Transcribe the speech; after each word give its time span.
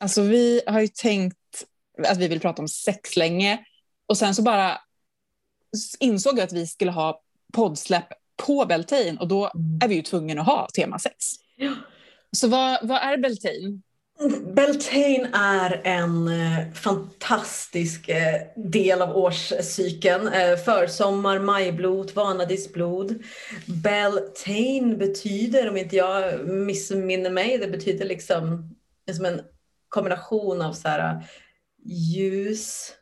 Alltså 0.00 0.22
vi 0.22 0.62
har 0.66 0.80
ju 0.80 0.88
tänkt 0.88 1.36
att 2.06 2.18
vi 2.18 2.28
vill 2.28 2.40
prata 2.40 2.62
om 2.62 2.68
sex 2.68 3.16
länge 3.16 3.64
och 4.06 4.16
sen 4.16 4.34
så 4.34 4.42
bara 4.42 4.78
insåg 6.00 6.38
jag 6.38 6.44
att 6.44 6.52
vi 6.52 6.66
skulle 6.66 6.90
ha 6.90 7.22
poddsläpp 7.52 8.06
på 8.46 8.66
Beltane 8.66 9.16
och 9.20 9.28
då 9.28 9.50
Mm. 9.54 9.78
är 9.82 9.88
vi 9.88 9.94
ju 9.94 10.02
tvungna 10.02 10.40
att 10.40 10.46
ha 10.46 10.68
tema 10.74 10.98
sex. 10.98 11.16
Så 12.36 12.48
vad, 12.48 12.78
vad 12.88 12.98
är 12.98 13.16
Beltane? 13.16 13.80
Beltane 14.54 15.30
är 15.32 15.80
en 15.84 16.28
eh, 16.28 16.72
fantastisk 16.72 18.08
eh, 18.08 18.40
del 18.56 19.02
av 19.02 19.16
årscykeln. 19.16 20.28
Eh, 20.28 20.56
försommar, 20.56 21.38
majblod, 21.38 22.10
vanadisblod. 22.14 23.22
Beltane 23.66 24.96
betyder, 24.96 25.68
om 25.70 25.76
inte 25.76 25.96
jag 25.96 26.48
missminner 26.48 27.30
mig, 27.30 27.58
det 27.58 27.68
betyder 27.68 28.04
liksom 28.04 28.74
som 29.16 29.24
en 29.24 29.40
kombination 29.90 30.62
av 30.62 30.72
så 30.72 30.88
här, 30.88 31.24
ljus 31.84 32.92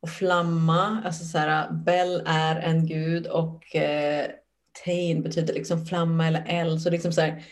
och 0.00 0.10
flamma. 0.10 1.02
Alltså 1.04 1.24
så 1.24 1.38
här, 1.38 1.72
Bel 1.72 2.22
är 2.26 2.56
en 2.56 2.86
gud 2.86 3.26
och 3.26 3.76
eh, 3.76 4.26
Tain 4.84 5.22
betyder 5.22 5.54
liksom 5.54 5.86
flamma 5.86 6.26
eller 6.26 6.44
eld. 6.48 6.82
Så 6.82 6.90
liksom 6.90 7.12
så 7.12 7.20
här, 7.20 7.44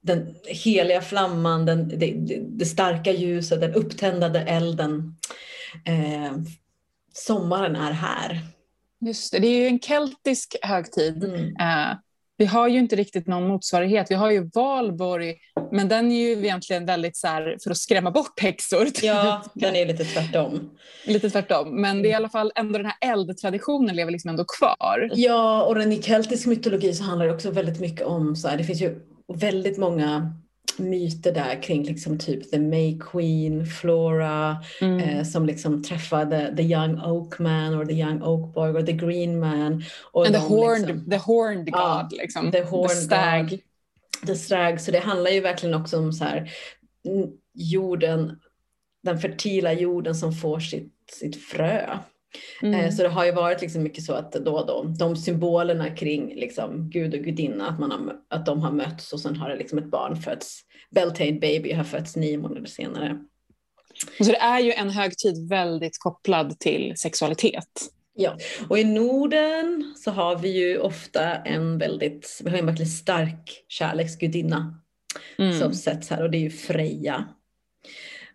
den 0.00 0.34
heliga 0.46 1.00
flamman, 1.00 1.66
den, 1.66 1.88
det, 1.88 2.14
det 2.40 2.66
starka 2.66 3.12
ljuset, 3.12 3.60
den 3.60 3.74
upptändade 3.74 4.40
elden. 4.40 5.16
Eh, 5.84 6.32
sommaren 7.12 7.76
är 7.76 7.92
här. 7.92 8.40
Just 9.00 9.32
det, 9.32 9.38
det 9.38 9.46
är 9.46 9.60
ju 9.60 9.66
en 9.66 9.80
keltisk 9.80 10.56
högtid. 10.62 11.24
Mm. 11.24 11.56
Eh, 11.56 11.96
vi 12.38 12.46
har 12.46 12.68
ju 12.68 12.78
inte 12.78 12.96
riktigt 12.96 13.26
någon 13.26 13.48
motsvarighet. 13.48 14.06
Vi 14.10 14.14
har 14.14 14.30
ju 14.30 14.50
valborg, 14.54 15.34
men 15.72 15.88
den 15.88 16.12
är 16.12 16.16
ju 16.16 16.32
egentligen 16.32 16.86
väldigt 16.86 17.16
så 17.16 17.26
här 17.26 17.56
för 17.64 17.70
att 17.70 17.76
skrämma 17.76 18.10
bort 18.10 18.40
häxor. 18.40 18.88
Ja, 19.02 19.42
den 19.54 19.76
är 19.76 19.86
lite 19.86 20.04
tvärtom. 20.04 20.70
Lite 21.06 21.30
tvärtom. 21.30 21.80
Men 21.80 22.02
det 22.02 22.08
är 22.08 22.10
i 22.10 22.14
alla 22.14 22.28
fall 22.28 22.52
ändå 22.54 22.78
den 22.78 22.86
här 22.86 23.12
eldtraditionen 23.12 23.96
lever 23.96 24.12
liksom 24.12 24.28
ändå 24.28 24.44
kvar. 24.58 25.10
Ja, 25.14 25.62
och 25.62 25.74
den 25.74 25.92
i 25.92 26.02
keltisk 26.02 26.46
mytologi 26.46 26.94
så 26.94 27.04
handlar 27.04 27.26
det 27.26 27.34
också 27.34 27.50
väldigt 27.50 27.80
mycket 27.80 28.06
om, 28.06 28.36
så 28.36 28.48
här, 28.48 28.56
det 28.56 28.64
finns 28.64 28.82
ju 28.82 29.00
väldigt 29.34 29.78
många 29.78 30.34
myter 30.78 31.32
där 31.32 31.62
kring 31.62 31.82
liksom 31.84 32.18
typ 32.18 32.50
The 32.50 32.58
May 32.58 32.98
Queen, 32.98 33.66
Flora, 33.66 34.56
Mm. 34.80 34.98
eh, 35.00 35.24
som 35.24 35.46
liksom 35.46 35.82
träffade 35.82 36.54
the 36.56 36.62
young 36.62 37.00
oak 37.00 37.38
man 37.38 37.74
or 37.74 37.84
the 37.84 37.92
young 37.94 38.22
oak 38.22 38.54
boy 38.54 38.70
or 38.70 38.82
the 38.82 38.92
green 38.92 39.40
man. 39.40 39.82
Och 40.12 40.26
And 40.26 40.34
the 40.34 40.40
de 40.40 40.46
horned, 40.48 40.86
liksom- 40.88 41.10
the 41.10 41.16
horned 41.16 41.68
Ja, 41.72 42.02
god. 42.10 42.18
Liksom. 42.18 42.52
the 42.52 42.62
horned 42.62 42.90
stag. 42.90 43.48
god. 43.50 43.60
The 44.26 44.34
stag. 44.34 44.80
Så 44.80 44.90
det 44.90 44.98
handlar 44.98 45.30
ju 45.30 45.40
verkligen 45.40 45.74
också 45.74 45.98
om 45.98 46.12
så 46.12 46.24
här, 46.24 46.50
mm, 47.06 47.28
jorden, 47.54 48.38
den 49.02 49.18
fertila 49.18 49.72
jorden 49.72 50.14
som 50.14 50.32
får 50.32 50.60
sitt, 50.60 50.92
sitt 51.12 51.36
frö. 51.44 51.98
Mm. 52.62 52.80
Eh, 52.80 52.90
Så 52.90 53.02
det 53.02 53.08
har 53.08 53.24
ju 53.24 53.32
varit 53.32 53.60
liksom 53.60 53.82
mycket 53.82 54.04
så 54.04 54.12
att 54.12 54.32
då 54.32 54.52
och 54.58 54.66
då, 54.66 54.82
de 54.98 55.16
symbolerna 55.16 55.90
kring 55.90 56.34
liksom 56.34 56.90
Gud 56.90 57.14
och 57.14 57.20
gudinna, 57.20 57.68
att, 57.68 57.78
man 57.80 57.90
har, 57.90 58.00
att 58.28 58.46
de 58.46 58.60
har 58.60 58.72
mötts 58.72 59.12
och 59.12 59.20
sen 59.20 59.36
har 59.36 59.48
det 59.48 59.56
liksom 59.56 59.78
ett 59.78 59.90
barn 59.90 60.16
fötts. 60.16 60.60
Beltane 60.94 61.32
baby 61.32 61.72
har 61.72 61.84
fötts 61.84 62.16
nio 62.16 62.38
månader 62.38 62.66
senare. 62.66 63.18
Så 64.18 64.24
det 64.24 64.38
är 64.38 64.60
ju 64.60 64.72
en 64.72 64.90
högtid 64.90 65.48
väldigt 65.48 65.98
kopplad 65.98 66.58
till 66.58 66.94
sexualitet. 66.96 67.90
Ja, 68.14 68.36
och 68.68 68.78
i 68.78 68.84
Norden 68.84 69.94
så 69.96 70.10
har 70.10 70.38
vi 70.38 70.48
ju 70.48 70.78
ofta 70.78 71.34
en 71.34 71.78
väldigt, 71.78 72.40
vi 72.44 72.50
har 72.50 72.58
en 72.58 72.66
verkligen 72.66 72.90
stark 72.90 73.64
kärleksgudinna 73.68 74.80
Mm. 75.38 75.58
som 75.58 75.74
sätts 75.74 76.10
här 76.10 76.22
och 76.22 76.30
det 76.30 76.38
är 76.38 76.42
ju 76.42 76.50
Freja. 76.50 77.24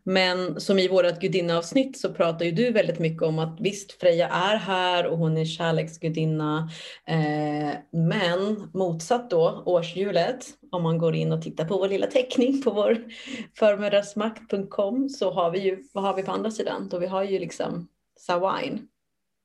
Men 0.05 0.59
som 0.61 0.79
i 0.79 0.87
vårt 0.87 1.19
gudinneavsnitt 1.19 1.97
så 1.97 2.13
pratar 2.13 2.45
ju 2.45 2.51
du 2.51 2.71
väldigt 2.71 2.99
mycket 2.99 3.23
om 3.23 3.39
att 3.39 3.59
visst 3.59 3.91
Freja 3.91 4.27
är 4.29 4.55
här 4.55 5.05
och 5.05 5.17
hon 5.17 5.37
är 5.37 5.45
kärleksgudinna. 5.45 6.69
Eh, 7.07 7.77
men 7.91 8.69
motsatt 8.73 9.29
då 9.29 9.63
årshjulet, 9.65 10.45
om 10.71 10.83
man 10.83 10.97
går 10.97 11.15
in 11.15 11.31
och 11.31 11.41
tittar 11.41 11.65
på 11.65 11.77
vår 11.77 11.87
lilla 11.87 12.07
teckning 12.07 12.61
på 12.61 12.71
vår 12.71 12.97
förmödrasmakt.com 13.57 15.09
så 15.09 15.31
har 15.31 15.51
vi 15.51 15.59
ju, 15.59 15.83
vad 15.93 16.03
har 16.03 16.13
vi 16.15 16.23
på 16.23 16.31
andra 16.31 16.51
sidan? 16.51 16.89
Då 16.89 16.99
vi 16.99 17.07
har 17.07 17.23
ju 17.23 17.39
liksom 17.39 17.87
Sawain 18.19 18.87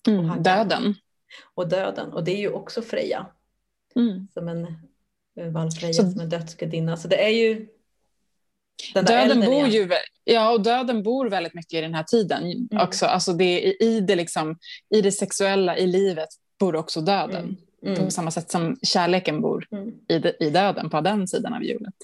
Mm. 0.08 0.42
Döden. 0.42 0.94
och 1.54 1.68
döden 1.68 2.12
och 2.12 2.24
det 2.24 2.32
är 2.32 2.38
ju 2.38 2.50
också 2.50 2.82
Freja 2.82 3.26
Mm. 3.96 4.28
som 4.34 4.48
en 4.48 4.64
eh, 5.40 5.48
Valfreja 5.52 5.92
som 5.92 6.20
en 6.20 6.28
dödsgudinna. 6.28 6.96
Så 6.96 7.08
det 7.08 7.24
är 7.24 7.28
ju 7.28 7.66
den 8.94 9.04
där 9.04 9.26
Döden 9.26 9.40
bor 9.40 9.54
igen. 9.54 9.70
ju, 9.70 9.88
ja, 10.32 10.50
och 10.52 10.62
döden 10.62 11.02
bor 11.02 11.30
väldigt 11.30 11.54
mycket 11.54 11.74
i 11.74 11.80
den 11.80 11.94
här 11.94 12.02
tiden 12.02 12.42
Mm. 12.42 12.84
också. 12.86 13.06
Alltså 13.06 13.32
det, 13.32 13.62
i, 13.62 14.00
det 14.00 14.16
liksom, 14.16 14.56
I 14.94 15.00
det 15.00 15.12
sexuella, 15.12 15.76
i 15.76 15.86
livet, 15.86 16.28
bor 16.60 16.76
också 16.76 17.00
döden. 17.00 17.56
Mm. 17.86 18.04
På 18.04 18.10
samma 18.10 18.30
sätt 18.30 18.50
som 18.50 18.76
kärleken 18.82 19.40
bor 19.40 19.66
Mm. 19.72 19.92
i, 20.08 20.18
de, 20.18 20.32
i 20.40 20.50
döden, 20.50 20.90
på 20.90 21.00
den 21.00 21.28
sidan 21.28 21.54
av 21.54 21.62
hjulet. 21.62 21.94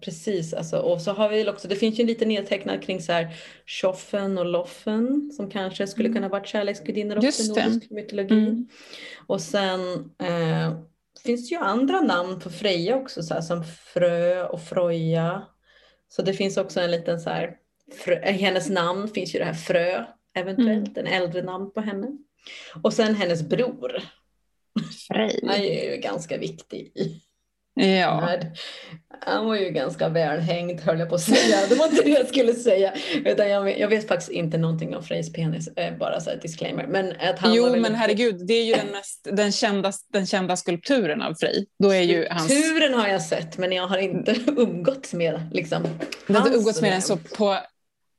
Precis, 0.00 0.54
alltså, 0.54 0.78
och 0.78 1.00
så 1.00 1.12
har 1.12 1.28
vi 1.28 1.48
också, 1.48 1.68
det 1.68 1.76
finns 1.76 1.98
ju 1.98 2.00
en 2.00 2.06
liten 2.06 2.28
nedtecknad 2.28 2.82
kring 2.82 3.00
så 3.02 3.12
här 3.12 3.28
Tjoffen 3.66 4.38
och 4.38 4.46
Loffen 4.46 5.30
som 5.36 5.50
kanske 5.50 5.86
skulle 5.86 6.08
kunna 6.08 6.28
varit 6.28 6.46
kärleksgudinnor 6.46 7.16
också 7.16 7.42
i 7.42 7.48
nordisk 7.48 7.90
mytologi. 7.90 8.34
Mm. 8.38 8.68
Och 9.26 9.40
sen 9.40 9.80
eh, 10.22 10.78
finns 11.24 11.48
det 11.48 11.54
ju 11.54 11.60
andra 11.60 12.00
namn 12.00 12.40
på 12.40 12.50
Freja 12.50 12.96
också, 12.96 13.22
så 13.22 13.34
här, 13.34 13.40
som 13.40 13.64
Frö 13.64 14.46
och 14.46 14.62
Froja. 14.62 15.42
Så 16.08 16.22
det 16.22 16.32
finns 16.32 16.56
också 16.56 16.80
en 16.80 16.90
liten 16.90 17.20
så 17.20 17.30
här, 17.30 17.56
frö, 18.04 18.20
hennes 18.20 18.70
namn 18.70 19.08
finns 19.08 19.34
ju 19.34 19.38
det 19.38 19.44
här 19.44 19.54
Frö, 19.54 20.04
eventuellt, 20.34 20.98
en 20.98 21.06
äldre 21.06 21.42
namn 21.42 21.72
på 21.72 21.80
henne. 21.80 22.08
Och 22.82 22.92
sen 22.92 23.14
hennes 23.14 23.42
bror, 23.42 24.02
Frej. 25.08 25.40
han 25.42 25.56
är 25.56 25.90
ju 25.90 25.96
ganska 25.96 26.38
viktig 26.38 26.92
i 26.94 27.22
Ja. 27.80 28.20
Nej, 28.26 28.52
Han 29.26 29.46
var 29.46 29.56
ju 29.56 29.70
ganska 29.70 30.08
välhängd 30.08 30.80
höll 30.80 30.98
jag 30.98 31.08
på 31.08 31.14
att 31.14 31.20
säga. 31.20 31.56
Det 31.68 31.74
var 31.74 31.86
inte 31.86 32.02
det 32.02 32.10
jag 32.10 32.28
skulle 32.28 32.54
säga. 32.54 32.92
Utan 33.24 33.48
jag, 33.48 33.78
jag 33.78 33.88
vet 33.88 34.08
faktiskt 34.08 34.30
inte 34.30 34.58
någonting 34.58 34.96
om 34.96 35.02
Frejs 35.02 35.32
penis, 35.32 35.68
eh, 35.68 35.96
bara 35.98 36.20
så 36.20 36.30
här 36.30 36.36
disclaimer. 36.36 36.86
Men 36.86 37.12
att 37.20 37.38
han 37.38 37.50
var 37.50 37.56
Jo, 37.56 37.64
väldigt- 37.64 37.82
men 37.82 37.94
herregud, 37.94 38.46
det 38.46 38.54
är 38.54 38.64
ju 38.64 38.74
den, 38.74 38.86
mest, 38.92 39.28
den, 39.32 39.52
kända, 39.52 39.92
den 40.12 40.26
kända 40.26 40.56
skulpturen 40.56 41.22
av 41.22 41.34
Frej. 41.34 41.66
Då 41.82 41.90
är 41.94 42.00
ju 42.02 42.26
hans... 42.30 42.48
Turen 42.48 42.94
har 42.94 43.08
jag 43.08 43.22
sett 43.22 43.58
men 43.58 43.72
jag 43.72 43.86
har 43.86 43.98
inte 43.98 44.34
umgåtts 44.56 45.14
med 45.14 45.40
liksom. 45.52 45.82
Du 46.26 46.34
har 46.34 46.46
inte 46.46 46.58
umgåtts 46.58 46.80
med 46.80 46.92
den 46.92 47.02
så 47.02 47.16
på 47.16 47.58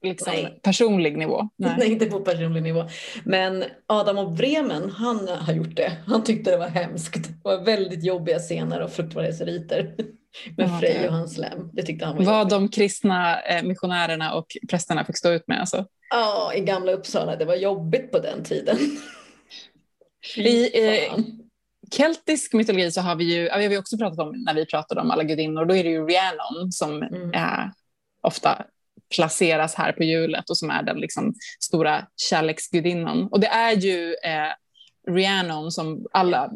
liksom, 0.03 0.33
Nej. 0.33 0.59
personlig 0.63 1.17
nivå. 1.17 1.49
Nej. 1.55 1.91
inte 1.91 2.05
på 2.05 2.19
personlig 2.19 2.63
nivå. 2.63 2.85
Men 3.23 3.63
Adam 3.87 4.17
och 4.17 4.31
Bremen, 4.31 4.89
han 4.91 5.27
har 5.27 5.53
gjort 5.53 5.75
det. 5.75 5.91
Han 6.07 6.23
tyckte 6.23 6.51
det 6.51 6.57
var 6.57 6.67
hemskt. 6.67 7.13
Det 7.23 7.33
var 7.43 7.57
väldigt 7.63 8.03
jobbiga 8.03 8.39
scener 8.39 8.81
och 8.81 8.91
fruktansvärdsriter 8.91 9.83
med 10.57 10.69
Ja, 10.69 10.79
Frej 10.79 11.07
och 11.07 11.13
hans 11.13 11.37
lem. 11.37 11.69
Det 11.73 11.83
tyckte 11.83 12.05
han 12.05 12.17
var 12.17 12.23
Vad 12.25 12.39
jobbigt. 12.39 12.49
de 12.51 12.69
kristna 12.69 13.41
eh, 13.41 13.63
missionärerna 13.63 14.33
och 14.33 14.45
prästerna 14.69 15.05
fick 15.05 15.17
stå 15.17 15.29
ut 15.29 15.47
med. 15.47 15.59
Alltså. 15.59 15.85
Ja, 16.09 16.53
i 16.55 16.59
gamla 16.61 16.91
Uppsala. 16.91 17.35
Det 17.35 17.45
var 17.45 17.55
jobbigt 17.55 18.11
på 18.11 18.19
den 18.19 18.43
tiden. 18.43 18.77
I, 20.35 20.87
eh, 20.87 21.13
keltisk 21.91 22.53
mytologi 22.53 22.91
så 22.91 23.01
har 23.01 23.15
vi 23.15 23.23
ju, 23.35 23.49
vi 23.57 23.73
har 23.75 23.79
också 23.81 23.97
pratat 23.97 24.19
om 24.19 24.33
när 24.45 24.53
vi 24.53 24.65
pratade 24.65 25.01
om 25.01 25.11
alla 25.11 25.23
gudinnor, 25.23 25.65
då 25.65 25.75
är 25.75 25.83
det 25.83 25.89
ju 25.89 26.05
Rhiannon 26.05 26.71
som 26.71 27.03
Mm. 27.03 27.33
eh, 27.33 27.65
ofta 28.21 28.65
placeras 29.15 29.75
här 29.75 29.91
på 29.91 30.03
hjulet 30.03 30.49
och 30.49 30.57
som 30.57 30.69
är 30.69 30.83
den 30.83 30.97
liksom, 30.97 31.33
stora 31.59 32.07
kärleksgudinnan. 32.29 33.27
Och 33.31 33.39
det 33.39 33.47
är 33.47 33.71
ju 33.73 34.15
eh, 34.23 34.51
Rhiannon 35.15 35.71
som 35.71 36.05
alla, 36.11 36.51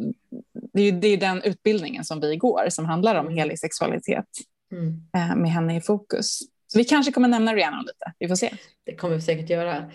det 0.73 0.81
är 0.81 0.85
ju 0.85 0.91
det 0.91 1.07
är 1.07 1.17
den 1.17 1.41
utbildningen 1.44 2.03
som 2.06 2.19
vi 2.19 2.35
går 2.38 2.66
som 2.69 2.85
handlar 2.85 3.16
om 3.16 3.25
Mm. 3.25 3.38
helig 3.38 3.59
sexualitet 3.59 4.25
Mm. 4.72 5.01
eh, 5.16 5.35
med 5.35 5.51
henne 5.51 5.78
i 5.78 5.81
fokus. 5.81 6.40
Så 6.67 6.78
vi 6.78 6.84
kanske 6.84 7.11
kommer 7.11 7.28
nämna 7.28 7.56
Rhiannon 7.56 7.81
lite, 7.85 8.13
vi 8.19 8.28
får 8.28 8.35
se. 8.35 8.53
Det 8.85 8.96
kommer 8.96 9.16
vi 9.16 9.22
säkert 9.22 9.49
göra. 9.49 9.91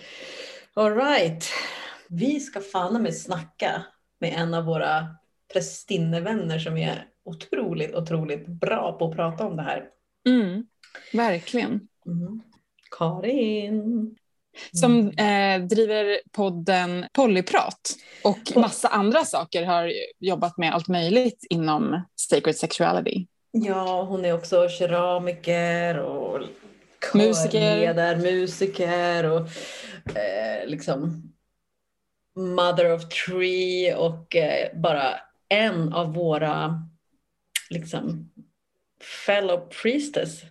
All 0.74 0.96
right. 0.96 1.44
Vi 2.08 2.40
ska 2.40 2.60
fan 2.60 3.02
med 3.02 3.16
snacka 3.16 3.82
med 4.20 4.34
en 4.36 4.54
av 4.54 4.64
våra 4.64 5.06
prästinnevänner 5.52 6.58
som 6.58 6.76
är 6.76 7.04
otroligt, 7.24 7.94
otroligt 7.94 8.46
bra 8.46 8.96
på 8.98 9.10
att 9.10 9.16
prata 9.16 9.46
om 9.46 9.56
det 9.56 9.62
här. 9.62 9.84
Mm, 10.28 10.66
verkligen. 11.12 11.88
Mm. 12.06 12.42
Karin. 12.90 14.16
som 14.72 15.08
eh, 15.08 15.62
driver 15.62 16.20
podden 16.32 17.06
Pollyprat 17.12 17.96
och 18.24 18.52
massa 18.56 18.88
andra 18.88 19.24
saker 19.24 19.64
har 19.64 19.92
jobbat 20.18 20.58
med 20.58 20.74
allt 20.74 20.88
möjligt 20.88 21.46
inom 21.50 22.02
sacred 22.16 22.56
sexuality. 22.56 23.26
Ja, 23.50 24.02
hon 24.02 24.24
är 24.24 24.32
också 24.32 24.68
keramiker 24.68 25.98
och 25.98 26.40
Musiker. 27.14 28.16
musiker 28.16 29.24
och 29.30 29.48
eh, 30.16 30.66
liksom 30.66 31.22
mother 32.36 32.92
of 32.92 33.02
three 33.08 33.94
och 33.94 34.36
eh, 34.36 34.68
bara 34.74 35.14
en 35.48 35.92
av 35.92 36.14
våra 36.14 36.82
liksom 37.70 38.30
fellow 39.26 39.68
priestess. 39.82 40.42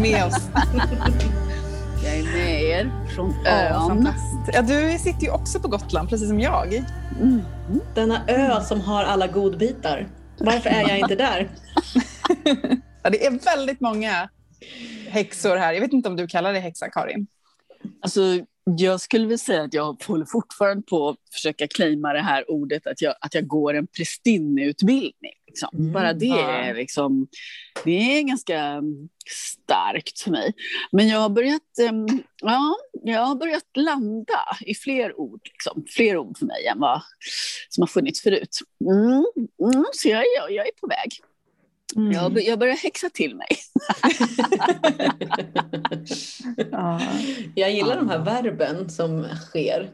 Med 0.00 0.26
oss. 0.26 0.48
Jag 2.04 2.18
är 2.18 2.22
med 2.22 2.62
er 2.62 2.90
från 3.14 3.46
ön. 3.46 3.76
Oh, 3.76 3.88
fantastiskt. 3.88 4.50
Ja, 4.52 4.62
du 4.62 4.98
sitter 4.98 5.22
ju 5.22 5.30
också 5.30 5.60
på 5.60 5.68
Gotland, 5.68 6.08
precis 6.08 6.28
som 6.28 6.40
jag. 6.40 6.74
Mm. 7.20 7.40
Denna 7.94 8.26
ö 8.28 8.60
som 8.60 8.80
har 8.80 9.04
alla 9.04 9.26
godbitar. 9.26 10.08
Varför 10.38 10.70
är 10.70 10.88
jag 10.88 10.98
inte 10.98 11.14
där? 11.14 11.50
ja, 13.02 13.10
det 13.10 13.26
är 13.26 13.56
väldigt 13.56 13.80
många 13.80 14.28
häxor 15.08 15.56
här. 15.56 15.72
Jag 15.72 15.80
vet 15.80 15.92
inte 15.92 16.08
om 16.08 16.16
du 16.16 16.26
kallar 16.26 16.52
dig 16.52 16.62
häxa, 16.62 16.88
Karin? 16.90 17.26
Alltså, 18.02 18.20
jag 18.64 19.00
skulle 19.00 19.24
vilja 19.24 19.38
säga 19.38 19.62
att 19.62 19.74
jag 19.74 20.02
håller 20.06 20.24
fortfarande 20.24 20.82
på 20.82 21.08
att 21.08 21.16
försöka 21.32 21.68
claima 21.68 22.12
det 22.12 22.22
här 22.22 22.50
ordet 22.50 22.86
att 22.86 23.02
jag, 23.02 23.14
att 23.20 23.34
jag 23.34 23.46
går 23.46 23.74
en 23.74 23.86
prästinneutbildning. 23.86 25.32
Liksom. 25.46 25.68
Mm, 25.78 25.92
Bara 25.92 26.12
det 26.12 26.30
är, 26.30 26.74
liksom, 26.74 27.26
det 27.84 28.18
är 28.18 28.22
ganska 28.22 28.82
starkt 29.30 30.20
för 30.20 30.30
mig. 30.30 30.52
Men 30.92 31.08
jag 31.08 31.18
har 31.18 31.28
börjat, 31.28 31.62
ja, 32.42 32.76
jag 33.04 33.20
har 33.20 33.34
börjat 33.34 33.76
landa 33.76 34.56
i 34.60 34.74
fler 34.74 35.20
ord, 35.20 35.40
liksom. 35.44 35.84
fler 35.88 36.16
ord 36.16 36.38
för 36.38 36.46
mig 36.46 36.66
än 36.66 36.80
vad 36.80 37.02
som 37.68 37.82
har 37.82 37.86
funnits 37.86 38.22
förut. 38.22 38.58
Mm, 38.84 39.24
mm, 39.72 39.84
så 39.92 40.08
jag, 40.08 40.24
jag, 40.36 40.52
jag 40.52 40.66
är 40.66 40.80
på 40.80 40.86
väg. 40.86 41.10
Mm. 41.96 42.12
Jag, 42.12 42.42
jag 42.42 42.58
börjar 42.58 42.76
häxa 42.76 43.10
till 43.10 43.36
mig. 43.36 43.48
ja. 46.70 47.00
Jag 47.54 47.72
gillar 47.72 47.96
de 47.96 48.08
här 48.08 48.18
verben 48.18 48.90
som 48.90 49.26
sker. 49.50 49.90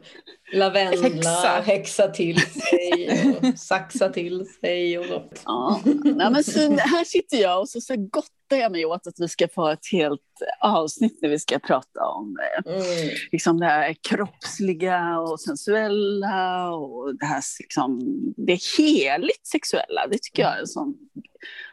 Lavendla, 0.53 1.09
häxa, 1.09 1.61
häxa 1.65 2.07
till 2.07 2.39
sig 2.39 3.35
och 3.41 3.59
saxa 3.59 4.09
till 4.09 4.45
sig. 4.61 4.99
Och. 4.99 5.33
Ja. 5.45 5.81
Nej, 5.85 6.31
men 6.31 6.43
så, 6.43 6.59
här 6.59 7.03
sitter 7.03 7.37
jag 7.37 7.59
och 7.59 7.69
så, 7.69 7.81
så 7.81 7.95
gottar 7.95 8.57
jag 8.57 8.71
mig 8.71 8.85
åt 8.85 9.07
att 9.07 9.19
vi 9.19 9.27
ska 9.27 9.47
få 9.47 9.67
ett 9.67 9.91
helt 9.91 10.21
avsnitt 10.59 11.19
när 11.21 11.29
vi 11.29 11.39
ska 11.39 11.59
prata 11.59 12.05
om 12.05 12.37
eh, 12.39 12.73
mm. 12.73 13.09
liksom 13.31 13.59
det 13.59 13.65
här 13.65 13.95
kroppsliga 14.09 15.19
och 15.19 15.39
sensuella 15.39 16.71
och 16.71 17.15
det 17.15 17.25
här 17.25 17.43
liksom, 17.59 17.99
det 18.37 18.59
heligt 18.77 19.47
sexuella. 19.47 20.07
Det 20.11 20.21
tycker 20.21 20.43
jag 20.43 20.55
är 20.55 20.59
en 20.59 20.67
sån 20.67 20.95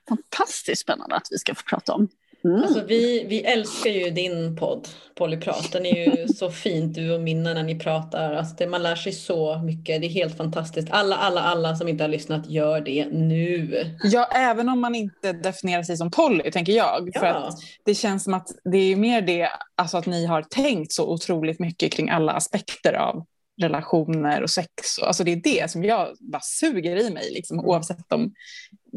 fantastiskt 0.08 0.82
spännande 0.82 1.16
att 1.16 1.28
vi 1.30 1.38
ska 1.38 1.54
få 1.54 1.62
prata 1.62 1.92
om. 1.92 2.08
Mm. 2.44 2.62
Alltså 2.62 2.84
vi, 2.84 3.24
vi 3.28 3.40
älskar 3.42 3.90
ju 3.90 4.10
din 4.10 4.56
podd 4.56 4.88
Polyprat. 5.14 5.72
Den 5.72 5.86
är 5.86 6.16
ju 6.16 6.28
så 6.34 6.50
fint 6.50 6.94
du 6.94 7.14
och 7.14 7.20
Minna 7.20 7.54
när 7.54 7.62
ni 7.62 7.78
pratar. 7.78 8.34
Alltså 8.34 8.54
det, 8.58 8.66
man 8.66 8.82
lär 8.82 8.96
sig 8.96 9.12
så 9.12 9.58
mycket. 9.58 10.00
Det 10.00 10.06
är 10.06 10.10
helt 10.10 10.36
fantastiskt. 10.36 10.88
Alla, 10.90 11.16
alla, 11.16 11.40
alla 11.40 11.76
som 11.76 11.88
inte 11.88 12.04
har 12.04 12.08
lyssnat 12.08 12.50
gör 12.50 12.80
det 12.80 13.06
nu. 13.12 13.84
Ja, 14.02 14.28
även 14.34 14.68
om 14.68 14.80
man 14.80 14.94
inte 14.94 15.32
definierar 15.32 15.82
sig 15.82 15.96
som 15.96 16.10
poly, 16.10 16.50
tänker 16.50 16.72
jag. 16.72 17.10
Ja. 17.12 17.20
För 17.20 17.26
att 17.26 17.54
det 17.84 17.94
känns 17.94 18.24
som 18.24 18.34
att 18.34 18.48
det 18.64 18.78
är 18.78 18.96
mer 18.96 19.22
det, 19.22 19.48
alltså 19.74 19.96
att 19.96 20.06
ni 20.06 20.26
har 20.26 20.42
tänkt 20.42 20.92
så 20.92 21.12
otroligt 21.12 21.60
mycket 21.60 21.92
kring 21.92 22.10
alla 22.10 22.32
aspekter 22.32 22.92
av 22.92 23.24
relationer 23.60 24.42
och 24.42 24.50
sex. 24.50 24.98
Alltså 25.02 25.24
det 25.24 25.32
är 25.32 25.36
det 25.36 25.70
som 25.70 25.84
jag 25.84 26.08
bara 26.20 26.42
suger 26.42 26.96
i 26.96 27.10
mig, 27.10 27.30
liksom, 27.32 27.60
oavsett 27.60 28.12
om 28.12 28.32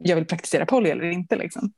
jag 0.04 0.16
vill 0.16 0.26
praktisera 0.26 0.66
poly 0.66 0.90
eller 0.90 1.12
inte. 1.12 1.36
Liksom. 1.36 1.74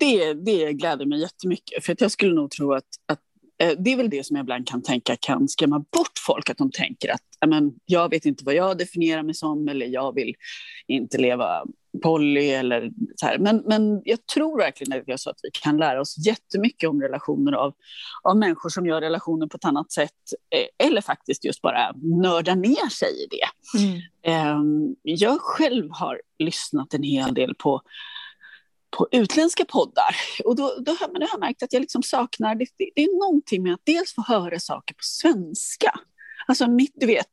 Det, 0.00 0.34
det 0.34 0.72
gläder 0.72 1.06
mig 1.06 1.20
jättemycket, 1.20 1.84
för 1.84 1.92
att 1.92 2.00
jag 2.00 2.10
skulle 2.10 2.34
nog 2.34 2.50
tro 2.50 2.72
att, 2.72 2.84
att 3.06 3.20
eh, 3.62 3.78
det 3.78 3.92
är 3.92 3.96
väl 3.96 4.10
det 4.10 4.26
som 4.26 4.36
jag 4.36 4.44
ibland 4.44 4.68
kan 4.68 4.82
tänka 4.82 5.16
kan 5.20 5.48
skrämma 5.48 5.78
bort 5.78 6.18
folk, 6.26 6.50
att 6.50 6.58
de 6.58 6.70
tänker 6.70 7.12
att 7.12 7.20
jag 7.86 8.10
vet 8.10 8.24
inte 8.24 8.44
vad 8.44 8.54
jag 8.54 8.78
definierar 8.78 9.22
mig 9.22 9.34
som 9.34 9.68
eller 9.68 9.86
jag 9.86 10.14
vill 10.14 10.34
inte 10.86 11.18
leva 11.18 11.64
poly 12.02 12.48
eller 12.48 12.90
så 13.16 13.26
här. 13.26 13.38
Men, 13.38 13.62
men 13.66 14.02
jag 14.04 14.26
tror 14.26 14.58
verkligen 14.58 15.00
att, 15.00 15.02
jag 15.06 15.20
så 15.20 15.30
att 15.30 15.38
vi 15.42 15.50
kan 15.52 15.76
lära 15.76 16.00
oss 16.00 16.26
jättemycket 16.26 16.88
om 16.88 17.02
relationer 17.02 17.52
av, 17.52 17.74
av 18.22 18.36
människor 18.36 18.68
som 18.68 18.86
gör 18.86 19.00
relationer 19.00 19.46
på 19.46 19.56
ett 19.56 19.64
annat 19.64 19.92
sätt 19.92 20.10
eh, 20.54 20.86
eller 20.86 21.00
faktiskt 21.00 21.44
just 21.44 21.62
bara 21.62 21.92
nördar 22.22 22.56
ner 22.56 22.88
sig 22.90 23.08
i 23.08 23.26
det. 23.30 23.78
Mm. 23.78 24.00
Eh, 24.22 24.92
jag 25.02 25.40
själv 25.40 25.90
har 25.90 26.20
lyssnat 26.38 26.94
en 26.94 27.02
hel 27.02 27.34
del 27.34 27.54
på 27.54 27.82
på 28.96 29.08
utländska 29.12 29.64
poddar. 29.64 30.16
Och 30.44 30.56
då, 30.56 30.76
då, 30.78 30.92
har, 30.92 31.08
då 31.08 31.20
har 31.20 31.28
jag 31.32 31.40
märkt 31.40 31.62
att 31.62 31.72
jag 31.72 31.80
liksom 31.80 32.02
saknar, 32.02 32.54
det, 32.54 32.66
det 32.78 33.02
är 33.02 33.18
någonting 33.20 33.62
med 33.62 33.74
att 33.74 33.80
dels 33.84 34.14
få 34.14 34.22
höra 34.22 34.58
saker 34.58 34.94
på 34.94 35.02
svenska. 35.02 36.00
Alltså 36.46 36.66
mitt, 36.66 36.92
du 36.94 37.06
vet, 37.06 37.30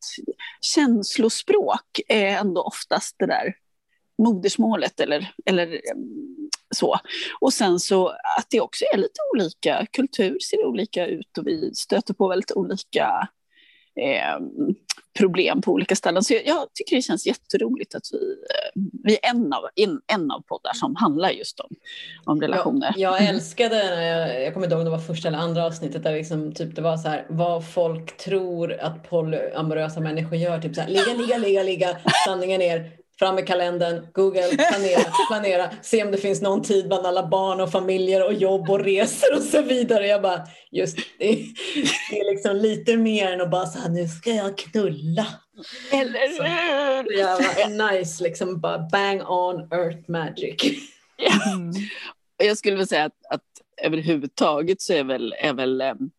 känslospråk 0.61 1.99
är 2.07 2.25
ändå 2.25 2.61
oftast 2.61 3.15
det 3.19 3.25
där 3.25 3.53
modersmålet 4.23 4.99
eller, 4.99 5.33
eller 5.45 5.63
mm, 5.67 6.49
så. 6.75 6.99
Och 7.41 7.53
sen 7.53 7.79
så 7.79 8.07
att 8.09 8.47
det 8.49 8.61
också 8.61 8.85
är 8.93 8.97
lite 8.97 9.19
olika, 9.35 9.85
kultur 9.91 10.39
ser 10.39 10.65
olika 10.65 11.07
ut 11.07 11.37
och 11.37 11.47
vi 11.47 11.75
stöter 11.75 12.13
på 12.13 12.27
väldigt 12.27 12.51
olika 12.51 13.27
eh, 13.95 14.39
problem 15.19 15.61
på 15.61 15.71
olika 15.71 15.95
ställen. 15.95 16.23
Så 16.23 16.33
jag, 16.33 16.45
jag, 16.45 16.73
tycker 16.73 16.95
det 16.95 17.01
känns 17.01 17.27
jätteroligt 17.27 17.95
att 17.95 18.03
vi, 18.11 18.17
eh, 18.17 18.81
vi 19.03 19.13
är 19.13 19.29
en 19.29 19.53
av, 19.53 19.63
en, 19.75 20.01
en 20.07 20.31
av 20.31 20.41
poddar 20.41 20.73
som 20.73 20.95
handlar 20.95 21.29
just 21.29 21.59
om, 21.59 21.69
om 22.25 22.41
relationer. 22.41 22.93
Ja, 22.97 23.19
jag 23.19 23.29
älskade, 23.29 24.05
jag, 24.05 24.43
jag 24.43 24.53
kommer 24.53 24.65
inte 24.65 24.73
ihåg 24.73 24.79
om 24.79 24.85
det 24.85 24.91
var 24.91 24.99
första 24.99 25.27
eller 25.27 25.37
andra 25.37 25.65
avsnittet 25.65 26.03
där 26.03 26.13
liksom, 26.13 26.53
typ, 26.53 26.75
det 26.75 26.81
var 26.81 26.97
så 26.97 27.09
här 27.09 27.25
vad 27.29 27.67
folk 27.67 28.17
tror 28.17 28.73
att 28.73 29.09
polyamorösa 29.09 29.99
människor 29.99 30.37
gör. 30.37 30.61
Typ 30.61 30.75
så 30.75 30.81
här, 30.81 30.89
ligga, 30.89 31.13
ligga, 31.13 31.37
ligga, 31.37 31.63
ligga, 31.63 31.97
sanningen 32.25 32.59
ner, 32.59 32.91
fram 33.21 33.35
med 33.35 33.47
kalendern, 33.47 34.07
Google, 34.13 34.49
planera, 34.57 35.03
planera, 35.29 35.69
se 35.81 36.03
om 36.03 36.11
det 36.11 36.17
finns 36.17 36.41
någon 36.41 36.61
tid 36.61 36.87
bland 36.87 37.05
alla 37.05 37.27
barn 37.27 37.61
och 37.61 37.71
familjer 37.71 38.25
och 38.25 38.33
jobb 38.33 38.69
och 38.69 38.79
resor 38.79 39.35
och 39.35 39.41
så 39.41 39.61
vidare. 39.61 40.07
Jag 40.07 40.21
bara, 40.21 40.41
just 40.71 40.97
det, 40.97 41.45
det 42.09 42.19
är 42.19 42.31
liksom 42.31 42.55
lite 42.55 42.97
mer 42.97 43.31
än 43.31 43.41
att 43.41 43.51
bara 43.51 43.65
så 43.65 43.79
här, 43.79 43.89
nu 43.89 44.07
ska 44.07 44.29
jag 44.29 44.57
knulla. 44.57 45.27
Eller 45.91 46.19
hur? 46.29 47.19
Ja, 47.19 47.89
nice, 47.91 48.23
liksom 48.23 48.59
bara 48.59 48.79
bang 48.79 49.21
on 49.29 49.61
earth 49.71 50.09
magic. 50.11 50.63
Mm. 51.53 51.71
Jag 52.43 52.57
skulle 52.57 52.75
vilja 52.75 52.87
säga 52.87 53.05
att, 53.05 53.25
att 53.29 53.43
överhuvudtaget 53.81 54.81
så 54.81 54.93
är 54.93 55.03
väl, 55.03 55.35
är 55.37 55.53
väl 55.53 55.81
um, 55.81 56.11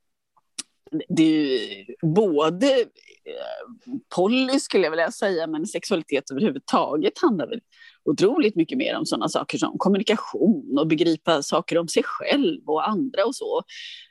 det 1.08 1.54
är 1.54 1.86
både 2.14 2.66
eh, 2.66 3.92
poly 4.14 4.60
skulle 4.60 4.84
jag 4.84 4.90
vilja 4.90 5.10
säga, 5.10 5.46
men 5.46 5.66
sexualitet 5.66 6.30
överhuvudtaget 6.30 7.18
handlar 7.18 7.46
väl 7.46 7.60
otroligt 8.04 8.56
mycket 8.56 8.78
mer 8.78 8.96
om 8.96 9.06
sådana 9.06 9.28
saker 9.28 9.58
som 9.58 9.78
kommunikation 9.78 10.78
och 10.78 10.86
begripa 10.86 11.42
saker 11.42 11.78
om 11.78 11.88
sig 11.88 12.02
själv 12.02 12.60
och 12.66 12.88
andra 12.88 13.24
och 13.24 13.34
så. 13.34 13.62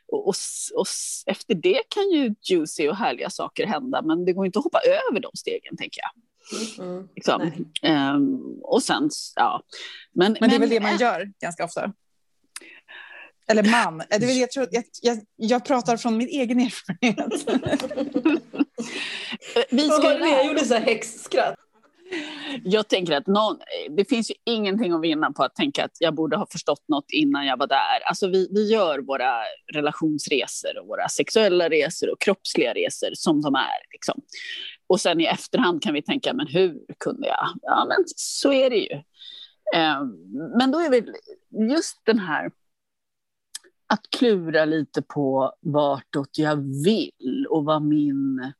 Och, 0.07 0.27
och, 0.27 0.35
och, 0.75 0.87
efter 1.25 1.55
det 1.55 1.81
kan 1.89 2.11
ju 2.11 2.35
juicy 2.49 2.89
och 2.89 2.95
härliga 2.95 3.29
saker 3.29 3.65
hända, 3.65 4.01
men 4.01 4.25
det 4.25 4.33
går 4.33 4.45
inte 4.45 4.59
att 4.59 4.65
hoppa 4.65 4.79
över 4.79 5.19
de 5.19 5.31
stegen, 5.33 5.77
tänker 5.77 6.01
jag. 6.01 6.11
Mm, 6.79 7.07
liksom. 7.15 7.51
um, 8.15 8.59
och 8.63 8.83
sen, 8.83 9.09
ja. 9.35 9.61
Men, 10.13 10.37
men 10.39 10.49
det 10.49 10.55
är 10.55 10.59
väl 10.59 10.69
det 10.69 10.79
man 10.79 10.97
gör 10.97 11.31
ganska 11.41 11.65
ofta? 11.65 11.93
Eller 13.51 13.71
man. 13.71 14.03
Det 14.09 14.25
vill, 14.25 14.39
jag, 14.39 14.51
tror, 14.51 14.67
jag, 14.71 14.83
jag, 15.01 15.19
jag 15.35 15.65
pratar 15.65 15.97
från 15.97 16.17
min 16.17 16.27
egen 16.27 16.59
erfarenhet. 16.59 17.47
Vi 19.71 19.83
ska 19.89 19.97
Vad 19.97 20.03
var 20.03 20.19
det 20.19 20.29
jag 20.29 20.45
gjorde 20.45 20.65
så 20.65 20.73
här 20.73 20.81
häxskratt? 20.81 21.55
Jag 22.63 22.87
tänker 22.87 23.13
att 23.13 23.27
någon, 23.27 23.57
det 23.89 24.09
finns 24.09 24.31
ju 24.31 24.35
ingenting 24.45 24.93
att 24.93 25.01
vinna 25.01 25.31
på 25.31 25.43
att 25.43 25.55
tänka 25.55 25.85
att 25.85 25.91
jag 25.99 26.15
borde 26.15 26.37
ha 26.37 26.47
förstått 26.51 26.83
något 26.87 27.11
innan 27.11 27.45
jag 27.45 27.57
var 27.57 27.67
där. 27.67 27.99
Alltså 28.05 28.27
vi, 28.27 28.47
vi 28.51 28.71
gör 28.71 28.99
våra 28.99 29.41
relationsresor 29.73 30.79
och 30.81 30.87
våra 30.87 31.09
sexuella 31.09 31.69
resor 31.69 32.11
och 32.11 32.21
kroppsliga 32.21 32.73
resor 32.73 33.09
som 33.13 33.41
de 33.41 33.55
är. 33.55 33.91
Liksom. 33.91 34.21
Och 34.87 35.01
sen 35.01 35.21
i 35.21 35.25
efterhand 35.25 35.83
kan 35.83 35.93
vi 35.93 36.01
tänka, 36.01 36.33
men 36.33 36.47
hur 36.47 36.79
kunde 36.97 37.27
jag? 37.27 37.47
Ja, 37.61 37.85
men 37.87 38.03
så 38.15 38.53
är 38.53 38.69
det 38.69 38.77
ju. 38.77 39.01
Ehm, 39.75 40.07
men 40.57 40.71
då 40.71 40.79
är 40.79 40.89
vi 40.89 41.03
just 41.71 42.01
den 42.05 42.19
här 42.19 42.51
att 43.91 44.01
klura 44.17 44.65
lite 44.65 45.01
på 45.01 45.53
vartåt 45.61 46.37
jag 46.37 46.83
vill 46.83 47.47
och 47.49 47.65
vad 47.65 47.83
min 47.83 48.53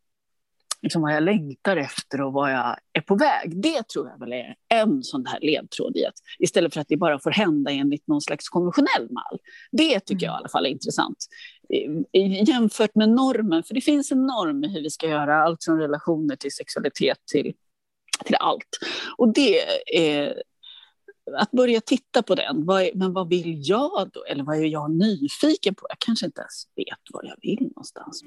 liksom 0.82 1.02
vad 1.02 1.16
jag 1.16 1.24
längtar 1.24 1.78
efter 1.78 2.22
och 2.22 2.34
vad 2.34 2.52
jag 2.52 2.78
är 2.94 3.02
på 3.02 3.16
väg. 3.16 3.62
Det 3.62 3.88
tror 3.88 4.10
jag 4.10 4.20
väl 4.20 4.34
är 4.34 4.56
en 4.70 5.04
sån 5.04 5.26
här 5.26 5.40
ledtråd 5.42 5.98
i 5.98 6.06
att 6.06 6.14
istället 6.40 6.74
för 6.74 6.82
att 6.82 6.88
det 6.88 6.98
bara 6.98 7.20
får 7.20 7.32
hända 7.32 7.72
enligt 7.72 8.08
någon 8.08 8.22
slags 8.22 8.50
konventionell 8.50 9.08
mall. 9.12 9.40
Det 9.72 10.00
tycker 10.00 10.26
jag 10.26 10.34
i 10.34 10.38
alla 10.38 10.50
fall 10.50 10.66
är 10.66 10.70
intressant. 10.70 11.18
Jämfört 12.48 12.96
med 12.96 13.10
normen, 13.10 13.64
för 13.64 13.74
det 13.74 13.82
finns 13.82 14.12
en 14.12 14.26
norm 14.26 14.64
i 14.64 14.68
hur 14.68 14.82
vi 14.82 14.90
ska 14.90 15.08
göra 15.08 15.44
allt 15.44 15.64
från 15.64 15.80
relationer 15.80 16.36
till 16.36 16.52
sexualitet 16.52 17.18
till, 17.32 17.54
till 18.26 18.36
allt. 18.40 18.80
Och 19.18 19.34
det 19.34 19.62
är 19.98 20.44
att 21.38 21.52
börja 21.52 21.82
titta 21.82 22.24
på 22.24 22.36
den. 22.36 22.66
Men 22.94 23.14
vad 23.14 23.30
vill 23.30 23.70
jag 23.70 24.10
då? 24.14 24.24
Eller 24.24 24.44
vad 24.44 24.58
är 24.58 24.66
jag 24.66 24.92
nyfiken 24.92 25.76
på? 25.76 25.86
Jag 25.90 26.00
kanske 26.00 26.26
inte 26.26 26.42
ens 26.42 26.68
vet 26.76 27.00
vad 27.14 27.26
jag 27.26 27.36
vill 27.42 27.62
någonstans. 27.62 28.24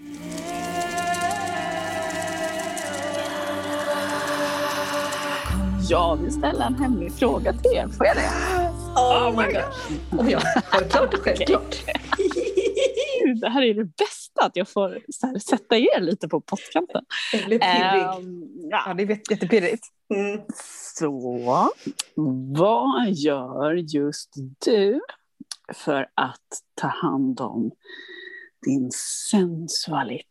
Jag 5.88 6.16
vill 6.16 6.32
ställa 6.32 6.66
en 6.66 6.74
hemlig 6.74 7.12
fråga 7.12 7.52
till 7.52 7.72
er. 7.74 7.88
Får 7.88 8.06
jag 8.06 8.16
det? 8.16 8.30
Oh 8.96 9.30
my 9.30 9.52
god. 9.52 10.20
Oh 10.20 10.30
ja, 10.30 10.40
självklart, 10.64 11.14
självklart. 11.14 11.76
det 13.40 13.49
här 13.49 13.62
är 13.62 13.75
det 13.75 13.85
bästa, 13.85 14.45
att 14.47 14.57
jag 14.57 14.69
får 14.69 14.88
här, 15.23 15.38
sätta 15.38 15.76
er 15.76 16.00
lite 16.00 16.28
på 16.28 16.40
pottkanten. 16.40 17.04
Jag 17.33 17.45
blir 17.47 17.59
pirrig. 17.59 18.26
Um, 18.26 18.54
Ja, 18.71 18.83
ja. 18.87 18.95
det 18.95 19.02
är 19.02 19.31
jättepirrigt. 19.31 19.87
Mm. 20.14 20.40
Så, 20.95 21.11
vad 22.57 23.11
gör 23.11 23.75
just 23.75 24.35
du 24.64 25.00
för 25.75 26.11
att 26.14 26.62
ta 26.75 26.87
hand 26.87 27.40
om 27.40 27.71
din 28.64 28.90
sensualitet? 29.31 30.25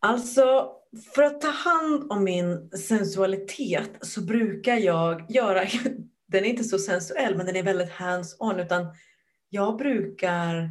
Alltså, 0.00 0.72
för 1.14 1.22
att 1.22 1.40
ta 1.40 1.50
hand 1.50 2.12
om 2.12 2.24
min 2.24 2.70
sensualitet 2.70 3.90
så 4.00 4.20
brukar 4.20 4.76
jag 4.76 5.30
göra, 5.30 5.64
den 6.26 6.44
är 6.44 6.48
inte 6.48 6.64
så 6.64 6.78
sensuell 6.78 7.36
men 7.36 7.46
den 7.46 7.56
är 7.56 7.62
väldigt 7.62 7.90
hands-on 7.90 8.60
utan 8.60 8.86
jag 9.48 9.76
brukar 9.76 10.70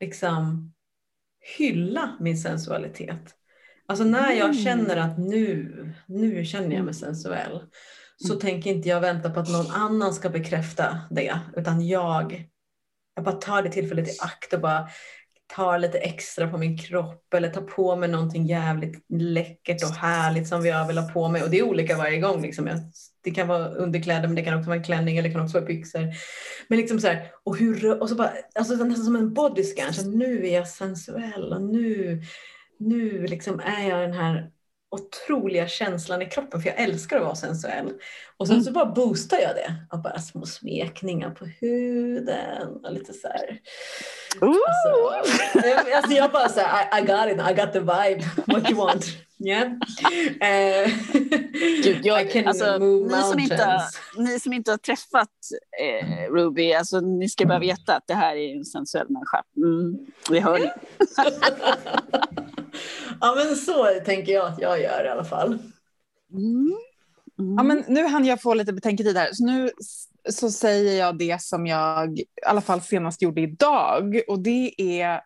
liksom 0.00 0.72
hylla 1.58 2.16
min 2.20 2.38
sensualitet. 2.38 3.34
Alltså 3.86 4.04
när 4.04 4.32
jag 4.32 4.50
Mm. 4.50 4.64
känner 4.64 4.96
att 4.96 5.18
nu, 5.18 5.92
nu 6.06 6.44
känner 6.44 6.76
jag 6.76 6.84
mig 6.84 6.94
sensuell 6.94 7.60
så 8.16 8.32
Mm. 8.32 8.40
tänker 8.40 8.70
inte 8.70 8.88
jag 8.88 9.00
vänta 9.00 9.30
på 9.30 9.40
att 9.40 9.50
någon 9.50 9.70
annan 9.70 10.14
ska 10.14 10.28
bekräfta 10.30 11.00
det 11.10 11.40
utan 11.56 11.86
jag, 11.88 12.48
jag 13.14 13.24
bara 13.24 13.34
tar 13.34 13.62
det 13.62 13.70
tillfället 13.70 14.08
i 14.08 14.18
akt 14.20 14.52
och 14.52 14.60
bara 14.60 14.88
tar 15.46 15.78
lite 15.78 15.98
extra 15.98 16.48
på 16.50 16.58
min 16.58 16.78
kropp 16.78 17.34
eller 17.34 17.48
tar 17.48 17.62
på 17.62 17.96
mig 17.96 18.08
någonting 18.08 18.46
jävligt 18.46 19.04
läckert 19.08 19.82
och 19.82 19.90
härligt 19.96 20.48
som 20.48 20.66
jag 20.66 20.86
vill 20.86 20.98
ha 20.98 21.08
på 21.08 21.28
mig. 21.28 21.42
Och 21.42 21.50
det 21.50 21.58
är 21.58 21.62
olika 21.62 21.96
varje 21.96 22.20
gång. 22.20 22.42
Liksom. 22.42 22.66
Jag- 22.66 22.80
det 23.22 23.30
kan 23.30 23.48
vara 23.48 23.68
underkläder 23.68 24.28
men 24.28 24.34
det 24.34 24.42
kan 24.42 24.58
också 24.58 24.68
vara 24.68 24.78
en 24.78 24.84
klänning 24.84 25.16
eller 25.16 25.28
det 25.28 25.34
kan 25.34 25.44
också 25.44 25.58
vara 25.58 25.66
byxor. 25.66 26.08
Men 26.68 26.78
liksom 26.78 27.00
så 27.00 27.06
här, 27.06 27.32
och, 27.44 27.56
hur, 27.56 28.00
och 28.02 28.08
så 28.08 28.14
bara, 28.14 28.32
alltså 28.54 28.74
nästan 28.74 29.04
som 29.04 29.16
en 29.16 29.34
bodyscan. 29.34 29.94
Så 29.94 30.10
nu 30.10 30.46
är 30.46 30.54
jag 30.54 30.68
sensuell 30.68 31.52
och 31.52 31.62
nu, 31.62 32.22
nu 32.78 33.26
liksom 33.26 33.60
är 33.60 33.88
jag 33.88 34.00
den 34.00 34.12
här 34.12 34.50
otroliga 34.92 35.68
känslan 35.68 36.22
i 36.22 36.26
kroppen 36.26 36.60
för 36.62 36.68
jag 36.68 36.80
älskar 36.80 37.16
att 37.16 37.22
vara 37.22 37.34
sensuell. 37.34 37.92
Och 38.36 38.46
sen 38.46 38.54
Mm. 38.56 38.64
så 38.64 38.72
bara 38.72 38.86
boostar 38.86 39.38
jag 39.38 39.54
det 39.54 39.74
av 39.90 40.02
bara 40.02 40.18
små 40.18 40.46
smekningar 40.46 41.30
på 41.30 41.44
huden 41.44 42.68
och 42.84 42.92
lite 42.92 43.12
så 43.12 43.28
här. 43.28 43.60
Alltså, 44.40 45.68
eh, 45.68 45.96
alltså 45.96 46.12
jag 46.12 46.32
bara 46.32 46.48
såhär, 46.48 46.98
I, 46.98 47.02
I 47.02 47.06
got 47.06 47.26
it, 47.26 47.50
I 47.50 47.54
got 47.64 47.72
the 47.72 47.80
vibe, 47.80 48.24
what 48.46 48.70
you 48.70 48.78
want. 48.78 49.04
Yeah. 49.44 49.62
Eh, 50.40 50.90
Gud, 51.84 52.00
jag, 52.06 52.22
I 52.26 52.28
can 52.32 52.46
alltså, 52.48 52.78
move 52.78 53.16
ni, 53.16 53.22
som 53.22 53.38
inte, 53.38 53.80
ni 54.16 54.40
som 54.40 54.52
inte 54.52 54.70
har 54.70 54.78
träffat 54.78 55.28
eh, 55.80 56.32
Ruby, 56.32 56.72
alltså, 56.72 57.00
ni 57.00 57.28
ska 57.28 57.46
bara 57.46 57.58
veta 57.58 57.96
att 57.96 58.04
det 58.06 58.14
här 58.14 58.36
är 58.36 58.56
en 58.56 58.64
sensuell 58.64 59.06
människa. 59.08 59.42
Mm, 59.56 59.98
det 60.28 60.40
hör 60.40 60.58
ni. 60.58 60.70
Ja 63.20 63.34
men 63.34 63.56
så 63.56 63.86
tänker 64.04 64.32
jag 64.32 64.46
att 64.46 64.60
jag 64.60 64.80
gör 64.80 65.04
i 65.04 65.08
alla 65.08 65.24
fall. 65.24 65.58
Mm. 66.32 66.76
Mm. 67.38 67.54
Ja, 67.56 67.62
men 67.62 67.84
nu 67.88 68.06
hann 68.06 68.24
jag 68.24 68.42
få 68.42 68.54
lite 68.54 68.72
betänketid 68.72 69.16
här. 69.16 69.32
Så 69.32 69.44
nu 69.46 69.70
så 70.30 70.50
säger 70.50 70.98
jag 70.98 71.18
det 71.18 71.42
som 71.42 71.66
jag 71.66 72.18
i 72.18 72.26
alla 72.46 72.60
fall 72.60 72.80
senast 72.80 73.22
gjorde 73.22 73.40
idag. 73.40 74.20
Och 74.28 74.42
det 74.42 74.74
är 74.78 75.20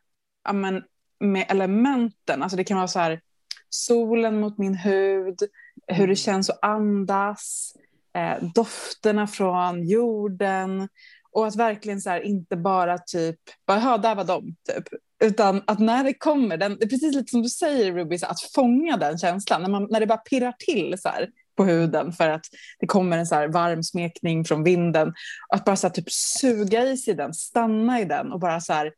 ja, 0.44 0.52
men, 0.52 0.82
med 1.20 1.46
elementen. 1.48 2.42
Alltså 2.42 2.56
det 2.56 2.64
kan 2.64 2.76
vara 2.76 2.88
så 2.88 2.98
här 2.98 3.20
solen 3.68 4.40
mot 4.40 4.58
min 4.58 4.74
hud, 4.74 5.38
hur 5.86 6.08
det 6.08 6.16
känns 6.16 6.50
att 6.50 6.58
andas, 6.62 7.72
eh, 8.14 8.44
dofterna 8.54 9.26
från 9.26 9.88
jorden. 9.88 10.88
Och 11.30 11.46
att 11.46 11.56
verkligen 11.56 12.00
så 12.00 12.10
här, 12.10 12.20
inte 12.20 12.56
bara 12.56 12.98
typ, 12.98 13.40
bara 13.66 13.80
ja, 13.80 13.98
där 13.98 14.14
var 14.14 14.24
de, 14.24 14.56
typ. 14.68 14.84
Utan 15.24 15.62
att 15.66 15.78
när 15.78 16.04
det 16.04 16.14
kommer, 16.14 16.56
den, 16.56 16.76
det 16.78 16.84
är 16.84 16.88
precis 16.88 17.14
lite 17.14 17.30
som 17.30 17.42
du 17.42 17.48
säger 17.48 17.92
Ruby, 17.92 18.18
att 18.22 18.40
fånga 18.54 18.96
den 18.96 19.18
känslan. 19.18 19.62
När, 19.62 19.68
man, 19.68 19.86
när 19.90 20.00
det 20.00 20.06
bara 20.06 20.18
pirrar 20.18 20.54
till 20.58 20.98
så 20.98 21.08
här, 21.08 21.30
på 21.56 21.64
huden 21.64 22.12
för 22.12 22.28
att 22.28 22.46
det 22.78 22.86
kommer 22.86 23.18
en 23.18 23.26
så 23.26 23.34
här 23.34 23.48
varm 23.48 23.82
smekning 23.82 24.44
från 24.44 24.64
vinden. 24.64 25.14
Att 25.48 25.64
bara 25.64 25.76
så 25.76 25.86
här, 25.86 25.94
typ 25.94 26.12
suga 26.12 26.84
i 26.84 26.96
sig 26.96 27.14
den, 27.14 27.34
stanna 27.34 28.00
i 28.00 28.04
den 28.04 28.32
och 28.32 28.40
bara 28.40 28.60
så 28.60 28.72
här, 28.72 28.92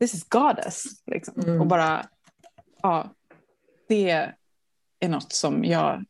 this 0.00 0.14
is 0.14 0.28
goddess. 0.28 0.84
Liksom. 1.06 1.40
Mm. 1.42 1.60
Och 1.60 1.66
bara, 1.66 2.06
ja, 2.82 3.14
det 3.88 4.10
är 5.00 5.08
något 5.08 5.32
som 5.32 5.64
jag 5.64 6.04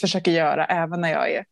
försöker 0.00 0.32
göra 0.32 0.64
även 0.64 1.00
när 1.00 1.12
jag 1.12 1.30
är 1.30 1.44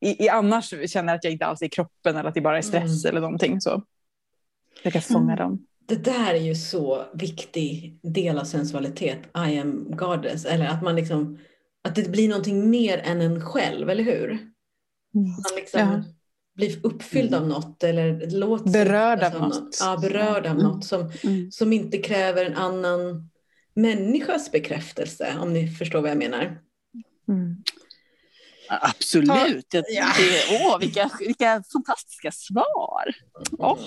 i, 0.00 0.24
i 0.24 0.28
annars 0.28 0.90
känner 0.90 1.12
jag 1.12 1.16
att 1.18 1.24
jag 1.24 1.32
inte 1.32 1.46
alls 1.46 1.62
är 1.62 1.66
i 1.66 1.70
kroppen 1.70 2.16
eller 2.16 2.28
att 2.28 2.34
det 2.34 2.40
bara 2.40 2.58
är 2.58 2.62
stress 2.62 3.04
Mm. 3.04 3.10
eller 3.10 3.20
någonting. 3.20 3.60
Så 3.60 3.82
jag 4.82 4.92
kan 4.92 5.02
fånga 5.02 5.32
Mm. 5.32 5.36
dem. 5.36 5.66
Det 5.86 5.96
där 6.04 6.34
är 6.34 6.40
ju 6.40 6.54
så 6.54 7.04
viktig 7.14 7.98
del 8.02 8.38
av 8.38 8.44
sensualitet, 8.44 9.18
I 9.48 9.58
am 9.58 9.90
goddess. 9.96 10.44
Eller 10.44 10.66
att 10.66 10.82
man 10.82 10.96
liksom, 10.96 11.38
att 11.84 11.94
det 11.94 12.08
blir 12.10 12.28
någonting 12.28 12.70
mer 12.70 12.98
än 12.98 13.20
en 13.20 13.40
själv, 13.40 13.90
eller 13.90 14.04
hur? 14.04 14.30
Man 15.14 15.56
liksom 15.56 15.80
Ja. 15.80 16.02
blir 16.54 16.86
uppfylld 16.86 17.34
av 17.34 17.48
något 17.48 17.82
eller 17.82 18.30
låter 18.30 18.70
Berörd 18.70 19.22
av 19.22 19.32
något. 19.40 19.78
Ja, 19.80 19.96
berörd 20.02 20.46
av 20.46 20.52
Mm. 20.52 20.62
något 20.62 20.84
som, 20.84 21.12
Mm. 21.24 21.50
som 21.52 21.72
inte 21.72 21.98
kräver 21.98 22.44
en 22.44 22.54
annan 22.56 23.30
människas 23.74 24.52
bekräftelse, 24.52 25.36
om 25.40 25.52
ni 25.52 25.68
förstår 25.68 26.00
vad 26.00 26.10
jag 26.10 26.18
menar. 26.18 26.58
Mm. 27.28 27.56
Absolut. 28.68 29.66
Ja. 29.70 29.82
det, 30.18 30.60
åh, 30.64 30.78
vilka, 30.78 31.10
vilka 31.18 31.62
fantastiska 31.72 32.32
svar. 32.32 33.14
Åh. 33.58 33.78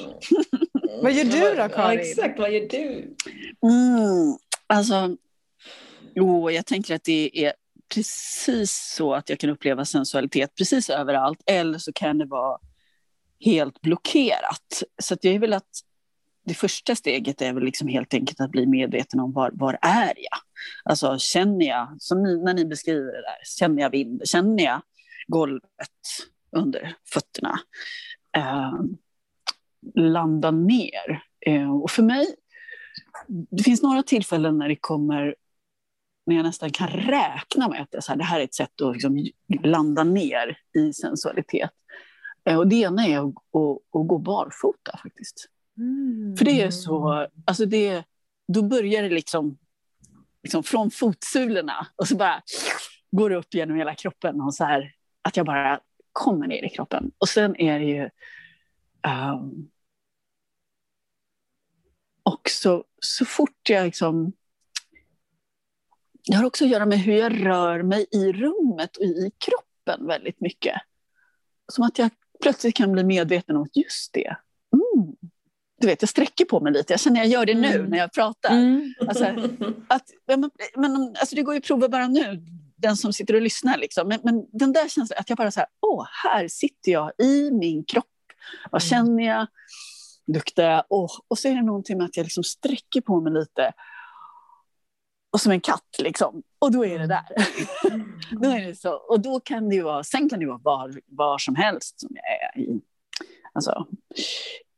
Vad 1.02 1.14
gör 1.14 1.24
du 1.24 1.56
då, 1.56 1.62
Ja, 1.62 1.70
Karin? 1.70 2.00
exakt, 2.00 2.40
vad 2.40 2.52
gör 2.52 2.68
du? 2.70 3.16
Mm, 3.64 4.38
alltså, 4.68 5.18
jo, 6.16 6.52
jag 6.52 6.66
tänker 6.66 6.96
att 6.96 7.04
det 7.04 7.46
är 7.46 7.54
precis 7.94 8.94
så 8.98 9.14
att 9.14 9.30
jag 9.30 9.40
kan 9.40 9.50
uppleva 9.50 9.86
sensualitet 9.86 10.56
precis 10.58 10.90
överallt. 10.90 11.44
Eller 11.46 11.78
så 11.78 11.94
kan 11.94 12.18
det 12.18 12.26
vara 12.26 12.60
helt 13.40 13.82
blockerat. 13.82 14.84
Så 15.02 15.14
att 15.14 15.24
jag 15.24 15.40
vill 15.40 15.54
att 15.54 15.70
det 16.46 16.54
första 16.54 16.96
steget 16.96 17.42
är 17.42 17.54
väl 17.54 17.64
liksom 17.64 17.88
helt 17.88 18.14
enkelt 18.14 18.40
att 18.42 18.52
bli 18.52 18.66
medveten 18.66 19.20
om 19.20 19.34
var, 19.34 19.52
var 19.54 19.78
är 19.82 20.14
jag? 20.16 20.40
Alltså 20.84 21.18
känner 21.20 21.66
jag, 21.66 21.96
som 22.00 22.24
ni, 22.24 22.44
när 22.44 22.54
ni 22.54 22.66
beskriver 22.66 23.06
det 23.06 23.22
där, 23.22 23.38
känner 23.60 23.82
jag 23.82 23.90
vind, 23.90 24.22
känner 24.28 24.64
jag 24.64 24.82
golvet 25.28 25.90
under 26.52 26.96
fötterna? 27.14 27.60
Eh, 28.38 28.74
landa 29.96 30.52
ner. 30.52 31.24
Eh, 31.40 31.76
och 31.76 31.92
för 31.92 32.04
mig, 32.04 32.26
det 33.28 33.64
finns 33.64 33.82
några 33.82 34.04
tillfällen 34.04 34.58
när 34.58 34.70
det 34.70 34.76
kommer 34.76 35.36
när 36.26 36.36
jag 36.36 36.44
nästan 36.44 36.72
kan 36.72 36.88
räkna 36.88 37.70
med 37.70 37.82
att 37.82 37.92
det, 37.92 38.02
så 38.02 38.12
här, 38.12 38.18
det 38.18 38.24
här 38.24 38.40
är 38.40 38.44
ett 38.44 38.54
sätt 38.54 38.82
att 38.82 38.94
liksom 38.94 39.28
landa 39.64 40.04
ner 40.04 40.58
i 40.74 40.94
sensualitet. 40.94 41.70
Eh, 42.46 42.58
och 42.58 42.68
det 42.68 42.76
ena 42.76 43.06
är 43.06 43.18
att, 43.18 43.26
att, 43.26 44.02
att 44.02 44.08
gå 44.08 44.18
barfota 44.18 45.00
faktiskt. 45.04 45.50
För 46.38 46.46
det 46.46 46.62
är 46.62 46.72
så, 46.72 47.28
alltså 47.46 47.66
det, 47.66 48.04
då 48.48 48.62
börjar 48.64 49.04
det 49.04 49.10
liksom, 49.10 49.58
liksom 50.44 50.64
från 50.64 50.92
fotsulorna 50.92 51.88
och 51.96 52.08
så 52.08 52.16
bara 52.16 52.42
går 53.12 53.30
det 53.30 53.36
upp 53.36 53.54
genom 53.54 53.78
hela 53.78 53.96
kroppen 53.96 54.42
och 54.42 54.54
så 54.54 54.64
här 54.64 54.92
att 55.22 55.38
jag 55.38 55.46
bara 55.46 55.80
kommer 56.12 56.48
ner 56.48 56.64
i 56.64 56.70
kroppen. 56.70 57.12
Och 57.18 57.30
sen 57.30 57.56
är 57.56 57.80
det 57.80 57.86
ju 57.86 58.10
um, 59.08 59.70
också 62.26 62.84
så 63.00 63.26
fort 63.26 63.70
jag 63.70 63.86
liksom 63.86 64.34
det 66.28 66.36
har 66.36 66.46
också 66.46 66.66
att 66.66 66.72
göra 66.72 66.86
med 66.86 67.00
hur 67.00 67.14
jag 67.14 67.46
rör 67.46 67.84
mig 67.84 68.06
i 68.12 68.32
rummet 68.32 68.98
och 68.98 69.04
i 69.04 69.32
kroppen 69.38 70.08
väldigt 70.08 70.42
mycket. 70.42 70.76
Som 71.72 71.84
att 71.84 72.00
jag 72.00 72.10
plötsligt 72.42 72.76
kan 72.76 72.92
bli 72.92 73.04
medveten 73.04 73.56
om 73.56 73.62
att 73.64 73.78
just 73.78 74.14
det, 74.14 74.36
mm, 74.74 75.16
du 75.82 75.88
vet, 75.88 76.02
jag 76.02 76.10
sträcker 76.10 76.46
på 76.46 76.60
mig 76.60 76.74
lite. 76.74 76.94
Jag 76.94 77.00
känner 77.00 77.22
att 77.22 77.28
jag 77.30 77.40
gör 77.40 77.46
det 77.46 77.54
nu 77.62 77.76
Mm. 77.80 77.90
när 77.90 77.98
jag 77.98 78.14
pratar. 78.14 78.50
Mm. 78.50 78.94
Alltså, 79.08 79.26
att, 79.88 80.04
men, 80.28 80.52
men, 80.76 81.16
alltså 81.20 81.36
det 81.36 81.42
går 81.42 81.54
ju 81.54 81.58
att 81.58 81.66
prova 81.68 81.90
bara 81.90 82.08
nu, 82.08 82.46
den 82.76 82.98
som 82.98 83.14
sitter 83.14 83.34
och 83.34 83.42
lyssnar. 83.42 83.78
Liksom. 83.78 84.08
Men, 84.08 84.20
men 84.24 84.46
den 84.52 84.74
där 84.74 84.90
känslan, 84.90 85.20
att 85.20 85.30
jag 85.30 85.38
bara 85.38 85.52
så 85.52 85.60
här, 85.60 85.70
åh, 85.82 86.06
här 86.24 86.48
sitter 86.48 86.92
jag 86.92 87.12
i 87.18 87.52
min 87.52 87.84
kropp. 87.84 88.06
Vad 88.72 88.82
Mm. 88.82 88.90
känner 88.90 89.24
jag? 89.24 89.48
Luktar 90.28 90.64
jag? 90.64 90.84
Åh. 90.90 91.12
Och 91.28 91.38
så 91.38 91.48
är 91.48 91.56
det 91.56 91.62
någonting 91.62 91.98
med 91.98 92.06
att 92.06 92.18
jag 92.18 92.24
liksom 92.24 92.44
sträcker 92.44 93.02
på 93.02 93.22
mig 93.22 93.34
lite. 93.34 93.74
Och 95.34 95.42
som 95.42 95.52
en 95.52 95.62
katt 95.62 95.96
liksom. 96.00 96.44
Och 96.60 96.72
då 96.72 96.86
är 96.86 97.00
det 97.00 97.08
där. 97.08 97.24
då 98.42 98.50
är 98.50 98.68
det 98.68 98.76
så. 98.76 98.94
Och 98.94 99.20
då 99.20 99.40
kan 99.40 99.70
det 99.70 99.76
ju 99.76 99.82
vara, 99.82 100.04
sen 100.04 100.30
kan 100.30 100.40
det 100.40 100.46
vara 100.46 100.62
var, 100.64 101.02
var 101.06 101.38
som 101.38 101.56
helst 101.56 102.00
som 102.00 102.10
jag 102.14 102.26
är 102.26 102.62
i. 102.62 102.82
Alltså, 103.54 103.88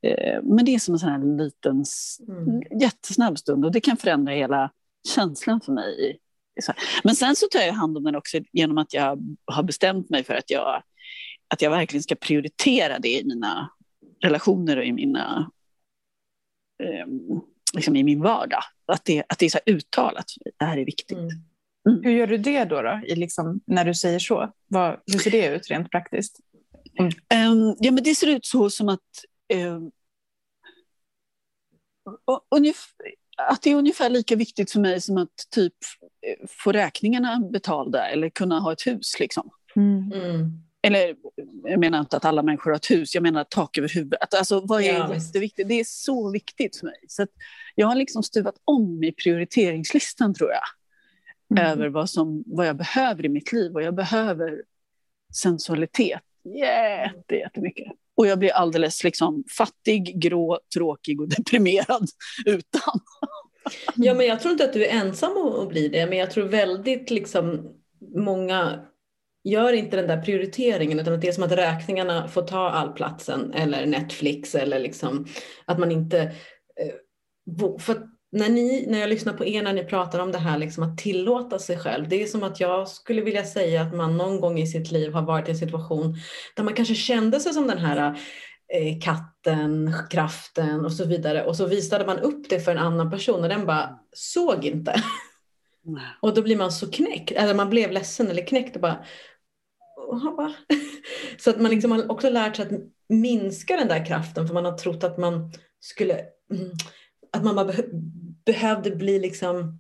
eh, 0.02 0.42
men 0.44 0.66
det 0.66 0.76
är 0.76 0.80
som 0.80 0.94
en 0.94 1.00
sån 1.00 1.10
här 1.10 1.38
liten, 1.38 1.84
Mm. 2.28 2.82
jättesnabb 2.82 3.38
stund 3.38 3.66
och 3.66 3.72
det 3.72 3.82
kan 3.82 3.98
förändra 3.98 4.34
hela 4.34 4.72
känslan 5.16 5.62
för 5.62 5.72
mig. 5.72 6.20
Men 7.04 7.16
sen 7.16 7.36
så 7.36 7.48
tar 7.52 7.60
jag 7.60 7.74
hand 7.74 7.98
om 7.98 8.04
den 8.04 8.16
också 8.16 8.38
genom 8.52 8.78
att 8.78 8.94
jag 8.94 9.20
har 9.46 9.64
bestämt 9.64 10.10
mig 10.10 10.24
för 10.24 10.34
att 10.34 10.50
jag 10.50 10.84
att 11.48 11.62
jag 11.62 11.70
verkligen 11.72 12.04
ska 12.04 12.16
prioritera 12.16 13.00
det 13.00 13.20
i 13.20 13.24
mina 13.26 13.70
relationer 14.22 14.78
och 14.78 14.86
i 14.86 14.92
mina 14.92 15.52
eh, 16.84 17.08
liksom 17.74 17.96
i 17.96 18.04
min 18.04 18.22
vardag. 18.22 18.64
Att 18.86 19.06
det, 19.06 19.24
att 19.30 19.40
det 19.40 19.46
är 19.46 19.50
så 19.50 19.60
uttalat, 19.66 20.26
det 20.60 20.66
här 20.66 20.78
är 20.78 20.86
viktigt. 20.86 21.18
Mm. 21.18 21.30
Mm. 21.90 22.04
Hur 22.04 22.12
gör 22.12 22.28
du 22.28 22.38
det 22.38 22.66
då, 22.66 22.82
då 22.82 23.02
i 23.06 23.16
liksom, 23.16 23.62
när 23.66 23.86
du 23.86 23.94
säger 23.94 24.20
så? 24.20 24.54
Vad, 24.68 25.00
hur 25.06 25.20
ser 25.20 25.32
det 25.32 25.56
ut 25.56 25.70
rent 25.70 25.92
praktiskt? 25.92 26.40
Mm. 27.00 27.52
Um, 27.52 27.76
ja, 27.80 27.92
men 27.92 28.04
det 28.04 28.16
ser 28.16 28.28
ut 28.28 28.46
så 28.46 28.70
som 28.70 28.90
att, 28.90 29.00
um, 29.54 29.92
att 33.38 33.62
det 33.62 33.72
är 33.72 33.76
ungefär 33.76 34.10
lika 34.10 34.36
viktigt 34.36 34.72
för 34.72 34.80
mig 34.80 35.02
som 35.02 35.18
att 35.18 35.48
typ 35.52 35.74
eh, 36.28 36.48
få 36.50 36.72
räkningarna 36.72 37.50
betalda 37.52 38.10
eller 38.10 38.30
kunna 38.30 38.60
ha 38.60 38.74
ett 38.74 38.88
hus. 38.88 39.20
Liksom. 39.20 39.50
Mm. 39.76 40.67
Eller 40.82 41.16
jag 41.64 41.80
menar 41.80 42.00
inte 42.00 42.18
att 42.18 42.26
alla 42.26 42.44
människor 42.44 42.72
har 42.72 42.76
ett 42.76 42.92
hus, 42.92 43.16
jag 43.16 43.24
menar 43.24 43.44
tak 43.44 43.78
över 43.78 43.90
huvudet. 43.90 44.34
Alltså, 44.34 44.60
vad 44.60 44.82
är 44.82 44.94
ja, 44.94 45.14
jätteviktigt? 45.14 45.68
Det 45.68 45.80
är 45.80 45.84
så 45.84 46.32
viktigt 46.32 46.78
för 46.78 46.86
mig. 46.86 47.06
Så 47.08 47.28
jag 47.76 47.88
har 47.88 47.96
liksom 47.96 48.24
stuvat 48.24 48.56
om 48.66 49.04
i 49.04 49.12
prioriteringslistan 49.12 50.34
tror 50.34 50.50
jag. 50.50 50.64
Mm. 51.60 51.72
Över 51.72 51.90
vad, 51.90 52.10
som, 52.10 52.44
vad 52.46 52.68
jag 52.68 52.78
behöver 52.78 53.26
i 53.26 53.30
mitt 53.30 53.52
liv. 53.52 53.74
Och 53.74 53.82
jag 53.82 53.96
behöver 53.96 54.64
sensualitet 55.34 56.22
jätte, 56.56 57.36
jättemycket. 57.36 57.88
Och 58.16 58.28
jag 58.28 58.40
blir 58.40 58.52
alldeles 58.52 59.04
liksom 59.04 59.44
fattig, 59.58 60.22
grå, 60.22 60.60
tråkig 60.74 61.22
och 61.22 61.30
deprimerad 61.38 62.08
utan. 62.46 63.00
Ja, 63.96 64.14
men 64.14 64.26
jag 64.26 64.40
tror 64.40 64.52
inte 64.52 64.66
att 64.66 64.74
du 64.74 64.86
är 64.86 64.90
ensam 64.90 65.38
att 65.38 65.70
bli 65.70 65.88
det, 65.88 66.06
men 66.06 66.18
jag 66.18 66.32
tror 66.32 66.46
väldigt 66.46 67.10
liksom 67.10 67.74
många 68.16 68.86
gör 69.44 69.74
inte 69.74 69.96
den 69.96 70.08
där 70.08 70.22
prioriteringen 70.22 71.00
utan 71.00 71.14
att 71.14 71.22
det 71.22 71.28
är 71.28 71.32
som 71.32 71.44
att 71.44 71.52
räkningarna 71.52 72.28
får 72.28 72.42
ta 72.42 72.70
all 72.70 72.94
platsen 72.94 73.54
eller 73.54 73.86
Netflix 73.86 74.56
eller 74.56 74.80
liksom 74.80 75.28
att 75.66 75.80
man 75.80 75.92
inte... 75.92 76.22
Eh, 76.80 77.80
för 77.80 77.98
när, 78.32 78.50
ni, 78.50 78.86
när 78.88 79.00
jag 79.00 79.10
lyssnar 79.10 79.34
på 79.34 79.46
er 79.46 79.64
när 79.64 79.74
ni 79.74 79.84
pratar 79.84 80.20
om 80.20 80.32
det 80.32 80.38
här 80.38 80.58
liksom 80.58 80.84
att 80.84 80.98
tillåta 80.98 81.60
sig 81.60 81.78
själv, 81.78 82.10
det 82.10 82.24
är 82.24 82.28
som 82.28 82.44
att 82.44 82.60
jag 82.60 82.88
skulle 82.88 83.22
vilja 83.22 83.44
säga 83.44 83.82
att 83.82 83.96
man 83.96 84.18
någon 84.18 84.42
gång 84.42 84.60
i 84.60 84.68
sitt 84.68 84.92
liv 84.92 85.14
har 85.14 85.22
varit 85.22 85.48
i 85.48 85.52
en 85.52 85.58
situation 85.58 86.16
där 86.56 86.64
man 86.64 86.74
kanske 86.74 86.96
kände 86.96 87.40
sig 87.40 87.54
som 87.54 87.68
den 87.68 87.78
här 87.78 88.20
eh, 88.74 89.00
katten, 89.02 89.94
kraften 90.10 90.86
och 90.86 90.94
så 90.94 91.06
vidare 91.06 91.46
och 91.46 91.56
så 91.56 91.66
visade 91.66 92.06
man 92.06 92.20
upp 92.20 92.50
det 92.50 92.60
för 92.60 92.72
en 92.72 92.78
annan 92.78 93.12
person 93.12 93.44
och 93.44 93.50
den 93.50 93.66
bara 93.66 94.00
såg 94.14 94.66
inte. 94.66 95.04
Och 96.22 96.34
då 96.34 96.42
blir 96.42 96.58
man 96.58 96.72
så 96.72 96.92
knäckt, 96.92 97.32
eller 97.32 97.54
man 97.54 97.70
blev 97.70 97.92
ledsen 97.92 98.28
eller 98.28 98.48
knäckt 98.48 98.76
och 98.76 98.82
bara 98.82 99.06
så 101.38 101.50
att 101.50 101.62
man 101.62 101.72
liksom 101.72 101.92
har 101.92 102.12
också 102.12 102.30
lärt 102.30 102.56
sig 102.56 102.66
att 102.66 102.72
minska 103.10 103.78
den 103.78 103.88
där 103.88 104.06
kraften 104.06 104.48
för 104.48 104.54
man 104.54 104.66
har 104.66 104.78
trott 104.78 105.04
att 105.04 105.18
man 105.18 105.52
skulle 105.80 106.14
mm, 106.54 106.72
att 107.32 107.44
man 107.44 107.56
bara 107.56 107.74
behövde 108.46 108.92
bli 108.92 109.20
liksom 109.20 109.80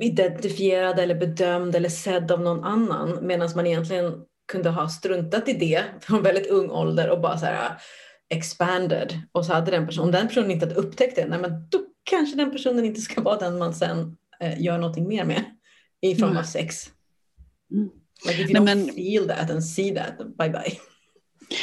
identifierad 0.00 0.98
eller 0.98 1.14
bedömd 1.14 1.74
eller 1.74 1.88
sedd 1.88 2.32
av 2.32 2.40
någon 2.40 2.64
annan 2.64 3.18
medan 3.26 3.50
man 3.54 3.66
egentligen 3.66 4.24
kunde 4.52 4.70
ha 4.70 4.88
struntat 4.88 5.48
i 5.48 5.52
det 5.52 5.84
från 6.00 6.22
väldigt 6.22 6.46
ung 6.46 6.70
ålder 6.70 7.10
och 7.10 7.20
bara 7.20 7.38
så 7.38 7.46
här 7.46 7.68
ah, 7.68 7.80
expanded. 8.34 9.20
Och 9.32 9.46
så 9.46 9.52
hade 9.52 9.70
den 9.70 9.86
personen, 9.86 10.06
om 10.06 10.12
den 10.12 10.28
personen 10.28 10.50
inte 10.50 10.66
hade 10.66 10.80
upptäckt 10.80 11.16
det, 11.16 11.26
nej 11.26 11.38
men 11.38 11.68
då 11.68 11.78
kanske 12.10 12.36
den 12.36 12.50
personen 12.50 12.84
inte 12.84 13.00
ska 13.00 13.20
vara 13.20 13.38
den 13.38 13.58
man 13.58 13.74
sen 13.74 14.16
gör 14.58 14.78
någonting 14.78 15.08
mer 15.08 15.24
med 15.24 15.44
i 16.00 16.14
form 16.14 16.28
mm. 16.28 16.38
av 16.38 16.44
sex. 16.44 16.90
Mm. 17.72 17.90
Like 18.26 18.42
if 18.42 18.50
you 18.50 18.60
Nej, 18.60 18.74
don't 18.74 18.84
men... 18.86 18.94
feel 18.94 19.28
that 19.28 19.50
and 19.50 19.64
see 19.64 19.94
that, 19.94 20.18
bye 20.18 20.50
bye. 20.50 20.78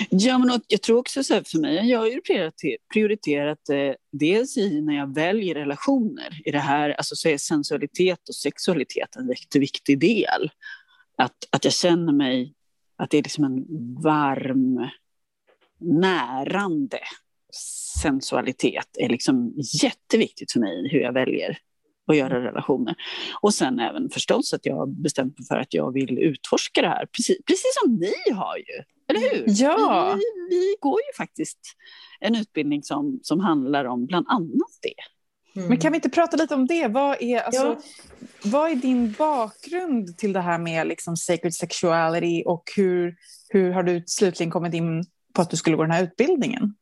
Ja, 0.10 0.38
men 0.38 0.62
jag 0.68 0.82
tror 0.82 0.98
också 0.98 1.24
så 1.24 1.34
här 1.34 1.44
för 1.46 1.60
mig, 1.60 1.90
jag 1.90 2.00
har 2.00 2.08
ju 2.08 2.22
prioriterat, 2.22 2.80
prioriterat 2.94 3.70
eh, 3.70 3.94
dels 4.12 4.58
i 4.58 4.82
när 4.82 4.96
jag 4.96 5.16
väljer 5.16 5.56
relationer. 5.56 6.42
I 6.46 6.52
det 6.52 6.60
här, 6.60 6.90
alltså 6.90 7.16
så 7.16 7.30
är 7.30 7.38
sensualitet 7.38 8.30
och 8.30 8.36
sexualitet 8.36 9.16
en 9.16 9.28
jätteviktig 9.28 10.00
del. 10.00 10.52
Att, 11.18 11.36
att 11.50 11.64
jag 11.64 11.74
känner 11.74 12.14
mig, 12.14 12.54
att 12.98 13.10
det 13.10 13.18
är 13.18 13.24
liksom 13.24 13.44
en 13.44 13.66
varm, 14.04 14.90
närande 15.80 17.00
sensualitet 18.02 18.98
är 19.00 19.10
liksom 19.10 19.54
jätteviktigt 19.84 20.52
för 20.52 20.60
mig 20.60 20.90
hur 20.92 21.00
jag 21.00 21.14
väljer 21.14 21.58
att 22.08 22.18
göra 22.18 22.44
relationer. 22.44 22.96
Och 23.42 23.54
sen 23.54 23.80
även 23.80 24.10
förstås 24.10 24.54
att 24.54 24.66
jag 24.66 24.76
har 24.76 24.88
bestämt 24.88 25.40
mig 25.40 25.48
för 25.48 25.58
att 25.58 25.74
jag 25.74 25.94
vill 25.94 26.20
utforska 26.20 26.82
det 26.82 26.88
här, 26.88 27.06
precis, 27.06 27.38
precis 27.46 27.74
som 27.84 27.96
ni 27.96 28.34
har 28.34 28.58
ju. 28.58 28.84
Eller 29.08 29.20
hur? 29.20 29.44
Ja. 29.48 30.14
Vi, 30.18 30.56
vi 30.56 30.76
går 30.80 31.00
ju 31.00 31.18
faktiskt 31.18 31.60
en 32.20 32.36
utbildning 32.36 32.84
som, 32.84 33.20
som 33.24 33.40
handlar 33.40 33.86
om 33.86 34.06
bland 34.06 34.26
annat 34.30 34.80
det. 34.82 34.94
Mm. 35.56 35.70
Men 35.70 35.78
kan 35.78 35.92
vi 35.92 35.96
inte 35.96 36.10
prata 36.10 36.38
lite 36.38 36.54
om 36.54 36.68
det? 36.68 36.88
Vad 36.88 37.22
är, 37.22 37.40
alltså, 37.40 37.66
ja. 37.66 37.78
vad 38.44 38.72
är 38.72 38.76
din 38.76 39.12
bakgrund 39.12 40.18
till 40.18 40.34
det 40.34 40.42
här 40.42 40.58
med 40.58 40.88
liksom 40.88 41.18
sacred 41.18 41.56
sexuality 41.56 42.44
och 42.46 42.64
hur, 42.76 43.16
hur 43.50 43.72
har 43.72 43.84
du 43.84 44.04
slutligen 44.08 44.52
kommit 44.52 44.74
in 44.74 45.04
på 45.34 45.42
att 45.42 45.50
du 45.50 45.58
skulle 45.58 45.76
gå 45.76 45.82
den 45.84 45.92
här 45.92 46.04
utbildningen? 46.04 46.76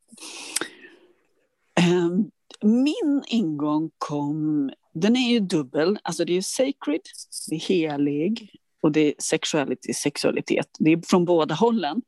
Um, 1.89 2.31
min 2.63 3.23
ingång 3.27 3.91
kom, 3.97 4.71
den 4.93 5.15
är 5.15 5.31
ju 5.31 5.39
dubbel, 5.39 5.99
alltså 6.03 6.25
det 6.25 6.33
är 6.33 6.41
sacred, 6.41 7.01
det 7.49 7.55
är 7.55 7.59
helig 7.59 8.59
och 8.81 8.91
det 8.91 9.01
är 9.01 9.13
sexuality, 9.19 9.93
sexualitet. 9.93 10.67
Det 10.79 10.91
är 10.91 11.01
från 11.07 11.25
båda 11.25 11.55
hållen. 11.55 12.01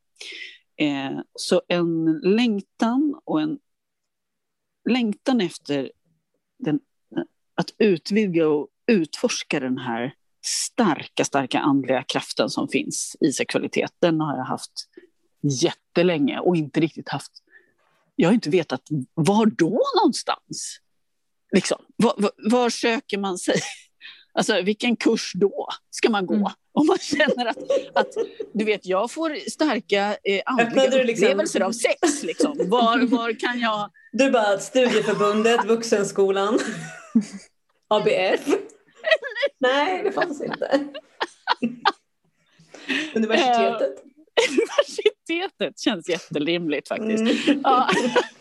Eh, 0.77 1.19
så 1.33 1.61
en 1.67 2.19
längtan 2.23 3.19
och 3.25 3.41
en 3.41 3.59
längtan 4.89 5.41
efter 5.41 5.91
den, 6.59 6.79
att 7.55 7.73
utvidga 7.77 8.47
och 8.47 8.67
utforska 8.87 9.59
den 9.59 9.77
här 9.77 10.13
starka, 10.45 11.25
starka 11.25 11.59
andliga 11.59 12.03
kraften 12.03 12.49
som 12.49 12.67
finns 12.67 13.17
i 13.19 13.31
sexualitet, 13.31 13.91
den 13.99 14.19
har 14.19 14.37
jag 14.37 14.45
haft 14.45 14.89
jättelänge 15.41 16.39
och 16.39 16.55
inte 16.55 16.79
riktigt 16.79 17.09
haft 17.09 17.31
jag 18.15 18.30
har 18.30 18.34
inte 18.34 18.49
vetat 18.49 18.82
var 19.13 19.45
då 19.45 19.82
någonstans. 19.95 20.80
Liksom. 21.56 21.78
Var, 21.95 22.13
var, 22.17 22.32
var, 22.38 22.69
söker 22.69 23.17
man 23.17 23.38
sig? 23.38 23.56
Alltså 24.38 24.62
vilken 24.62 24.95
kurs 24.95 25.32
då 25.36 25.67
ska 25.89 26.10
man 26.10 26.25
gå? 26.25 26.34
Mm. 26.34 26.47
Om 26.73 26.88
man 26.88 26.97
känner 26.97 27.45
att, 27.45 27.58
att, 27.93 28.13
du 28.54 28.65
vet, 28.65 28.86
jag 28.86 29.12
får 29.12 29.49
starka 29.49 30.17
eh, 30.23 30.41
andliga 30.45 31.04
liksom- 31.04 31.28
upplevelser 31.28 31.60
liksom... 31.60 31.63
av 31.63 31.71
sex. 31.71 32.23
Liksom. 32.23 32.69
Var, 32.69 33.08
var 33.08 33.39
kan 33.39 33.60
jag... 33.60 33.91
Du 34.12 34.32
bara, 34.32 34.60
studieförbundet, 34.60 35.65
Vuxenskolan, 35.65 36.60
ABF. 37.88 38.47
Nej, 39.60 40.04
det 40.04 40.12
fanns 40.12 40.41
inte. 40.41 40.88
Universitetet. 43.15 44.04
Universitetet 44.49 45.79
känns 45.79 46.09
jätterimligt 46.09 46.87
faktiskt. 46.87 47.47
Mm. 47.47 47.61
Ja. 47.63 47.89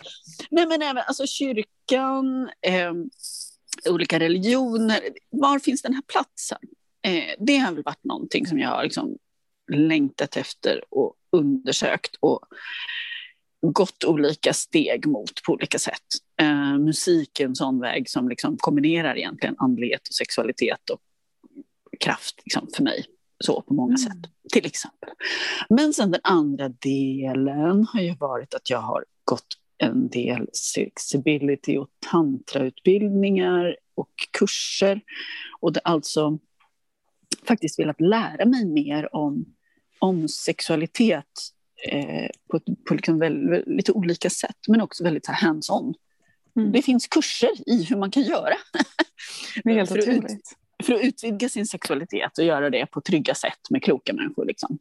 Nej, 0.51 0.67
men 0.67 0.83
även 0.83 1.03
alltså, 1.07 1.27
kyrkan, 1.27 2.51
eh, 2.67 2.93
olika 3.91 4.21
religioner. 4.21 5.01
Var 5.31 5.59
finns 5.59 5.83
den 5.83 5.95
här 5.95 6.03
platsen? 6.03 6.59
Eh, 7.07 7.35
det 7.39 7.57
har 7.57 7.73
väl 7.73 7.83
varit 7.83 8.05
någonting 8.05 8.47
som 8.47 8.59
jag 8.59 8.69
har 8.69 8.85
liksom 8.85 9.19
längtat 9.73 10.37
efter 10.37 10.85
och 10.91 11.15
undersökt 11.33 12.17
och 12.21 12.41
gått 13.61 14.05
olika 14.05 14.53
steg 14.53 15.07
mot 15.07 15.43
på 15.47 15.53
olika 15.53 15.79
sätt. 15.79 16.07
Eh, 16.41 16.79
musik 16.79 17.41
är 17.41 17.45
en 17.45 17.57
sån 17.57 17.81
väg 17.81 18.11
som 18.11 18.29
liksom 18.29 18.57
kombinerar 18.57 19.19
egentligen 19.19 19.57
andlighet 19.59 20.09
och 20.09 20.15
sexualitet 20.15 20.91
och 20.91 21.01
kraft 22.01 22.43
liksom, 22.45 22.69
för 22.77 22.83
mig 22.83 23.05
så 23.39 23.63
på 23.63 23.75
många 23.75 23.95
mm. 23.95 23.99
sätt, 23.99 24.31
till 24.53 24.67
exempel. 24.67 25.11
Men 25.69 25.93
sen 25.93 26.11
den 26.11 26.21
andra 26.25 26.69
delen 26.69 27.87
har 27.93 28.01
ju 28.01 28.15
varit 28.15 28.55
att 28.55 28.71
jag 28.71 28.81
har 28.81 29.05
gått 29.25 29.47
en 29.79 30.09
del 30.09 30.49
sexability 30.53 31.77
och 31.77 31.89
tantrautbildningar 32.11 33.77
och 33.95 34.11
kurser. 34.39 35.01
Och 35.61 35.73
det 35.73 35.81
alltså 35.81 36.39
faktiskt 37.45 37.79
velat 37.79 38.01
lära 38.01 38.47
mig 38.47 38.67
mer 38.67 39.15
om, 39.15 39.45
om 39.99 40.29
sexualitet 40.29 41.25
eh, 41.89 42.29
på, 42.51 42.61
på 42.89 42.95
liksom 42.95 43.19
väldigt, 43.19 43.67
lite 43.67 43.93
olika 43.93 44.31
sätt, 44.31 44.57
men 44.69 44.81
också 44.81 45.05
väldigt 45.05 45.27
hands-on. 45.27 45.95
Mm. 46.57 46.73
Det 46.73 46.83
finns 46.83 47.07
kurser 47.07 47.51
i 47.67 47.85
hur 47.85 47.97
man 47.97 48.11
kan 48.11 48.23
göra. 48.23 48.55
Det 49.65 49.71
är 49.71 49.75
helt 49.75 49.93
otroligt 49.93 50.57
för 50.85 50.95
att 50.95 51.05
utvidga 51.05 51.49
sin 51.49 51.67
sexualitet 51.67 52.39
och 52.39 52.45
göra 52.45 52.71
det 52.71 52.87
på 52.87 53.01
trygga 53.01 53.35
sätt 53.35 53.71
med 53.71 53.83
kloka 53.83 54.13
människor. 54.13 54.45
Liksom. 54.45 54.79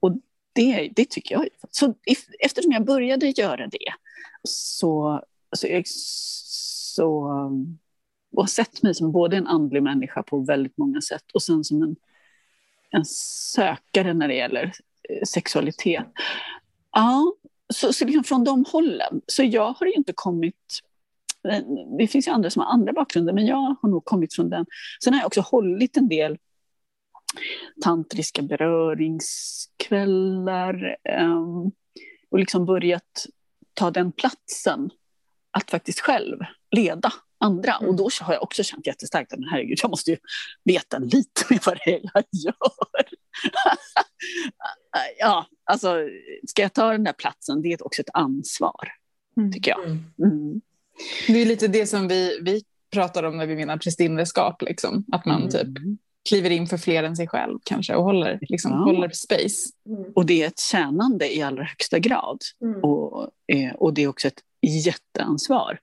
Och 0.00 0.16
det, 0.52 0.90
det 0.96 1.10
tycker 1.10 1.34
jag. 1.34 1.48
Så 1.70 1.94
if, 2.06 2.18
eftersom 2.40 2.72
jag 2.72 2.84
började 2.84 3.26
göra 3.26 3.66
det 3.66 3.92
så, 4.42 5.22
så, 5.56 5.66
jag, 5.66 5.84
så 5.88 7.30
och 8.32 8.42
har 8.42 8.48
sett 8.48 8.82
mig 8.82 8.94
som 8.94 9.12
både 9.12 9.36
en 9.36 9.46
andlig 9.46 9.82
människa 9.82 10.22
på 10.22 10.38
väldigt 10.38 10.78
många 10.78 11.00
sätt 11.00 11.24
och 11.34 11.42
sen 11.42 11.64
som 11.64 11.82
en, 11.82 11.96
en 12.90 13.04
sökare 13.04 14.14
när 14.14 14.28
det 14.28 14.34
gäller 14.34 14.72
eh, 15.08 15.22
sexualitet. 15.26 16.04
Ja, 16.92 17.34
så, 17.74 17.92
så 17.92 18.04
liksom 18.04 18.24
från 18.24 18.44
de 18.44 18.64
hållen. 18.68 19.20
Så 19.26 19.42
jag 19.42 19.72
har 19.72 19.86
ju 19.86 19.92
inte 19.92 20.12
kommit... 20.12 20.80
Det 21.98 22.06
finns 22.06 22.28
ju 22.28 22.32
andra 22.32 22.50
som 22.50 22.62
har 22.62 22.72
andra 22.72 22.92
bakgrunder, 22.92 23.32
men 23.32 23.46
jag 23.46 23.76
har 23.82 23.88
nog 23.88 24.04
kommit 24.04 24.34
från 24.34 24.50
den. 24.50 24.66
Sen 25.04 25.14
har 25.14 25.20
jag 25.20 25.26
också 25.26 25.40
hållit 25.40 25.96
en 25.96 26.08
del 26.08 26.38
tantriska 27.82 28.42
beröringskvällar 28.42 30.96
um, 31.20 31.72
och 32.30 32.38
liksom 32.38 32.66
börjat 32.66 33.26
ta 33.74 33.90
den 33.90 34.12
platsen 34.12 34.90
att 35.50 35.70
faktiskt 35.70 36.00
själv 36.00 36.38
leda 36.70 37.12
andra. 37.40 37.74
Mm. 37.74 37.88
Och 37.88 37.96
då 37.96 38.08
har 38.20 38.34
jag 38.34 38.42
också 38.42 38.62
känt 38.62 38.86
jättestarkt 38.86 39.32
att 39.32 39.38
herregud, 39.50 39.78
jag 39.82 39.90
måste 39.90 40.10
ju 40.10 40.16
veta 40.64 40.98
lite 40.98 41.44
mer 41.50 41.60
vad 41.66 41.78
det 41.84 41.94
är 41.94 42.00
jag 42.14 42.24
gör. 42.44 42.54
ja, 45.18 45.46
alltså 45.64 45.96
ska 46.48 46.62
jag 46.62 46.72
ta 46.72 46.92
den 46.92 47.04
där 47.04 47.12
platsen, 47.12 47.62
det 47.62 47.72
är 47.72 47.86
också 47.86 48.02
ett 48.02 48.14
ansvar, 48.14 48.88
mm. 49.36 49.52
tycker 49.52 49.70
jag. 49.70 49.84
Mm. 49.84 50.60
Mm. 51.28 51.34
Det 51.34 51.42
är 51.42 51.46
lite 51.46 51.68
det 51.68 51.86
som 51.86 52.08
vi, 52.08 52.38
vi 52.42 52.62
pratar 52.92 53.22
om 53.22 53.36
när 53.36 53.46
vi 53.46 53.56
menar 53.56 53.76
prästinneskap, 53.76 54.62
liksom. 54.62 55.04
att 55.12 55.24
man 55.24 55.48
typ 55.48 55.78
mm. 55.78 55.98
kliver 56.28 56.50
in 56.50 56.66
för 56.66 56.76
fler 56.76 57.02
än 57.02 57.16
sig 57.16 57.28
själv 57.28 57.58
kanske 57.64 57.94
och 57.94 58.04
håller, 58.04 58.38
liksom, 58.42 58.70
ja. 58.70 58.78
håller 58.78 59.08
space. 59.08 59.70
Mm. 59.86 60.12
Och 60.14 60.26
det 60.26 60.42
är 60.42 60.46
ett 60.46 60.58
tjänande 60.60 61.36
i 61.36 61.42
allra 61.42 61.64
högsta 61.64 61.98
grad. 61.98 62.38
Och, 62.82 63.30
eh, 63.46 63.74
och 63.74 63.94
det 63.94 64.02
är 64.02 64.08
också 64.08 64.28
ett 64.28 64.42
jätteansvar. 64.62 65.78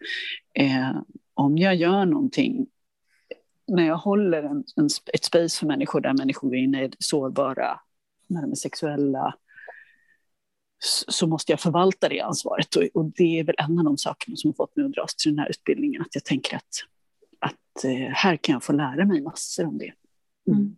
Eh, 0.53 1.01
om 1.33 1.57
jag 1.57 1.75
gör 1.75 2.05
någonting, 2.05 2.67
när 3.67 3.87
jag 3.87 3.97
håller 3.97 4.43
en, 4.43 4.63
en, 4.75 4.89
ett 5.13 5.23
space 5.23 5.59
för 5.59 5.67
människor 5.67 6.01
där 6.01 6.13
människor 6.13 6.55
är 6.55 6.59
inne 6.59 6.89
sårbara, 6.99 7.79
när 8.27 8.41
de 8.41 8.51
är 8.51 8.55
sexuella, 8.55 9.33
så 10.79 11.27
måste 11.27 11.51
jag 11.51 11.59
förvalta 11.59 12.09
det 12.09 12.21
ansvaret. 12.21 12.75
Och, 12.75 12.83
och, 12.93 13.05
det 13.05 13.39
är 13.39 13.43
väl 13.43 13.55
en 13.57 13.79
av 13.79 13.85
de 13.85 13.97
sakerna 13.97 14.35
som 14.35 14.49
har 14.49 14.53
fått 14.53 14.75
mig 14.75 14.85
att 14.85 14.91
dras 14.91 15.15
till 15.15 15.31
den 15.31 15.39
här 15.39 15.49
utbildningen, 15.49 16.01
att 16.01 16.15
jag 16.15 16.23
tänker 16.23 16.55
att, 16.55 16.83
att 17.39 17.83
eh, 17.83 18.13
här 18.13 18.37
kan 18.37 18.53
jag 18.53 18.63
få 18.63 18.73
lära 18.73 19.05
mig 19.05 19.21
massor 19.21 19.65
om 19.65 19.77
det. 19.77 19.93
Mm. 20.47 20.59
mm. 20.59 20.77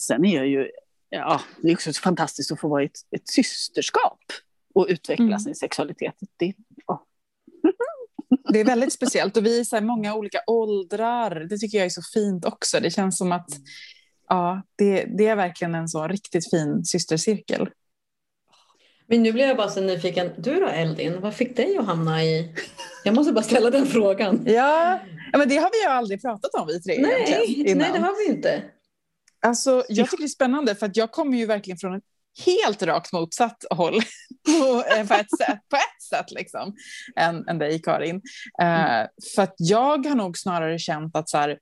Sen 0.00 0.24
är 0.24 0.36
jag 0.36 0.46
ju, 0.46 0.70
ja, 1.10 1.40
det 1.62 1.68
är 1.68 1.74
också 1.74 1.92
fantastiskt 1.92 2.52
att 2.52 2.60
få 2.60 2.68
vara 2.68 2.82
i 2.82 2.86
ett, 2.86 2.98
ett 3.10 3.28
systerskap 3.28 4.20
och 4.74 4.86
utveckla 4.88 5.24
mm. 5.24 5.38
sin 5.38 5.54
sexualitet. 5.54 6.14
Det, 6.36 6.54
ja. 6.86 7.06
det 8.52 8.60
är 8.60 8.64
väldigt 8.64 8.92
speciellt 8.92 9.36
och 9.36 9.46
vi 9.46 9.60
är 9.60 9.64
så 9.64 9.80
många 9.80 10.14
olika 10.14 10.40
åldrar. 10.46 11.30
Det 11.50 11.58
tycker 11.58 11.78
jag 11.78 11.86
är 11.86 11.90
så 11.90 12.02
fint 12.02 12.44
också. 12.44 12.80
Det 12.80 12.90
känns 12.90 13.18
som 13.18 13.32
att 13.32 13.50
ja, 14.28 14.62
det, 14.76 15.04
det 15.18 15.26
är 15.26 15.36
verkligen 15.36 15.74
en 15.74 15.88
så 15.88 16.08
riktigt 16.08 16.50
fin 16.50 16.84
systercirkel. 16.84 17.68
Men 19.08 19.22
nu 19.22 19.32
blir 19.32 19.46
jag 19.46 19.56
bara 19.56 19.68
så 19.68 19.80
nyfiken. 19.80 20.30
Du 20.38 20.60
då 20.60 20.66
Eldin, 20.66 21.20
vad 21.20 21.34
fick 21.34 21.56
dig 21.56 21.76
att 21.78 21.86
hamna 21.86 22.24
i... 22.24 22.54
Jag 23.04 23.14
måste 23.14 23.32
bara 23.32 23.44
ställa 23.44 23.70
den 23.70 23.86
frågan. 23.86 24.42
Ja, 24.46 25.00
men 25.32 25.48
det 25.48 25.56
har 25.56 25.70
vi 25.72 25.82
ju 25.82 25.88
aldrig 25.88 26.22
pratat 26.22 26.54
om 26.54 26.66
vi 26.66 26.80
tre 26.80 26.98
Nej, 26.98 27.74
nej 27.76 27.90
det 27.92 27.98
har 27.98 28.26
vi 28.26 28.34
inte. 28.34 28.62
Alltså, 29.40 29.84
jag 29.88 30.10
tycker 30.10 30.22
det 30.22 30.26
är 30.26 30.28
spännande 30.28 30.74
för 30.74 30.86
att 30.86 30.96
jag 30.96 31.12
kommer 31.12 31.38
ju 31.38 31.46
verkligen 31.46 31.78
från 31.78 31.96
ett 31.96 32.04
helt 32.46 32.82
rakt 32.82 33.12
motsatt 33.12 33.64
håll 33.70 33.94
på, 34.46 34.84
eh, 34.96 35.06
på, 35.06 35.14
ett 35.14 35.38
sätt, 35.38 35.58
på 35.70 35.76
ett 35.76 36.02
sätt 36.10 36.30
liksom, 36.30 36.74
än, 37.16 37.48
än 37.48 37.58
dig, 37.58 37.82
Karin. 37.82 38.16
Uh, 38.62 39.06
för 39.34 39.42
att 39.42 39.54
jag 39.58 40.06
har 40.06 40.14
nog 40.14 40.38
snarare 40.38 40.78
känt 40.78 41.16
att 41.16 41.28
så 41.28 41.38
här, 41.38 41.58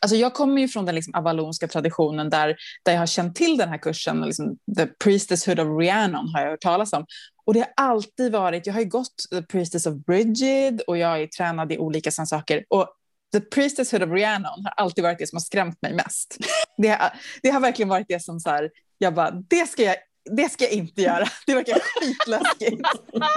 Alltså 0.00 0.16
jag 0.16 0.34
kommer 0.34 0.60
ju 0.60 0.68
från 0.68 0.84
den 0.84 0.94
liksom 0.94 1.14
avalonska 1.14 1.68
traditionen 1.68 2.30
där, 2.30 2.56
där 2.84 2.92
jag 2.92 2.98
har 2.98 3.06
känt 3.06 3.36
till 3.36 3.56
den 3.56 3.68
här 3.68 3.78
kursen, 3.78 4.20
liksom 4.20 4.58
The 4.76 4.86
Priestesshood 4.86 5.60
of 5.60 5.80
Rhiannon 5.80 6.28
har 6.34 6.40
jag 6.40 6.50
hört 6.50 6.60
talas 6.60 6.92
om. 6.92 7.06
Och 7.46 7.54
det 7.54 7.60
har 7.60 7.72
alltid 7.76 8.32
varit, 8.32 8.66
jag 8.66 8.74
har 8.74 8.80
ju 8.80 8.88
gått 8.88 9.16
The 9.30 9.42
Priestess 9.42 9.86
of 9.86 9.94
Brigid 9.94 10.80
och 10.80 10.98
jag 10.98 11.22
är 11.22 11.26
tränad 11.26 11.72
i 11.72 11.78
olika 11.78 12.10
sådana 12.10 12.26
saker. 12.26 12.64
Och 12.68 12.88
The 13.32 13.40
Priestesshood 13.40 14.02
of 14.02 14.10
Rhiannon 14.10 14.64
har 14.64 14.72
alltid 14.76 15.04
varit 15.04 15.18
det 15.18 15.26
som 15.26 15.36
har 15.36 15.40
skrämt 15.40 15.82
mig 15.82 15.94
mest. 15.94 16.36
Det 16.78 16.88
har, 16.88 17.12
det 17.42 17.50
har 17.50 17.60
verkligen 17.60 17.88
varit 17.88 18.06
det 18.08 18.22
som 18.22 18.40
så 18.40 18.50
här, 18.50 18.70
jag 18.98 19.14
bara, 19.14 19.30
det 19.30 19.68
ska 19.68 19.82
jag 19.82 19.96
det 20.30 20.52
ska 20.52 20.64
jag 20.64 20.72
inte 20.72 21.02
göra. 21.02 21.28
Det 21.46 21.54
verkar 21.54 21.78
skitläskigt. 22.00 22.82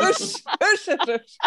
usch, 0.09 0.43
usch, 0.73 1.09
usch. 1.09 1.37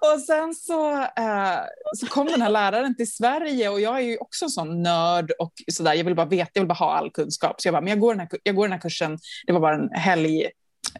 Och 0.00 0.20
sen 0.20 0.54
så, 0.54 0.98
eh, 1.00 1.58
så 1.96 2.06
kom 2.06 2.26
den 2.26 2.42
här 2.42 2.50
läraren 2.50 2.96
till 2.96 3.12
Sverige 3.12 3.68
och 3.68 3.80
jag 3.80 3.96
är 3.96 4.00
ju 4.00 4.18
också 4.18 4.44
en 4.44 4.50
sån 4.50 4.82
nörd 4.82 5.30
och 5.38 5.52
sådär. 5.72 5.94
Jag 5.94 6.04
vill 6.04 6.14
bara 6.14 6.26
veta, 6.26 6.50
jag 6.52 6.62
vill 6.62 6.68
bara 6.68 6.74
ha 6.74 6.96
all 6.96 7.10
kunskap. 7.10 7.60
Så 7.60 7.68
jag 7.68 7.74
bara, 7.74 7.80
men 7.80 7.90
jag 7.90 8.00
går 8.00 8.14
den 8.14 8.20
här, 8.20 8.28
jag 8.42 8.54
går 8.54 8.64
den 8.64 8.72
här 8.72 8.80
kursen, 8.80 9.18
det 9.46 9.52
var 9.52 9.60
bara 9.60 9.74
en 9.74 9.90
helg 9.90 10.50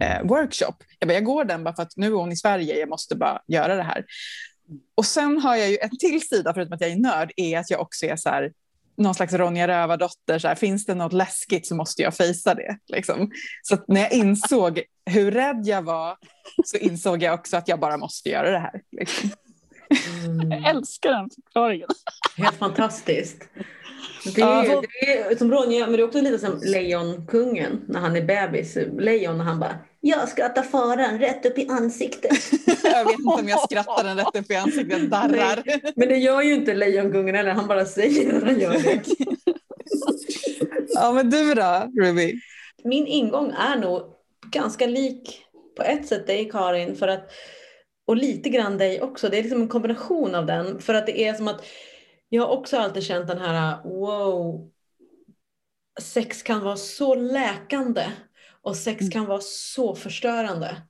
eh, 0.00 0.22
workshop. 0.22 0.74
Jag 0.98 1.08
bara, 1.08 1.14
jag 1.14 1.24
går 1.24 1.44
den 1.44 1.64
bara 1.64 1.74
för 1.74 1.82
att 1.82 1.96
nu 1.96 2.06
är 2.06 2.10
hon 2.10 2.32
i 2.32 2.36
Sverige, 2.36 2.78
jag 2.78 2.88
måste 2.88 3.16
bara 3.16 3.42
göra 3.46 3.76
det 3.76 3.82
här. 3.82 4.04
Och 4.94 5.06
sen 5.06 5.38
har 5.38 5.56
jag 5.56 5.70
ju 5.70 5.78
en 5.78 5.98
till 5.98 6.28
sida, 6.28 6.54
förutom 6.54 6.72
att 6.72 6.80
jag 6.80 6.90
är 6.90 6.96
nörd, 6.96 7.32
är 7.36 7.58
att 7.58 7.70
jag 7.70 7.80
också 7.80 8.06
är 8.06 8.16
så 8.16 8.28
här, 8.28 8.52
någon 8.98 9.14
slags 9.14 9.32
Ronja 9.32 9.68
Rövardotter, 9.68 10.38
så 10.38 10.48
här, 10.48 10.54
finns 10.54 10.86
det 10.86 10.94
något 10.94 11.12
läskigt 11.12 11.66
så 11.66 11.74
måste 11.74 12.02
jag 12.02 12.14
fejsa 12.14 12.54
det. 12.54 12.78
Liksom. 12.86 13.30
Så 13.62 13.76
när 13.88 14.00
jag 14.00 14.12
insåg 14.12 14.82
hur 15.06 15.30
rädd 15.30 15.62
jag 15.64 15.82
var 15.82 16.16
så 16.64 16.76
insåg 16.76 17.22
jag 17.22 17.34
också 17.34 17.56
att 17.56 17.68
jag 17.68 17.80
bara 17.80 17.96
måste 17.96 18.28
göra 18.28 18.50
det 18.50 18.58
här. 18.58 18.80
Liksom. 18.92 19.30
Mm. 20.26 20.50
Jag 20.50 20.70
älskar 20.70 21.10
den 21.10 21.30
förklaringen. 21.30 21.88
Helt 22.36 22.56
fantastiskt. 22.56 23.48
Det 24.34 24.40
är, 24.40 24.82
det 24.82 25.32
är 25.32 25.36
som 25.36 25.52
Ronja, 25.52 25.86
men 25.86 25.92
det 25.92 26.02
är 26.02 26.06
också 26.06 26.20
lite 26.20 26.38
som 26.38 26.60
Lejonkungen 26.62 27.84
när 27.88 28.00
han 28.00 28.16
är 28.16 28.22
bebis. 28.22 28.78
Lejon 28.98 29.38
när 29.38 29.44
han 29.44 29.60
bara 29.60 29.78
jag 30.00 30.28
skrattar 30.28 30.62
faran 30.62 31.18
rätt 31.18 31.46
upp 31.46 31.58
i 31.58 31.68
ansiktet. 31.68 32.52
jag 32.84 33.04
vet 33.04 33.18
inte 33.18 33.40
om 33.40 33.48
jag 33.48 33.60
skrattar 33.60 34.04
den 34.04 34.16
rätt 34.16 34.36
upp 34.36 34.50
i 34.50 34.54
ansiktet, 34.54 35.10
darrar. 35.10 35.62
Nej, 35.66 35.92
men 35.96 36.08
det 36.08 36.16
gör 36.16 36.42
ju 36.42 36.54
inte 36.54 36.74
Lejonkungen 36.74 37.34
eller 37.34 37.50
han 37.50 37.68
bara 37.68 37.84
säger 37.84 38.36
att 38.36 38.42
han 38.42 38.60
gör 38.60 38.72
det. 38.72 39.02
ja 40.88 41.12
men 41.12 41.30
du 41.30 41.54
då 41.54 41.92
Ruby? 42.00 42.40
Min 42.84 43.06
ingång 43.06 43.50
är 43.50 43.76
nog 43.76 44.02
ganska 44.50 44.86
lik 44.86 45.44
på 45.76 45.82
ett 45.82 46.06
sätt 46.06 46.26
dig 46.26 46.50
Karin 46.50 46.96
för 46.96 47.08
att, 47.08 47.30
och 48.06 48.16
lite 48.16 48.48
grann 48.48 48.78
dig 48.78 49.02
också. 49.02 49.28
Det 49.28 49.38
är 49.38 49.42
liksom 49.42 49.62
en 49.62 49.68
kombination 49.68 50.34
av 50.34 50.46
den 50.46 50.78
för 50.80 50.94
att 50.94 51.06
det 51.06 51.20
är 51.20 51.34
som 51.34 51.48
att 51.48 51.66
jag 52.28 52.42
har 52.42 52.56
också 52.56 52.76
alltid 52.76 53.02
känt 53.02 53.28
den 53.28 53.38
här 53.38 53.82
wow, 53.84 54.70
sex 56.00 56.42
kan 56.42 56.60
vara 56.60 56.76
så 56.76 57.14
läkande 57.14 58.02
och 58.62 58.76
sex 58.76 59.00
mm. 59.00 59.10
kan 59.10 59.26
vara 59.26 59.40
så 59.42 59.94
förstörande. 59.94 60.68
Mm. 60.68 60.82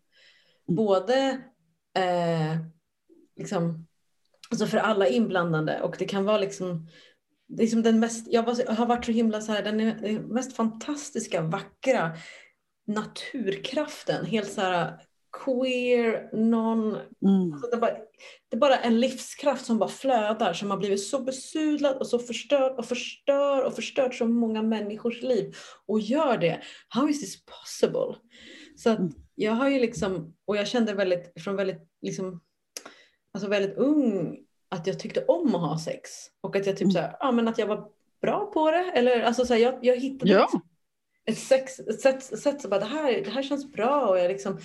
Både 0.67 1.41
eh, 1.95 2.57
liksom, 3.37 3.87
alltså 4.51 4.67
för 4.67 4.79
alla 4.79 5.09
inblandade 5.09 5.81
och 5.81 5.97
det 5.99 6.05
kan 6.05 6.25
vara 6.25 6.39
liksom, 6.39 6.89
liksom 7.59 7.83
den 7.83 8.01
mest, 8.01 8.27
jag 8.31 8.43
har 8.43 8.87
varit 8.87 9.05
så 9.05 9.13
himla 9.13 9.41
så 9.41 9.53
här, 9.53 9.63
den, 9.63 9.77
mest 10.15 10.57
fantastiska, 10.57 11.43
vackra 11.43 12.17
naturkraften. 12.87 14.27
Helt 14.27 14.53
så 14.53 14.61
här 14.61 15.08
queer, 15.45 16.31
non... 16.33 16.97
Mm. 17.23 17.53
Alltså 17.53 17.71
det, 17.71 17.77
är 17.77 17.81
bara, 17.81 17.97
det 18.49 18.57
är 18.57 18.61
bara 18.61 18.77
en 18.77 19.01
livskraft 19.01 19.67
som 19.67 19.79
bara 19.79 19.89
flödar 19.89 20.53
som 20.53 20.71
har 20.71 20.79
blivit 20.79 21.07
så 21.07 21.21
besudlad 21.21 21.97
och 21.97 22.07
så 22.07 22.19
förstörd 22.19 22.73
och 22.73 22.85
förstör 22.85 23.63
och 23.65 23.75
förstört 23.75 24.15
så 24.15 24.27
många 24.27 24.63
människors 24.63 25.23
liv 25.23 25.55
och 25.87 26.01
gör 26.01 26.39
det. 26.39 26.63
How 26.89 27.09
is 27.09 27.21
this 27.21 27.45
possible? 27.45 28.21
Så 28.77 28.91
att 28.91 28.99
mm. 28.99 29.13
jag 29.35 29.53
har 29.53 29.69
ju 29.69 29.81
liksom, 29.81 30.35
och 30.45 30.57
jag 30.57 30.69
kände 30.69 30.95
väldigt, 30.95 31.43
från 31.43 31.57
väldigt, 31.57 31.89
liksom, 32.03 32.41
alltså 33.33 33.51
väldigt 33.51 33.77
ung 33.77 34.39
att 34.71 34.87
jag 34.87 34.99
tyckte 34.99 35.25
om 35.25 35.55
att 35.55 35.61
ha 35.61 35.79
sex 35.79 36.11
och 36.41 36.57
att 36.57 36.67
jag 36.67 36.77
typ 36.77 36.83
mm. 36.83 36.93
så 36.93 36.99
här, 36.99 37.17
ja 37.21 37.33
men 37.33 37.49
att 37.49 37.59
jag 37.59 37.67
var 37.67 37.89
bra 38.23 38.51
på 38.55 38.71
det 38.71 38.93
eller 38.95 39.23
alltså 39.23 39.47
så 39.47 39.55
här, 39.55 39.61
jag, 39.61 39.79
jag 39.83 39.97
hittade 39.97 40.33
ja. 40.33 40.41
liksom 40.41 40.63
ett, 41.25 41.39
sex, 41.39 41.79
ett 41.79 42.01
sätt, 42.01 42.33
ett 42.33 42.39
sätt 42.39 42.61
så 42.61 42.69
bara 42.69 42.81
det 42.81 42.87
här, 42.87 43.13
det 43.25 43.31
här 43.31 43.43
känns 43.43 43.73
bra 43.73 44.07
och 44.07 44.19
jag 44.19 44.29
liksom 44.29 44.59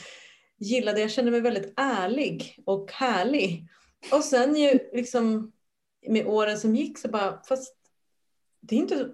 gillade, 0.63 1.01
jag 1.01 1.11
kände 1.11 1.31
mig 1.31 1.41
väldigt 1.41 1.73
ärlig 1.77 2.59
och 2.65 2.91
härlig. 2.91 3.67
Och 4.11 4.23
sen 4.23 4.55
ju 4.55 4.79
liksom 4.93 5.51
med 6.07 6.27
åren 6.27 6.59
som 6.59 6.75
gick 6.75 6.97
så 6.97 7.07
bara, 7.07 7.41
fast 7.47 7.75
det 8.61 8.75
är 8.75 8.79
inte, 8.79 9.07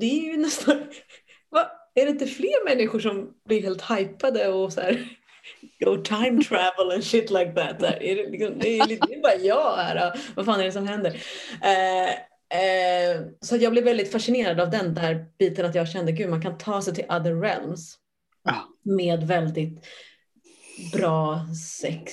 det 0.00 0.06
är 0.06 0.30
ju 0.30 0.36
nästan, 0.36 0.76
va? 1.50 1.70
är 1.94 2.04
det 2.04 2.10
inte 2.10 2.26
fler 2.26 2.64
människor 2.64 3.00
som 3.00 3.34
blir 3.44 3.62
helt 3.62 3.90
hypade 3.90 4.48
och 4.48 4.72
så 4.72 4.80
här 4.80 5.08
go 5.84 5.96
time 5.96 6.42
travel 6.42 6.92
and 6.94 7.04
shit 7.04 7.30
like 7.30 7.52
that. 7.52 7.80
Där. 7.80 8.02
Är 8.02 8.16
det, 8.16 8.30
liksom, 8.30 8.58
det, 8.58 8.78
är, 8.78 8.86
det 8.86 9.14
är 9.14 9.22
bara 9.22 9.34
jag 9.34 9.76
här, 9.76 10.20
vad 10.36 10.46
fan 10.46 10.60
är 10.60 10.64
det 10.64 10.72
som 10.72 10.88
händer? 10.88 11.22
Eh, 11.62 12.10
eh, 12.60 13.20
så 13.40 13.56
jag 13.56 13.72
blev 13.72 13.84
väldigt 13.84 14.12
fascinerad 14.12 14.60
av 14.60 14.70
den 14.70 14.94
där 14.94 15.26
biten 15.38 15.66
att 15.66 15.74
jag 15.74 15.88
kände, 15.88 16.12
gud 16.12 16.30
man 16.30 16.42
kan 16.42 16.58
ta 16.58 16.82
sig 16.82 16.94
till 16.94 17.04
other 17.04 17.40
realms 17.40 17.96
med 18.82 19.26
väldigt 19.26 19.84
bra 20.92 21.46
sex. 21.80 22.12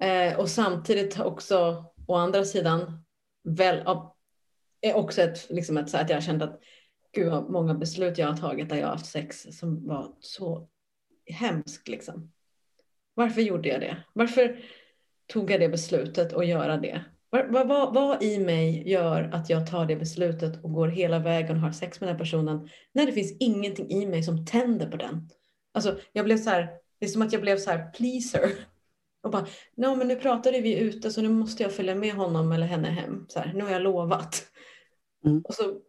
Eh, 0.00 0.38
och 0.38 0.48
samtidigt 0.48 1.20
också, 1.20 1.84
å 2.06 2.14
andra 2.14 2.44
sidan, 2.44 3.04
väl, 3.44 3.84
är 4.80 4.94
också 4.94 5.22
ett, 5.22 5.50
liksom 5.50 5.76
ett, 5.76 5.90
så 5.90 5.96
att 5.96 6.08
jag 6.08 6.16
har 6.16 6.22
känt 6.22 6.42
att 6.42 6.60
gud 7.12 7.30
vad 7.30 7.50
många 7.50 7.74
beslut 7.74 8.18
jag 8.18 8.26
har 8.26 8.36
tagit 8.36 8.68
där 8.68 8.76
jag 8.76 8.86
har 8.86 8.92
haft 8.92 9.06
sex 9.06 9.46
som 9.50 9.86
var 9.86 10.14
så 10.20 10.68
hemskt 11.26 11.88
liksom. 11.88 12.32
Varför 13.14 13.40
gjorde 13.40 13.68
jag 13.68 13.80
det? 13.80 13.96
Varför 14.12 14.60
tog 15.26 15.50
jag 15.50 15.60
det 15.60 15.68
beslutet 15.68 16.32
att 16.32 16.46
göra 16.46 16.76
det? 16.76 17.04
Vad, 17.30 17.68
vad, 17.68 17.94
vad, 17.94 18.22
i 18.22 18.38
mig 18.38 18.90
gör 18.90 19.30
att 19.32 19.50
jag 19.50 19.70
tar 19.70 19.86
det 19.86 19.96
beslutet 19.96 20.64
och 20.64 20.72
går 20.72 20.88
hela 20.88 21.18
vägen 21.18 21.56
och 21.56 21.62
har 21.62 21.72
sex 21.72 22.00
med 22.00 22.08
den 22.08 22.18
personen 22.18 22.68
när 22.92 23.06
det 23.06 23.12
finns 23.12 23.36
ingenting 23.40 23.90
i 23.90 24.06
mig 24.06 24.22
som 24.22 24.46
tänder 24.46 24.90
på 24.90 24.96
den? 24.96 25.28
Alltså, 25.72 25.98
jag 26.12 26.24
blev 26.24 26.36
så 26.36 26.50
här, 26.50 26.70
det 27.02 27.06
är 27.06 27.08
som 27.08 27.22
att 27.22 27.32
jag 27.32 27.42
blev 27.42 27.58
så 27.58 27.70
här 27.70 27.90
pleaser. 27.90 28.52
Och 29.22 29.30
bara, 29.30 29.46
no, 29.74 29.96
men 29.96 30.08
nu 30.08 30.16
pratade 30.16 30.60
vi 30.60 30.78
ute 30.78 31.10
så 31.10 31.22
nu 31.22 31.28
måste 31.28 31.62
jag 31.62 31.72
följa 31.72 31.94
med 31.94 32.14
honom 32.14 32.52
eller 32.52 32.66
henne 32.66 32.88
hem. 32.88 33.26
Så 33.28 33.38
här, 33.38 33.52
nu 33.54 33.64
har 33.64 33.70
jag 33.70 33.82
lovat. 33.82 34.46
Mm. 35.24 35.40
Och 35.44 35.54
så, 35.54 35.80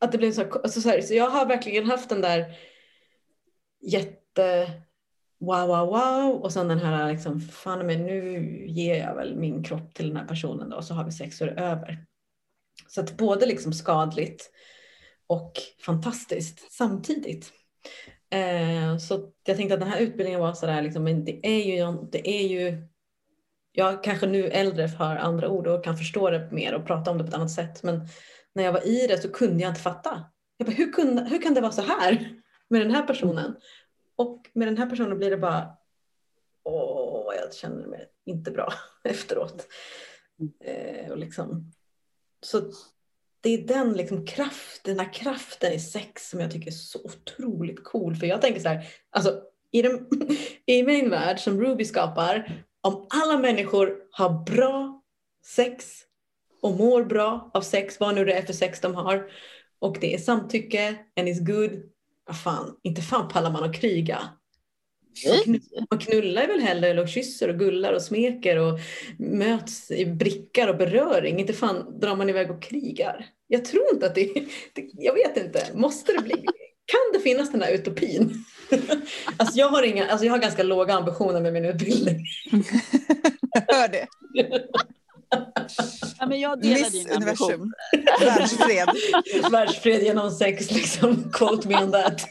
att 0.00 0.12
det 0.12 0.18
blev 0.18 0.32
så, 0.32 0.40
här, 0.40 0.50
alltså 0.62 0.80
så, 0.80 0.88
här, 0.88 1.00
så 1.00 1.14
jag 1.14 1.30
har 1.30 1.46
verkligen 1.46 1.86
haft 1.86 2.08
den 2.08 2.20
där 2.20 2.54
jätte 3.80 4.70
wow, 5.40 5.68
wow, 5.68 5.86
wow 5.86 6.42
och 6.42 6.52
sen 6.52 6.68
den 6.68 6.78
här 6.78 7.12
liksom, 7.12 7.40
fan 7.40 7.86
men 7.86 8.06
nu 8.06 8.46
ger 8.68 8.96
jag 8.96 9.14
väl 9.14 9.36
min 9.36 9.64
kropp 9.64 9.94
till 9.94 10.08
den 10.08 10.16
här 10.16 10.26
personen 10.26 10.70
då 10.70 10.76
och 10.76 10.84
så 10.84 10.94
har 10.94 11.04
vi 11.04 11.12
sex 11.12 11.40
och 11.40 11.46
det 11.46 11.52
över. 11.52 12.06
Så 12.88 13.00
att 13.00 13.16
både 13.16 13.46
liksom 13.46 13.72
skadligt 13.72 14.50
och 15.26 15.52
fantastiskt 15.84 16.72
samtidigt. 16.72 17.52
Eh, 18.32 18.98
så 18.98 19.32
jag 19.44 19.56
tänkte 19.56 19.74
att 19.74 19.80
den 19.80 19.88
här 19.88 20.00
utbildningen 20.00 20.40
var 20.40 20.52
sådär, 20.52 20.82
liksom, 20.82 21.04
men 21.04 21.24
det 21.24 21.46
är 21.46 21.64
ju, 21.64 21.92
det 22.10 22.28
är 22.28 22.48
ju 22.48 22.88
jag 23.72 24.04
kanske 24.04 24.26
nu 24.26 24.44
äldre 24.44 24.86
har 24.86 25.16
andra 25.16 25.48
ord 25.48 25.66
och 25.66 25.84
kan 25.84 25.96
förstå 25.96 26.30
det 26.30 26.48
mer 26.50 26.74
och 26.74 26.86
prata 26.86 27.10
om 27.10 27.18
det 27.18 27.24
på 27.24 27.28
ett 27.28 27.34
annat 27.34 27.50
sätt. 27.50 27.82
Men 27.82 28.08
när 28.52 28.64
jag 28.64 28.72
var 28.72 28.86
i 28.86 29.06
det 29.06 29.18
så 29.18 29.28
kunde 29.28 29.62
jag 29.62 29.70
inte 29.70 29.80
fatta. 29.80 30.24
Jag 30.56 30.66
bara, 30.66 30.72
hur, 30.72 30.92
kunde, 30.92 31.22
hur 31.22 31.42
kan 31.42 31.54
det 31.54 31.60
vara 31.60 31.72
så 31.72 31.82
här 31.82 32.40
med 32.68 32.80
den 32.80 32.90
här 32.90 33.06
personen? 33.06 33.56
Och 34.16 34.50
med 34.52 34.68
den 34.68 34.76
här 34.76 34.86
personen 34.86 35.18
blir 35.18 35.30
det 35.30 35.36
bara, 35.36 35.76
åh, 36.64 37.34
jag 37.36 37.54
känner 37.54 37.86
mig 37.86 38.08
inte 38.26 38.50
bra 38.50 38.72
efteråt. 39.04 39.66
Eh, 40.64 41.10
och 41.10 41.18
liksom, 41.18 41.72
så 42.40 42.58
det 43.42 43.50
är 43.50 43.66
den 43.66 43.92
liksom 43.92 44.26
kraft, 44.26 44.84
den 44.84 44.98
här 44.98 45.12
kraften 45.12 45.72
i 45.72 45.78
sex 45.80 46.30
som 46.30 46.40
jag 46.40 46.50
tycker 46.50 46.66
är 46.66 46.74
så 46.74 46.98
otroligt 47.04 47.84
cool. 47.84 48.16
För 48.16 48.26
jag 48.26 48.40
tänker 48.40 48.60
så 48.60 48.68
här, 48.68 48.86
alltså 49.10 49.40
i, 49.70 49.82
den, 49.82 50.06
i 50.66 50.82
min 50.82 51.10
värld 51.10 51.40
som 51.40 51.60
Ruby 51.60 51.84
skapar, 51.84 52.64
om 52.80 53.06
alla 53.10 53.38
människor 53.38 53.96
har 54.10 54.44
bra 54.44 55.02
sex 55.44 55.86
och 56.62 56.72
mår 56.72 57.04
bra 57.04 57.50
av 57.54 57.60
sex, 57.60 58.00
vad 58.00 58.14
nu 58.14 58.24
det 58.24 58.32
är 58.32 58.42
för 58.42 58.52
sex 58.52 58.80
de 58.80 58.94
har, 58.94 59.30
och 59.78 59.96
det 60.00 60.14
är 60.14 60.18
samtycke 60.18 60.96
and 61.16 61.28
is 61.28 61.40
good, 61.40 61.82
vad 62.26 62.40
fan, 62.40 62.76
inte 62.82 63.02
fan 63.02 63.28
pallar 63.28 63.50
man 63.50 63.64
att 63.64 63.80
kriga. 63.80 64.18
Man 65.90 65.98
knullar 65.98 66.46
väl 66.46 66.60
hellre 66.60 66.88
eller 66.88 67.06
kysser 67.06 67.48
och 67.48 67.58
gullar 67.58 67.92
och 67.92 68.02
smeker 68.02 68.58
och 68.58 68.78
möts 69.18 69.90
i 69.90 70.06
brickar 70.06 70.68
och 70.68 70.76
beröring. 70.76 71.40
Inte 71.40 71.52
fan 71.52 72.00
drar 72.00 72.16
man 72.16 72.28
iväg 72.28 72.50
och 72.50 72.62
krigar. 72.62 73.26
Jag 73.46 73.64
tror 73.64 73.84
inte 73.92 74.06
att 74.06 74.14
det, 74.14 74.32
det 74.72 74.90
jag 74.92 75.14
vet 75.14 75.36
inte, 75.36 75.66
måste 75.74 76.12
det 76.12 76.22
bli, 76.22 76.44
kan 76.86 77.12
det 77.12 77.20
finnas 77.20 77.50
den 77.50 77.60
där 77.60 77.72
utopin? 77.72 78.44
alltså 79.36 79.58
jag 79.58 79.68
har, 79.68 79.82
inga, 79.82 80.06
alltså 80.06 80.26
jag 80.26 80.32
har 80.32 80.38
ganska 80.38 80.62
låga 80.62 80.94
ambitioner 80.94 81.40
med 81.40 81.52
min 81.52 81.64
utbildning. 81.64 82.26
jag 83.52 83.74
hör 83.76 83.88
det. 83.88 84.06
Ja, 86.18 86.26
men 86.26 86.40
jag 86.40 86.60
delar 86.62 86.76
Miss 86.76 86.92
din 86.92 87.10
universum. 87.10 87.72
Världsfred. 88.20 88.88
Världsfred 89.50 90.02
genom 90.02 90.30
sex, 90.30 90.70
liksom. 90.70 91.32
Quote 91.32 91.68
me 91.68 91.82
on 91.82 91.92
that. 91.92 92.22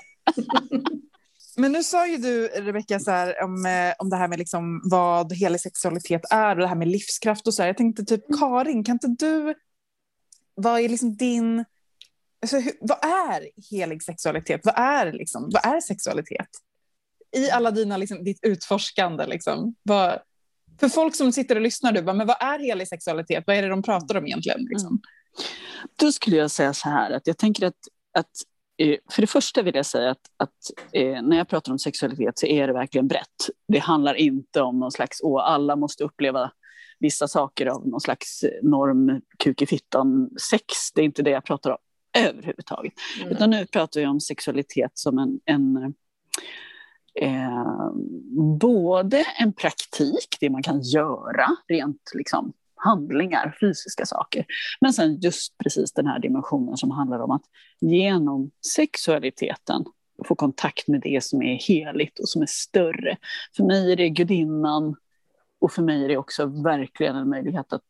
Men 1.58 1.72
nu 1.72 1.84
sa 1.84 2.08
ju 2.08 2.18
du, 2.18 2.48
Rebecka, 2.48 3.00
så 3.00 3.12
här, 3.12 3.44
om, 3.44 3.66
eh, 3.66 3.94
om 3.98 4.10
det 4.10 4.16
här 4.16 4.28
med 4.28 4.40
liksom 4.40 4.82
vad 4.84 5.34
helig 5.34 5.62
sexualitet 5.62 6.22
är 6.30 6.50
och 6.50 6.62
det 6.62 6.68
här 6.68 6.76
med 6.76 6.88
livskraft 6.88 7.48
och 7.48 7.54
så 7.54 7.62
här. 7.62 7.70
Jag 7.70 7.78
tänkte 7.78 8.04
typ, 8.04 8.24
Karin, 8.40 8.84
kan 8.84 8.94
inte 9.04 9.26
du... 9.26 9.56
Vad 10.56 10.80
är 10.80 10.90
liksom 10.90 11.18
din... 11.18 11.66
Alltså, 12.42 12.60
hur, 12.60 12.74
vad 12.82 13.06
är 13.06 13.50
helig 13.72 14.04
sexualitet? 14.04 14.62
Vad 14.64 14.78
är, 14.78 15.14
liksom, 15.14 15.50
vad 15.54 15.76
är 15.76 15.82
sexualitet? 15.82 16.48
I 17.36 17.52
alla 17.52 17.72
dina, 17.72 17.98
liksom, 17.98 18.24
ditt 18.24 18.40
utforskande, 18.42 19.26
liksom. 19.26 19.76
Vad, 19.84 20.20
för 20.80 20.90
folk 20.90 21.16
som 21.16 21.32
sitter 21.32 21.56
och 21.56 21.62
lyssnar, 21.62 21.92
du 21.92 22.02
bara, 22.02 22.16
men 22.16 22.28
vad 22.28 22.42
är 22.42 22.60
helig 22.60 22.88
sexualitet? 22.88 23.44
Vad 23.48 23.56
är 23.56 23.62
det 23.62 23.68
de 23.68 23.84
pratar 23.84 24.18
om 24.18 24.26
egentligen? 24.26 24.62
Liksom? 24.70 24.88
Mm. 24.88 25.02
Då 25.96 26.12
skulle 26.12 26.36
jag 26.36 26.52
säga 26.52 26.74
så 26.74 26.90
här, 26.90 27.12
att 27.12 27.28
jag 27.28 27.38
tänker 27.38 27.66
att, 27.66 27.88
att 28.18 28.32
för 29.12 29.22
det 29.22 29.28
första 29.28 29.62
vill 29.62 29.76
jag 29.76 29.86
säga 29.86 30.12
att, 30.12 30.22
att 30.38 30.56
eh, 30.94 31.22
när 31.22 31.38
jag 31.38 31.48
pratar 31.48 31.72
om 31.72 31.80
sexualitet 31.80 32.40
så 32.40 32.46
är 32.46 32.68
det 32.68 32.74
verkligen 32.74 33.08
brett. 33.08 33.50
Det 33.68 33.80
handlar 33.80 34.14
inte 34.14 34.62
om 34.62 34.80
någon 34.80 34.92
slags, 34.92 35.22
åh, 35.24 35.44
alla 35.44 35.76
måste 35.76 36.04
uppleva 36.04 36.52
vissa 37.00 37.28
saker 37.28 37.66
av 37.66 37.88
någon 37.88 38.02
slags 38.02 38.44
norm 38.62 39.22
kuk 39.38 39.62
i 39.62 39.66
fittan 39.66 40.30
sex. 40.50 40.64
Det 40.96 41.02
är 41.02 41.06
inte 41.06 41.24
det 41.24 41.30
jag 41.30 41.46
pratar 41.46 41.72
om 41.72 41.78
överhuvudtaget. 42.18 42.94
Mm. 43.18 43.32
Utan 43.32 43.50
nu 43.50 43.66
pratar 43.66 44.02
jag 44.02 44.12
om 44.12 44.20
sexualitet 44.20 44.92
som 44.94 45.18
en, 45.18 45.40
en 45.46 45.94
eh, 47.22 47.92
både 48.60 49.26
en 49.40 49.54
praktik, 49.54 50.38
det 50.40 50.50
man 50.50 50.64
kan 50.64 50.82
göra, 50.82 51.48
rent 51.68 52.12
liksom, 52.14 52.54
handlingar, 52.84 53.58
fysiska 53.60 54.06
saker. 54.06 54.46
Men 54.82 54.94
sen 54.94 55.20
just 55.20 55.58
precis 55.58 55.94
den 55.94 56.08
här 56.08 56.20
dimensionen 56.20 56.78
som 56.78 56.92
handlar 56.92 57.20
om 57.20 57.32
att 57.32 57.44
genom 57.80 58.52
sexualiteten 58.76 59.86
få 60.26 60.36
kontakt 60.36 60.88
med 60.88 61.02
det 61.02 61.24
som 61.24 61.42
är 61.42 61.56
heligt 61.56 62.20
och 62.20 62.30
som 62.30 62.42
är 62.42 62.50
större. 62.50 63.18
För 63.56 63.64
mig 63.64 63.92
är 63.92 63.96
det 63.96 64.10
gudinnan 64.10 64.96
och 65.60 65.72
för 65.72 65.82
mig 65.82 66.04
är 66.04 66.08
det 66.08 66.18
också 66.18 66.46
verkligen 66.46 67.16
en 67.16 67.30
möjlighet 67.30 67.74
att 67.74 67.84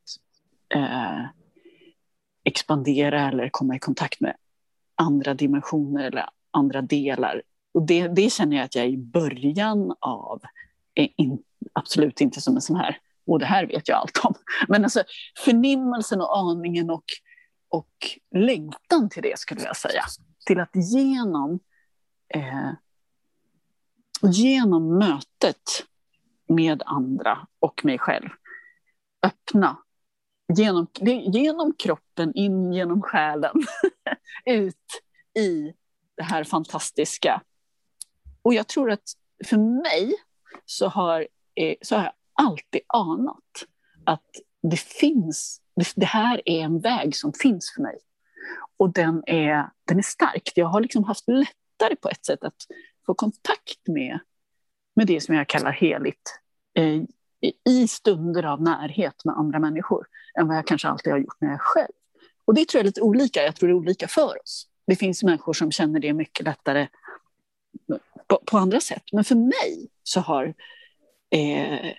eh, 0.76 1.26
expandera 2.44 3.28
eller 3.28 3.50
komma 3.50 3.76
i 3.76 3.80
kontakt 3.80 4.20
med 4.20 4.36
andra 4.96 5.34
dimensioner 5.34 6.04
eller 6.04 6.26
andra 6.52 6.82
delar 6.82 7.42
och 7.74 7.86
det, 7.86 8.08
det 8.08 8.32
känner 8.34 8.58
jag 8.58 8.66
att 8.66 8.76
jag 8.76 8.86
är 8.86 8.90
i 8.90 8.98
början 8.98 9.96
av. 10.00 10.42
In, 10.94 11.44
absolut 11.74 12.22
inte 12.22 12.42
som 12.42 12.56
en 12.56 12.62
sån 12.62 12.76
här, 12.76 12.98
och 13.32 13.40
det 13.40 13.46
här 13.46 13.68
vet 13.68 13.88
jag 13.88 13.98
allt 13.98 14.20
om. 14.24 14.34
Men 14.68 14.84
alltså 14.84 15.04
förnimmelsen 15.38 16.22
och 16.22 16.38
aningen 16.38 16.90
och, 16.90 17.04
och 17.70 17.94
längtan 18.36 19.10
till 19.10 19.24
det 19.24 19.40
skulle 19.40 19.62
jag 19.62 19.78
säga. 19.78 20.04
Till 20.46 20.60
att 20.60 20.72
genom, 20.74 21.60
eh, 22.34 22.72
genom 24.22 24.98
mötet 24.98 25.86
med 26.48 26.84
andra 26.86 27.48
och 27.60 27.86
mig 27.86 28.00
själv 28.00 28.30
öppna 29.24 29.78
genom, 30.58 30.88
genom 31.34 31.74
kroppen, 31.74 32.34
in 32.36 32.74
genom 32.74 33.02
själen, 33.02 33.56
ut 34.46 35.02
i 35.40 35.74
det 36.18 36.24
här 36.24 36.44
fantastiska 36.44 37.42
och 38.42 38.54
jag 38.54 38.68
tror 38.68 38.92
att 38.92 39.14
för 39.46 39.58
mig 39.58 40.14
så 40.66 40.88
har, 40.88 41.28
eh, 41.56 41.76
så 41.82 41.96
har 41.96 42.04
jag 42.04 42.14
alltid 42.34 42.82
anat 42.88 43.66
att 44.06 44.30
det 44.62 44.80
finns, 44.80 45.62
det 45.96 46.06
här 46.06 46.42
är 46.46 46.62
en 46.62 46.80
väg 46.80 47.16
som 47.16 47.34
finns 47.34 47.74
för 47.76 47.82
mig. 47.82 47.98
Och 48.78 48.94
den 48.94 49.24
är, 49.28 49.70
den 49.88 49.98
är 49.98 50.02
stark. 50.02 50.52
Jag 50.56 50.68
har 50.68 50.82
liksom 50.82 51.04
haft 51.04 51.28
lättare 51.28 51.96
på 51.96 52.10
ett 52.10 52.26
sätt 52.26 52.44
att 52.44 52.68
få 53.06 53.14
kontakt 53.14 53.88
med, 53.88 54.20
med 54.96 55.08
det 55.08 55.22
som 55.22 55.36
jag 55.36 55.48
kallar 55.48 55.72
heligt 55.72 56.40
eh, 56.74 57.02
i 57.70 57.88
stunder 57.88 58.44
av 58.44 58.62
närhet 58.62 59.26
med 59.26 59.36
andra 59.36 59.60
människor 59.60 60.08
än 60.40 60.48
vad 60.48 60.58
jag 60.58 60.68
kanske 60.68 60.88
alltid 60.88 61.14
har 61.14 61.20
gjort 61.20 61.42
när 61.42 61.48
jag 61.48 61.56
är 61.56 61.60
själv. 61.60 61.94
Och 62.46 62.54
det 62.54 62.68
tror 62.68 62.80
jag 62.80 62.84
är 62.84 62.88
lite 62.88 63.02
olika. 63.02 63.44
Jag 63.44 63.56
tror 63.56 63.70
det 63.70 63.74
är 63.74 63.78
olika 63.78 64.08
för 64.08 64.42
oss. 64.42 64.68
Det 64.88 64.96
finns 64.96 65.24
människor 65.24 65.54
som 65.54 65.72
känner 65.72 66.00
det 66.00 66.14
mycket 66.14 66.46
lättare 66.46 66.88
på, 68.28 68.42
på 68.46 68.58
andra 68.58 68.80
sätt. 68.80 69.04
Men 69.12 69.24
för 69.24 69.36
mig 69.36 69.90
så 70.04 70.20
har 70.20 70.54
eh, 71.30 71.92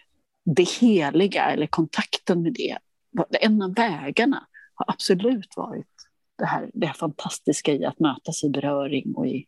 det 0.44 0.68
heliga, 0.68 1.44
eller 1.44 1.66
kontakten 1.66 2.42
med 2.42 2.52
det, 2.52 2.78
en 3.40 3.62
av 3.62 3.74
vägarna 3.74 4.46
har 4.74 4.90
absolut 4.90 5.56
varit 5.56 5.86
det 6.38 6.46
här, 6.46 6.70
det 6.74 6.86
här 6.86 6.94
fantastiska 6.94 7.72
i 7.72 7.84
att 7.84 8.00
mötas 8.00 8.44
i 8.44 8.50
beröring. 8.50 9.14
Och 9.14 9.26
i, 9.26 9.46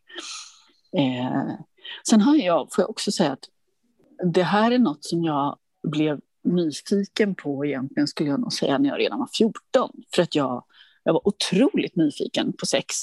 eh, 0.97 1.53
sen 2.09 2.21
har 2.21 2.35
jag, 2.35 2.67
får 2.71 2.81
jag 2.81 2.89
också 2.89 3.11
säga 3.11 3.31
att 3.31 3.49
det 4.33 4.43
här 4.43 4.71
är 4.71 4.79
något 4.79 5.05
som 5.05 5.23
jag 5.23 5.57
blev 5.87 6.19
nyfiken 6.43 7.35
på 7.35 7.65
egentligen 7.65 8.07
skulle 8.07 8.29
jag 8.29 8.39
nog 8.39 8.53
säga 8.53 8.77
när 8.77 8.89
jag 8.89 8.99
redan 8.99 9.19
var 9.19 9.29
14. 9.37 9.91
För 10.15 10.21
att 10.21 10.35
jag, 10.35 10.65
jag 11.03 11.13
var 11.13 11.27
otroligt 11.27 11.95
nyfiken 11.95 12.53
på 12.53 12.65
sex 12.65 12.95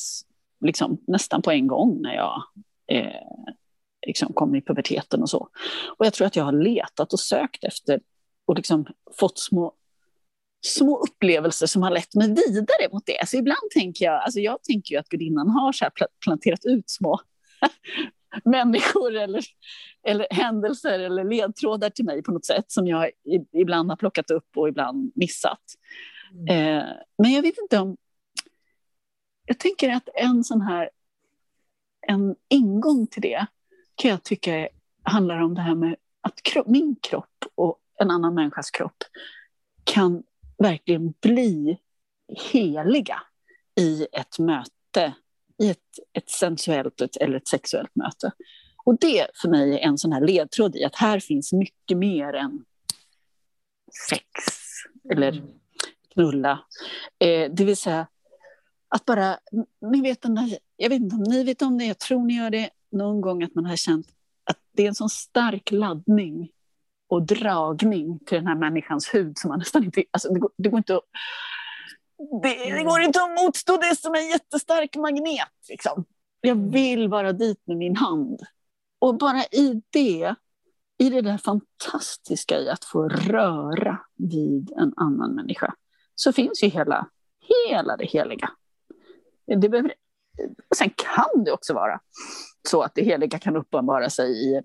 liksom, 0.61 0.99
nästan 1.07 1.43
på 1.43 1.51
en 1.51 1.67
gång 1.67 2.03
när 2.03 2.15
jag 2.15 2.43
eh, 2.87 3.53
liksom 4.07 4.33
kom 4.33 4.55
i 4.55 4.63
puberteten 4.63 5.23
och 5.23 5.31
så. 5.31 5.49
Och 5.99 6.07
jag 6.07 6.13
tror 6.13 6.27
att 6.27 6.37
jag 6.37 6.45
har 6.45 6.53
letat 6.53 7.13
och 7.13 7.21
sökt 7.21 7.65
efter 7.65 8.01
och 8.47 8.57
liksom 8.57 8.87
fått 9.19 9.39
små 9.39 9.75
små 10.65 10.99
upplevelser 10.99 11.67
som 11.67 11.83
har 11.83 11.91
lett 11.91 12.15
mig 12.15 12.29
vidare 12.29 12.89
mot 12.93 13.07
det. 13.07 13.29
Så 13.29 13.37
ibland 13.37 13.71
tänker 13.75 14.05
jag, 14.05 14.23
alltså 14.23 14.41
jag 14.41 14.63
tänker 14.63 14.95
ju 14.95 14.99
att 14.99 15.09
gudinnan 15.09 15.49
har 15.49 15.73
så 15.73 15.87
planterat 16.25 16.65
ut 16.65 16.91
små 16.91 17.21
människor 18.45 19.17
eller, 19.17 19.45
eller 20.07 20.27
händelser 20.31 20.99
eller 20.99 21.25
ledtrådar 21.25 21.91
till 21.91 22.05
mig 22.05 22.23
på 22.23 22.33
något 22.33 22.47
sätt 22.47 22.65
som 22.69 22.87
jag 22.87 23.11
ibland 23.53 23.91
har 23.91 23.97
plockat 23.97 24.31
upp 24.31 24.57
och 24.57 24.69
ibland 24.69 25.13
missat. 25.15 25.63
Mm. 26.33 26.79
Eh, 26.79 26.85
men 27.19 27.33
jag 27.33 27.43
vet 27.43 27.59
inte 27.59 27.79
om... 27.79 27.97
Jag 29.47 29.59
tänker 29.59 29.91
att 29.91 30.09
en 30.15 30.45
sån 30.45 30.61
här 30.61 30.91
en 32.09 32.35
ingång 32.49 33.07
till 33.07 33.23
det 33.23 33.47
kan 34.03 34.11
jag 34.11 34.23
tycka 34.23 34.69
handlar 35.03 35.39
om 35.39 35.55
det 35.55 35.61
här 35.61 35.75
med 35.75 35.97
att 36.21 36.43
kropp, 36.43 36.67
min 36.67 36.97
kropp 37.03 37.45
och 37.55 37.79
en 38.01 38.11
annan 38.11 38.35
människas 38.35 38.71
kropp 38.71 39.05
kan 39.85 40.23
verkligen 40.59 41.15
bli 41.21 41.79
heliga 42.53 43.23
i 43.81 44.07
ett 44.13 44.39
möte, 44.39 45.15
i 45.59 45.71
ett, 45.71 45.79
ett 46.13 46.31
sensuellt 46.31 47.01
ett, 47.01 47.17
eller 47.17 47.37
ett 47.37 47.49
sexuellt 47.49 47.97
möte. 47.97 48.33
Och 48.85 48.99
det 48.99 49.27
för 49.43 49.49
mig 49.49 49.75
är 49.75 49.79
en 49.79 49.99
sån 49.99 50.13
här 50.13 50.21
ledtråd 50.21 50.77
i 50.77 50.85
att 50.85 50.97
här 50.97 51.21
finns 51.21 51.53
mycket 51.53 51.99
mer 51.99 52.33
än 52.33 52.65
sex 54.09 54.25
eller 55.11 55.43
knulla. 56.13 56.65
Eh, 57.19 57.51
det 57.53 57.65
vill 57.65 57.77
säga 57.77 58.07
att 58.89 59.05
bara, 59.05 59.39
ni 59.93 60.01
vet 60.01 60.23
den 60.23 60.35
där, 60.35 60.59
jag 60.77 60.89
vet 60.89 61.01
inte 61.01 61.17
om 61.17 61.23
ni 61.23 61.45
vet 61.45 61.63
om 61.63 61.79
det, 61.79 61.85
jag 61.85 61.99
tror 61.99 62.25
ni 62.25 62.35
gör 62.35 62.51
det 62.51 62.71
någon 62.93 63.21
gång 63.21 63.43
att 63.43 63.55
man 63.55 63.67
har 63.67 63.77
känt 63.77 64.07
att 64.45 64.59
det 64.73 64.83
är 64.83 64.89
en 64.89 64.95
sån 64.95 65.11
stark 65.11 65.71
laddning 65.71 66.51
och 67.09 67.23
dragning 67.23 68.19
till 68.19 68.39
den 68.39 68.47
här 68.47 68.55
människans 68.55 69.15
hud 69.15 69.39
som 69.39 69.49
man 69.49 69.59
nästan 69.59 69.85
inte... 69.85 70.05
Alltså 70.11 70.33
det, 70.33 70.41
går, 70.41 70.51
det 70.57 70.69
går 70.69 70.79
inte 70.79 70.97
att... 70.97 71.03
Det, 72.43 72.75
det, 72.75 72.85
går 72.85 73.01
inte 73.01 73.23
att 73.23 73.43
motstå 73.45 73.77
det 73.77 73.97
som 73.97 74.15
en 74.15 74.29
jättestark 74.29 74.97
magnet. 74.97 75.49
Liksom. 75.69 76.05
Jag 76.41 76.71
vill 76.71 77.09
vara 77.09 77.33
dit 77.33 77.63
med 77.67 77.77
min 77.77 77.97
hand. 77.97 78.41
Och 78.99 79.19
bara 79.19 79.45
i 79.45 79.83
det, 79.91 80.35
i 80.99 81.11
det 81.11 81.21
där 81.21 81.39
fantastiska 81.39 82.59
i 82.59 82.69
att 82.69 82.85
få 82.85 83.09
röra 83.09 83.99
vid 84.17 84.73
en 84.73 84.93
annan 84.97 85.35
människa, 85.35 85.75
så 86.15 86.33
finns 86.33 86.63
ju 86.63 86.69
hela, 86.69 87.09
hela 87.69 87.97
det 87.97 88.07
heliga. 88.07 88.51
Det 89.47 89.69
behöver, 89.69 89.95
sen 90.77 90.91
kan 90.91 91.45
det 91.45 91.53
också 91.53 91.75
vara 91.75 92.01
så 92.69 92.83
att 92.83 92.95
det 92.95 93.03
heliga 93.03 93.39
kan 93.39 93.57
uppenbara 93.57 94.11
sig 94.11 94.31
i 94.31 94.63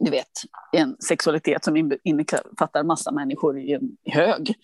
du 0.00 0.10
vet, 0.10 0.30
en 0.72 0.96
sexualitet 1.08 1.64
som 1.64 1.98
innefattar 2.04 2.84
massa 2.84 3.12
människor 3.12 3.58
i 3.58 3.72
en 3.72 3.96
hög. 4.04 4.54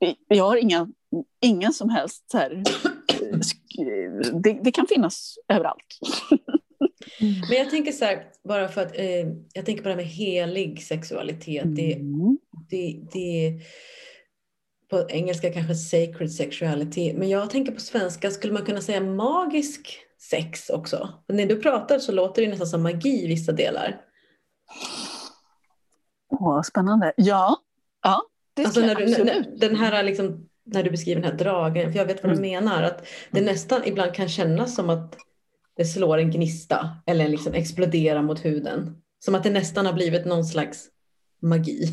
Eh, 0.00 0.14
jag 0.28 0.44
har 0.44 0.56
inga, 0.56 0.88
inga 1.42 1.72
som 1.72 1.90
helst 1.90 2.30
så 2.30 2.38
här, 2.38 2.62
det, 4.42 4.60
det 4.62 4.72
kan 4.72 4.86
finnas 4.86 5.38
överallt. 5.48 5.98
Men 7.20 7.58
jag 7.58 7.70
tänker 7.70 7.92
så 7.92 8.04
här, 8.04 8.26
bara 8.48 8.68
för 8.68 8.82
att 8.82 8.98
eh, 8.98 9.28
jag 9.52 9.66
tänker 9.66 9.82
på 9.82 9.88
det 9.88 9.94
här 9.94 9.96
med 9.96 10.06
helig 10.06 10.82
sexualitet. 10.82 11.76
Det, 11.76 11.92
mm. 11.92 12.38
det, 12.70 13.00
det, 13.12 13.60
på 14.90 15.06
engelska 15.10 15.52
kanske 15.52 15.74
sacred 15.74 16.32
sexuality, 16.32 17.12
men 17.12 17.28
jag 17.28 17.50
tänker 17.50 17.72
på 17.72 17.80
svenska, 17.80 18.30
skulle 18.30 18.52
man 18.52 18.64
kunna 18.64 18.80
säga 18.80 19.00
magisk 19.00 19.98
sex 20.30 20.70
också? 20.70 21.08
när 21.28 21.46
du 21.46 21.56
pratar 21.56 21.98
så 21.98 22.12
låter 22.12 22.42
det 22.42 22.48
nästan 22.48 22.66
som 22.66 22.82
magi 22.82 23.24
i 23.24 23.26
vissa 23.26 23.52
delar. 23.52 24.00
Åh, 26.30 26.62
spännande. 26.62 27.12
Ja, 27.16 27.56
ja 28.02 28.22
det 28.54 28.64
alltså 28.64 28.80
när 28.80 28.94
du, 28.94 29.24
när, 29.24 29.58
den 29.58 29.76
här 29.76 30.02
liksom, 30.02 30.48
när 30.64 30.82
du 30.82 30.90
beskriver 30.90 31.22
den 31.22 31.30
här 31.30 31.38
dragen, 31.38 31.92
för 31.92 31.98
jag 31.98 32.06
vet 32.06 32.22
vad 32.22 32.32
mm. 32.32 32.42
du 32.42 32.48
menar, 32.48 32.82
att 32.82 33.06
det 33.30 33.38
mm. 33.38 33.52
nästan 33.52 33.82
ibland 33.84 34.14
kan 34.14 34.28
kännas 34.28 34.74
som 34.74 34.90
att 34.90 35.16
det 35.76 35.84
slår 35.84 36.18
en 36.18 36.30
gnista 36.30 36.96
eller 37.06 37.28
liksom 37.28 37.54
exploderar 37.54 38.22
mot 38.22 38.44
huden. 38.44 38.96
Som 39.24 39.34
att 39.34 39.42
det 39.42 39.50
nästan 39.50 39.86
har 39.86 39.92
blivit 39.92 40.26
någon 40.26 40.44
slags 40.44 40.88
magi. 41.42 41.88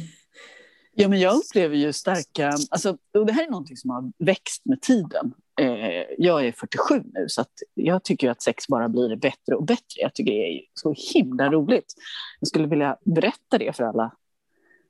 Ja, 0.94 1.08
men 1.08 1.20
jag 1.20 1.36
upplever 1.36 1.76
ju 1.76 1.94
starka... 1.94 2.54
Alltså, 2.70 2.98
och 3.14 3.26
det 3.26 3.34
här 3.34 3.44
är 3.44 3.50
någonting 3.50 3.78
som 3.78 3.90
har 3.90 4.26
växt 4.26 4.66
med 4.66 4.82
tiden. 4.82 5.34
Eh, 5.60 6.06
jag 6.18 6.46
är 6.48 6.52
47 6.52 7.04
nu, 7.14 7.26
så 7.30 7.46
jag 7.74 8.04
tycker 8.04 8.30
att 8.30 8.42
sex 8.42 8.68
bara 8.68 8.90
blir 8.90 9.16
bättre 9.16 9.56
och 9.56 9.64
bättre. 9.66 10.02
Jag 10.02 10.14
tycker 10.14 10.32
det 10.32 10.58
är 10.58 10.62
så 10.74 10.96
himla 11.14 11.52
roligt. 11.52 11.94
Jag 12.40 12.48
skulle 12.48 12.68
vilja 12.68 12.98
berätta 13.06 13.58
det 13.58 13.76
för 13.76 13.84
alla 13.84 14.12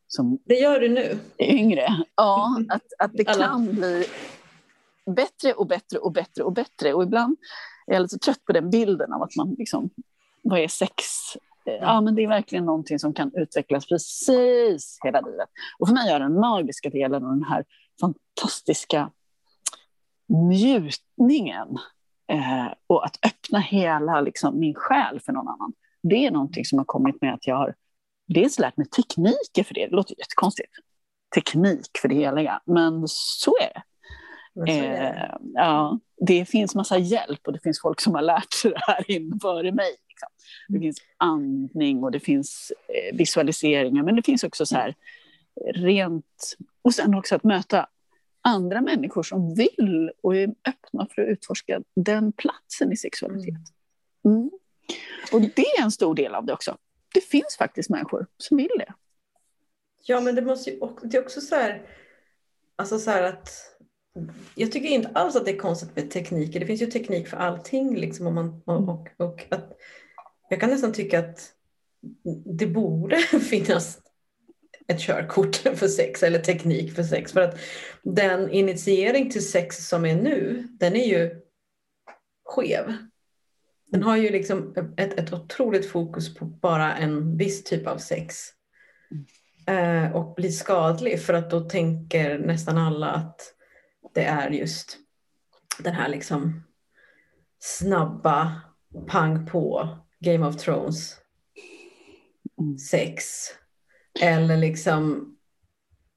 som 0.08 0.40
det 0.46 0.56
gör 0.56 0.80
du 0.80 0.90
nu. 0.90 1.20
är 1.38 1.56
yngre. 1.56 1.88
Ja, 2.16 2.62
att, 2.70 2.82
att 3.00 3.12
det 3.14 3.28
alla. 3.28 3.46
kan 3.46 3.76
bli 3.76 4.06
bättre 5.16 5.54
och 5.54 5.68
bättre 5.68 5.98
och 6.00 6.12
bättre 6.12 6.44
och 6.44 6.54
bättre. 6.54 6.94
Och 6.94 7.04
ibland 7.04 7.38
är 7.88 7.94
jag 7.94 8.02
lite 8.02 8.18
trött 8.18 8.46
på 8.46 8.54
den 8.54 8.70
bilden 8.70 9.14
av 9.14 9.22
att 9.22 9.36
man 9.36 9.56
liksom, 9.58 9.90
vad 10.42 10.60
är 10.60 10.68
sex? 10.68 11.04
Eh, 11.66 11.74
ja, 11.74 12.02
men 12.02 12.16
det 12.16 12.24
är 12.24 12.28
verkligen 12.28 12.66
någonting 12.66 13.00
som 13.00 13.14
kan 13.14 13.32
utvecklas 13.36 13.86
precis 13.86 15.00
hela 15.04 15.22
livet. 15.22 15.50
Och 15.80 15.88
för 15.88 15.96
mig 15.96 16.12
är 16.12 16.20
den 16.20 16.40
magiska 16.40 16.90
delen 16.90 17.24
och 17.24 17.30
den 17.30 17.44
här 17.44 17.66
fantastiska 18.02 19.12
njutningen 20.32 21.78
eh, 22.32 22.68
och 22.88 23.06
att 23.06 23.20
öppna 23.26 23.60
hela 23.60 24.22
liksom, 24.22 24.60
min 24.60 24.76
själ 24.76 25.20
för 25.20 25.34
någon 25.34 25.48
annan. 25.48 25.74
Det 26.04 26.26
är 26.26 26.32
någonting 26.32 26.66
som 26.66 26.78
har 26.78 26.86
kommit 26.86 27.22
med 27.22 27.34
att 27.34 27.48
jag 27.48 27.56
har 27.56 27.76
dels 28.28 28.60
lärt 28.60 28.78
mig 28.78 28.86
tekniker 28.86 29.64
för 29.64 29.74
det. 29.74 29.86
Det 29.86 29.96
låter 29.96 30.20
jättekonstigt. 30.20 30.72
Teknik 31.36 31.90
för 32.02 32.08
det 32.08 32.16
heliga, 32.16 32.62
men 32.66 33.04
så 33.08 33.56
är 33.62 33.74
det. 33.74 33.82
Eh, 34.68 35.36
ja, 35.54 36.00
det 36.28 36.46
finns 36.46 36.76
massa 36.76 36.98
hjälp 36.98 37.48
och 37.48 37.54
det 37.54 37.60
finns 37.60 37.82
folk 37.82 38.02
som 38.02 38.16
har 38.16 38.22
lärt 38.22 38.54
sig 38.54 38.72
det 38.72 38.80
här 38.88 39.12
in 39.12 39.40
före 39.42 39.72
mig. 39.72 39.96
Liksom. 40.10 40.30
Det 40.68 40.80
finns 40.80 40.98
andning 41.18 42.04
och 42.04 42.12
det 42.12 42.20
finns 42.20 42.72
eh, 42.88 43.18
visualiseringar, 43.18 44.04
men 44.04 44.16
det 44.16 44.24
finns 44.24 44.44
också 44.44 44.66
så 44.66 44.76
här 44.76 44.96
rent... 45.74 46.56
Och 46.82 46.94
sen 46.94 47.16
också 47.16 47.36
att 47.36 47.44
möta 47.44 47.88
andra 48.42 48.82
människor 48.82 49.24
som 49.24 49.56
vill 49.56 50.12
och 50.24 50.36
är 50.36 50.48
öppna 50.48 51.08
för 51.16 51.22
att 51.22 51.28
utforska 51.28 51.82
den 51.96 52.32
platsen 52.32 52.92
i 52.92 52.98
sexualitet. 52.98 53.56
Mm. 54.26 54.38
mm. 54.38 54.52
Och 55.34 55.42
det 55.42 55.62
är 55.62 55.84
en 55.84 55.92
stor 55.92 56.16
del 56.16 56.36
av 56.36 56.46
det 56.46 56.54
också. 56.54 56.78
Det 57.14 57.22
finns 57.22 57.56
faktiskt 57.58 57.90
människor 57.90 58.28
som 58.38 58.58
vill 58.58 58.72
det. 58.78 58.94
Ja, 60.04 60.22
men 60.22 60.36
det 60.36 60.42
måste 60.42 60.70
ju 60.70 60.80
också, 60.80 61.08
det 61.08 61.18
är 61.18 61.22
också 61.22 61.42
så 61.42 61.56
här, 61.56 61.82
alltså 62.76 63.00
så 63.00 63.12
här 63.12 63.24
att 63.24 63.50
jag 64.56 64.72
tycker 64.72 64.90
inte 64.90 65.10
alls 65.10 65.36
att 65.36 65.46
det 65.46 65.52
är 65.52 65.58
konstigt 65.58 65.96
med 65.96 66.12
tekniker. 66.12 66.60
Det 66.60 66.66
finns 66.66 66.82
ju 66.82 66.86
teknik 66.86 67.28
för 67.28 67.38
allting. 67.38 67.96
Liksom, 67.96 68.28
och, 68.28 68.34
man, 68.34 68.62
och, 68.66 68.90
och, 68.90 69.10
och 69.18 69.48
att, 69.50 69.78
jag 70.50 70.60
kan 70.60 70.70
nästan 70.70 70.94
tycka 70.94 71.20
att 71.20 71.54
det 72.46 72.68
borde 72.68 73.18
finnas 73.50 74.01
ett 74.88 75.00
körkort 75.00 75.56
för 75.76 75.88
sex 75.88 76.24
eller 76.24 76.40
teknik 76.40 76.96
för 76.96 77.04
sex. 77.04 77.32
För 77.32 77.42
att 77.42 77.60
den 78.04 78.50
initiering 78.50 79.32
till 79.32 79.50
sex 79.50 79.88
som 79.88 80.06
är 80.06 80.16
nu, 80.16 80.68
den 80.72 80.96
är 80.96 81.08
ju 81.08 81.42
skev. 82.46 82.96
Den 83.88 84.04
har 84.04 84.18
ju 84.18 84.30
liksom 84.30 84.76
ett, 84.98 85.20
ett 85.20 85.34
otroligt 85.34 85.90
fokus 85.90 86.36
på 86.36 86.46
bara 86.46 86.96
en 86.96 87.38
viss 87.38 87.64
typ 87.64 87.88
av 87.88 87.98
sex. 87.98 88.36
Eh, 89.68 90.16
och 90.16 90.36
blir 90.36 90.52
skadlig 90.52 91.22
för 91.22 91.34
att 91.34 91.50
då 91.50 91.60
tänker 91.60 92.40
nästan 92.40 92.78
alla 92.78 93.08
att 93.08 93.54
det 94.14 94.24
är 94.24 94.50
just 94.50 94.98
den 95.80 95.94
här 95.94 96.10
liksom 96.10 96.64
snabba 97.60 98.62
pang 99.08 99.46
på 99.46 99.90
Game 100.20 100.48
of 100.48 100.58
Thrones 100.58 101.18
mm. 102.60 102.78
sex 102.78 103.48
eller 104.20 104.58
liksom 104.58 105.36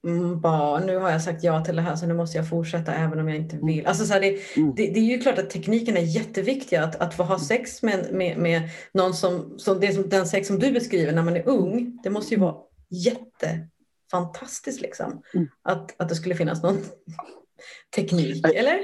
mm, 0.07 0.41
bara, 0.41 0.79
nu 0.79 0.97
har 0.97 1.11
jag 1.11 1.21
sagt 1.21 1.43
ja 1.43 1.65
till 1.65 1.75
det 1.75 1.81
här 1.81 1.95
så 1.95 2.05
nu 2.05 2.13
måste 2.13 2.37
jag 2.37 2.49
fortsätta 2.49 2.93
även 2.93 3.19
om 3.19 3.29
jag 3.29 3.37
inte 3.37 3.57
vill. 3.57 3.85
Alltså, 3.85 4.05
så 4.05 4.13
här, 4.13 4.21
det, 4.21 4.57
mm. 4.57 4.75
det, 4.75 4.87
det, 4.87 4.99
är 4.99 5.03
ju 5.03 5.19
klart 5.19 5.37
att 5.37 5.49
tekniken 5.49 5.97
är 5.97 6.01
jätteviktig. 6.01 6.75
Att, 6.75 6.95
att 6.95 7.13
få 7.13 7.23
ha 7.23 7.39
sex 7.39 7.83
med, 7.83 8.13
med, 8.13 8.37
med 8.37 8.69
någon 8.91 9.13
som, 9.13 9.59
som, 9.59 9.79
det 9.79 9.93
som 9.93 10.09
den 10.09 10.27
sex 10.27 10.47
som 10.47 10.59
du 10.59 10.71
beskriver 10.71 11.13
när 11.13 11.23
man 11.23 11.35
är 11.35 11.47
ung, 11.47 11.99
det 12.03 12.09
måste 12.09 12.33
ju 12.33 12.39
vara 12.39 12.55
jättefantastiskt. 12.89 14.81
Liksom. 14.81 15.21
Mm. 15.33 15.47
Att, 15.61 16.01
att 16.01 16.09
det 16.09 16.15
skulle 16.15 16.35
finnas 16.35 16.63
någon 16.63 16.77
teknik, 17.95 18.45
eller? 18.55 18.79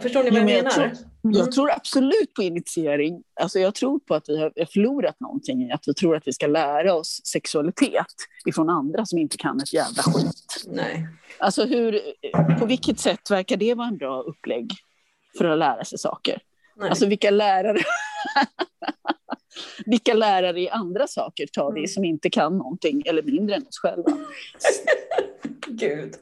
Förstår 0.00 0.24
ni 0.24 0.30
vad 0.30 0.40
jag, 0.40 0.50
jag 0.50 0.56
menar? 0.56 0.70
Tror, 0.70 0.90
jag 1.22 1.36
mm. 1.36 1.50
tror 1.50 1.70
absolut 1.70 2.34
på 2.34 2.42
initiering. 2.42 3.22
Alltså 3.40 3.58
jag 3.58 3.74
tror 3.74 3.98
på 3.98 4.14
att 4.14 4.28
vi 4.28 4.38
har 4.38 4.66
förlorat 4.72 5.20
någonting 5.20 5.62
i 5.62 5.72
att 5.72 5.88
vi 5.88 5.94
tror 5.94 6.16
att 6.16 6.26
vi 6.26 6.32
ska 6.32 6.46
lära 6.46 6.94
oss 6.94 7.20
sexualitet 7.24 8.06
ifrån 8.46 8.70
andra 8.70 9.06
som 9.06 9.18
inte 9.18 9.36
kan 9.36 9.60
ett 9.60 9.72
jävla 9.72 10.02
skit. 10.02 10.64
Nej. 10.66 11.08
Alltså 11.38 11.64
hur, 11.64 12.00
på 12.58 12.66
vilket 12.66 13.00
sätt 13.00 13.30
verkar 13.30 13.56
det 13.56 13.74
vara 13.74 13.88
en 13.88 13.96
bra 13.96 14.22
upplägg 14.22 14.72
för 15.38 15.44
att 15.44 15.58
lära 15.58 15.84
sig 15.84 15.98
saker? 15.98 16.38
Nej. 16.76 16.88
Alltså 16.88 17.06
vilka 17.06 17.30
lärare 17.30 17.78
vilka 19.86 20.14
lärare 20.14 20.60
i 20.60 20.68
andra 20.68 21.06
saker 21.06 21.46
tar 21.46 21.72
vi 21.72 21.80
mm. 21.80 21.88
som 21.88 22.04
inte 22.04 22.30
kan 22.30 22.58
någonting 22.58 23.02
eller 23.06 23.22
mindre 23.22 23.56
än 23.56 23.62
oss 23.62 23.78
själva? 23.78 24.10
Gud. 25.68 26.14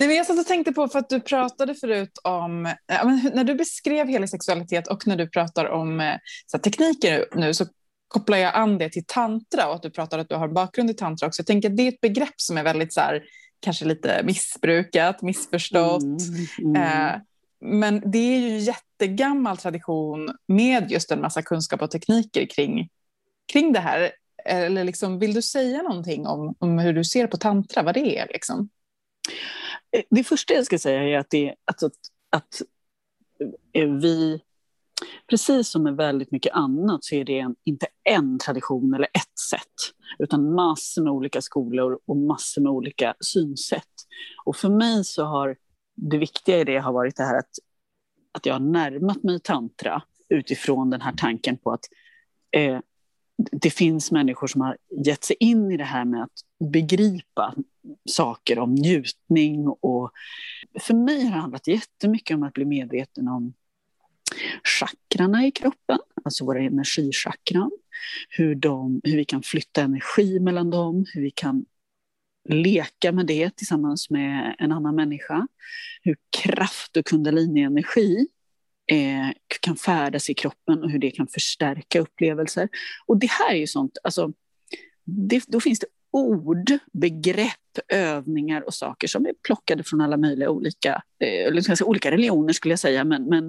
Nej, 0.00 0.08
men 0.08 0.16
jag 0.16 0.26
satt 0.26 0.38
och 0.38 0.46
tänkte 0.46 0.72
på, 0.72 0.88
för 0.88 0.98
att 0.98 1.08
du 1.08 1.20
pratade 1.20 1.74
förut 1.74 2.18
om, 2.24 2.62
men 2.86 3.30
när 3.34 3.44
du 3.44 3.54
beskrev 3.54 4.08
hela 4.08 4.26
sexualitet 4.26 4.88
och 4.88 5.06
när 5.06 5.16
du 5.16 5.28
pratar 5.28 5.64
om 5.64 6.00
eh, 6.00 6.14
så 6.46 6.56
här, 6.56 6.62
tekniker 6.62 7.24
nu 7.34 7.54
så 7.54 7.66
kopplar 8.08 8.38
jag 8.38 8.54
an 8.54 8.78
det 8.78 8.90
till 8.90 9.04
tantra 9.06 9.68
och 9.68 9.74
att 9.74 9.82
du 9.82 9.90
pratar 9.90 10.18
att 10.18 10.28
du 10.28 10.34
har 10.34 10.48
bakgrund 10.48 10.90
i 10.90 10.94
tantra 10.94 11.26
också. 11.26 11.40
Jag 11.40 11.46
tänker 11.46 11.70
att 11.70 11.76
det 11.76 11.82
är 11.82 11.88
ett 11.88 12.00
begrepp 12.00 12.34
som 12.36 12.58
är 12.58 12.64
väldigt 12.64 12.92
så 12.92 13.00
här, 13.00 13.22
kanske 13.60 13.84
lite 13.84 14.22
missbrukat, 14.24 15.22
missförstått. 15.22 16.02
Mm, 16.02 16.76
mm. 16.76 16.82
Eh, 16.82 17.20
men 17.60 18.10
det 18.10 18.18
är 18.18 18.38
ju 18.38 18.48
en 18.48 18.64
jättegammal 18.64 19.56
tradition 19.56 20.30
med 20.48 20.90
just 20.90 21.10
en 21.10 21.20
massa 21.20 21.42
kunskap 21.42 21.82
och 21.82 21.90
tekniker 21.90 22.46
kring, 22.46 22.88
kring 23.52 23.72
det 23.72 23.80
här. 23.80 24.12
Eller 24.44 24.84
liksom, 24.84 25.18
vill 25.18 25.34
du 25.34 25.42
säga 25.42 25.82
någonting 25.82 26.26
om, 26.26 26.54
om 26.58 26.78
hur 26.78 26.92
du 26.92 27.04
ser 27.04 27.26
på 27.26 27.36
tantra, 27.36 27.82
vad 27.82 27.94
det 27.94 28.18
är? 28.18 28.26
Liksom? 28.32 28.68
Det 30.10 30.24
första 30.24 30.54
jag 30.54 30.66
ska 30.66 30.78
säga 30.78 31.02
är 31.02 31.18
att, 31.18 31.30
det, 31.30 31.54
alltså 31.64 31.86
att, 31.86 31.92
att, 32.30 32.44
att 32.44 32.62
vi, 34.02 34.40
precis 35.30 35.68
som 35.68 35.82
med 35.82 35.96
väldigt 35.96 36.30
mycket 36.30 36.52
annat, 36.52 37.04
så 37.04 37.14
är 37.14 37.24
det 37.24 37.38
en, 37.38 37.56
inte 37.64 37.86
en 38.04 38.38
tradition 38.38 38.94
eller 38.94 39.06
ett 39.06 39.38
sätt, 39.50 39.94
utan 40.18 40.54
massor 40.54 41.02
med 41.02 41.12
olika 41.12 41.42
skolor 41.42 41.98
och 42.06 42.16
massor 42.16 42.62
med 42.62 42.72
olika 42.72 43.14
synsätt. 43.20 43.84
Och 44.44 44.56
för 44.56 44.68
mig 44.68 45.04
så 45.04 45.24
har 45.24 45.56
det 45.94 46.18
viktiga 46.18 46.58
i 46.60 46.64
det 46.64 46.78
har 46.78 46.92
varit 46.92 47.16
det 47.16 47.24
här 47.24 47.38
att, 47.38 47.50
att 48.32 48.46
jag 48.46 48.54
har 48.54 48.60
närmat 48.60 49.22
mig 49.22 49.40
tantra 49.40 50.02
utifrån 50.28 50.90
den 50.90 51.00
här 51.00 51.12
tanken 51.16 51.58
på 51.58 51.72
att 51.72 51.84
eh, 52.50 52.80
det 53.38 53.70
finns 53.70 54.10
människor 54.10 54.46
som 54.46 54.60
har 54.60 54.76
gett 55.04 55.24
sig 55.24 55.36
in 55.40 55.70
i 55.70 55.76
det 55.76 55.84
här 55.84 56.04
med 56.04 56.22
att 56.22 56.68
begripa 56.72 57.54
saker 58.08 58.58
om 58.58 58.74
njutning. 58.74 59.68
Och 59.68 60.10
för 60.80 60.94
mig 60.94 61.24
har 61.24 61.30
det 61.30 61.40
handlat 61.40 61.66
jättemycket 61.66 62.34
om 62.34 62.42
att 62.42 62.52
bli 62.52 62.64
medveten 62.64 63.28
om 63.28 63.54
chakrarna 64.64 65.46
i 65.46 65.50
kroppen, 65.50 65.98
alltså 66.24 66.44
våra 66.44 66.62
energichakran. 66.62 67.70
Hur, 68.28 68.54
de, 68.54 69.00
hur 69.04 69.16
vi 69.16 69.24
kan 69.24 69.42
flytta 69.42 69.82
energi 69.82 70.40
mellan 70.40 70.70
dem, 70.70 71.04
hur 71.14 71.22
vi 71.22 71.30
kan 71.30 71.64
leka 72.48 73.12
med 73.12 73.26
det 73.26 73.56
tillsammans 73.56 74.10
med 74.10 74.56
en 74.58 74.72
annan 74.72 74.94
människa. 74.94 75.46
Hur 76.02 76.16
kraft 76.42 76.96
och 76.96 77.06
kundalini-energi 77.06 78.26
eh, 78.90 79.32
kan 79.60 79.76
färdas 79.76 80.30
i 80.30 80.34
kroppen 80.34 80.82
och 80.82 80.90
hur 80.90 80.98
det 80.98 81.10
kan 81.10 81.26
förstärka 81.26 82.00
upplevelser. 82.00 82.68
Och 83.06 83.18
det 83.18 83.30
här 83.30 83.50
är 83.50 83.58
ju 83.58 83.66
sånt, 83.66 83.98
alltså, 84.02 84.32
det, 85.04 85.44
då 85.46 85.60
finns 85.60 85.78
det 85.78 85.86
ord, 86.10 86.72
begrepp, 86.92 87.52
övningar 87.88 88.66
och 88.66 88.74
saker 88.74 89.08
som 89.08 89.26
är 89.26 89.32
plockade 89.46 89.84
från 89.84 90.00
alla 90.00 90.16
möjliga 90.16 90.50
olika, 90.50 91.02
eh, 91.20 91.60
säga, 91.60 91.86
olika 91.86 92.10
religioner 92.10 92.52
skulle 92.52 92.72
jag 92.72 92.78
säga, 92.78 93.04
men, 93.04 93.24
men 93.24 93.46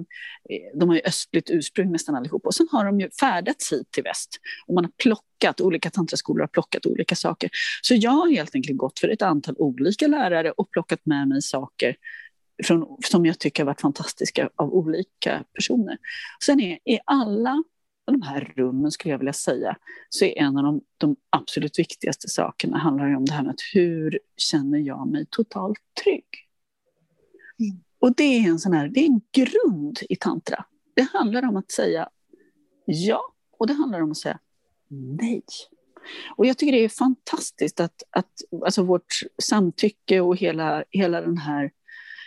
eh, 0.50 0.78
de 0.78 0.88
har 0.88 0.96
ju 0.96 1.02
östligt 1.04 1.50
ursprung 1.50 1.92
nästan 1.92 2.14
allihop. 2.14 2.46
Och 2.46 2.54
sen 2.54 2.68
har 2.72 2.84
de 2.84 3.00
ju 3.00 3.10
färdats 3.20 3.72
hit 3.72 3.90
till 3.90 4.02
väst 4.02 4.30
och 4.66 4.74
man 4.74 4.84
har 4.84 4.92
plockat, 5.02 5.60
olika 5.60 5.90
tantraskolor 5.90 6.40
har 6.40 6.46
plockat 6.48 6.86
olika 6.86 7.14
saker. 7.14 7.50
Så 7.82 7.94
jag 7.94 8.10
har 8.10 8.30
helt 8.30 8.54
enkelt 8.54 8.78
gått 8.78 8.98
för 8.98 9.08
ett 9.08 9.22
antal 9.22 9.54
olika 9.58 10.06
lärare 10.06 10.50
och 10.50 10.70
plockat 10.70 11.00
med 11.04 11.28
mig 11.28 11.42
saker 11.42 11.96
från, 12.64 12.96
som 13.04 13.26
jag 13.26 13.38
tycker 13.38 13.62
har 13.62 13.66
varit 13.66 13.80
fantastiska 13.80 14.50
av 14.56 14.74
olika 14.74 15.44
personer. 15.54 15.98
Sen 16.44 16.60
är, 16.60 16.78
är 16.84 17.00
alla 17.04 17.62
de 18.06 18.22
här 18.22 18.52
rummen, 18.56 18.90
skulle 18.90 19.12
jag 19.12 19.18
vilja 19.18 19.32
säga, 19.32 19.76
så 20.08 20.24
är 20.24 20.38
en 20.38 20.56
av 20.56 20.64
de, 20.64 20.80
de 20.98 21.16
absolut 21.30 21.78
viktigaste 21.78 22.28
sakerna 22.28 22.78
handlar 22.78 23.16
om 23.16 23.24
det 23.24 23.32
här 23.32 23.42
med 23.42 23.50
att 23.50 23.60
hur 23.74 24.18
känner 24.36 24.78
jag 24.78 25.08
mig 25.08 25.26
totalt 25.30 25.78
trygg? 26.04 26.24
Mm. 27.58 27.80
Och 27.98 28.14
det 28.16 28.24
är 28.24 28.48
en 28.48 28.58
sån 28.58 28.72
här, 28.72 28.88
det 28.88 29.00
är 29.00 29.06
en 29.06 29.20
grund 29.32 29.98
i 30.08 30.16
tantra. 30.16 30.64
Det 30.94 31.02
handlar 31.02 31.48
om 31.48 31.56
att 31.56 31.70
säga 31.70 32.08
ja 32.84 33.20
och 33.58 33.66
det 33.66 33.72
handlar 33.72 34.00
om 34.00 34.10
att 34.10 34.16
säga 34.16 34.38
nej. 34.88 35.42
Och 36.36 36.46
jag 36.46 36.58
tycker 36.58 36.72
det 36.72 36.84
är 36.84 36.88
fantastiskt 36.88 37.80
att, 37.80 38.02
att 38.10 38.32
alltså 38.64 38.82
vårt 38.82 39.14
samtycke 39.42 40.20
och 40.20 40.36
hela, 40.36 40.84
hela 40.90 41.20
den 41.20 41.38
här 41.38 41.70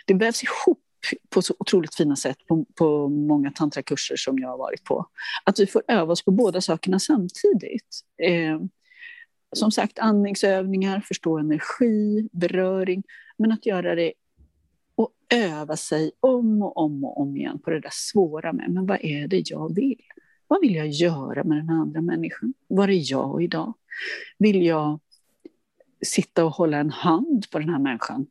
det 0.04 0.14
vävs 0.14 0.42
ihop 0.42 0.80
på 1.28 1.42
så 1.42 1.54
otroligt 1.58 1.94
fina 1.94 2.16
sätt 2.16 2.46
på, 2.48 2.64
på 2.74 3.08
många 3.08 3.50
tantrakurser 3.50 4.16
som 4.16 4.38
jag 4.38 4.48
har 4.48 4.58
varit 4.58 4.84
på. 4.84 5.06
Att 5.44 5.60
vi 5.60 5.66
får 5.66 5.82
öva 5.88 6.12
oss 6.12 6.24
på 6.24 6.30
båda 6.30 6.60
sakerna 6.60 6.98
samtidigt. 6.98 8.00
Eh, 8.22 8.60
som 9.56 9.70
sagt, 9.70 9.98
andningsövningar, 9.98 11.00
förstå 11.00 11.38
energi, 11.38 12.28
beröring, 12.32 13.02
men 13.36 13.52
att 13.52 13.66
göra 13.66 13.94
det 13.94 14.12
och 14.94 15.10
öva 15.34 15.76
sig 15.76 16.12
om 16.20 16.62
och 16.62 16.76
om 16.76 17.04
och 17.04 17.20
om 17.20 17.36
igen 17.36 17.58
på 17.58 17.70
det 17.70 17.80
där 17.80 17.90
svåra 17.92 18.52
med, 18.52 18.70
men 18.70 18.86
vad 18.86 19.04
är 19.04 19.28
det 19.28 19.50
jag 19.50 19.74
vill? 19.74 20.02
Vad 20.46 20.60
vill 20.60 20.74
jag 20.74 20.88
göra 20.88 21.44
med 21.44 21.58
den 21.58 21.70
andra 21.70 22.00
människan? 22.00 22.54
Var 22.68 22.88
är 22.88 23.10
jag 23.10 23.42
idag? 23.42 23.74
Vill 24.38 24.62
jag 24.62 25.00
sitta 26.06 26.44
och 26.44 26.50
hålla 26.50 26.76
en 26.76 26.90
hand 26.90 27.50
på 27.50 27.58
den 27.58 27.68
här 27.68 27.78
människan 27.78 28.26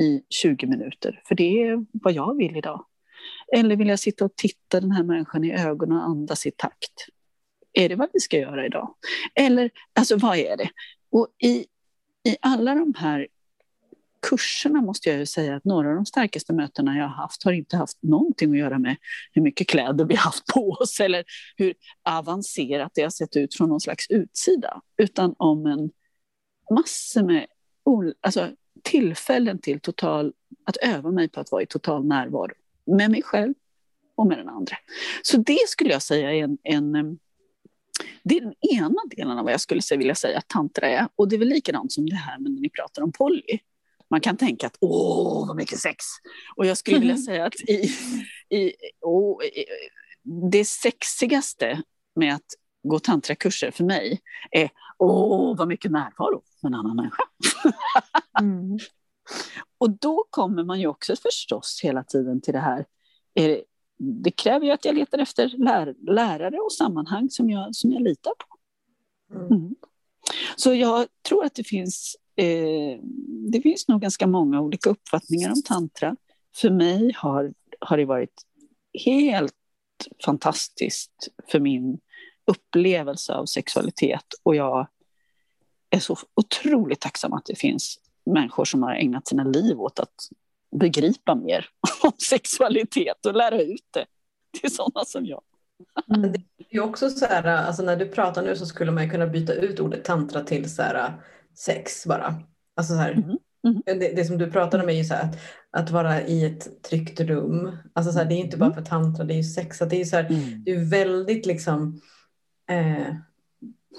i 0.00 0.22
20 0.30 0.66
minuter, 0.66 1.22
för 1.28 1.34
det 1.34 1.62
är 1.62 1.84
vad 1.92 2.12
jag 2.12 2.36
vill 2.36 2.56
idag. 2.56 2.86
Eller 3.56 3.76
vill 3.76 3.88
jag 3.88 3.98
sitta 3.98 4.24
och 4.24 4.36
titta 4.36 4.80
den 4.80 4.90
här 4.90 5.02
människan 5.02 5.44
i 5.44 5.52
ögonen 5.52 5.98
och 5.98 6.04
andas 6.04 6.46
i 6.46 6.50
takt? 6.50 7.08
Är 7.72 7.88
det 7.88 7.96
vad 7.96 8.08
vi 8.12 8.20
ska 8.20 8.38
göra 8.38 8.66
idag? 8.66 8.94
Eller, 9.34 9.70
alltså 9.92 10.16
vad 10.16 10.36
är 10.36 10.56
det? 10.56 10.70
Och 11.10 11.28
i, 11.42 11.66
i 12.28 12.36
alla 12.40 12.74
de 12.74 12.94
här 12.96 13.28
kurserna 14.30 14.80
måste 14.82 15.08
jag 15.10 15.18
ju 15.18 15.26
säga 15.26 15.56
att 15.56 15.64
några 15.64 15.88
av 15.88 15.94
de 15.94 16.06
starkaste 16.06 16.52
mötena 16.52 16.96
jag 16.96 17.04
har 17.04 17.22
haft 17.22 17.44
har 17.44 17.52
inte 17.52 17.76
haft 17.76 18.02
någonting 18.02 18.52
att 18.52 18.58
göra 18.58 18.78
med 18.78 18.96
hur 19.32 19.42
mycket 19.42 19.68
kläder 19.68 20.04
vi 20.04 20.14
har 20.14 20.22
haft 20.22 20.46
på 20.46 20.70
oss 20.70 21.00
eller 21.00 21.24
hur 21.56 21.74
avancerat 22.02 22.92
det 22.94 23.02
har 23.02 23.10
sett 23.10 23.36
ut 23.36 23.54
från 23.54 23.68
någon 23.68 23.80
slags 23.80 24.10
utsida, 24.10 24.80
utan 24.96 25.34
om 25.38 25.66
en 25.66 25.90
massor 26.70 27.22
med 27.22 27.46
alltså, 28.20 28.50
tillfällen 28.84 29.58
till 29.58 29.80
total, 29.80 30.32
att 30.64 30.76
öva 30.76 31.10
mig 31.10 31.28
på 31.28 31.40
att 31.40 31.50
vara 31.50 31.62
i 31.62 31.66
total 31.66 32.06
närvaro 32.06 32.52
med 32.86 33.10
mig 33.10 33.22
själv 33.22 33.54
och 34.16 34.26
med 34.26 34.38
den 34.38 34.48
andra. 34.48 34.76
Så 35.22 35.36
det 35.36 35.68
skulle 35.68 35.90
jag 35.90 36.02
säga 36.02 36.32
är 36.32 36.44
en, 36.44 36.58
en 36.62 37.18
det 38.22 38.36
är 38.36 38.40
den 38.40 38.54
ena 38.60 39.00
delen 39.16 39.38
av 39.38 39.44
vad 39.44 39.52
jag 39.52 39.60
skulle 39.60 39.80
vilja 39.90 40.14
säga 40.14 40.38
att 40.38 40.48
tantra 40.48 40.88
är. 40.88 41.08
Och 41.16 41.28
det 41.28 41.36
är 41.36 41.38
väl 41.38 41.48
likadant 41.48 41.92
som 41.92 42.06
det 42.06 42.16
här 42.16 42.38
med 42.38 42.52
när 42.52 42.60
ni 42.60 42.70
pratar 42.70 43.02
om 43.02 43.12
poly. 43.12 43.58
Man 44.10 44.20
kan 44.20 44.36
tänka 44.36 44.66
att 44.66 44.76
åh, 44.80 45.46
vad 45.46 45.56
mycket 45.56 45.78
sex. 45.78 46.04
Och 46.56 46.66
jag 46.66 46.78
skulle 46.78 46.98
vilja 46.98 47.16
säga 47.16 47.46
att 47.46 47.54
i, 47.54 47.90
i, 48.48 48.72
oh, 49.00 49.38
det 50.50 50.64
sexigaste 50.64 51.82
med 52.16 52.34
att 52.34 52.46
gå 52.82 52.98
tantrakurser 52.98 53.70
för 53.70 53.84
mig 53.84 54.20
är 54.50 54.70
åh, 54.98 55.56
vad 55.56 55.68
mycket 55.68 55.90
närvaro 55.90 56.42
med 56.64 56.70
en 56.70 56.74
annan 56.74 56.96
människa. 56.96 57.22
mm. 58.40 58.78
Och 59.78 59.90
då 59.90 60.24
kommer 60.30 60.64
man 60.64 60.80
ju 60.80 60.86
också 60.86 61.16
förstås 61.16 61.80
hela 61.82 62.04
tiden 62.04 62.40
till 62.40 62.52
det 62.52 62.60
här. 62.60 62.86
Det, 63.34 63.64
det 63.98 64.30
kräver 64.30 64.66
ju 64.66 64.72
att 64.72 64.84
jag 64.84 64.94
letar 64.94 65.18
efter 65.18 65.48
lär, 65.48 65.94
lärare 66.12 66.58
och 66.58 66.72
sammanhang 66.72 67.30
som 67.30 67.50
jag, 67.50 67.74
som 67.74 67.92
jag 67.92 68.02
litar 68.02 68.32
på. 68.38 68.56
Mm. 69.34 69.52
mm. 69.52 69.74
Så 70.56 70.74
jag 70.74 71.06
tror 71.28 71.44
att 71.44 71.54
det 71.54 71.64
finns, 71.64 72.16
eh, 72.36 73.00
det 73.52 73.60
finns 73.60 73.88
nog 73.88 74.00
ganska 74.00 74.26
många 74.26 74.60
olika 74.60 74.90
uppfattningar 74.90 75.50
om 75.50 75.62
tantra. 75.62 76.16
För 76.54 76.70
mig 76.70 77.12
har, 77.16 77.54
har 77.80 77.96
det 77.96 78.04
varit 78.04 78.42
helt 79.04 79.54
fantastiskt 80.24 81.28
för 81.50 81.60
min 81.60 81.98
upplevelse 82.46 83.34
av 83.34 83.46
sexualitet 83.46 84.24
och 84.42 84.56
jag 84.56 84.86
är 85.94 86.00
så 86.00 86.16
otroligt 86.34 87.00
tacksam 87.00 87.32
att 87.32 87.44
det 87.44 87.58
finns 87.58 87.98
människor 88.26 88.64
som 88.64 88.82
har 88.82 88.94
ägnat 88.94 89.28
sina 89.28 89.44
liv 89.44 89.80
åt 89.80 89.98
att 89.98 90.28
begripa 90.80 91.34
mer 91.34 91.66
om 92.02 92.12
sexualitet 92.28 93.26
och 93.26 93.34
lära 93.34 93.62
ut 93.62 93.88
det 93.90 94.06
till 94.60 94.74
sådana 94.74 95.04
som 95.04 95.26
jag. 95.26 95.42
Mm. 96.16 96.32
Det 96.32 96.76
är 96.76 96.80
också 96.80 97.10
så 97.10 97.26
här, 97.26 97.44
alltså 97.44 97.82
när 97.82 97.96
du 97.96 98.08
pratar 98.08 98.42
nu 98.42 98.56
så 98.56 98.66
skulle 98.66 98.92
man 98.92 99.10
kunna 99.10 99.26
byta 99.26 99.52
ut 99.52 99.80
ordet 99.80 100.04
tantra 100.04 100.40
till 100.40 100.74
så 100.74 100.82
här, 100.82 101.12
sex 101.56 102.06
bara. 102.06 102.34
Alltså 102.76 102.92
så 102.92 102.98
här, 102.98 103.12
mm. 103.12 103.38
Mm. 103.64 103.82
Det, 103.84 104.16
det, 104.16 104.24
som 104.24 104.38
du 104.38 104.50
pratade 104.50 104.82
om 104.82 104.88
är 104.88 104.94
ju 104.94 105.04
så 105.04 105.14
här, 105.14 105.22
att, 105.22 105.36
att 105.70 105.90
vara 105.90 106.22
i 106.22 106.44
ett 106.44 106.82
tryggt 106.82 107.20
rum. 107.20 107.76
Alltså 107.92 108.12
så 108.12 108.18
här, 108.18 108.26
det 108.26 108.34
är 108.34 108.38
inte 108.38 108.56
bara 108.56 108.72
mm. 108.72 108.84
för 108.84 108.90
tantra, 108.90 109.24
det 109.24 109.34
är 109.34 109.36
ju 109.36 109.44
sex. 109.44 109.78
Det 109.78 110.00
är, 110.00 110.04
så 110.04 110.16
här, 110.16 110.24
mm. 110.24 110.64
det 110.64 110.70
är 110.70 110.90
väldigt 110.90 111.46
liksom 111.46 112.00
eh, 112.70 113.14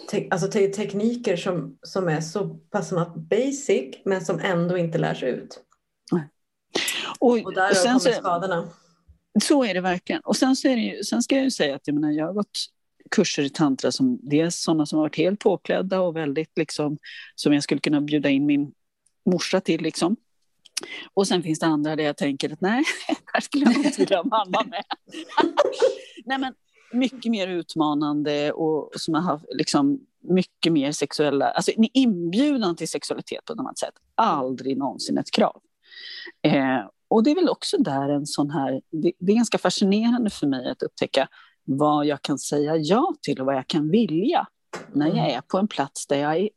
te 0.09 0.27
alltså 0.31 0.47
te 0.47 0.67
tekniker 0.67 1.35
som, 1.37 1.77
som 1.81 2.07
är 2.07 2.21
så 2.21 2.47
pass 2.49 2.93
basic 3.15 3.95
men 4.05 4.25
som 4.25 4.39
ändå 4.39 4.77
inte 4.77 4.97
lärs 4.97 5.23
ut. 5.23 5.61
Och, 7.19 7.31
och 7.45 7.53
där 7.53 7.69
och 7.69 7.77
sen 7.77 7.99
kommer 7.99 8.15
skadorna. 8.15 8.69
Så 9.43 9.63
är 9.63 9.73
det 9.73 9.81
verkligen. 9.81 10.21
Och 10.21 10.35
sen, 10.35 10.55
så 10.55 10.67
är 10.67 10.75
det 10.75 10.81
ju, 10.81 11.03
sen 11.03 11.23
ska 11.23 11.35
jag 11.35 11.43
ju 11.43 11.51
säga 11.51 11.75
att 11.75 11.87
jag, 11.87 11.93
menar, 11.93 12.11
jag 12.11 12.25
har 12.25 12.33
gått 12.33 12.59
kurser 13.11 13.43
i 13.43 13.49
tantra 13.49 13.91
som 13.91 14.19
dels 14.21 14.55
sådana 14.55 14.85
som 14.85 14.97
har 14.97 15.03
varit 15.03 15.17
helt 15.17 15.39
påklädda 15.39 16.01
och 16.01 16.15
väldigt 16.15 16.57
liksom 16.57 16.97
som 17.35 17.53
jag 17.53 17.63
skulle 17.63 17.81
kunna 17.81 18.01
bjuda 18.01 18.29
in 18.29 18.45
min 18.45 18.71
morsa 19.25 19.61
till. 19.61 19.81
Liksom. 19.81 20.15
Och 21.13 21.27
sen 21.27 21.43
finns 21.43 21.59
det 21.59 21.65
andra 21.65 21.95
där 21.95 22.03
jag 22.03 22.17
tänker 22.17 22.53
att 22.53 22.61
nej, 22.61 22.83
här 23.33 23.41
skulle 23.41 23.65
jag 23.65 23.85
inte 23.85 23.99
vilja 23.99 24.17
ha 24.17 24.23
mamma 24.23 24.63
med. 24.63 24.83
nej, 26.25 26.37
men 26.37 26.53
mycket 26.95 27.31
mer 27.31 27.47
utmanande 27.47 28.51
och 28.51 28.91
som 28.95 29.13
har 29.13 29.21
haft 29.21 29.45
liksom, 29.49 29.99
mycket 30.21 30.71
mer 30.71 30.91
sexuella, 30.91 31.49
alltså 31.49 31.71
en 31.71 31.87
inbjudan 31.93 32.75
till 32.75 32.87
sexualitet 32.87 33.45
på 33.45 33.53
ett 33.53 33.59
annat 33.59 33.77
sätt. 33.77 33.93
Aldrig 34.15 34.77
någonsin 34.77 35.17
ett 35.17 35.31
krav. 35.31 35.61
Eh, 36.41 36.79
och 37.07 37.23
det 37.23 37.31
är 37.31 37.35
väl 37.35 37.49
också 37.49 37.77
där 37.77 38.09
en 38.09 38.25
sån 38.25 38.49
här, 38.49 38.81
det, 38.91 39.11
det, 39.19 39.31
är 39.31 39.35
ganska 39.35 39.57
fascinerande 39.57 40.29
för 40.29 40.47
mig 40.47 40.69
att 40.69 40.83
upptäcka 40.83 41.27
vad 41.63 42.05
jag 42.05 42.21
kan 42.21 42.37
säga 42.37 42.75
ja 42.75 43.13
till 43.21 43.39
och 43.39 43.45
vad 43.45 43.55
jag 43.55 43.67
kan 43.67 43.89
vilja 43.89 44.47
när 44.93 45.07
jag 45.07 45.29
är 45.29 45.41
på 45.41 45.57
en 45.57 45.67
plats 45.67 46.07
där 46.07 46.17
jag 46.17 46.41
i 46.41 46.49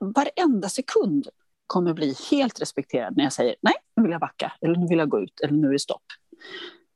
varenda 0.00 0.68
sekund 0.68 1.28
kommer 1.66 1.94
bli 1.94 2.14
helt 2.30 2.60
respekterad 2.60 3.16
när 3.16 3.24
jag 3.24 3.32
säger 3.32 3.56
nej, 3.60 3.74
nu 3.96 4.02
vill 4.02 4.12
jag 4.12 4.20
backa, 4.20 4.52
eller 4.60 4.76
nu 4.76 4.86
vill 4.86 4.98
jag 4.98 5.08
gå 5.08 5.20
ut, 5.20 5.40
eller 5.40 5.54
nu 5.54 5.68
är 5.68 5.72
det 5.72 5.78
stopp. 5.78 6.04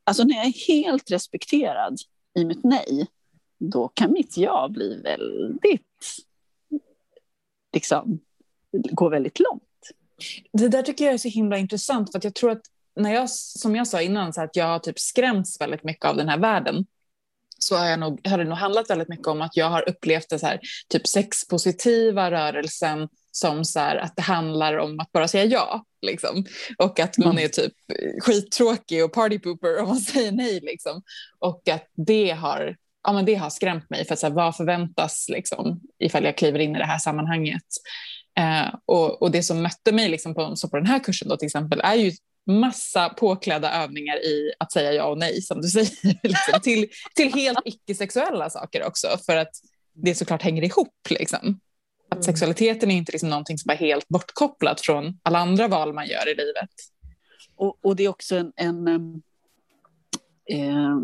Alltså 0.05 0.25
när 0.25 0.35
jag 0.35 0.47
är 0.47 0.69
helt 0.69 1.11
respekterad 1.11 1.97
i 2.37 2.45
mitt 2.45 2.65
nej, 2.65 3.07
då 3.59 3.89
kan 3.89 4.13
mitt 4.13 4.37
ja 4.37 4.69
bli 4.69 5.01
väldigt, 5.03 5.83
liksom, 7.73 8.21
gå 8.73 9.09
väldigt 9.09 9.41
långt. 9.41 9.63
Det 10.53 10.69
där 10.69 10.83
tycker 10.83 11.05
jag 11.05 11.15
är 11.15 11.19
så 11.19 11.29
himla 11.29 11.59
intressant, 11.59 12.13
för 12.13 12.19
att 12.19 12.25
jag 12.25 12.35
tror 12.35 12.51
att 12.51 12.63
när 12.97 13.15
jag, 13.15 13.31
som 13.31 13.77
jag 13.77 13.87
sa 13.87 14.03
innan, 14.03 14.33
så 14.33 14.43
att 14.43 14.57
jag 14.57 14.67
har 14.67 14.79
typ 14.79 14.99
skrämts 14.99 15.61
väldigt 15.61 15.85
mycket 15.85 16.05
av 16.05 16.17
den 16.17 16.29
här 16.29 16.39
världen 16.39 16.87
så 17.59 17.77
har, 17.77 17.87
jag 17.87 18.01
nog, 18.01 18.27
har 18.27 18.39
det 18.39 18.45
nog 18.45 18.59
handlat 18.59 18.91
väldigt 18.91 19.09
mycket 19.09 19.27
om 19.27 19.43
att 19.43 19.57
jag 19.57 19.71
har 19.71 19.89
upplevt 19.89 20.29
den 20.29 20.39
så 20.39 20.47
här, 20.47 20.61
typ 20.89 21.07
sexpositiva 21.07 22.31
rörelsen 22.31 23.09
som 23.37 23.65
så 23.65 23.81
här, 23.81 23.97
att 23.97 24.17
det 24.17 24.23
handlar 24.23 24.77
om 24.77 25.01
att 25.01 25.13
bara 25.13 25.29
säga 25.29 25.45
ja. 25.45 25.85
Liksom. 26.03 26.45
Och 26.79 27.01
att 27.01 27.19
man 27.19 27.31
mm. 27.31 27.45
är 27.45 27.49
typ 27.49 27.73
skittråkig 28.23 29.05
och 29.05 29.13
partypooper 29.13 29.79
om 29.81 29.89
man 29.89 29.97
säger 30.13 30.33
nej. 30.33 30.61
Liksom. 30.61 31.03
Och 31.39 31.69
att 31.69 31.87
det 32.07 32.31
har, 32.31 32.77
ja, 33.03 33.13
men 33.13 33.25
det 33.25 33.35
har 33.35 33.51
skrämt 33.51 33.91
mig. 33.91 34.05
För 34.05 34.13
att, 34.13 34.19
så 34.19 34.27
här, 34.27 34.35
vad 34.35 34.57
förväntas 34.57 35.27
liksom, 35.29 35.81
ifall 35.99 36.25
jag 36.25 36.37
kliver 36.37 36.59
in 36.59 36.77
i 36.77 36.79
det 36.79 36.85
här 36.85 36.99
sammanhanget? 36.99 37.65
Eh, 38.39 38.75
och, 38.87 39.23
och, 39.23 39.31
det 39.31 39.43
som 39.43 39.63
mötte 39.63 39.93
mig 39.93 40.09
liksom 40.09 40.35
på, 40.35 40.57
så 40.57 40.69
på 40.69 40.77
den 40.77 40.87
här 40.87 40.99
kursen 40.99 41.29
då, 41.29 41.37
till 41.37 41.47
exempel 41.47 41.81
är 41.85 41.95
ju 41.95 42.13
massa 42.47 43.09
påklädda 43.09 43.73
övningar 43.73 44.17
i 44.17 44.53
att 44.59 44.73
säga 44.73 44.93
ja 44.93 45.05
och 45.05 45.19
nej, 45.19 45.43
som 45.43 45.61
du 45.61 45.69
säger, 45.69 46.19
liksom, 46.23 46.61
till, 46.63 46.89
till 47.15 47.35
helt 47.35 47.59
icke-sexuella 47.65 48.51
saker 48.51 48.85
också, 48.87 49.09
för 49.27 49.37
att 49.37 49.51
det 49.95 50.15
såklart 50.15 50.43
hänger 50.43 50.63
ihop. 50.65 50.95
Liksom. 51.11 51.61
Att 52.17 52.25
sexualiteten 52.25 52.91
är 52.91 52.97
inte 52.97 53.13
liksom 53.13 53.31
någonting 53.31 53.59
som 53.59 53.71
är 53.71 53.77
helt 53.77 54.09
bortkopplat 54.09 54.81
från 54.81 55.19
alla 55.23 55.39
andra 55.39 55.69
val 55.69 55.93
man 55.93 56.07
gör 56.07 56.29
i 56.29 56.35
livet. 56.35 56.71
Och, 57.57 57.79
och 57.85 57.97
det 57.97 58.05
är 58.05 58.09
också 58.09 58.37
en... 58.37 58.53
en 58.57 59.23
eh, 60.51 60.59
eh, 60.59 60.97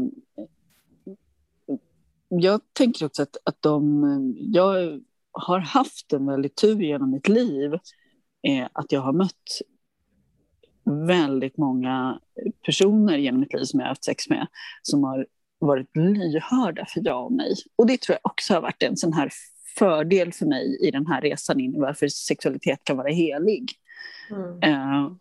jag 2.29 2.61
tänker 2.73 3.07
också 3.07 3.23
att, 3.23 3.37
att 3.45 3.63
de... 3.63 4.05
Jag 4.39 5.01
har 5.33 5.59
haft 5.59 6.13
en 6.13 6.27
väldigt 6.27 6.57
tur 6.57 6.83
genom 6.83 7.11
mitt 7.11 7.29
liv 7.29 7.73
eh, 8.49 8.69
att 8.73 8.93
jag 8.93 9.01
har 9.01 9.13
mött 9.13 9.61
väldigt 11.07 11.57
många 11.57 12.21
personer 12.67 13.19
genom 13.19 13.41
mitt 13.41 13.53
liv 13.53 13.65
som 13.65 13.81
jag 13.81 13.87
har 13.87 13.91
haft 13.91 14.05
sex 14.05 14.29
med 14.29 14.47
som 14.83 15.05
har 15.05 15.27
varit 15.59 15.97
lyhörda 15.97 16.87
för 16.87 17.01
ja 17.05 17.15
och 17.15 17.33
nej. 17.33 17.55
Och 17.77 17.87
det 17.87 18.01
tror 18.01 18.19
jag 18.23 18.31
också 18.33 18.55
har 18.55 18.61
varit 18.61 18.83
en 18.83 18.97
sån 18.97 19.13
här 19.13 19.31
fördel 19.79 20.33
för 20.33 20.47
mig 20.47 20.79
i 20.81 20.91
den 20.91 21.07
här 21.07 21.21
resan 21.21 21.61
in 21.61 21.75
i 21.75 21.79
varför 21.79 22.09
sexualitet 22.09 22.85
kan 22.85 22.97
vara 22.97 23.13
helig. 23.13 23.73
Mm. 24.31 24.75
Uh, 24.75 25.13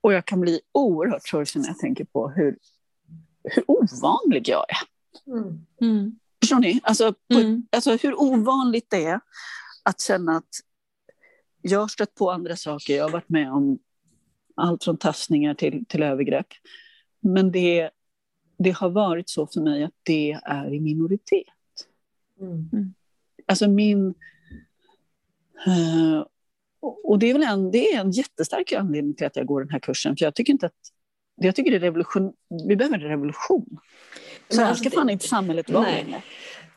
och 0.00 0.12
jag 0.12 0.26
kan 0.26 0.40
bli 0.40 0.60
oerhört 0.72 1.28
sorgsen 1.28 1.62
när 1.62 1.68
jag 1.68 1.78
tänker 1.78 2.04
på 2.04 2.28
hur, 2.28 2.58
hur 3.44 3.64
ovanlig 3.66 4.48
jag 4.48 4.64
är. 4.68 5.32
Mm. 5.32 5.66
Mm. 5.80 6.18
Förstår 6.40 6.58
ni? 6.58 6.80
Alltså, 6.82 7.12
på, 7.12 7.38
mm. 7.38 7.66
alltså 7.70 7.96
hur 7.96 8.20
ovanligt 8.20 8.86
det 8.90 9.04
är 9.04 9.20
att 9.82 10.00
känna 10.00 10.36
att 10.36 10.48
jag 11.62 11.80
har 11.80 11.88
stött 11.88 12.14
på 12.14 12.30
andra 12.30 12.56
saker, 12.56 12.96
jag 12.96 13.04
har 13.04 13.10
varit 13.10 13.28
med 13.28 13.52
om 13.52 13.78
allt 14.54 14.84
från 14.84 14.96
tastningar 14.96 15.54
till, 15.54 15.84
till 15.88 16.02
övergrepp. 16.02 16.46
Men 17.20 17.52
det, 17.52 17.90
det 18.58 18.70
har 18.70 18.90
varit 18.90 19.28
så 19.28 19.46
för 19.46 19.60
mig 19.60 19.84
att 19.84 19.94
det 20.02 20.32
är 20.42 20.74
i 20.74 20.80
minoritet. 20.80 21.46
Mm. 22.40 22.94
Alltså 23.52 23.68
min... 23.68 24.14
Uh, 25.66 26.24
och 27.04 27.18
det 27.18 27.30
är 27.30 27.32
väl 27.32 27.42
en, 27.42 27.70
det 27.70 27.92
är 27.92 28.00
en 28.00 28.10
jättestark 28.10 28.72
anledning 28.72 29.14
till 29.14 29.26
att 29.26 29.36
jag 29.36 29.46
går 29.46 29.60
den 29.60 29.70
här 29.70 29.78
kursen. 29.78 30.16
För 30.16 30.24
jag 30.24 30.34
tycker 30.34 30.52
inte 30.52 30.66
att... 30.66 30.72
Jag 31.36 31.54
tycker 31.54 31.70
det 31.70 31.76
är 31.76 31.80
revolution, 31.80 32.32
vi 32.68 32.76
behöver 32.76 32.98
en 32.98 33.08
revolution. 33.08 33.78
Så 34.48 34.60
här 34.60 34.74
ska 34.74 34.90
fan 34.90 35.10
inte 35.10 35.28
samhället 35.28 35.70
vara 35.70 35.84
längre. 35.84 36.22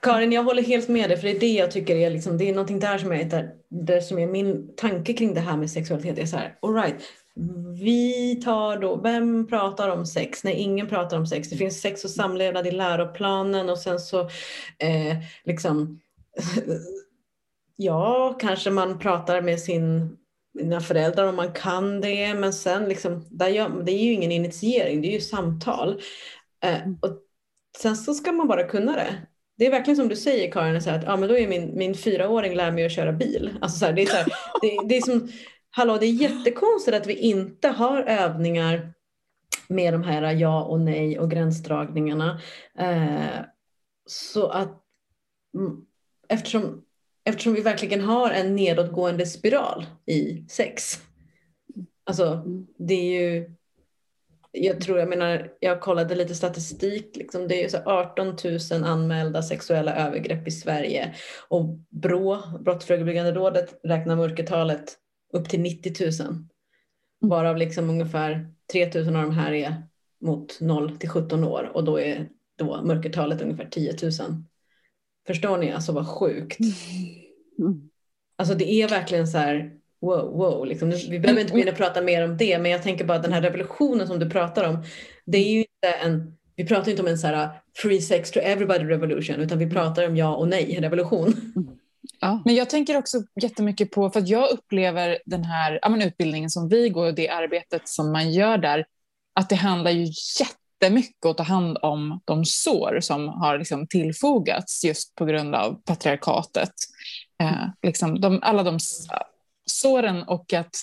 Karin, 0.01 0.31
jag 0.31 0.43
håller 0.43 0.63
helt 0.63 0.87
med 0.87 1.09
dig 1.09 1.17
för 1.17 1.27
det 1.27 1.35
är 1.35 1.39
det 1.39 1.53
jag 1.53 1.71
tycker 1.71 1.95
är, 1.95 2.09
liksom, 2.09 2.37
det 2.37 2.49
är 2.49 2.53
någonting 2.53 2.79
där 2.79 2.97
som 2.97 3.11
är, 3.11 3.23
där, 3.23 3.49
där 3.69 3.99
som 3.99 4.19
är 4.19 4.27
min 4.27 4.75
tanke 4.75 5.13
kring 5.13 5.33
det 5.33 5.39
här 5.39 5.57
med 5.57 5.71
sexualitet. 5.71 6.17
är 6.17 6.25
så 6.25 6.37
här, 6.37 6.57
all 6.61 6.73
right, 6.73 7.01
vi 7.83 8.35
tar 8.43 8.77
då, 8.77 8.95
vem 8.95 9.47
pratar 9.47 9.89
om 9.89 10.05
sex? 10.05 10.43
Nej, 10.43 10.53
ingen 10.53 10.87
pratar 10.87 11.17
om 11.17 11.27
sex. 11.27 11.49
Det 11.49 11.57
finns 11.57 11.81
sex 11.81 12.03
och 12.03 12.09
samlevnad 12.09 12.67
i 12.67 12.71
läroplanen 12.71 13.69
och 13.69 13.77
sen 13.77 13.99
så 13.99 14.19
eh, 14.79 15.17
liksom 15.43 15.99
ja, 17.75 18.37
kanske 18.39 18.71
man 18.71 18.99
pratar 18.99 19.41
med 19.41 19.59
sin, 19.59 20.17
sina 20.59 20.81
föräldrar 20.81 21.27
om 21.27 21.35
man 21.35 21.53
kan 21.53 22.01
det, 22.01 22.33
men 22.33 22.53
sen 22.53 22.85
liksom, 22.89 23.25
där 23.29 23.47
gör, 23.47 23.83
det 23.83 23.91
är 23.91 24.03
ju 24.03 24.11
ingen 24.11 24.31
initiering, 24.31 25.01
det 25.01 25.07
är 25.07 25.13
ju 25.13 25.21
samtal. 25.21 26.01
Eh, 26.63 26.79
och 27.01 27.17
sen 27.77 27.95
så 27.95 28.13
ska 28.13 28.31
man 28.31 28.47
bara 28.47 28.63
kunna 28.63 28.95
det. 28.95 29.27
Det 29.57 29.65
är 29.65 29.71
verkligen 29.71 29.97
som 29.97 30.07
du 30.07 30.15
säger 30.15 30.51
Karin, 30.51 30.81
så 30.81 30.89
här, 30.89 30.97
att 30.97 31.03
ja, 31.03 31.17
men 31.17 31.29
då 31.29 31.37
är 31.37 31.47
min, 31.47 31.77
min 31.77 31.95
fyraåring 31.95 32.55
lär 32.55 32.71
mig 32.71 32.85
att 32.85 32.91
köra 32.91 33.11
bil. 33.11 33.57
Alltså, 33.61 33.79
så 33.79 33.85
här, 33.85 33.93
det, 33.93 34.01
är 34.01 34.05
så 34.05 34.15
här, 34.15 34.25
det, 34.61 34.87
det 34.87 34.97
är 34.97 35.01
som 35.01 35.29
hallå 35.69 35.97
det 35.97 36.05
är 36.05 36.11
jättekonstigt 36.11 36.97
att 36.97 37.07
vi 37.07 37.13
inte 37.13 37.67
har 37.67 38.01
övningar 38.01 38.93
med 39.67 39.93
de 39.93 40.03
här 40.03 40.33
ja 40.33 40.63
och 40.63 40.81
nej 40.81 41.19
och 41.19 41.31
gränsdragningarna. 41.31 42.41
Eh, 42.79 43.45
så 44.05 44.47
att 44.47 44.83
mm, 45.57 45.85
eftersom, 46.29 46.83
eftersom 47.23 47.53
vi 47.53 47.61
verkligen 47.61 48.01
har 48.01 48.31
en 48.31 48.55
nedåtgående 48.55 49.25
spiral 49.25 49.85
i 50.05 50.45
sex. 50.49 51.01
Alltså 52.03 52.43
det 52.77 52.93
är 52.93 53.21
ju 53.21 53.55
jag 54.57 54.81
tror, 54.81 54.99
jag 54.99 55.09
menar, 55.09 55.51
jag 55.59 55.81
kollade 55.81 56.15
lite 56.15 56.35
statistik, 56.35 57.15
liksom, 57.15 57.47
det 57.47 57.63
är 57.63 57.69
så 57.69 57.77
18 57.85 58.35
000 58.71 58.83
anmälda 58.83 59.43
sexuella 59.43 59.95
övergrepp 59.95 60.47
i 60.47 60.51
Sverige 60.51 61.15
och 61.47 61.65
BRÅ, 61.89 62.37
Brottsförebyggande 62.59 63.31
rådet, 63.31 63.79
räknar 63.83 64.15
mörkertalet 64.15 64.97
upp 65.33 65.49
till 65.49 65.61
90 65.61 65.93
000. 65.99 66.29
Mm. 66.29 66.47
Varav 67.19 67.57
liksom 67.57 67.89
ungefär 67.89 68.47
3 68.71 68.91
000 68.95 69.07
av 69.07 69.21
de 69.21 69.31
här 69.31 69.51
är 69.51 69.83
mot 70.21 70.61
0 70.61 70.97
till 70.97 71.09
17 71.09 71.43
år 71.43 71.71
och 71.73 71.83
då 71.83 71.99
är 71.99 72.29
då 72.57 72.81
mörkertalet 72.81 73.41
ungefär 73.41 73.65
10 73.65 73.95
000. 74.01 74.11
Förstår 75.27 75.57
ni 75.57 75.71
alltså 75.71 75.91
vad 75.91 76.07
sjukt? 76.07 76.59
Mm. 77.59 77.89
Alltså 78.37 78.55
det 78.55 78.71
är 78.71 78.87
verkligen 78.87 79.27
så 79.27 79.37
här 79.37 79.71
wow, 80.01 80.37
wow. 80.37 80.65
Liksom. 80.65 80.89
Vi 81.09 81.19
behöver 81.19 81.41
inte 81.41 81.53
gå 81.53 81.59
in 81.59 81.69
och 81.69 81.75
prata 81.75 82.01
mer 82.01 82.25
om 82.25 82.37
det 82.37 82.59
men 82.59 82.71
jag 82.71 82.83
tänker 82.83 83.05
bara 83.05 83.17
att 83.17 83.23
den 83.23 83.33
här 83.33 83.41
revolutionen 83.41 84.07
som 84.07 84.19
du 84.19 84.29
pratar 84.29 84.69
om 84.69 84.83
det 85.25 85.37
är 85.37 85.51
ju 85.51 85.59
inte 85.59 85.97
en 86.03 86.37
vi 86.55 86.65
pratar 86.65 86.91
inte 86.91 87.01
om 87.03 87.07
en 87.07 87.17
så 87.17 87.27
här 87.27 87.49
free 87.77 88.01
sex 88.01 88.31
to 88.31 88.39
everybody 88.39 88.85
revolution 88.85 89.35
utan 89.35 89.59
vi 89.59 89.69
pratar 89.69 90.07
om 90.07 90.17
ja 90.17 90.35
och 90.35 90.47
nej 90.47 90.79
revolution. 90.81 91.33
Mm. 91.55 91.67
Ja. 92.21 92.41
Men 92.45 92.55
jag 92.55 92.69
tänker 92.69 92.97
också 92.97 93.23
jättemycket 93.41 93.91
på, 93.91 94.09
för 94.09 94.19
att 94.19 94.27
jag 94.27 94.51
upplever 94.51 95.17
den 95.25 95.43
här 95.43 95.79
ja, 95.81 95.89
men 95.89 96.01
utbildningen 96.01 96.49
som 96.49 96.69
vi 96.69 96.89
går 96.89 97.05
och 97.05 97.15
det 97.15 97.29
arbetet 97.29 97.81
som 97.89 98.11
man 98.11 98.31
gör 98.31 98.57
där, 98.57 98.85
att 99.33 99.49
det 99.49 99.55
handlar 99.55 99.91
ju 99.91 100.05
jättemycket 100.81 101.25
att 101.25 101.37
ta 101.37 101.43
hand 101.43 101.77
om 101.81 102.21
de 102.25 102.45
sår 102.45 102.99
som 103.01 103.27
har 103.27 103.57
liksom 103.57 103.87
tillfogats 103.87 104.83
just 104.85 105.15
på 105.15 105.25
grund 105.25 105.55
av 105.55 105.81
patriarkatet. 105.85 106.73
Eh, 107.41 107.67
liksom 107.83 108.21
de, 108.21 108.39
alla 108.41 108.63
de 108.63 108.77
såren 109.65 110.23
och 110.23 110.53
att 110.53 110.75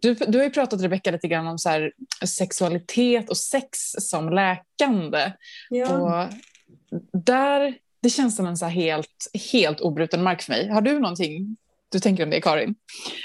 du, 0.00 0.14
du 0.14 0.38
har 0.38 0.44
ju 0.44 0.50
pratat 0.50 0.82
Rebecka 0.82 1.10
lite 1.10 1.28
grann 1.28 1.46
om 1.46 1.58
så 1.58 1.90
sexualitet 2.26 3.30
och 3.30 3.36
sex 3.36 3.68
som 3.98 4.30
läkande. 4.30 5.32
Ja. 5.70 5.98
Och 5.98 6.32
där 7.12 7.78
det 8.02 8.10
känns 8.10 8.36
som 8.36 8.46
en 8.46 8.56
så 8.56 8.66
helt, 8.66 9.30
helt 9.52 9.80
obruten 9.80 10.22
mark 10.22 10.42
för 10.42 10.52
mig. 10.52 10.68
Har 10.68 10.80
du 10.80 10.98
någonting 10.98 11.56
du 11.88 12.00
tänker 12.00 12.24
om 12.24 12.30
det, 12.30 12.40
Karin? 12.40 12.74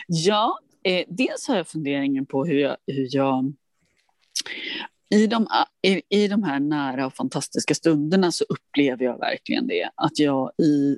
Ja, 0.07 0.59
eh, 0.83 1.05
dels 1.07 1.47
har 1.47 1.55
jag 1.55 1.67
funderingen 1.67 2.25
på 2.25 2.45
hur 2.45 2.59
jag, 2.59 2.77
hur 2.87 3.07
jag 3.11 3.53
i 5.09 5.27
de, 5.27 5.47
i, 5.81 6.01
I 6.09 6.27
de 6.27 6.43
här 6.43 6.59
nära 6.59 7.05
och 7.05 7.13
fantastiska 7.13 7.75
stunderna 7.75 8.31
så 8.31 8.45
upplever 8.49 9.05
jag 9.05 9.19
verkligen 9.19 9.67
det. 9.67 9.89
Att 9.95 10.19
jag 10.19 10.51
i, 10.57 10.97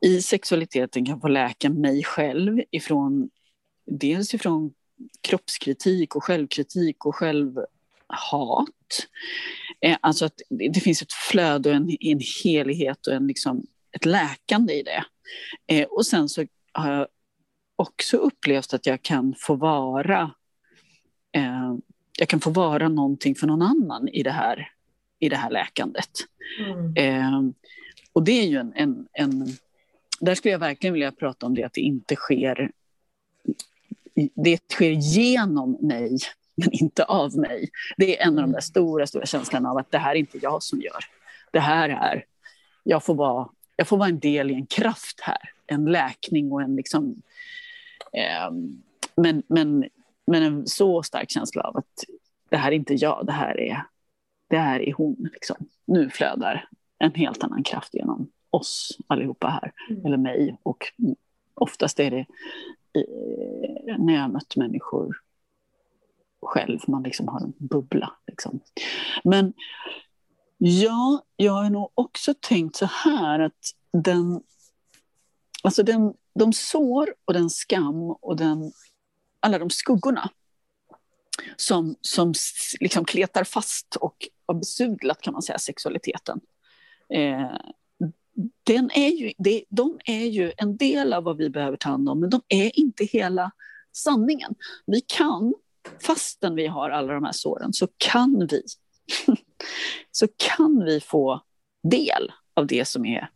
i 0.00 0.22
sexualiteten 0.22 1.06
kan 1.06 1.20
få 1.20 1.28
läka 1.28 1.70
mig 1.70 2.04
själv 2.04 2.62
ifrån 2.70 3.30
dels 3.86 4.34
ifrån 4.34 4.74
kroppskritik 5.20 6.16
och 6.16 6.24
självkritik 6.24 7.06
och 7.06 7.14
självhat. 7.14 7.68
Eh, 9.80 9.96
alltså 10.00 10.24
att 10.24 10.40
det 10.48 10.80
finns 10.80 11.02
ett 11.02 11.12
flöde 11.12 11.70
och 11.70 11.76
en, 11.76 11.96
en 12.00 12.20
helhet 12.44 13.06
och 13.06 13.12
en, 13.12 13.26
liksom, 13.26 13.66
ett 13.92 14.04
läkande 14.04 14.74
i 14.74 14.82
det. 14.82 15.04
Eh, 15.66 15.86
och 15.86 16.06
sen 16.06 16.28
så 16.28 16.46
har 16.72 16.92
jag 16.92 17.06
också 17.76 18.16
upplevt 18.16 18.74
att 18.74 18.86
jag 18.86 19.02
kan 19.02 19.34
få 19.38 19.54
vara 19.54 20.34
eh, 21.32 21.74
jag 22.18 22.28
kan 22.28 22.40
få 22.40 22.50
vara 22.50 22.88
någonting 22.88 23.34
för 23.34 23.46
någon 23.46 23.62
annan 23.62 24.08
i 24.08 24.22
det 24.22 24.30
här, 24.30 24.72
i 25.18 25.28
det 25.28 25.36
här 25.36 25.50
läkandet. 25.50 26.10
Mm. 26.66 26.94
Eh, 26.96 27.52
och 28.12 28.22
det 28.22 28.32
är 28.32 28.46
ju 28.46 28.56
en, 28.56 28.72
en, 28.74 29.08
en, 29.12 29.46
Där 30.20 30.34
skulle 30.34 30.52
jag 30.52 30.58
verkligen 30.58 30.94
vilja 30.94 31.12
prata 31.12 31.46
om 31.46 31.54
det, 31.54 31.64
att 31.64 31.72
det 31.72 31.80
inte 31.80 32.16
sker... 32.16 32.70
Det 34.34 34.72
sker 34.72 34.90
genom 34.90 35.78
mig, 35.80 36.18
men 36.54 36.72
inte 36.72 37.04
av 37.04 37.36
mig. 37.36 37.68
Det 37.96 38.20
är 38.20 38.26
en 38.26 38.38
av 38.38 38.42
de 38.42 38.52
där 38.52 38.60
stora, 38.60 39.06
stora 39.06 39.26
känslorna 39.26 39.70
av 39.70 39.76
att 39.76 39.90
det 39.90 39.98
här 39.98 40.10
är 40.10 40.18
inte 40.18 40.38
jag 40.42 40.62
som 40.62 40.80
gör. 40.80 41.04
Det 41.52 41.60
här 41.60 41.88
är... 41.88 42.24
Jag 42.82 43.04
får 43.04 43.14
vara, 43.14 43.48
jag 43.76 43.88
får 43.88 43.96
vara 43.96 44.08
en 44.08 44.18
del 44.18 44.50
i 44.50 44.54
en 44.54 44.66
kraft 44.66 45.20
här. 45.20 45.50
En 45.66 45.84
läkning 45.84 46.52
och 46.52 46.62
en 46.62 46.76
liksom... 46.76 47.22
Eh, 48.12 48.50
men, 49.16 49.42
men 49.48 49.84
men 50.26 50.42
en 50.42 50.66
så 50.66 51.02
stark 51.02 51.30
känsla 51.30 51.62
av 51.62 51.76
att 51.76 52.04
det 52.48 52.56
här 52.56 52.72
är 52.72 52.76
inte 52.76 52.94
jag, 52.94 53.26
det 53.26 53.32
här 53.32 53.60
är, 53.60 53.82
det 54.48 54.58
här 54.58 54.80
är 54.80 54.92
hon. 54.92 55.28
Liksom. 55.32 55.56
Nu 55.84 56.10
flödar 56.10 56.68
en 56.98 57.14
helt 57.14 57.44
annan 57.44 57.62
kraft 57.62 57.94
genom 57.94 58.30
oss 58.50 58.98
allihopa 59.06 59.48
här, 59.48 59.72
mm. 59.90 60.06
eller 60.06 60.16
mig. 60.16 60.58
Och 60.62 60.92
oftast 61.54 62.00
är 62.00 62.10
det 62.10 62.26
eh, 62.92 63.98
när 63.98 64.14
jag 64.14 64.20
har 64.20 64.28
mött 64.28 64.56
människor 64.56 65.16
själv, 66.42 66.80
man 66.88 67.02
liksom 67.02 67.28
har 67.28 67.40
en 67.40 67.52
bubbla. 67.58 68.12
Liksom. 68.26 68.60
Men 69.24 69.52
ja, 70.58 71.22
jag 71.36 71.52
har 71.52 71.70
nog 71.70 71.90
också 71.94 72.34
tänkt 72.40 72.76
så 72.76 72.86
här 72.86 73.40
att 73.40 73.72
den, 73.92 74.40
alltså 75.62 75.82
den, 75.82 76.14
de 76.34 76.52
sår 76.52 77.14
och 77.24 77.32
den 77.32 77.50
skam 77.50 78.02
och 78.10 78.36
den 78.36 78.72
alla 79.40 79.58
de 79.58 79.70
skuggorna 79.70 80.30
som, 81.56 81.96
som 82.00 82.32
liksom 82.80 83.04
kletar 83.04 83.44
fast 83.44 83.96
och 83.96 84.28
har 84.46 84.54
besudlat 84.54 85.20
kan 85.20 85.32
man 85.32 85.42
säga 85.42 85.58
sexualiteten. 85.58 86.40
Eh, 87.14 87.56
den 88.64 88.90
är 88.94 89.08
ju, 89.08 89.32
det, 89.38 89.64
de 89.68 89.98
är 90.04 90.24
ju 90.24 90.52
en 90.56 90.76
del 90.76 91.12
av 91.12 91.24
vad 91.24 91.36
vi 91.36 91.50
behöver 91.50 91.76
ta 91.76 91.88
hand 91.88 92.08
om, 92.08 92.20
men 92.20 92.30
de 92.30 92.40
är 92.48 92.78
inte 92.78 93.04
hela 93.04 93.50
sanningen. 93.92 94.54
Vi 94.86 95.00
kan, 95.00 95.54
fastän 96.02 96.54
vi 96.54 96.66
har 96.66 96.90
alla 96.90 97.12
de 97.12 97.24
här 97.24 97.32
såren, 97.32 97.72
så 97.72 97.88
kan 97.96 98.46
vi, 98.50 98.62
så 100.10 100.28
kan 100.36 100.84
vi 100.84 101.00
få 101.00 101.42
del 101.82 102.32
av 102.54 102.66
det 102.66 102.84
som 102.84 103.06
är 103.06 103.30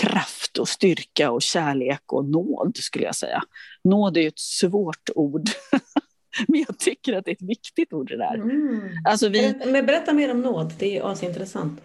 kraft 0.00 0.58
och 0.58 0.68
styrka 0.68 1.30
och 1.30 1.42
kärlek 1.42 2.12
och 2.12 2.24
nåd, 2.24 2.76
skulle 2.76 3.04
jag 3.04 3.16
säga. 3.16 3.42
Nåd 3.84 4.16
är 4.16 4.20
ju 4.20 4.28
ett 4.28 4.38
svårt 4.38 5.10
ord. 5.14 5.48
Men 6.48 6.64
jag 6.68 6.78
tycker 6.78 7.16
att 7.16 7.24
det 7.24 7.30
är 7.30 7.34
ett 7.34 7.48
viktigt 7.48 7.92
ord 7.92 8.08
det 8.08 8.16
där. 8.16 8.34
Mm. 8.34 8.80
Alltså 9.04 9.28
vi... 9.28 9.54
Men 9.66 9.86
berätta 9.86 10.12
mer 10.12 10.30
om 10.30 10.40
nåd, 10.40 10.72
det 10.78 10.98
är 10.98 11.12
asintressant. 11.12 11.80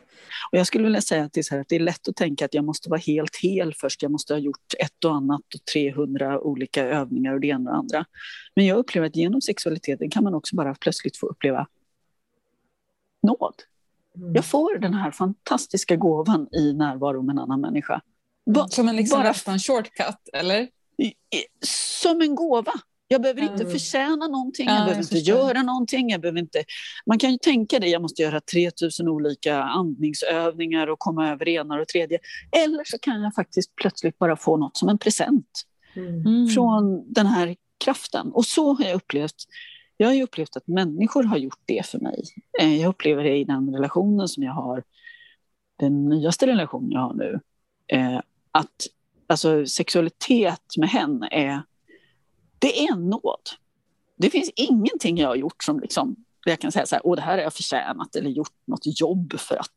Och 0.51 0.57
jag 0.57 0.67
skulle 0.67 0.83
vilja 0.83 1.01
säga 1.01 1.23
att 1.23 1.33
det, 1.33 1.39
är 1.39 1.43
så 1.43 1.55
här, 1.55 1.61
att 1.61 1.69
det 1.69 1.75
är 1.75 1.79
lätt 1.79 2.07
att 2.07 2.15
tänka 2.15 2.45
att 2.45 2.53
jag 2.53 2.65
måste 2.65 2.89
vara 2.89 2.99
helt 2.99 3.35
hel 3.35 3.73
först. 3.73 4.01
Jag 4.01 4.11
måste 4.11 4.33
ha 4.33 4.39
gjort 4.39 4.73
ett 4.79 5.05
och 5.05 5.15
annat 5.15 5.41
och 5.55 5.65
300 5.73 6.39
olika 6.39 6.85
övningar 6.85 7.33
och 7.33 7.39
det 7.39 7.47
ena 7.47 7.57
och 7.57 7.65
det 7.65 7.77
andra. 7.77 8.05
Men 8.55 8.65
jag 8.65 8.77
upplever 8.77 9.07
att 9.07 9.15
genom 9.15 9.41
sexualiteten 9.41 10.09
kan 10.09 10.23
man 10.23 10.33
också 10.33 10.55
bara 10.55 10.75
plötsligt 10.75 11.17
få 11.17 11.27
uppleva 11.27 11.67
nåd. 13.23 13.55
Mm. 14.15 14.33
Jag 14.33 14.45
får 14.45 14.79
den 14.79 14.93
här 14.93 15.11
fantastiska 15.11 15.95
gåvan 15.95 16.47
i 16.51 16.73
närvaro 16.73 17.21
med 17.21 17.33
en 17.33 17.39
annan 17.39 17.61
människa. 17.61 18.01
Ba 18.45 18.67
som 18.67 18.89
en 18.89 18.95
liksom 18.95 19.19
bara... 19.19 19.27
nästan 19.27 19.59
shortcut, 19.59 20.29
eller? 20.33 20.67
Som 22.01 22.21
en 22.21 22.35
gåva. 22.35 22.73
Jag 23.07 23.21
behöver 23.21 23.41
inte 23.41 23.63
mm. 23.63 23.71
förtjäna 23.71 24.27
någonting, 24.27 24.67
jag 24.67 24.75
behöver 24.75 24.95
jag 24.95 25.03
inte 25.03 25.17
göra 25.17 25.63
någonting. 25.63 26.09
Jag 26.09 26.21
behöver 26.21 26.39
inte... 26.39 26.63
Man 27.05 27.19
kan 27.19 27.31
ju 27.31 27.37
tänka 27.37 27.79
det, 27.79 27.87
jag 27.87 28.01
måste 28.01 28.21
göra 28.21 28.41
3000 28.41 29.07
olika 29.07 29.63
andningsövningar 29.63 30.87
och 30.87 30.99
komma 30.99 31.31
över 31.31 31.47
ena 31.47 31.81
och 31.81 31.87
tredje. 31.87 32.19
Eller 32.51 32.83
så 32.83 32.97
kan 32.99 33.21
jag 33.21 33.33
faktiskt 33.35 33.75
plötsligt 33.75 34.17
bara 34.17 34.37
få 34.37 34.57
något 34.57 34.77
som 34.77 34.89
en 34.89 34.97
present 34.97 35.63
mm. 35.95 36.47
från 36.47 37.13
den 37.13 37.25
här 37.25 37.55
kraften. 37.83 38.31
Och 38.31 38.45
så 38.45 38.73
har 38.73 38.85
jag 38.85 38.95
upplevt 38.95 39.45
jag 39.97 40.07
har 40.07 40.13
ju 40.13 40.23
upplevt 40.23 40.57
att 40.57 40.67
människor 40.67 41.23
har 41.23 41.37
gjort 41.37 41.59
det 41.65 41.85
för 41.85 41.99
mig. 41.99 42.23
Eh, 42.59 42.81
jag 42.81 42.89
upplever 42.89 43.23
det 43.23 43.37
i 43.37 43.43
den 43.43 43.73
relationen 43.73 44.27
som 44.27 44.43
jag 44.43 44.53
har, 44.53 44.83
den 45.79 46.09
nyaste 46.09 46.47
relationen 46.47 46.91
jag 46.91 46.99
har 46.99 47.13
nu. 47.13 47.39
Eh, 47.87 48.19
att 48.51 48.87
alltså, 49.27 49.65
sexualitet 49.65 50.77
med 50.77 50.89
henne 50.89 51.27
är, 51.31 51.63
det 52.59 52.83
är 52.83 52.93
en 52.93 53.09
nåd. 53.09 53.49
Det 54.17 54.29
finns 54.29 54.51
ingenting 54.55 55.17
jag 55.17 55.27
har 55.27 55.35
gjort 55.35 55.63
som 55.63 55.79
liksom, 55.79 56.15
jag 56.45 56.59
kan 56.59 56.71
säga 56.71 56.85
så 56.85 56.95
här, 56.95 57.01
Åh, 57.05 57.15
det 57.15 57.21
här 57.21 57.31
har 57.31 57.43
jag 57.43 57.53
förtjänat 57.53 58.15
eller 58.15 58.29
gjort 58.29 58.53
något 58.65 58.99
jobb 59.01 59.39
för 59.39 59.55
att 59.55 59.69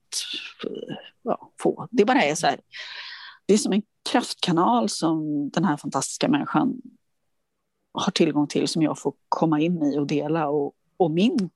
ja, 1.23 1.53
få. 1.63 1.89
Det 1.91 2.05
bara 2.05 2.23
är 2.23 2.35
så 2.35 2.47
här, 2.47 2.61
det 3.47 3.55
är 3.55 3.59
som 3.59 3.73
en 3.73 3.83
kraftkanal 4.11 4.89
som 4.89 5.51
den 5.51 5.65
här 5.65 5.77
fantastiska 5.77 6.29
människan 6.29 6.81
har 7.93 8.13
tillgång 8.13 8.47
till 8.47 8.69
som 8.69 8.83
jag 8.83 8.99
får 8.99 9.15
komma 9.29 9.61
in 9.61 9.83
i 9.83 9.99
och 9.99 10.07
dela. 10.07 10.49
Och, 10.49 10.75
och 10.97 11.11
min, 11.11 11.51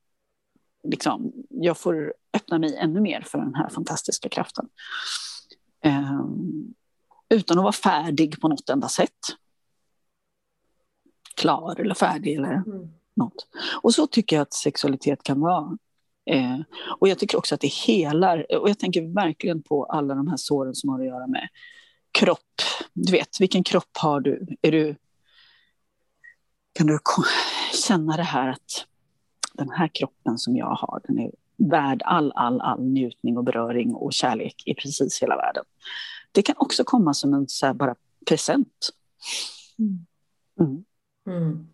liksom, 0.89 1.33
jag 1.49 1.79
får 1.79 2.15
öppna 2.33 2.59
mig 2.59 2.77
ännu 2.77 3.01
mer 3.01 3.21
för 3.21 3.39
den 3.39 3.55
här 3.55 3.69
fantastiska 3.69 4.29
kraften. 4.29 4.69
Um, 5.85 6.75
utan 7.29 7.59
att 7.59 7.63
vara 7.63 7.73
färdig 7.73 8.41
på 8.41 8.49
något 8.49 8.69
enda 8.69 8.89
sätt. 8.89 9.19
Klar 11.35 11.81
eller 11.81 11.95
färdig 11.95 12.37
eller 12.37 12.53
mm. 12.53 12.89
något. 13.15 13.47
Och 13.83 13.95
så 13.95 14.07
tycker 14.07 14.37
jag 14.37 14.43
att 14.43 14.55
sexualitet 14.55 15.23
kan 15.23 15.41
vara. 15.41 15.79
Eh, 16.31 16.61
och 16.99 17.09
jag 17.09 17.19
tycker 17.19 17.39
också 17.39 17.55
att 17.55 17.61
det 17.61 17.73
helar. 17.73 18.57
Och 18.61 18.71
jag 18.71 18.79
tänker 18.79 19.15
verkligen 19.15 19.63
på 19.63 19.85
alla 19.85 20.15
de 20.15 20.29
här 20.29 20.37
såren 20.37 20.75
som 20.75 20.91
har 20.91 21.01
att 21.01 21.07
göra 21.07 21.27
med 21.27 21.49
kropp. 22.13 22.63
Du 22.93 23.13
vet, 23.13 23.41
vilken 23.41 23.65
kropp 23.65 23.97
har 23.99 24.21
du? 24.21 24.47
Är 24.63 24.73
du 24.73 24.97
kan 26.73 26.87
du 26.87 26.99
känna 27.87 28.17
det 28.17 28.23
här 28.23 28.49
att 28.49 28.87
den 29.55 29.71
här 29.71 29.91
kroppen 29.95 30.39
som 30.39 30.57
jag 30.57 30.75
har, 30.75 31.01
den 31.05 31.19
är 31.19 31.31
värd 31.57 32.03
all, 32.05 32.33
all, 32.35 32.61
all 32.61 32.83
njutning 32.83 33.37
och 33.37 33.45
beröring 33.45 33.95
och 33.95 34.13
kärlek 34.13 34.63
i 34.67 34.75
precis 34.75 35.23
hela 35.23 35.37
världen. 35.37 35.65
Det 36.33 36.43
kan 36.43 36.55
också 36.59 36.85
komma 36.85 37.15
som 37.15 37.35
en 37.35 37.49
så 37.49 37.75
bara 37.75 37.95
present. 38.29 38.89
Mm. 39.79 40.07
Mm. 40.61 40.85
Mm. 41.27 41.69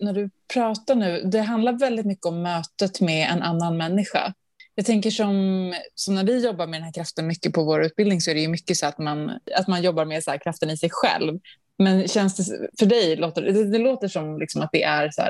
När 0.00 0.12
du 0.12 0.30
pratar 0.54 0.94
nu, 0.94 1.22
det 1.22 1.40
handlar 1.40 1.72
väldigt 1.72 2.06
mycket 2.06 2.26
om 2.26 2.42
mötet 2.42 3.00
med 3.00 3.30
en 3.30 3.42
annan 3.42 3.76
människa. 3.76 4.34
Jag 4.74 4.86
tänker 4.86 5.10
som, 5.10 5.74
som 5.94 6.14
när 6.14 6.24
vi 6.24 6.44
jobbar 6.44 6.66
med 6.66 6.80
den 6.80 6.84
här 6.84 6.92
kraften 6.92 7.26
mycket 7.26 7.52
på 7.52 7.64
vår 7.64 7.84
utbildning 7.84 8.20
så 8.20 8.30
är 8.30 8.34
det 8.34 8.40
ju 8.40 8.48
mycket 8.48 8.76
så 8.76 8.86
att 8.86 8.98
man, 8.98 9.30
att 9.56 9.68
man 9.68 9.82
jobbar 9.82 10.04
med 10.04 10.24
så 10.24 10.38
kraften 10.38 10.70
i 10.70 10.76
sig 10.76 10.90
själv. 10.92 11.38
Men 11.78 12.08
känns 12.08 12.36
det 12.36 12.68
för 12.78 12.86
dig, 12.86 13.16
låter, 13.16 13.42
det, 13.42 13.70
det 13.70 13.78
låter 13.78 14.08
som 14.08 14.38
liksom 14.38 14.62
att 14.62 14.70
det 14.72 14.82
är 14.82 15.10
så 15.10 15.22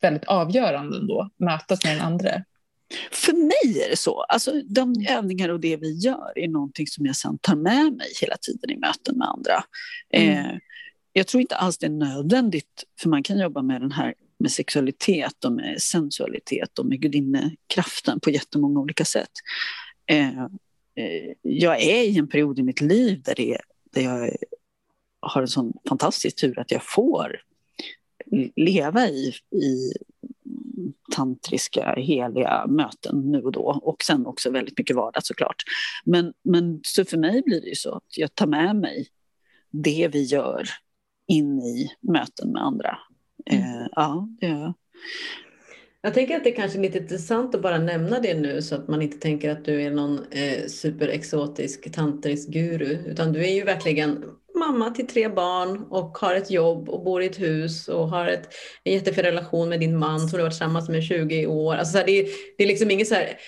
väldigt 0.00 0.24
avgörande 0.24 0.96
ändå, 0.96 1.30
mötet 1.36 1.84
med 1.84 1.96
den 1.96 2.04
andra. 2.04 2.44
För 3.10 3.32
mig 3.32 3.82
är 3.84 3.90
det 3.90 3.96
så. 3.96 4.20
Alltså, 4.22 4.62
de 4.68 5.06
övningar 5.08 5.48
och 5.48 5.60
det 5.60 5.76
vi 5.76 5.92
gör 5.92 6.32
är 6.34 6.48
någonting 6.48 6.86
som 6.86 7.06
jag 7.06 7.16
sen 7.16 7.38
tar 7.38 7.56
med 7.56 7.92
mig 7.92 8.08
hela 8.20 8.36
tiden 8.36 8.70
i 8.70 8.76
möten 8.76 9.18
med 9.18 9.28
andra. 9.28 9.64
Mm. 10.12 10.46
Eh, 10.46 10.58
jag 11.12 11.26
tror 11.26 11.40
inte 11.40 11.56
alls 11.56 11.78
det 11.78 11.86
är 11.86 11.90
nödvändigt, 11.90 12.84
för 13.00 13.08
man 13.08 13.22
kan 13.22 13.38
jobba 13.38 13.62
med 13.62 13.80
den 13.80 13.92
här 13.92 14.14
med 14.38 14.52
sexualitet 14.52 15.44
och 15.44 15.52
med 15.52 15.82
sensualitet 15.82 16.78
och 16.78 16.86
med 16.86 17.00
gudinnekraften 17.00 18.20
på 18.20 18.30
jättemånga 18.30 18.80
olika 18.80 19.04
sätt. 19.04 19.30
Eh, 20.06 20.42
eh, 20.94 21.32
jag 21.42 21.82
är 21.82 22.02
i 22.02 22.18
en 22.18 22.28
period 22.28 22.58
i 22.58 22.62
mitt 22.62 22.80
liv 22.80 23.22
där, 23.24 23.34
det, 23.34 23.58
där 23.92 24.02
jag 24.02 24.36
har 25.20 25.42
en 25.42 25.48
sån 25.48 25.72
fantastisk 25.88 26.40
tur 26.40 26.58
att 26.58 26.70
jag 26.70 26.82
får 26.84 27.40
leva 28.56 29.08
i, 29.08 29.34
i 29.52 29.92
tantriska, 31.14 31.94
heliga 31.96 32.66
möten 32.66 33.30
nu 33.30 33.42
och 33.42 33.52
då. 33.52 33.80
Och 33.82 34.02
sen 34.02 34.26
också 34.26 34.50
väldigt 34.50 34.78
mycket 34.78 34.96
vardag 34.96 35.26
såklart. 35.26 35.62
Men, 36.04 36.32
men 36.44 36.80
så 36.82 37.04
för 37.04 37.18
mig 37.18 37.42
blir 37.46 37.60
det 37.60 37.68
ju 37.68 37.74
så 37.74 37.94
att 37.94 38.18
jag 38.18 38.34
tar 38.34 38.46
med 38.46 38.76
mig 38.76 39.06
det 39.70 40.08
vi 40.12 40.22
gör 40.22 40.68
in 41.26 41.58
i 41.58 41.90
möten 42.00 42.52
med 42.52 42.62
andra. 42.62 42.98
Mm. 43.50 43.62
Eh, 43.62 43.86
ja, 43.92 44.28
det 44.40 44.46
gör 44.46 44.60
jag. 44.60 44.74
Jag 46.00 46.14
tänker 46.14 46.36
att 46.36 46.44
det 46.44 46.50
kanske 46.50 46.78
är 46.78 46.82
lite 46.82 46.98
intressant 46.98 47.54
att 47.54 47.62
bara 47.62 47.78
nämna 47.78 48.20
det 48.20 48.40
nu 48.40 48.62
så 48.62 48.74
att 48.74 48.88
man 48.88 49.02
inte 49.02 49.18
tänker 49.18 49.50
att 49.50 49.64
du 49.64 49.82
är 49.82 49.90
någon 49.90 50.20
eh, 50.30 50.66
superexotisk 50.66 51.92
tantrisk 51.92 52.48
guru 52.48 52.98
utan 53.06 53.32
du 53.32 53.44
är 53.44 53.54
ju 53.54 53.64
verkligen 53.64 54.24
mamma 54.72 54.90
till 54.90 55.06
tre 55.06 55.28
barn 55.28 55.86
och 55.90 56.18
har 56.18 56.34
ett 56.34 56.50
jobb 56.50 56.88
och 56.88 57.04
bor 57.04 57.22
i 57.22 57.26
ett 57.26 57.40
hus 57.40 57.88
och 57.88 58.08
har 58.08 58.26
ett, 58.26 58.48
en 58.84 58.92
jättefin 58.92 59.24
relation 59.24 59.68
med 59.68 59.80
din 59.80 59.98
man 59.98 60.20
som 60.20 60.28
du 60.28 60.36
har 60.36 60.42
varit 60.42 60.52
tillsammans 60.52 60.88
med 60.88 60.98
i 60.98 61.02
20 61.02 61.46
år. 61.46 61.74
Alltså 61.74 61.92
så 61.92 61.98
här, 61.98 62.06
det, 62.06 62.12
är, 62.12 62.28
det 62.56 62.64
är 62.64 62.68
liksom 62.68 62.90
inget 62.90 63.08
så 63.08 63.14
här, 63.14 63.38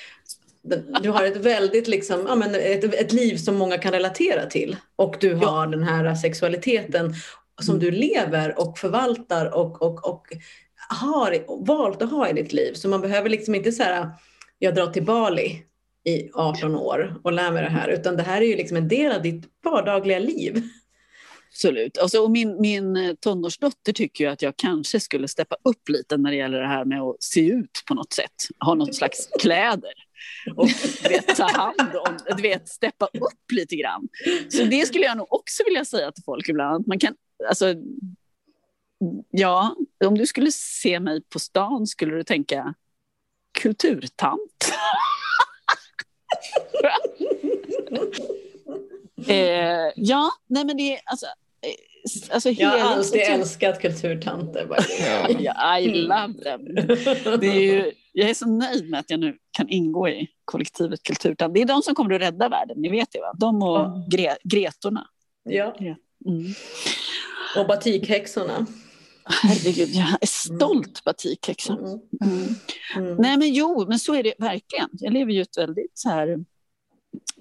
du 1.02 1.10
har 1.10 1.24
ett 1.24 1.36
väldigt 1.36 1.88
liksom, 1.88 2.26
ja, 2.28 2.34
men 2.34 2.54
ett, 2.54 2.94
ett 2.94 3.12
liv 3.12 3.36
som 3.36 3.54
många 3.56 3.78
kan 3.78 3.92
relatera 3.92 4.46
till 4.46 4.76
och 4.96 5.16
du 5.20 5.34
har 5.34 5.64
ja. 5.64 5.70
den 5.70 5.82
här 5.82 6.14
sexualiteten 6.14 7.14
som 7.62 7.78
du 7.78 7.90
lever 7.90 8.60
och 8.60 8.78
förvaltar 8.78 9.54
och, 9.54 9.82
och, 9.82 10.08
och 10.08 10.26
har 10.88 11.64
valt 11.66 12.02
att 12.02 12.10
ha 12.10 12.28
i 12.28 12.32
ditt 12.32 12.52
liv. 12.52 12.74
Så 12.74 12.88
man 12.88 13.00
behöver 13.00 13.28
liksom 13.28 13.54
inte 13.54 13.72
säga 13.72 14.12
jag 14.58 14.74
drar 14.74 14.86
till 14.86 15.04
Bali 15.04 15.62
i 16.04 16.30
18 16.34 16.74
år 16.74 17.20
och 17.24 17.32
lär 17.32 17.52
mig 17.52 17.62
det 17.62 17.70
här, 17.70 17.88
utan 17.88 18.16
det 18.16 18.22
här 18.22 18.40
är 18.40 18.46
ju 18.46 18.56
liksom 18.56 18.76
en 18.76 18.88
del 18.88 19.12
av 19.12 19.22
ditt 19.22 19.44
vardagliga 19.64 20.18
liv. 20.18 20.62
Absolut. 21.52 21.98
Alltså, 21.98 22.18
och 22.18 22.30
min, 22.30 22.60
min 22.60 22.96
eh, 22.96 23.14
tonårsdotter 23.14 23.92
tycker 23.92 24.24
ju 24.24 24.30
att 24.30 24.42
jag 24.42 24.56
kanske 24.56 25.00
skulle 25.00 25.28
steppa 25.28 25.56
upp 25.64 25.88
lite 25.88 26.16
när 26.16 26.30
det 26.30 26.36
gäller 26.36 26.60
det 26.60 26.68
här 26.68 26.84
med 26.84 27.00
att 27.00 27.22
se 27.22 27.40
ut 27.40 27.82
på 27.86 27.94
något 27.94 28.12
sätt. 28.12 28.34
Ha 28.64 28.74
någon 28.74 28.94
slags 28.94 29.28
kläder 29.40 29.92
och 30.56 30.68
vet, 31.10 31.36
ta 31.36 31.50
hand 31.50 31.96
om, 32.06 32.18
du 32.36 32.42
vet, 32.42 32.68
steppa 32.68 33.06
upp 33.06 33.52
lite 33.52 33.76
grann. 33.76 34.08
Så 34.48 34.64
det 34.64 34.86
skulle 34.86 35.04
jag 35.04 35.16
nog 35.16 35.32
också 35.32 35.62
vilja 35.64 35.84
säga 35.84 36.12
till 36.12 36.24
folk 36.24 36.48
ibland. 36.48 36.86
Man 36.86 36.98
kan, 36.98 37.14
alltså, 37.48 37.74
ja, 39.30 39.76
om 40.04 40.18
du 40.18 40.26
skulle 40.26 40.52
se 40.52 41.00
mig 41.00 41.22
på 41.22 41.38
stan 41.38 41.86
skulle 41.86 42.14
du 42.14 42.24
tänka 42.24 42.74
kulturtant. 43.52 44.72
eh, 49.26 49.92
ja, 49.96 50.30
nej 50.46 50.64
men 50.64 50.76
det 50.76 50.94
är 50.94 51.00
alltså, 51.04 51.26
alltså 52.30 52.50
Jag 52.50 52.68
har 52.68 52.78
alltid 52.78 53.20
älskat 53.20 53.80
kulturtanter. 53.80 54.68
I 55.80 55.88
love 55.88 56.34
them. 56.42 56.74
Det 57.40 57.46
är 57.46 57.60
ju, 57.60 57.92
jag 58.12 58.30
är 58.30 58.34
så 58.34 58.46
nöjd 58.46 58.90
med 58.90 59.00
att 59.00 59.10
jag 59.10 59.20
nu 59.20 59.36
kan 59.50 59.68
ingå 59.68 60.08
i 60.08 60.28
kollektivet 60.44 61.02
kulturtant. 61.02 61.54
Det 61.54 61.62
är 61.62 61.66
de 61.66 61.82
som 61.82 61.94
kommer 61.94 62.14
att 62.14 62.20
rädda 62.20 62.48
världen, 62.48 62.76
ni 62.78 62.88
vet 62.88 63.08
det 63.12 63.20
va? 63.20 63.34
De 63.38 63.62
och 63.62 63.84
mm. 63.84 64.08
Gre 64.08 64.36
Gretorna. 64.44 65.06
Ja. 65.42 65.76
Mm. 66.26 66.54
Och 67.56 67.66
batikhäxorna. 67.66 68.66
Herregud, 69.24 69.88
jag 69.88 70.08
är 70.20 70.26
stolt 70.26 70.86
mm. 70.86 71.02
batikhäxa. 71.04 71.72
Mm. 71.72 72.00
Mm. 72.24 72.54
Mm. 72.96 73.16
Nej 73.16 73.38
men 73.38 73.52
jo, 73.54 73.86
men 73.88 73.98
så 73.98 74.14
är 74.14 74.22
det 74.22 74.34
verkligen. 74.38 74.88
Jag 74.92 75.12
lever 75.12 75.32
ju 75.32 75.42
ett 75.42 75.58
väldigt 75.58 75.92
så 75.94 76.08
här... 76.08 76.44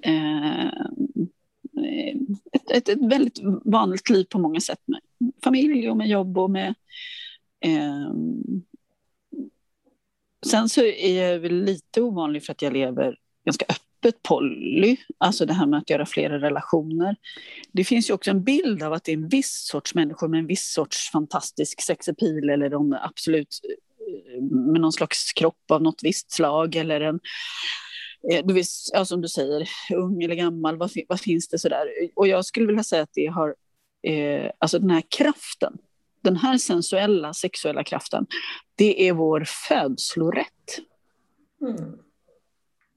Eh, 0.01 0.71
ett, 2.51 2.71
ett, 2.71 2.89
ett, 2.89 3.11
väldigt 3.11 3.39
vanligt 3.65 4.09
liv 4.09 4.23
på 4.23 4.39
många 4.39 4.59
sätt 4.59 4.79
med 4.85 5.01
familj 5.43 5.89
och 5.89 5.97
med 5.97 6.07
jobb 6.07 6.37
och 6.37 6.51
med... 6.51 6.75
Eh, 7.65 8.13
sen 10.45 10.69
så 10.69 10.81
är 10.81 11.23
jag 11.23 11.39
väl 11.39 11.63
lite 11.63 12.01
ovanlig 12.01 12.43
för 12.43 12.51
att 12.51 12.61
jag 12.61 12.73
lever 12.73 13.17
ganska 13.45 13.65
öppet 13.69 14.23
poly, 14.23 14.97
alltså 15.17 15.45
det 15.45 15.53
här 15.53 15.65
med 15.65 15.79
att 15.79 15.89
göra 15.89 16.05
flera 16.05 16.41
relationer. 16.41 17.15
Det 17.71 17.83
finns 17.83 18.09
ju 18.09 18.13
också 18.13 18.31
en 18.31 18.43
bild 18.43 18.83
av 18.83 18.93
att 18.93 19.03
det 19.03 19.11
är 19.11 19.17
en 19.17 19.27
viss 19.27 19.67
sorts 19.67 19.95
människor 19.95 20.27
med 20.27 20.39
en 20.39 20.47
viss 20.47 20.73
sorts 20.73 21.11
fantastisk 21.11 21.81
sexepil 21.81 22.49
eller 22.49 22.69
de 22.69 22.97
absolut 23.01 23.59
eh, 23.63 24.41
med 24.41 24.81
någon 24.81 24.93
slags 24.93 25.33
kropp 25.33 25.71
av 25.71 25.81
något 25.81 26.03
visst 26.03 26.31
slag 26.31 26.75
eller 26.75 27.01
en 27.01 27.19
du 28.43 28.53
vet, 28.53 28.67
ja, 28.93 29.05
som 29.05 29.21
du 29.21 29.27
säger, 29.27 29.69
ung 29.95 30.23
eller 30.23 30.35
gammal, 30.35 30.77
vad, 30.77 30.91
vad 31.07 31.19
finns 31.19 31.47
det 31.47 31.59
sådär? 31.59 31.87
Och 32.15 32.27
jag 32.27 32.45
skulle 32.45 32.67
vilja 32.67 32.83
säga 32.83 33.03
att 33.03 33.13
det 33.13 33.25
har, 33.25 33.55
eh, 34.03 34.51
alltså 34.59 34.79
den 34.79 34.89
här 34.89 35.03
kraften, 35.09 35.77
den 36.21 36.35
här 36.35 36.57
sensuella 36.57 37.33
sexuella 37.33 37.83
kraften, 37.83 38.27
det 38.75 39.07
är 39.07 39.13
vår 39.13 39.43
födslorätt. 39.67 40.79
Mm. 41.61 41.97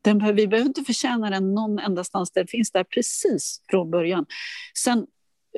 Den, 0.02 0.36
vi 0.36 0.46
behöver 0.46 0.68
inte 0.68 0.84
förtjäna 0.84 1.30
den 1.30 1.54
någon 1.54 1.78
endastans, 1.78 2.30
den 2.30 2.46
finns 2.46 2.70
där 2.70 2.84
precis 2.84 3.62
från 3.70 3.90
början. 3.90 4.26
Sen, 4.78 5.06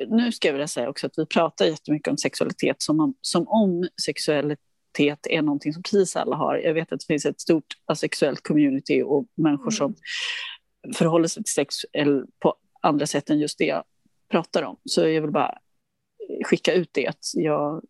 nu 0.07 0.31
ska 0.31 0.47
jag 0.47 0.53
vilja 0.53 0.67
säga 0.67 0.89
också 0.89 1.07
att 1.07 1.13
vi 1.17 1.25
pratar 1.25 1.65
jättemycket 1.65 2.07
om 2.07 2.17
sexualitet 2.17 2.81
som 2.81 2.99
om, 2.99 3.13
som 3.21 3.47
om 3.47 3.87
sexualitet 4.05 4.59
är 4.99 5.41
någonting 5.41 5.73
som 5.73 5.83
precis 5.83 6.15
alla 6.15 6.35
har. 6.35 6.57
Jag 6.57 6.73
vet 6.73 6.91
att 6.91 6.99
det 6.99 7.05
finns 7.05 7.25
ett 7.25 7.41
stort 7.41 7.65
asexuellt 7.85 8.43
community 8.43 9.01
och 9.01 9.25
människor 9.35 9.63
mm. 9.63 9.71
som 9.71 9.95
förhåller 10.95 11.27
sig 11.27 11.43
till 11.43 11.53
sex 11.53 11.75
på 12.39 12.55
andra 12.81 13.07
sätt 13.07 13.29
än 13.29 13.39
just 13.39 13.57
det 13.57 13.65
jag 13.65 13.83
pratar 14.31 14.63
om. 14.63 14.77
Så 14.85 15.07
jag 15.07 15.21
vill 15.21 15.31
bara 15.31 15.57
skicka 16.45 16.73
ut 16.73 16.89
det 16.91 17.07
att 17.07 17.31
jag, 17.33 17.81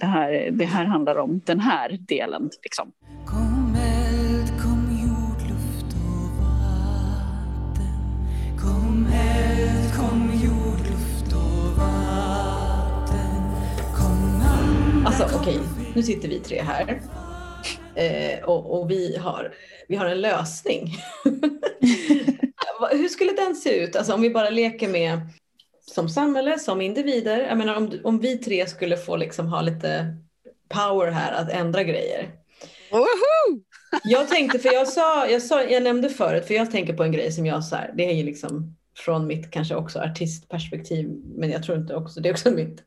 det, 0.00 0.06
här, 0.06 0.50
det 0.50 0.64
här 0.64 0.84
handlar 0.84 1.16
om 1.16 1.40
den 1.44 1.60
här 1.60 1.98
delen. 2.00 2.50
Liksom. 2.62 2.92
Alltså 15.06 15.36
okej, 15.36 15.58
okay. 15.58 15.73
Nu 15.94 16.02
sitter 16.02 16.28
vi 16.28 16.40
tre 16.40 16.62
här. 16.62 17.00
Eh, 17.94 18.44
och, 18.44 18.80
och 18.80 18.90
vi, 18.90 19.16
har, 19.16 19.54
vi 19.88 19.96
har 19.96 20.06
en 20.06 20.20
lösning. 20.20 20.96
Hur 22.90 23.08
skulle 23.08 23.32
den 23.32 23.56
se 23.56 23.84
ut? 23.84 23.96
Alltså 23.96 24.14
om 24.14 24.22
vi 24.22 24.30
bara 24.30 24.50
leker 24.50 24.88
med 24.88 25.20
som 25.80 26.08
samhälle, 26.08 26.58
som 26.58 26.80
individer. 26.80 27.38
Jag 27.38 27.58
menar 27.58 27.74
om, 27.74 28.00
om 28.04 28.20
vi 28.20 28.38
tre 28.38 28.66
skulle 28.66 28.96
få 28.96 29.16
liksom 29.16 29.46
ha 29.46 29.62
lite 29.62 30.16
power 30.68 31.10
här 31.10 31.32
att 31.32 31.50
ändra 31.50 31.82
grejer. 31.82 32.30
Woho! 32.90 33.60
Jag 34.04 34.28
tänkte, 34.28 34.58
för 34.58 34.72
jag 34.72 34.88
sa, 34.88 35.28
jag 35.28 35.42
sa, 35.42 35.62
jag 35.62 35.82
nämnde 35.82 36.10
förut, 36.10 36.46
för 36.46 36.54
jag 36.54 36.70
tänker 36.70 36.92
på 36.92 37.02
en 37.02 37.12
grej 37.12 37.32
som 37.32 37.46
jag 37.46 37.64
så 37.64 37.76
här, 37.76 37.92
det 37.96 38.10
är 38.10 38.14
ju 38.14 38.22
liksom 38.22 38.76
från 38.96 39.26
mitt 39.26 39.50
kanske 39.50 39.74
också 39.74 39.98
artistperspektiv, 39.98 41.08
men 41.24 41.50
jag 41.50 41.62
tror 41.62 41.78
inte 41.78 41.94
också, 41.94 42.20
det 42.20 42.28
är 42.28 42.32
också 42.32 42.50
mitt 42.50 42.82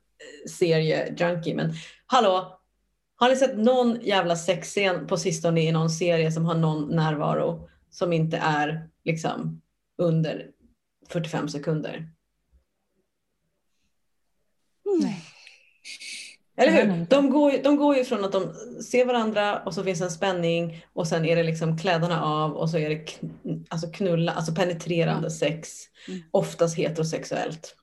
serie-junkie. 0.48 1.56
Men 1.56 1.74
hallå, 2.06 2.57
har 3.20 3.30
ni 3.30 3.36
sett 3.36 3.58
någon 3.58 4.02
jävla 4.02 4.36
sexscen 4.36 5.08
på 5.08 5.18
sistone 5.18 5.62
i 5.62 5.72
någon 5.72 5.90
serie 5.90 6.32
som 6.32 6.46
har 6.46 6.56
någon 6.56 6.96
närvaro 6.96 7.70
som 7.90 8.14
inte 8.14 8.38
är 8.38 8.90
liksom 9.04 9.62
under 9.98 10.52
45 11.10 11.50
sekunder? 11.50 12.10
Nej. 15.02 15.24
Eller 16.58 16.72
hur? 16.72 17.06
De 17.10 17.30
går, 17.30 17.52
ju, 17.52 17.62
de 17.62 17.78
går 17.78 17.98
ju 17.98 18.06
från 18.06 18.26
att 18.26 18.32
de 18.32 18.54
ser 18.84 19.06
varandra 19.06 19.60
och 19.60 19.74
så 19.74 19.84
finns 19.84 20.02
en 20.02 20.12
spänning 20.12 20.86
och 20.94 21.08
sen 21.08 21.26
är 21.26 21.36
det 21.36 21.44
liksom 21.44 21.78
kläderna 21.78 22.24
av 22.24 22.54
och 22.54 22.70
så 22.70 22.78
är 22.78 22.90
det 22.90 22.96
kn 22.96 23.66
alltså 23.70 23.92
knulla, 23.92 24.32
alltså 24.32 24.54
penetrerande 24.54 25.26
ja. 25.26 25.30
sex. 25.30 25.84
Mm. 26.08 26.22
Oftast 26.32 26.78
heterosexuellt. 26.78 27.76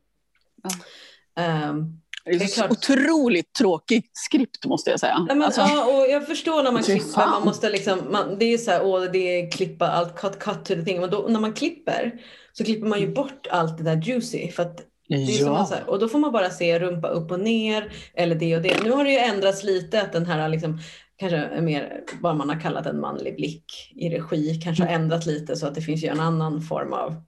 Ja. 0.62 1.70
Um, 1.70 2.00
det 2.24 2.30
är, 2.30 2.38
det 2.38 2.44
är 2.44 2.48
så 2.48 2.68
otroligt 2.68 3.54
tråkigt 3.54 4.10
skript 4.12 4.64
måste 4.64 4.90
jag 4.90 5.00
säga. 5.00 5.26
Ja, 5.28 5.34
men, 5.34 5.42
alltså, 5.42 5.60
ja, 5.60 5.84
och 5.84 6.10
jag 6.10 6.26
förstår 6.26 6.62
när 6.62 6.72
man 6.72 6.82
klipper, 6.82 7.26
man 7.26 7.44
måste 7.44 7.70
liksom, 7.70 8.00
man, 8.10 8.38
det 8.38 8.44
är 8.44 8.58
så 8.58 8.70
här, 8.70 8.84
åh, 8.84 9.02
det 9.12 9.18
är 9.18 9.50
klippa 9.50 9.88
allt, 9.88 10.16
cut, 10.16 10.38
cut 10.38 10.64
to 10.64 10.74
the 10.74 10.82
thing. 10.82 11.00
Men 11.00 11.10
då, 11.10 11.26
när 11.28 11.40
man 11.40 11.52
klipper 11.52 12.12
så 12.52 12.64
klipper 12.64 12.86
man 12.86 12.98
ju 12.98 13.04
mm. 13.04 13.14
bort 13.14 13.46
allt 13.50 13.78
det 13.78 13.84
där 13.84 14.02
juicy. 14.02 14.50
För 14.50 14.62
att 14.62 14.80
det 15.08 15.14
är 15.14 15.40
ja. 15.40 15.68
här, 15.70 15.90
och 15.90 15.98
då 15.98 16.08
får 16.08 16.18
man 16.18 16.32
bara 16.32 16.50
se 16.50 16.78
rumpa 16.78 17.08
upp 17.08 17.30
och 17.30 17.40
ner 17.40 17.92
eller 18.14 18.34
det 18.34 18.56
och 18.56 18.62
det. 18.62 18.84
Nu 18.84 18.90
har 18.90 19.04
det 19.04 19.10
ju 19.10 19.18
ändrats 19.18 19.64
lite 19.64 20.02
att 20.02 20.12
den 20.12 20.26
här 20.26 20.48
liksom, 20.48 20.78
kanske 21.16 21.60
mer 21.60 22.00
vad 22.20 22.36
man 22.36 22.48
har 22.48 22.60
kallat 22.60 22.86
en 22.86 23.00
manlig 23.00 23.36
blick 23.36 23.92
i 23.96 24.08
regi 24.08 24.60
kanske 24.64 24.82
har 24.82 24.90
mm. 24.90 25.02
ändrat 25.02 25.26
lite 25.26 25.56
så 25.56 25.66
att 25.66 25.74
det 25.74 25.80
finns 25.80 26.04
ju 26.04 26.08
en 26.08 26.20
annan 26.20 26.62
form 26.62 26.92
av 26.92 27.22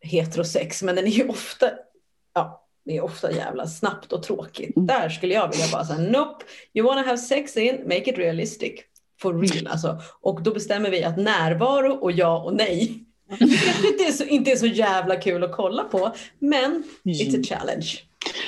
heterosex. 0.00 0.82
Men 0.82 0.96
den 0.96 1.06
är 1.06 1.10
ju 1.10 1.28
ofta, 1.28 1.70
ja, 2.34 2.66
det 2.90 2.96
är 2.96 3.04
ofta 3.04 3.32
jävla 3.32 3.66
snabbt 3.66 4.12
och 4.12 4.22
tråkigt. 4.22 4.76
Mm. 4.76 4.86
Där 4.86 5.08
skulle 5.08 5.34
jag 5.34 5.50
vilja 5.50 5.66
bara 5.72 5.84
säga 5.84 6.10
nope, 6.10 6.44
you 6.74 6.86
wanna 6.86 7.02
have 7.02 7.18
sex 7.18 7.56
in, 7.56 7.82
make 7.84 8.10
it 8.10 8.18
realistic. 8.18 8.72
For 9.20 9.34
real 9.34 9.66
alltså. 9.66 9.98
Och 10.20 10.42
då 10.42 10.52
bestämmer 10.54 10.90
vi 10.90 11.04
att 11.04 11.16
närvaro 11.16 11.92
och 11.92 12.12
ja 12.12 12.42
och 12.42 12.54
nej. 12.54 13.04
Det 13.28 13.38
kanske 13.38 13.88
inte 13.88 14.04
är 14.04 14.12
så, 14.12 14.24
inte 14.24 14.50
är 14.50 14.56
så 14.56 14.66
jävla 14.66 15.16
kul 15.16 15.44
att 15.44 15.52
kolla 15.52 15.84
på, 15.84 16.12
men 16.38 16.82
it's 17.04 17.40
a 17.40 17.42
challenge. 17.42 17.86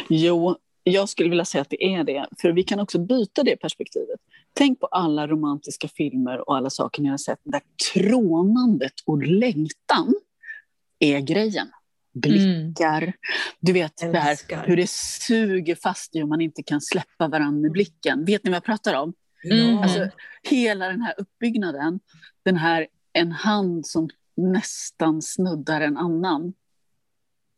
Jo, 0.09 0.57
jag 0.83 1.09
skulle 1.09 1.31
vilja 1.31 1.45
säga 1.45 1.63
att 1.63 1.71
det 1.71 1.85
är 1.85 2.05
det, 2.05 2.27
för 2.41 2.53
vi 2.53 2.63
kan 2.63 2.81
också 2.81 2.99
byta 2.99 3.43
det 3.43 3.57
perspektivet. 3.57 4.21
Tänk 4.55 4.81
på 4.81 4.87
alla 4.87 5.27
romantiska 5.27 5.89
filmer 5.89 6.49
och 6.49 6.57
alla 6.57 6.71
saker 6.71 7.03
ni 7.03 7.09
har 7.09 7.19
sett 7.19 7.41
där 7.43 7.61
trånandet 7.93 8.95
och 9.07 9.23
längtan 9.23 10.15
är 10.99 11.21
grejen 11.21 11.69
blickar. 12.15 13.03
Mm. 13.03 13.13
Du 13.61 13.73
vet 13.73 13.97
det 13.97 14.19
här, 14.19 14.67
hur 14.67 14.77
det 14.77 14.91
suger 14.91 15.75
fast 15.75 16.17
i 16.17 16.23
om 16.23 16.29
man 16.29 16.41
inte 16.41 16.63
kan 16.63 16.81
släppa 16.81 17.29
varandra 17.29 17.61
med 17.61 17.73
blicken. 17.73 18.25
Vet 18.25 18.45
ni 18.45 18.51
vad 18.51 18.57
jag 18.57 18.65
pratar 18.65 18.95
om? 18.95 19.13
Mm. 19.51 19.79
Alltså, 19.79 20.09
hela 20.43 20.89
den 20.89 21.01
här 21.01 21.15
uppbyggnaden, 21.19 22.01
den 22.45 22.57
här 22.57 22.87
en 23.13 23.33
hand 23.33 23.87
som 23.87 24.09
nästan 24.37 25.23
snuddar 25.23 25.81
en 25.81 25.97
annan. 25.97 26.53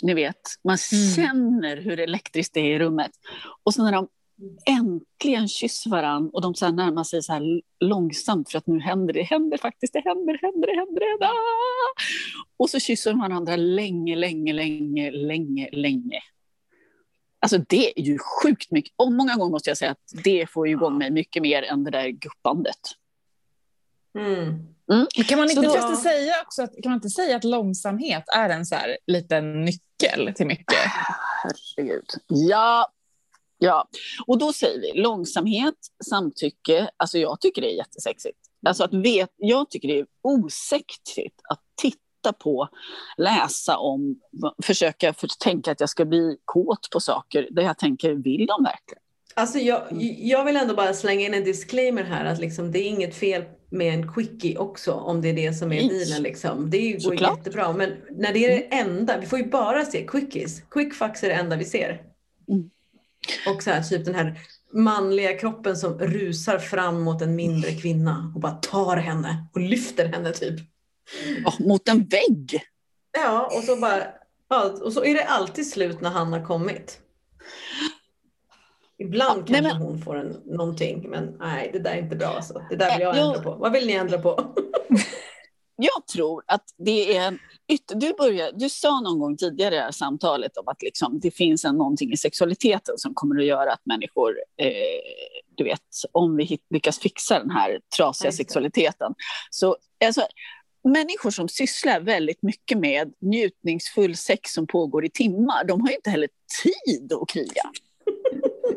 ni 0.03 0.15
vet. 0.15 0.41
Man 0.65 0.79
Mm. 0.93 1.11
känner 1.15 1.77
hur 1.77 2.01
elektriskt 2.01 2.55
det 2.55 2.61
är 2.61 2.75
i 2.75 2.79
rummet. 2.79 3.11
Och 3.65 3.75
så 3.75 3.85
när 3.85 3.93
de 3.93 4.09
äntligen 4.67 5.49
kysser 5.49 5.91
varandra 5.91 6.31
och 6.33 6.43
de 6.43 6.55
så 6.55 6.71
närmar 6.71 7.05
sig 7.05 7.23
så 7.23 7.33
här 7.33 7.63
långsamt 7.81 8.51
för 8.51 8.59
att 8.59 8.67
nu 8.67 8.81
händer 8.81 9.15
det, 9.15 9.23
händer 9.23 9.59
faktiskt, 9.59 9.93
det 9.93 10.03
händer, 10.05 10.39
händer, 10.43 10.67
det 10.67 10.77
händer, 10.77 11.01
det 11.01 11.07
händer. 11.07 11.27
Ah! 11.27 11.95
Och 12.57 12.71
så 12.71 12.81
kysser 12.81 13.11
de 13.11 13.21
varandra 13.21 13.57
länge, 13.57 14.17
länge, 14.17 14.53
länge, 14.53 15.11
länge, 15.11 15.69
länge. 15.73 16.21
Alltså 17.41 17.59
det 17.59 18.01
är 18.01 18.03
ju 18.03 18.19
sjukt 18.19 18.71
mycket. 18.71 18.93
Och 18.97 19.13
många 19.13 19.37
gånger 19.37 19.51
måste 19.51 19.71
jag 19.71 19.77
säga 19.77 19.91
att 19.91 20.23
det 20.25 20.51
får 20.51 20.69
igång 20.69 20.99
mig 20.99 21.11
mycket 21.11 21.43
mer 21.43 21.63
än 21.63 21.85
det 21.85 21.91
där 21.91 22.09
guppandet. 22.09 22.81
Mm. 24.19 24.67
Men 24.87 25.07
kan 25.07 25.39
man 25.39 25.51
inte 25.51 25.63
då- 25.63 25.71
förresten 25.71 25.97
säga 25.97 26.33
också 26.43 26.63
att, 26.63 26.71
kan 26.83 26.91
man 26.91 26.95
inte 26.97 27.09
säga 27.11 27.37
att 27.37 27.45
långsamhet 27.45 28.25
är 28.37 28.51
en 28.51 28.67
så 28.67 28.75
här 28.75 28.99
liten 29.07 29.65
nyckel 29.65 30.33
till 30.35 30.47
mycket? 30.47 30.77
Herregud. 31.43 32.05
Ja, 32.27 32.93
ja. 33.65 33.89
Och 34.27 34.39
då 34.39 34.53
säger 34.53 34.81
vi 34.81 35.01
långsamhet, 35.01 35.75
samtycke. 36.05 36.91
Alltså 36.97 37.19
jag 37.19 37.41
tycker 37.41 37.63
det 37.63 37.73
är 37.73 37.77
jättesexigt. 37.77 38.39
Alltså 38.67 38.85
att 38.85 38.95
vet, 38.95 39.31
jag 39.37 39.71
tycker 39.71 39.89
det 39.89 39.99
är 39.99 40.07
osexigt 40.23 41.41
att 41.51 41.61
titta 41.83 42.33
på, 42.39 42.69
läsa 43.17 43.77
om, 43.77 44.21
försöka 44.63 45.13
för, 45.13 45.29
tänka 45.39 45.73
att 45.73 45.81
jag 45.81 45.89
ska 45.89 46.05
bli 46.05 46.37
kåt 46.45 46.91
på 46.93 47.01
saker 47.01 47.49
där 47.51 47.63
jag 47.63 47.79
tänker, 47.79 48.13
vill 48.13 48.47
de 48.47 48.65
verkligen? 48.65 49.01
Alltså 49.37 49.59
jag, 49.59 49.83
jag 50.19 50.45
vill 50.45 50.57
ändå 50.57 50.75
bara 50.75 50.95
slänga 50.95 51.27
in 51.27 51.35
en 51.35 51.45
disclaimer 51.45 52.03
här 52.03 52.25
att 52.25 52.39
liksom, 52.39 52.73
det 52.73 52.79
är 52.79 52.89
inget 52.89 53.15
fel 53.15 53.45
med 53.71 53.95
en 53.95 54.13
quickie 54.13 54.59
också 54.59 54.93
om 54.93 55.21
det 55.21 55.29
är 55.29 55.35
det 55.35 55.55
som 55.55 55.73
är 55.73 55.77
Nej. 55.77 55.89
dealen. 55.89 56.23
Liksom. 56.23 56.71
Det 56.71 56.93
går 56.93 57.01
Såklart. 57.01 57.39
jättebra 57.39 57.73
men 57.73 57.91
när 58.11 58.33
det 58.33 58.45
är 58.45 58.49
det 58.49 58.75
enda, 58.75 59.19
vi 59.19 59.27
får 59.27 59.39
ju 59.39 59.51
bara 59.51 59.85
se 59.85 60.07
quickies. 60.07 60.61
Quickfucks 60.71 61.25
är 61.25 61.29
det 61.29 61.35
enda 61.35 61.57
vi 61.57 61.65
ser. 61.65 62.03
Mm. 62.49 62.71
Och 63.47 63.63
så 63.63 63.71
här, 63.71 63.83
typ 63.83 64.05
den 64.05 64.15
här 64.15 64.41
manliga 64.73 65.39
kroppen 65.39 65.77
som 65.77 65.99
rusar 65.99 66.59
fram 66.59 67.03
mot 67.03 67.23
en 67.23 67.37
mindre 67.37 67.73
kvinna 67.73 68.33
och 68.35 68.41
bara 68.41 68.53
tar 68.53 68.97
henne 68.97 69.47
och 69.55 69.61
lyfter 69.61 70.07
henne 70.09 70.33
typ. 70.33 70.61
Ja, 71.45 71.55
mot 71.59 71.89
en 71.89 72.05
vägg. 72.05 72.63
Ja, 73.13 73.47
och 73.57 73.65
så 73.65 73.77
bara, 73.77 74.07
ja, 74.49 74.63
och 74.83 74.93
så 74.93 75.05
är 75.05 75.15
det 75.15 75.25
alltid 75.25 75.71
slut 75.71 76.01
när 76.01 76.11
han 76.11 76.33
har 76.33 76.45
kommit. 76.45 77.01
Ibland 78.99 79.43
Ja, 79.49 79.55
kanske 79.55 79.79
hon 79.79 80.03
får 80.03 80.17
en, 80.17 80.41
någonting, 80.45 81.11
men 81.11 81.37
nej, 81.39 81.71
det 81.73 81.79
där 81.79 81.91
är 81.91 81.99
inte 81.99 82.17
bra. 82.17 82.29
Alltså. 82.29 82.63
Det 82.71 82.77
där 82.77 82.93
vill 82.93 83.01
jag 83.03 83.17
jag- 83.17 83.27
ändra 83.27 83.43
på. 83.43 83.55
Vad 83.55 83.73
vill 83.73 83.87
ni 83.87 83.93
ändra 83.93 84.19
på? 84.19 84.55
Jag 85.77 86.07
tror 86.07 86.43
att 86.47 86.65
det 86.79 87.17
är 87.17 87.27
en 87.27 87.39
ytter... 87.73 87.95
Du, 87.95 88.13
börjar, 88.13 88.53
du 88.55 88.69
sa 88.69 89.01
någon 89.01 89.19
gång 89.19 89.37
tidigare 89.37 89.75
i 89.75 89.79
det 89.79 89.85
här 89.85 89.91
samtalet 89.91 90.57
om 90.57 90.69
att 90.69 90.83
liksom, 90.83 91.21
det 91.21 91.31
finns 91.31 91.65
en, 91.65 91.77
någonting 91.77 92.13
i 92.13 92.17
sexualiteten 92.17 92.99
som 92.99 93.15
kommer 93.15 93.41
att 93.41 93.47
göra 93.47 93.73
att 93.73 93.87
människor, 93.87 94.35
eh, 94.57 94.69
du 95.57 95.65
vet, 95.65 95.81
om 96.13 96.37
vi 96.37 96.59
lyckas 96.71 96.99
fixa 96.99 97.39
den 97.39 97.51
här 97.51 97.81
trasiga 97.97 98.33
sexualiteten. 98.33 99.15
Så, 99.51 99.77
alltså, 100.05 100.27
människor 100.85 101.31
som 101.31 101.49
sysslar 101.49 102.01
väldigt 102.01 102.43
mycket 102.43 102.79
med 102.79 103.15
njutningsfull 103.21 104.17
sex 104.17 104.53
som 104.53 104.67
pågår 104.67 105.05
i 105.05 105.11
timmar, 105.11 105.65
de 105.65 105.81
har 105.81 105.93
inte 105.93 106.11
heller 106.11 106.29
tid 106.63 107.13
att 107.13 107.29
kriga. 107.29 107.71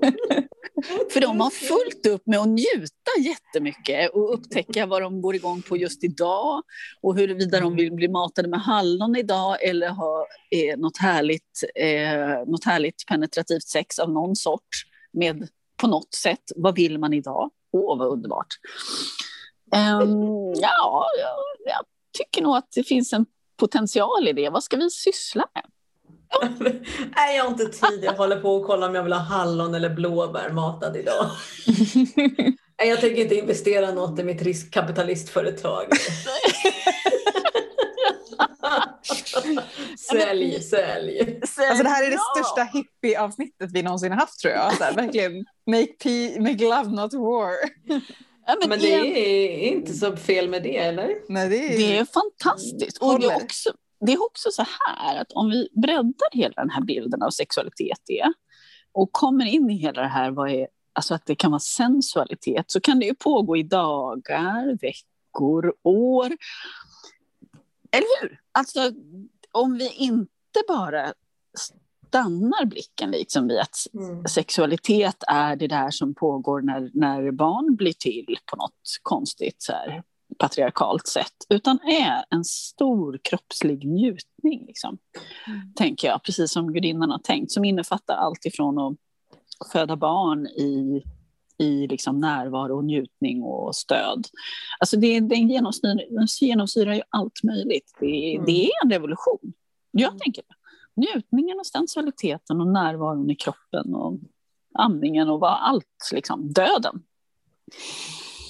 För 1.13 1.21
de 1.21 1.39
har 1.39 1.49
fullt 1.49 2.05
upp 2.05 2.27
med 2.27 2.39
att 2.39 2.47
njuta 2.47 3.11
jättemycket 3.19 4.11
och 4.13 4.33
upptäcka 4.33 4.85
vad 4.85 5.01
de 5.01 5.21
går 5.21 5.35
igång 5.35 5.61
på 5.61 5.77
just 5.77 6.03
idag 6.03 6.63
och 7.01 7.15
huruvida 7.15 7.59
de 7.59 7.75
vill 7.75 7.93
bli 7.93 8.07
matade 8.07 8.47
med 8.47 8.61
hallon 8.61 9.15
idag 9.15 9.63
eller 9.63 9.89
ha 9.89 10.27
eh, 10.51 10.77
något, 10.77 10.97
härligt, 10.97 11.63
eh, 11.75 12.47
något 12.47 12.65
härligt 12.65 13.05
penetrativt 13.07 13.67
sex 13.67 13.99
av 13.99 14.11
någon 14.11 14.35
sort 14.35 14.85
med 15.13 15.47
på 15.77 15.87
något 15.87 16.13
sätt. 16.13 16.51
Vad 16.55 16.75
vill 16.75 16.97
man 16.99 17.13
idag? 17.13 17.51
Åh, 17.71 17.99
vad 17.99 18.07
underbart. 18.07 18.55
Um, 19.75 20.53
ja, 20.55 21.05
jag, 21.19 21.37
jag 21.65 21.85
tycker 22.17 22.41
nog 22.41 22.55
att 22.55 22.71
det 22.75 22.83
finns 22.83 23.13
en 23.13 23.25
potential 23.57 24.27
i 24.27 24.33
det. 24.33 24.49
Vad 24.49 24.63
ska 24.63 24.77
vi 24.77 24.89
syssla 24.89 25.45
med? 25.55 25.63
nej, 27.15 27.37
jag 27.37 27.43
har 27.43 27.51
inte 27.51 27.65
tid. 27.65 27.99
Jag 28.03 28.13
håller 28.13 28.41
på 28.41 28.57
att 28.57 28.67
kolla 28.67 28.85
om 28.87 28.95
jag 28.95 29.03
vill 29.03 29.13
ha 29.13 29.19
hallon 29.19 29.75
eller 29.75 29.89
blåbär 29.89 30.49
matad 30.49 30.97
idag. 30.97 31.25
Nej, 32.79 32.89
jag 32.89 33.01
tänker 33.01 33.21
inte 33.21 33.35
investera 33.35 33.91
något 33.91 34.19
i 34.19 34.23
mitt 34.23 34.41
riskkapitalistföretag. 34.41 35.85
sälj, 40.11 40.61
sälj. 40.61 41.39
Alltså 41.41 41.83
det 41.83 41.89
här 41.89 42.03
är 42.03 42.11
det 42.11 42.17
största 42.35 42.63
hippie-avsnittet 42.73 43.69
vi 43.73 43.83
någonsin 43.83 44.11
har 44.11 44.19
haft 44.19 44.39
tror 44.39 44.53
jag. 44.53 44.77
Så 44.77 44.83
här, 44.83 44.93
verkligen 44.93 45.45
make, 45.71 45.91
pe- 46.03 46.39
make 46.39 46.63
love 46.63 47.01
not 47.01 47.13
war. 47.13 47.53
Ja, 48.47 48.55
men 48.59 48.69
Men 48.69 48.79
det 48.79 48.93
är 48.93 49.59
inte 49.59 49.93
så 49.93 50.15
fel 50.17 50.49
med 50.49 50.63
det, 50.63 50.77
eller? 50.77 51.09
Nej, 51.29 51.49
det 51.49 51.73
är, 51.73 51.77
Det 51.77 51.97
är 51.97 52.05
fantastiskt. 52.05 52.97
Och 52.97 53.19
det 53.19 53.27
är, 53.27 53.35
också, 53.35 53.69
det 53.99 54.13
är 54.13 54.25
också 54.25 54.49
så 54.51 54.65
här 54.79 55.21
att 55.21 55.31
om 55.31 55.49
vi 55.49 55.69
breddar 55.71 56.29
hela 56.31 56.53
den 56.55 56.69
här 56.69 56.81
bilden 56.81 57.23
av 57.23 57.29
sexualitet 57.29 58.01
är, 58.07 58.33
och 58.91 59.11
kommer 59.11 59.45
in 59.45 59.69
i 59.69 59.73
hela 59.77 60.01
det 60.01 60.07
här, 60.07 60.31
vad 60.31 60.51
är, 60.51 60.67
alltså 60.93 61.13
att 61.13 61.25
det 61.25 61.35
kan 61.35 61.51
vara 61.51 61.59
sensualitet, 61.59 62.71
så 62.71 62.81
kan 62.81 62.99
det 62.99 63.05
ju 63.05 63.15
pågå 63.15 63.57
i 63.57 63.63
dagar, 63.63 64.77
veckor, 64.81 65.73
år. 65.83 66.25
Eller 67.91 68.21
hur? 68.21 68.39
Alltså 68.51 68.91
om 69.51 69.77
vi 69.77 69.93
inte 69.93 70.61
bara 70.67 71.13
stannar 72.07 72.65
blicken 72.65 73.11
liksom 73.11 73.47
vid 73.47 73.59
att 73.59 73.75
Mm. 73.93 74.25
sexualitet 74.25 75.23
är 75.27 75.55
det 75.55 75.67
där 75.67 75.91
som 75.91 76.15
pågår 76.15 76.61
när, 76.61 76.91
när 76.93 77.31
barn 77.31 77.75
blir 77.75 77.93
till 77.93 78.37
på 78.51 78.55
något 78.55 78.81
konstigt 79.01 79.61
så 79.61 79.71
här, 79.71 80.03
patriarkalt 80.37 81.07
sätt, 81.07 81.33
utan 81.49 81.79
är 81.79 82.25
en 82.29 82.43
stor 82.45 83.19
kroppslig 83.23 83.87
njutning, 83.87 84.65
liksom, 84.67 84.97
tänker 85.75 86.07
jag, 86.07 86.23
precis 86.23 86.51
som 86.51 86.73
gudinnan 86.73 87.11
har 87.11 87.19
tänkt, 87.19 87.51
som 87.51 87.65
innefattar 87.65 88.15
allt 88.15 88.45
ifrån 88.45 88.79
att 88.79 88.97
föda 89.71 89.95
barn 89.95 90.47
i, 90.47 91.03
i 91.57 91.87
liksom 91.87 92.19
närvaro, 92.19 92.77
och 92.77 92.85
njutning 92.85 93.43
och 93.43 93.75
stöd. 93.75 94.27
Alltså 94.79 94.97
det, 94.97 95.19
den 95.19 95.49
genomsyrar, 95.49 95.95
den 96.09 96.27
genomsyrar 96.41 96.93
ju 96.93 97.01
allt 97.09 97.43
möjligt. 97.43 97.97
Det, 97.99 98.33
Mm. 98.35 98.45
det 98.45 98.65
är 98.65 98.71
en 98.83 98.91
revolution. 98.91 99.53
Jag 99.91 100.09
Mm. 100.09 100.19
tänker 100.19 100.41
det. 100.47 100.53
Njutningen 101.01 101.59
och 101.59 101.65
sensualiteten 101.65 102.61
och 102.61 102.67
närvaron 102.67 103.29
i 103.29 103.35
kroppen 103.35 103.95
och 103.95 104.19
amningen 104.73 105.29
och 105.29 105.39
vad 105.39 105.57
allt, 105.61 106.09
liksom, 106.13 106.53
döden. 106.53 107.03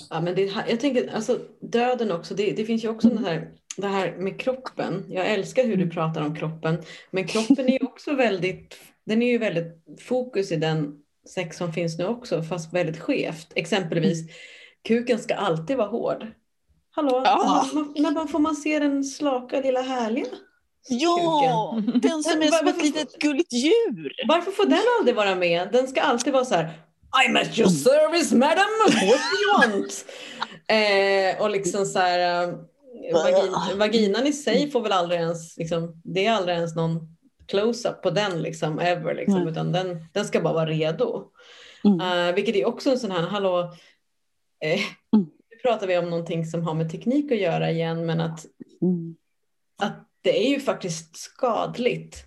Ja, 0.10 0.22
men 0.22 0.36
det, 0.36 0.42
jag 0.70 0.80
tänker, 0.80 1.16
alltså 1.16 1.40
döden 1.62 2.12
också, 2.12 2.34
det, 2.34 2.52
det 2.52 2.66
finns 2.66 2.84
ju 2.84 2.90
också 2.90 3.10
den 3.10 3.26
här, 3.26 3.52
det 3.78 3.88
här 3.88 4.16
med 4.18 4.40
kroppen. 4.40 5.06
Jag 5.10 5.28
älskar 5.28 5.64
hur 5.64 5.78
du 5.78 5.90
pratar 5.90 6.22
om 6.22 6.36
kroppen, 6.36 6.78
men 7.12 7.28
kroppen 7.28 7.70
är 7.70 7.74
ju 7.74 7.86
också 7.86 8.14
väldigt, 8.16 8.76
den 9.06 9.22
är 9.22 9.32
ju 9.32 9.38
väldigt 9.38 10.02
fokus 10.02 10.52
i 10.52 10.56
den 10.56 10.96
sex 11.36 11.58
som 11.58 11.74
finns 11.74 11.98
nu 11.98 12.06
också, 12.06 12.44
fast 12.44 12.74
väldigt 12.74 13.00
skevt. 13.00 13.52
Exempelvis, 13.56 14.30
kuken 14.84 15.20
ska 15.20 15.36
alltid 15.36 15.78
vara 15.78 15.88
hård. 15.88 16.28
Hallå, 16.92 17.22
Ja. 17.26 17.66
man, 17.74 17.94
när 17.98 18.12
man 18.12 18.28
får 18.28 18.40
man 18.40 18.56
se 18.56 18.80
den 18.80 19.04
slaka 19.04 19.62
lilla 19.62 19.82
härliga 19.82 20.26
Ja, 20.90 21.82
den 22.02 22.24
som 22.24 22.42
är 22.42 22.46
som 22.46 22.68
ett 22.68 22.84
litet 22.84 23.20
gulligt 23.20 23.54
djur. 23.54 24.14
Varför 24.28 24.52
får 24.52 24.66
den 24.66 24.80
aldrig 25.00 25.16
vara 25.16 25.36
med? 25.36 25.70
Den 25.72 25.88
ska 25.88 26.02
alltid 26.02 26.34
vara 26.34 26.46
så 26.46 26.56
här 26.56 26.70
I'm 27.12 27.38
at 27.38 27.58
your 27.58 27.70
service 27.70 28.32
madam, 28.32 28.66
what 28.86 29.20
do 29.32 29.38
you 29.42 29.58
want? 29.78 30.06
Eh, 30.70 31.42
och 31.42 31.50
liksom 31.50 31.86
så 31.86 32.00
här, 32.00 32.44
eh, 32.44 32.54
vagin, 33.14 33.78
vaginan 33.80 34.28
i 34.28 34.34
sig 34.34 34.72
får 34.72 34.82
väl 34.82 34.92
aldrig 34.92 35.20
ens, 35.20 35.58
liksom, 35.58 36.02
det 36.04 36.26
är 36.26 36.32
aldrig 36.32 36.56
ens 36.58 36.76
någon 36.76 37.18
close-up 37.48 38.02
på 38.02 38.10
den 38.10 38.42
liksom, 38.42 38.80
ever, 38.80 39.14
liksom, 39.16 39.40
Nej. 39.40 39.52
utan 39.52 39.72
den, 39.72 40.06
den 40.14 40.26
ska 40.26 40.42
bara 40.42 40.54
vara 40.54 40.66
redo. 40.66 41.24
Mm. 41.84 42.02
Eh, 42.30 42.36
vilket 42.36 42.56
är 42.56 42.66
också 42.66 42.90
en 42.90 43.00
sån 43.00 43.12
här, 43.12 43.22
hallå, 43.22 43.60
eh, 44.64 44.80
Mm. 45.14 45.26
nu 45.52 45.58
pratar 45.64 45.88
vi 45.88 45.98
om 45.98 46.10
någonting 46.10 46.46
som 46.46 46.64
har 46.64 46.74
med 46.74 46.92
teknik 46.92 47.32
att 47.32 47.38
göra 47.42 47.72
igen, 47.72 48.06
men 48.06 48.22
att 48.22 48.46
Mm. 48.82 49.16
att 49.82 50.08
det 50.22 50.48
är 50.48 50.50
ju 50.50 50.60
faktiskt 50.60 51.16
skadligt 51.18 52.24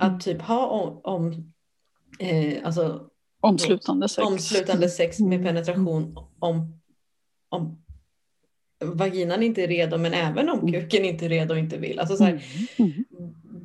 Mm. 0.00 0.14
att 0.14 0.20
typ 0.24 0.42
ha 0.42 0.66
om, 0.66 1.00
om 1.04 1.52
eh, 2.18 2.66
alltså 2.66 3.08
Omslutande 3.42 4.08
sex. 4.08 4.26
omslutande 4.26 4.88
sex 4.88 5.18
med 5.20 5.40
Mm. 5.40 5.44
penetration 5.46 6.16
om, 6.38 6.80
om 7.48 7.82
vaginan 8.84 9.42
inte 9.42 9.62
är 9.62 9.68
redo 9.68 9.98
men 9.98 10.14
även 10.14 10.48
om 10.48 10.58
Mm. 10.58 10.72
kuken 10.72 11.04
inte 11.04 11.24
är 11.24 11.28
redo 11.28 11.54
och 11.54 11.58
inte 11.58 11.78
vill. 11.78 11.98
Alltså 11.98 12.16
så 12.16 12.24
här, 12.24 12.44
Mm. 12.76 12.92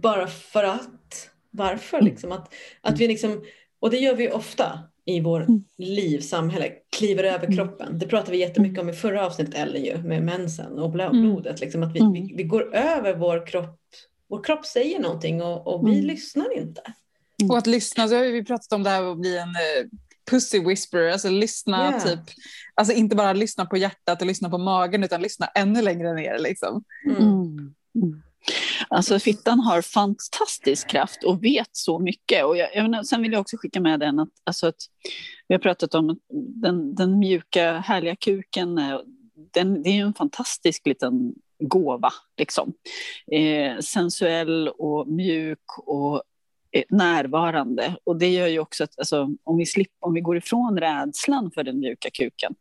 Bara 0.02 0.28
för 0.28 0.64
att. 0.64 1.30
Varför 1.52 2.02
liksom? 2.02 2.32
Att, 2.32 2.54
att 2.82 3.00
vi 3.00 3.08
liksom, 3.08 3.44
och 3.80 3.90
det 3.90 3.98
gör 3.98 4.16
vi 4.16 4.32
ofta 4.32 4.80
i 5.06 5.20
vår 5.22 5.42
Mm. 5.42 5.64
liv, 5.78 6.20
samhälle, 6.20 6.72
kliver 6.98 7.24
över 7.24 7.52
kroppen. 7.56 8.00
Det 8.00 8.08
pratade 8.08 8.32
vi 8.32 8.38
jättemycket 8.38 8.80
om 8.80 8.90
i 8.90 8.94
förra 8.94 9.26
avsnittet 9.26 9.56
Ellen 9.56 9.84
ju, 9.84 9.98
med 9.98 10.24
mensen 10.24 10.80
och 10.80 10.92
blod- 10.92 11.12
blodet. 11.22 11.60
Liksom, 11.62 11.84
att 11.84 11.96
vi, 11.96 12.00
vi, 12.14 12.34
vi 12.38 12.44
går 12.44 12.76
över 12.76 13.16
vår 13.16 13.48
kropp 13.48 13.80
vår 14.30 14.44
kropp 14.44 14.66
säger 14.66 15.00
någonting 15.00 15.42
och, 15.42 15.68
och 15.68 15.88
vi 15.88 16.02
lyssnar 16.02 16.58
inte. 16.58 16.82
Och 17.50 17.58
att 17.58 17.68
lyssna, 17.68 18.08
så 18.08 18.16
har 18.16 18.24
vi 18.24 18.44
pratat 18.44 18.74
om 18.74 18.84
det 18.84 18.90
här 18.90 19.12
att 19.12 19.18
bli 19.18 19.38
en 19.38 19.50
eh, 19.50 19.88
pussy 20.32 20.60
whisperer, 20.60 21.12
alltså 21.12 21.30
lyssna 21.30 21.92
Ja. 21.92 22.00
typ, 22.00 22.20
alltså 22.76 22.94
inte 22.94 23.16
bara 23.16 23.34
lyssna 23.34 23.66
på 23.66 23.78
hjärtat 23.78 24.22
och 24.22 24.28
lyssna 24.28 24.50
på 24.50 24.58
magen 24.58 25.04
utan 25.04 25.22
lyssna 25.22 25.46
ännu 25.56 25.82
längre 25.82 26.14
ner 26.14 26.40
liksom. 26.40 26.84
Mm. 27.06 27.22
Mm. 27.22 27.74
Mm. 27.96 28.22
Alltså 28.90 29.20
fittan 29.20 29.60
har 29.60 29.82
fantastisk 29.82 30.90
kraft 30.90 31.24
och 31.24 31.44
vet 31.44 31.70
så 31.72 32.00
mycket. 32.00 32.46
Och 32.46 32.58
jag, 32.58 32.76
jag 32.76 32.84
menar, 32.84 33.04
sen 33.04 33.22
vill 33.22 33.32
jag 33.32 33.42
också 33.42 33.58
skicka 33.58 33.80
med 33.82 34.00
den 34.00 34.20
att, 34.20 34.30
alltså 34.44 34.68
att 34.68 34.76
vi 35.48 35.56
har 35.56 35.60
pratat 35.60 35.96
om 35.96 36.20
den, 36.62 36.96
den 36.96 37.20
mjuka 37.20 37.80
härliga 37.80 38.16
kuken. 38.16 38.78
eh, 38.78 39.00
Den, 39.54 39.84
det 39.84 39.90
är 39.90 39.94
ju 39.94 40.02
en 40.02 40.14
fantastisk 40.14 40.88
liten 40.88 41.34
gåva. 41.60 42.10
Liksom. 42.38 42.74
Eh, 43.32 43.80
sensuell 43.80 44.68
och 44.68 45.08
mjuk 45.08 45.78
och 45.86 46.24
närvarande. 46.90 47.96
Och 48.04 48.18
det 48.20 48.30
gör 48.30 48.48
ju 48.48 48.60
också 48.60 48.84
att 48.84 49.00
alltså, 49.00 49.30
om, 49.44 49.58
vi 49.58 49.66
slipper, 49.66 50.08
om 50.08 50.14
vi 50.14 50.22
går 50.22 50.38
ifrån 50.38 50.80
rädslan 50.80 51.52
för 51.52 51.64
den 51.64 51.80
mjuka 51.80 52.10
kuken, 52.10 52.56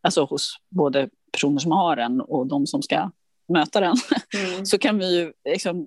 alltså 0.00 0.24
hos 0.24 0.56
både 0.68 1.08
personer 1.32 1.58
som 1.58 1.72
har 1.72 1.96
den 1.96 2.20
och 2.20 2.46
de 2.46 2.66
som 2.66 2.82
ska 2.82 3.10
möta 3.48 3.80
den, 3.80 3.96
Mm. 4.52 4.66
så 4.66 4.78
kan 4.78 4.98
vi 4.98 5.18
ju 5.18 5.32
liksom 5.44 5.86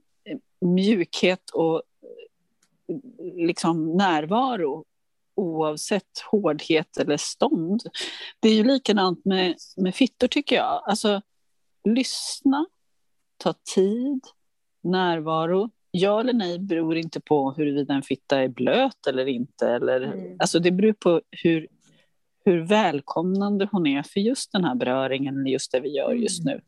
mjukhet 0.61 1.49
och 1.53 1.82
liksom 3.36 3.97
närvaro 3.97 4.86
oavsett 5.36 6.19
hårdhet 6.32 6.97
eller 6.97 7.17
stånd. 7.17 7.82
Det 8.39 8.49
är 8.49 8.53
ju 8.53 8.63
likadant 8.63 9.25
med, 9.25 9.55
med 9.78 9.95
fittor 9.95 10.28
tycker 10.28 10.55
jag. 10.55 10.84
Alltså 10.86 11.21
lyssna, 11.84 12.65
ta 13.38 13.53
tid, 13.75 14.19
närvaro. 14.84 15.69
Ja 15.92 16.20
eller 16.20 16.34
nej 16.34 16.60
beror 16.60 16.98
inte 16.98 17.20
på 17.20 17.52
huruvida 17.52 17.94
en 17.94 18.02
fitta 18.02 18.42
är 18.42 18.48
blöt 18.48 19.08
eller 19.08 19.26
inte. 19.26 19.70
Eller, 19.70 20.02
Mm. 20.02 20.36
Alltså 20.40 20.60
det 20.60 20.72
beror 20.72 20.94
på 20.94 21.22
hur, 21.32 21.68
hur 22.46 22.60
välkomnande 22.60 23.68
hon 23.72 23.88
är 23.88 24.04
för 24.04 24.20
just 24.20 24.52
den 24.52 24.64
här 24.64 24.76
beröringen, 24.76 25.38
eller 25.38 25.50
just 25.50 25.72
det 25.72 25.80
vi 25.80 25.90
gör 25.90 26.14
just 26.14 26.44
nu. 26.44 26.62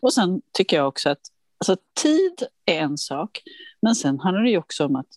Och 0.00 0.12
sen 0.12 0.42
tycker 0.52 0.76
jag 0.76 0.88
också 0.88 1.10
att 1.10 1.20
alltså, 1.58 1.76
tid 2.02 2.46
är 2.66 2.78
en 2.78 2.98
sak, 2.98 3.42
men 3.82 3.94
sen 3.94 4.20
handlar 4.20 4.42
det 4.42 4.50
ju 4.50 4.58
också 4.58 4.86
om 4.86 4.96
att, 4.96 5.08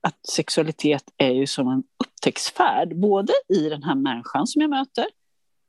att 0.00 0.26
sexualitet 0.26 1.04
är 1.16 1.30
ju 1.30 1.46
som 1.46 1.68
en 1.68 1.82
upptäcktsfärd, 2.04 2.96
både 2.96 3.32
i 3.48 3.68
den 3.68 3.82
här 3.82 3.94
människan 3.94 4.46
som 4.46 4.62
jag 4.62 4.70
möter, 4.70 5.06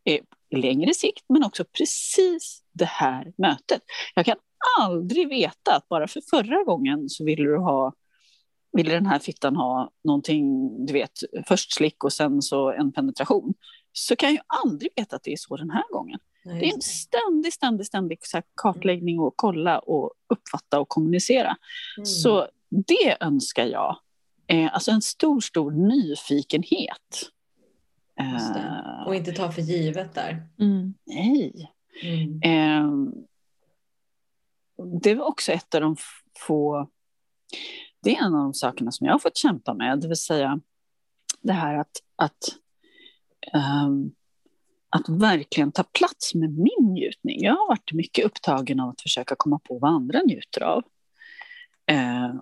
eh, 0.05 0.20
i 0.49 0.55
längre 0.55 0.93
sikt, 0.93 1.26
men 1.30 1.43
också 1.43 1.64
precis 1.78 2.64
det 2.72 2.86
här 2.86 3.34
mötet. 3.38 3.82
Jag 4.16 4.26
kan 4.26 4.36
aldrig 4.80 5.30
veta 5.30 5.76
att 5.76 5.89
bara 5.89 6.07
för 6.07 6.22
förra 6.30 6.64
gången 6.64 7.10
så 7.10 7.26
ville 7.26 7.43
du 7.43 7.57
ha 7.57 7.93
ville 8.72 8.93
den 8.93 9.05
här 9.05 9.20
fittan 9.20 9.55
ha 9.55 9.91
någonting, 10.03 10.70
du 10.86 10.93
vet, 10.93 11.12
först 11.47 11.74
slick 11.74 12.03
och 12.03 12.14
sen 12.14 12.41
så 12.41 12.72
en 12.72 12.91
penetration. 12.91 13.53
Så 13.91 14.16
kan 14.16 14.34
jag 14.34 14.43
aldrig 14.66 14.91
veta 14.95 15.16
att 15.16 15.24
det 15.24 15.34
är 15.34 15.38
så 15.38 15.57
den 15.57 15.70
här 15.70 15.84
gången. 15.93 16.20
Nej, 16.45 16.60
Det 16.60 16.70
är 16.70 16.74
en 16.74 16.82
ständig, 16.82 17.53
ständig, 17.53 17.86
ständig 17.88 18.18
så 18.22 18.38
här 18.38 18.43
kartläggning 18.62 19.20
och 19.20 19.34
kolla 19.36 19.80
och 19.80 20.12
uppfatta 20.30 20.80
och 20.80 20.89
kommunicera. 20.89 21.55
Mm. 21.97 22.05
Så 22.05 22.47
det 22.70 23.18
önskar 23.20 23.66
jag. 23.66 23.97
Eh, 24.47 24.74
alltså 24.74 24.91
en 24.91 25.01
stor, 25.01 25.39
stor 25.41 25.72
nyfikenhet. 25.72 27.30
Det. 28.18 28.60
Eh, 28.60 29.07
Och 29.07 29.16
inte 29.16 29.32
ta 29.32 29.51
för 29.51 29.62
givet 29.62 30.14
där. 30.14 30.47
nej. 31.05 31.72
Mm. 32.03 32.41
Eh, 32.43 33.12
det 35.01 35.15
var 35.15 35.25
också 35.25 35.51
ett 35.51 35.75
av 35.75 35.82
de 35.82 35.95
få... 36.39 36.89
Det 38.03 38.15
är 38.15 38.25
en 38.25 38.36
av 38.36 38.43
de 38.43 38.53
sakerna 38.53 38.91
som 38.91 39.05
jag 39.05 39.13
har 39.13 39.19
fått 39.19 39.38
kämpa 39.38 39.73
med, 39.73 39.99
det 39.99 40.07
vill 40.07 40.17
säga 40.17 40.59
det 41.41 41.53
här 41.53 41.77
att, 41.77 41.91
att, 42.15 42.38
ehm, 43.53 44.11
att 44.89 45.09
verkligen 45.09 45.71
ta 45.71 45.84
plats 45.84 46.36
med 46.36 46.49
min 46.49 46.93
njutning. 46.93 47.43
Jag 47.43 47.55
har 47.55 47.67
varit 47.67 47.93
mycket 47.93 48.25
upptagen 48.25 48.80
av 48.80 48.89
att 48.89 49.01
försöka 49.01 49.36
komma 49.38 49.59
på 49.59 49.80
vad 49.80 49.91
andra 49.91 50.21
njuter 50.21 50.63
av. 50.63 50.84
Eh, 51.86 52.34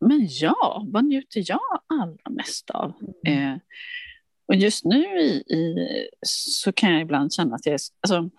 men 0.00 0.28
ja, 0.30 0.86
vad 0.86 1.04
njuter 1.04 1.42
jag 1.46 1.82
allra 1.86 2.30
mest 2.30 2.70
av? 2.70 2.92
Eh, 3.26 3.56
och 4.46 4.54
just 4.54 4.84
nu 4.84 5.20
i, 5.20 5.30
i, 5.54 5.76
så 6.26 6.72
kan 6.72 6.92
jag 6.92 7.02
ibland 7.02 7.32
känna 7.32 7.54
att 7.54 7.66
jag 7.66 7.74
är, 7.74 7.80
alltså, 8.00 8.30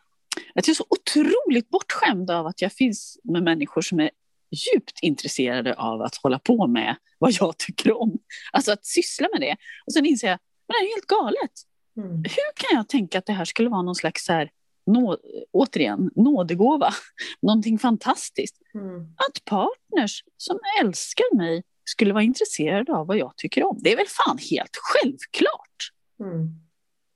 att 0.56 0.68
jag 0.68 0.74
är 0.74 0.76
så 0.76 0.86
otroligt 0.90 1.70
bortskämd 1.70 2.32
av 2.32 2.48
att 2.48 2.62
jag 2.62 2.74
finns 2.74 3.20
med 3.24 3.44
människor 3.44 3.82
som 3.82 4.00
är 4.00 4.10
djupt 4.52 5.00
intresserade 5.02 5.74
av 5.74 6.02
att 6.02 6.16
hålla 6.16 6.40
på 6.40 6.68
med 6.68 6.96
vad 7.18 7.32
jag 7.32 7.58
tycker 7.58 8.02
om. 8.02 8.20
Alltså 8.52 8.72
att 8.72 8.86
syssla 8.86 9.28
med 9.32 9.42
det. 9.42 9.56
Och 9.86 9.94
sen 9.94 10.06
inser 10.06 10.28
jag, 10.28 10.40
men 10.68 10.76
det 10.80 10.88
är 10.88 10.96
helt 10.96 11.08
galet. 11.08 11.52
Mm. 11.98 12.16
Hur 12.16 12.54
kan 12.56 12.78
jag 12.78 12.88
tänka 12.88 13.18
att 13.18 13.26
det 13.26 13.34
här 13.34 13.46
skulle 13.46 13.70
vara 13.70 13.82
någon 13.82 13.96
slags, 13.96 14.26
så 14.26 14.34
här, 14.34 14.50
nå, 14.86 15.18
återigen, 15.52 16.12
nådegåva? 16.16 16.94
Någonting 17.42 17.80
fantastiskt. 17.80 18.56
Mm. 18.74 19.02
Att 19.02 19.46
partners 19.46 20.24
som 20.38 20.60
älskar 20.82 21.36
mig 21.36 21.64
skulle 21.86 22.14
vara 22.14 22.24
intresserade 22.24 22.94
av 22.94 23.08
vad 23.08 23.18
jag 23.18 23.34
tycker 23.38 23.64
om. 23.64 23.80
Det 23.82 23.92
är 23.92 23.98
väl 23.98 24.08
fan 24.08 24.38
helt 24.52 24.78
självklart. 24.82 25.92
Mm. 26.20 26.63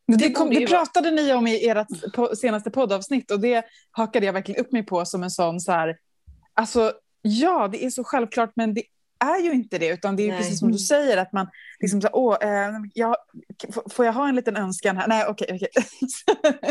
Det, 0.08 0.32
kom, 0.32 0.50
det 0.50 0.68
pratade 0.68 1.12
ni 1.12 1.34
om 1.34 1.48
i 1.48 1.68
ert 1.70 1.88
senaste 2.38 2.72
poddavsnitt 2.72 3.32
och 3.32 3.40
det 3.40 3.66
hakade 3.92 4.26
jag 4.26 4.34
verkligen 4.34 4.62
upp 4.66 4.72
mig 4.72 4.84
på 4.84 5.06
som 5.06 5.24
en 5.24 5.32
sån 5.32 5.60
så 5.60 5.72
här, 5.72 5.96
alltså 6.54 6.94
ja, 7.22 7.68
det 7.72 7.86
är 7.86 7.90
så 7.90 8.04
självklart 8.04 8.52
men 8.56 8.74
det 8.74 8.84
är 9.26 9.42
ju 9.44 9.52
inte 9.52 9.78
det 9.78 9.88
utan 9.88 10.16
det 10.16 10.24
är 10.24 10.26
ju 10.26 10.32
precis 10.38 10.60
som 10.60 10.72
du 10.72 10.78
säger 10.78 11.18
att 11.18 11.34
man 11.34 11.48
liksom 11.80 12.02
så 12.02 12.08
här, 12.08 12.16
åh, 12.16 12.38
eh, 12.42 12.70
jag, 12.94 13.16
får 13.92 14.06
jag 14.06 14.14
ha 14.14 14.30
en 14.30 14.36
liten 14.36 14.56
önskan 14.58 14.98
här? 14.98 15.08
Nej, 15.08 15.26
okej, 15.28 15.48
okej. 15.54 15.68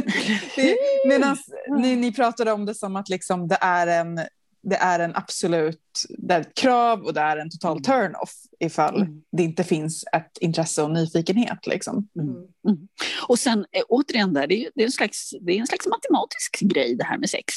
Det- 0.57 0.77
Medan 1.09 1.37
ni, 1.79 1.97
ni 1.97 2.13
pratade 2.13 2.53
om 2.53 2.67
det 2.67 2.75
som 2.75 2.97
att 2.97 3.09
liksom 3.09 3.49
det 3.49 3.59
är 3.61 3.87
en 3.87 4.21
det 4.69 4.77
är 4.77 4.99
en 4.99 5.17
absolut 5.17 5.81
det 6.19 6.35
är 6.35 6.41
ett 6.41 6.55
krav 6.55 7.03
och 7.03 7.15
det 7.15 7.21
är 7.21 7.37
en 7.37 7.51
total 7.51 7.83
turn-off 7.83 8.33
ifall 8.61 8.97
Mm. 9.03 9.23
det 9.33 9.43
inte 9.43 9.65
finns 9.65 10.05
ett 10.13 10.39
intresse 10.41 10.83
och 10.83 10.91
nyfikenhet. 10.91 11.67
Liksom. 11.67 12.09
Mm. 12.19 12.89
Och 13.29 13.39
sen 13.39 13.67
eh, 13.73 13.83
återigen, 13.89 14.33
där, 14.33 14.47
det, 14.47 14.65
är, 14.65 14.71
det, 14.75 14.83
är 14.83 14.87
en 14.87 14.93
slags, 14.93 15.31
det 15.41 15.53
är 15.53 15.61
en 15.61 15.67
slags 15.67 15.87
matematisk 15.87 16.61
grej 16.61 16.95
det 16.97 17.05
här 17.05 17.19
med 17.19 17.31
sex. 17.31 17.55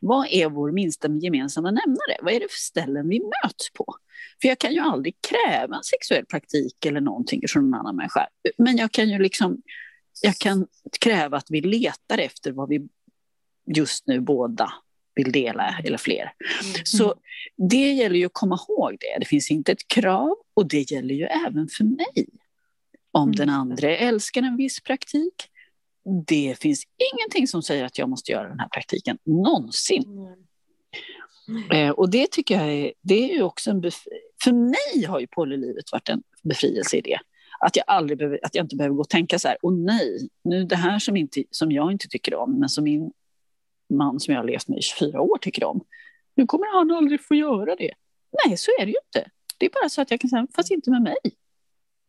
Vad 0.00 0.26
är 0.30 0.48
vår 0.48 0.72
minsta 0.72 1.08
gemensamma 1.08 1.70
nämnare? 1.70 2.16
Vad 2.22 2.34
är 2.34 2.40
det 2.40 2.50
för 2.50 2.58
ställen 2.58 3.08
vi 3.08 3.20
möts 3.20 3.72
på? 3.74 3.94
För 4.42 4.48
jag 4.48 4.58
kan 4.58 4.72
ju 4.72 4.80
aldrig 4.80 5.14
kräva 5.20 5.76
en 5.76 5.82
sexuell 5.82 6.26
praktik 6.26 6.86
eller 6.86 7.00
någonting 7.00 7.42
från 7.48 7.64
en 7.64 7.74
annan 7.74 7.96
människa. 7.96 8.28
Men 8.58 8.76
jag 8.76 8.92
kan 8.92 9.08
ju 9.08 9.18
liksom, 9.18 9.62
jag 10.22 10.36
kan 10.36 10.66
kräva 11.00 11.36
att 11.36 11.50
vi 11.50 11.60
letar 11.60 12.18
efter 12.18 12.52
vad 12.52 12.68
vi 12.68 12.88
just 13.76 14.06
nu 14.06 14.20
båda 14.20 14.72
vill 15.24 15.32
dela 15.32 15.78
eller 15.84 15.98
fler. 15.98 16.32
Så 16.84 17.14
det 17.56 17.92
gäller 17.92 18.16
ju 18.16 18.26
att 18.26 18.32
komma 18.32 18.58
ihåg 18.68 18.96
det. 19.00 19.18
Det 19.18 19.24
finns 19.24 19.50
inte 19.50 19.72
ett 19.72 19.88
krav 19.88 20.34
och 20.54 20.68
det 20.68 20.90
gäller 20.90 21.14
ju 21.14 21.24
även 21.24 21.68
för 21.68 21.84
mig. 21.84 22.26
Om 23.12 23.22
Mm. 23.22 23.36
den 23.36 23.48
andra 23.48 23.96
älskar 23.96 24.42
en 24.42 24.56
viss 24.56 24.80
praktik, 24.80 25.34
det 26.26 26.56
finns 26.60 26.84
ingenting 27.14 27.48
som 27.48 27.62
säger 27.62 27.84
att 27.84 27.98
jag 27.98 28.08
måste 28.08 28.32
göra 28.32 28.48
den 28.48 28.60
här 28.60 28.68
praktiken 28.68 29.18
någonsin. 29.24 30.04
Eh, 31.72 31.90
och 31.90 32.10
det 32.10 32.30
tycker 32.30 32.54
jag 32.54 32.72
är, 32.72 32.92
det 33.02 33.30
är 33.30 33.34
ju 33.34 33.42
också 33.42 33.70
en 33.70 33.82
För 34.44 34.52
mig 34.52 35.04
har 35.08 35.20
ju 35.20 35.26
polylivet 35.26 35.92
varit 35.92 36.08
en 36.08 36.22
befrielse 36.42 36.96
i 36.96 37.00
det. 37.00 37.18
Att 37.60 37.76
jag, 37.76 37.84
aldrig 37.86 38.18
behöver, 38.18 38.40
att 38.42 38.54
jag 38.54 38.64
inte 38.64 38.76
behöver 38.76 38.94
gå 38.94 39.00
och 39.00 39.08
tänka 39.08 39.38
så 39.38 39.48
här, 39.48 39.56
åh 39.62 39.74
nej, 39.74 40.28
nu 40.44 40.64
det 40.64 40.76
här 40.76 40.98
som, 40.98 41.16
inte, 41.16 41.44
som 41.50 41.72
jag 41.72 41.92
inte 41.92 42.08
tycker 42.08 42.34
om, 42.34 42.58
men 42.58 42.68
som 42.68 42.84
min 42.84 43.12
man 43.90 44.20
som 44.20 44.34
jag 44.34 44.40
har 44.40 44.46
levt 44.46 44.68
med 44.68 44.78
i 44.78 44.82
24 44.82 45.20
år 45.20 45.38
tycker 45.38 45.64
om, 45.64 45.84
nu 46.34 46.46
kommer 46.46 46.66
han 46.78 46.90
aldrig 46.90 47.24
få 47.24 47.34
göra 47.34 47.76
det. 47.76 47.92
Nej, 48.44 48.56
så 48.56 48.70
är 48.80 48.86
det 48.86 48.90
ju 48.90 48.98
inte. 49.06 49.30
Det 49.58 49.66
är 49.66 49.70
bara 49.70 49.88
så 49.88 50.02
att 50.02 50.10
jag 50.10 50.20
kan 50.20 50.30
säga, 50.30 50.46
fast 50.56 50.70
inte 50.70 50.90
med 50.90 51.02
mig. 51.02 51.16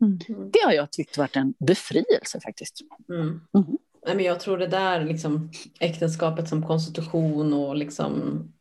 Mm. 0.01 0.19
Det 0.51 0.59
har 0.65 0.71
jag 0.71 0.91
tyckt 0.91 1.17
varit 1.17 1.35
en 1.35 1.53
befrielse 1.59 2.39
faktiskt. 2.43 2.81
Mm. 3.09 3.41
Mhm. 3.53 3.77
Nej, 4.05 4.15
men 4.15 4.25
jag 4.25 4.39
tror 4.39 4.57
det 4.57 4.67
där 4.67 5.05
liksom, 5.05 5.51
äktenskapet 5.79 6.49
som 6.49 6.67
konstitution 6.67 7.53
och 7.53 7.75
liksom, 7.75 8.13
mm, 8.13 8.53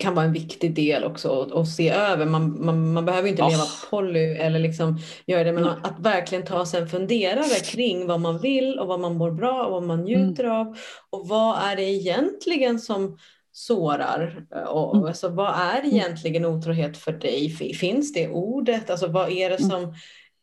kan 0.00 0.14
vara 0.14 0.24
en 0.26 0.32
viktig 0.32 0.74
del 0.74 1.04
också 1.04 1.40
att, 1.54 1.68
se 1.68 1.90
över. 1.90 2.26
Man, 2.26 2.64
man, 2.64 2.92
man 2.92 3.04
behöver 3.04 3.28
inte 3.28 3.42
Ja. 3.42 3.48
leva 3.48 3.64
poly 3.90 4.24
eller 4.24 4.58
liksom 4.58 4.98
göra 5.26 5.44
det, 5.44 5.52
men 5.52 5.62
Nej. 5.62 5.72
att 5.82 6.00
verkligen 6.00 6.44
ta 6.44 6.66
sig 6.66 6.80
en 6.82 6.88
funderare 6.88 7.60
kring 7.64 8.06
vad 8.06 8.20
man 8.20 8.38
vill 8.38 8.78
och 8.78 8.86
vad 8.86 9.00
man 9.00 9.16
mår 9.16 9.30
bra 9.30 9.64
och 9.64 9.72
vad 9.72 9.82
man 9.82 10.00
njuter 10.04 10.44
av. 10.44 10.76
Och 11.10 11.28
vad 11.28 11.58
är 11.58 11.76
det 11.76 11.82
egentligen 11.82 12.78
som 12.78 13.18
sårar? 13.52 14.44
Och, 14.68 14.94
Mm. 14.94 15.06
alltså, 15.06 15.28
vad 15.28 15.54
är 15.54 15.86
egentligen 15.86 16.44
otrohet 16.44 16.96
för 16.96 17.12
dig? 17.12 17.50
Fi- 17.50 17.74
Finns 17.74 18.12
det 18.12 18.28
ordet? 18.28 18.90
Alltså, 18.90 19.06
vad 19.06 19.30
är 19.32 19.50
det 19.50 19.60
Mm. 19.60 19.70
som 19.70 19.94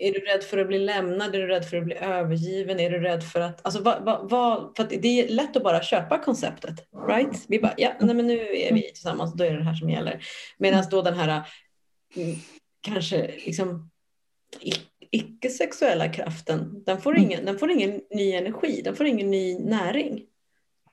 Är 0.01 0.13
du 0.13 0.19
rädd 0.19 0.43
för 0.43 0.57
att 0.57 0.67
bli 0.67 0.79
lämnad? 0.79 1.35
Är 1.35 1.39
du 1.39 1.47
rädd 1.47 1.65
för 1.65 1.77
att 1.77 1.85
bli 1.85 1.95
övergiven? 1.95 2.79
Är 2.79 2.89
du 2.89 2.99
rädd 2.99 3.23
för 3.23 3.39
att... 3.39 3.65
Alltså, 3.65 3.81
vad, 3.81 4.05
vad, 4.05 4.29
vad, 4.29 4.75
för 4.75 4.83
att 4.83 4.89
det 4.89 5.07
är 5.07 5.29
lätt 5.29 5.57
att 5.57 5.63
bara 5.63 5.83
köpa 5.83 6.17
konceptet. 6.17 6.87
Right? 7.07 7.45
Vi 7.47 7.59
bara, 7.59 7.73
ja, 7.77 7.93
nej, 7.99 8.15
men 8.15 8.27
nu 8.27 8.39
är 8.39 8.73
vi 8.73 8.81
tillsammans, 8.81 9.33
då 9.33 9.43
är 9.43 9.51
det 9.51 9.57
det 9.57 9.63
här 9.63 9.73
som 9.73 9.89
gäller. 9.89 10.23
Medan 10.57 10.83
då 10.91 11.01
den 11.01 11.13
här 11.13 11.43
mm, 12.15 12.35
kanske 12.81 13.31
liksom 13.45 13.91
icke-sexuella 15.11 16.09
kraften, 16.09 16.83
den 16.85 17.01
får, 17.01 17.11
mm. 17.11 17.23
ingen, 17.23 17.45
den 17.45 17.59
får 17.59 17.71
ingen 17.71 18.01
ny 18.11 18.31
energi, 18.31 18.81
den 18.81 18.95
får 18.95 19.05
ingen 19.05 19.31
ny 19.31 19.59
näring. 19.59 20.25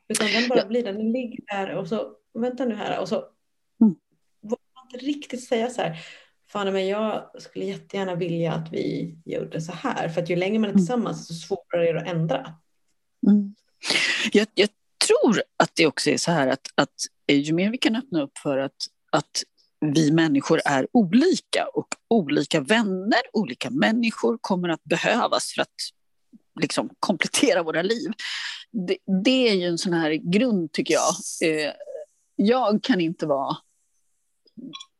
Utan 0.09 0.27
den 0.27 0.49
bara 0.49 0.67
blir, 0.67 0.85
den 0.85 1.13
ligger 1.13 1.39
där 1.47 1.75
och 1.75 1.89
så, 1.89 2.13
vänta 2.35 2.65
nu 2.65 2.75
här, 2.75 3.01
och 3.01 3.09
så 3.09 3.15
mm. 3.15 3.95
vågar 4.43 4.75
man 4.75 4.85
inte 4.93 5.07
riktigt 5.07 5.45
säga 5.45 5.71
så 5.71 5.83
här, 5.83 5.99
fan 6.53 6.73
men 6.73 6.87
jag 6.87 7.31
skulle 7.39 7.65
jättegärna 7.65 8.15
vilja 8.15 8.53
att 8.53 8.73
vi 8.73 9.17
gjorde 9.25 9.61
så 9.61 9.73
här, 9.73 10.09
för 10.09 10.23
att 10.23 10.31
ju 10.31 10.37
längre 10.37 10.59
man 10.59 10.71
är 10.71 10.73
mm. 10.73 10.79
tillsammans 10.79 11.27
så 11.27 11.35
svårare 11.35 11.89
är 11.89 11.95
det 11.95 12.01
att 12.01 12.09
ändra. 12.09 12.55
Mm. 13.27 13.55
Jag, 14.33 14.47
jag, 14.55 14.69
tror 15.09 15.43
att 15.57 15.71
det 15.75 15.87
också 15.87 16.11
är 16.11 16.17
så 16.17 16.31
här 16.31 16.49
att, 16.49 16.67
att 16.75 16.95
ju 17.29 17.53
mer 17.53 17.71
vi 17.71 17.79
kan 17.79 17.97
öppna 17.97 18.23
upp 18.23 18.39
för 18.39 18.59
att, 18.59 18.77
att 19.13 19.43
vi 19.81 20.13
människor 20.13 20.61
är 20.65 20.87
olika 20.93 21.67
och 21.75 21.89
olika 22.09 22.61
vänner, 22.61 23.21
olika 23.33 23.71
människor 23.71 24.39
kommer 24.41 24.69
att 24.69 24.85
behövas 24.85 25.53
för 25.55 25.63
att 25.63 25.75
liksom 26.61 26.91
komplettera 27.01 27.63
våra 27.63 27.83
liv. 27.83 28.13
Det, 28.71 28.97
det 29.25 29.49
är 29.49 29.55
ju 29.55 29.67
en 29.67 29.79
sån 29.79 29.93
här 29.93 30.11
grund, 30.11 30.73
tycker 30.73 30.95
jag. 30.95 31.15
Eh, 31.51 31.73
jag 32.37 32.83
kan 32.83 33.01
inte 33.01 33.27
vara 33.27 33.57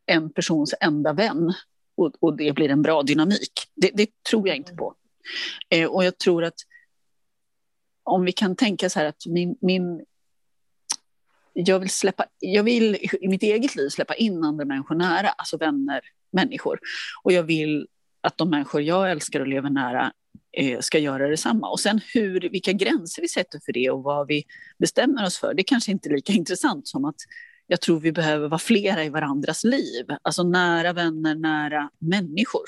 en 0.09 0.33
persons 0.33 0.73
enda 0.81 1.13
vän 1.13 1.53
och, 1.97 2.13
och 2.19 2.37
det 2.37 2.51
blir 2.55 2.69
en 2.69 2.81
bra 2.81 3.03
dynamik. 3.03 3.51
Det, 3.75 3.91
det 3.93 4.23
tror 4.29 4.47
jag 4.47 4.57
inte 4.57 4.73
på. 4.75 4.95
Eh, 5.69 5.87
och 5.89 6.03
jag 6.03 6.17
tror 6.17 6.43
att 6.43 6.59
om 8.03 8.25
vi 8.25 8.31
kan 8.31 8.55
tänka 8.55 8.89
så 8.89 8.99
här 8.99 9.05
att 9.05 9.25
min, 9.25 9.57
min 9.61 10.05
jag 11.53 11.79
vill, 11.79 11.89
släppa, 11.89 12.25
jag 12.39 12.63
vill 12.63 12.95
i 13.21 13.27
mitt 13.27 13.43
eget 13.43 13.75
liv 13.75 13.89
släppa 13.89 14.15
in 14.15 14.43
andra 14.43 14.65
människor 14.65 14.95
nära, 14.95 15.29
alltså 15.29 15.57
vänner, 15.57 16.01
människor. 16.31 16.79
Och 17.23 17.31
jag 17.31 17.43
vill 17.43 17.87
att 18.21 18.37
de 18.37 18.49
människor 18.49 18.81
jag 18.81 19.11
älskar 19.11 19.39
och 19.39 19.47
lever 19.47 19.69
nära 19.69 20.13
eh, 20.57 20.79
ska 20.79 20.99
göra 20.99 21.27
detsamma. 21.27 21.69
Och 21.69 21.79
sen 21.79 22.01
hur, 22.13 22.49
vilka 22.49 22.71
gränser 22.71 23.21
vi 23.21 23.27
sätter 23.27 23.59
för 23.65 23.73
det 23.73 23.89
och 23.89 24.03
vad 24.03 24.27
vi 24.27 24.43
bestämmer 24.79 25.25
oss 25.25 25.37
för, 25.37 25.53
det 25.53 25.63
kanske 25.63 25.91
inte 25.91 26.09
är 26.09 26.13
lika 26.13 26.33
intressant 26.41 26.87
som 26.87 27.05
att 27.05 27.15
jag 27.69 27.81
tror 27.81 27.99
vi 27.99 28.11
behöver 28.11 28.47
vara 28.47 28.59
flera 28.59 29.03
i 29.03 29.09
varandras 29.09 29.63
liv. 29.63 30.05
Alltså 30.21 30.43
nära 30.43 30.93
vänner, 30.93 31.35
nära 31.35 31.89
människor. 31.99 32.63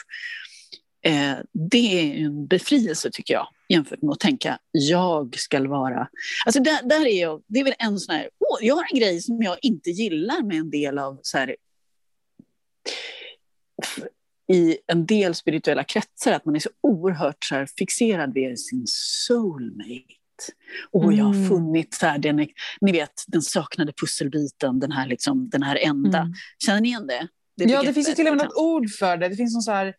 Eh, 1.04 1.38
det 1.54 2.00
är 2.00 2.26
en 2.26 2.48
befrielse 2.48 3.10
tycker 3.12 3.34
jag, 3.34 3.48
jämfört 3.70 4.02
med 4.02 4.12
att 4.12 4.20
tänka 4.20 4.60
jag 4.72 5.36
ska 5.38 5.68
vara... 5.68 6.08
Alltså 6.46 6.62
där, 6.62 6.90
där 6.90 7.06
är 7.06 7.22
jag, 7.22 7.44
det 7.48 7.60
är 7.60 7.64
väl 7.64 7.74
en 7.80 8.00
sån 8.00 8.16
här... 8.16 8.30
Oh, 8.40 8.66
jag 8.66 8.76
har 8.76 8.86
en 8.92 9.00
grej 9.00 9.22
som 9.22 9.42
jag 9.42 9.58
inte 9.62 9.90
gillar 9.90 10.44
med 10.44 10.58
en 10.58 10.70
del 10.70 11.00
av 11.00 11.20
så 11.22 11.38
här, 11.38 11.56
i 14.54 14.78
en 14.88 15.06
del 15.06 15.36
spirituella 15.36 15.84
kretsar, 15.84 16.32
att 16.32 16.46
man 16.46 16.56
är 16.56 16.60
så 16.60 16.70
oerhört 16.82 17.44
så 17.46 17.56
här, 17.56 17.68
fixerad 17.78 18.34
vid 18.34 18.60
sin 18.60 18.84
soulmate. 18.88 20.21
Och 20.92 21.04
mm. 21.04 21.18
jag 21.18 21.26
har 21.26 21.34
mm. 21.34 21.50
funnit 21.50 21.94
så 21.94 22.06
här, 22.06 22.18
den, 22.18 22.48
ni 22.82 22.92
vet, 22.92 23.24
den 23.28 23.42
saknade 23.42 23.94
pusselbiten, 24.02 24.80
den 24.80 24.92
här, 24.92 25.08
liksom, 25.08 25.50
den 25.50 25.64
här 25.64 25.76
enda. 25.76 26.20
Mm. 26.20 26.34
Känner 26.66 26.82
ni 26.82 26.88
igen 26.88 27.08
det? 27.08 27.28
det 27.58 27.64
ja, 27.64 27.84
det 27.84 27.94
finns 27.94 28.10
ju 28.10 28.14
till 28.14 28.28
och 28.28 28.38
med 28.38 28.46
något 28.46 28.58
ord 28.58 28.90
för 28.90 29.18
det. 29.18 29.30
Det 29.30 29.36
finns 29.36 29.54
någon 29.54 29.62
så 29.62 29.72
här 29.72 29.94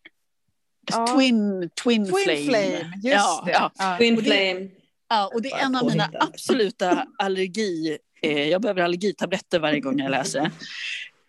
Ja. 0.91 1.07
Twin, 1.07 1.69
twin, 1.83 2.05
twin 2.05 2.23
flame. 2.23 2.45
flame. 2.45 2.93
Just 2.95 3.15
ja, 3.15 3.43
det. 3.45 3.51
Ja. 3.51 3.97
Twin 3.97 4.15
det, 4.15 4.23
flame. 4.23 4.69
Ja, 5.09 5.31
och 5.33 5.41
det 5.41 5.51
är 5.51 5.65
en 5.65 5.75
av 5.75 5.85
mina 5.85 6.09
absoluta 6.19 7.07
allergi... 7.17 7.97
Eh, 8.21 8.49
jag 8.49 8.61
behöver 8.61 8.81
allergitabletter 8.81 9.59
varje 9.59 9.79
gång 9.79 9.99
jag 9.99 10.11
läser. 10.11 10.51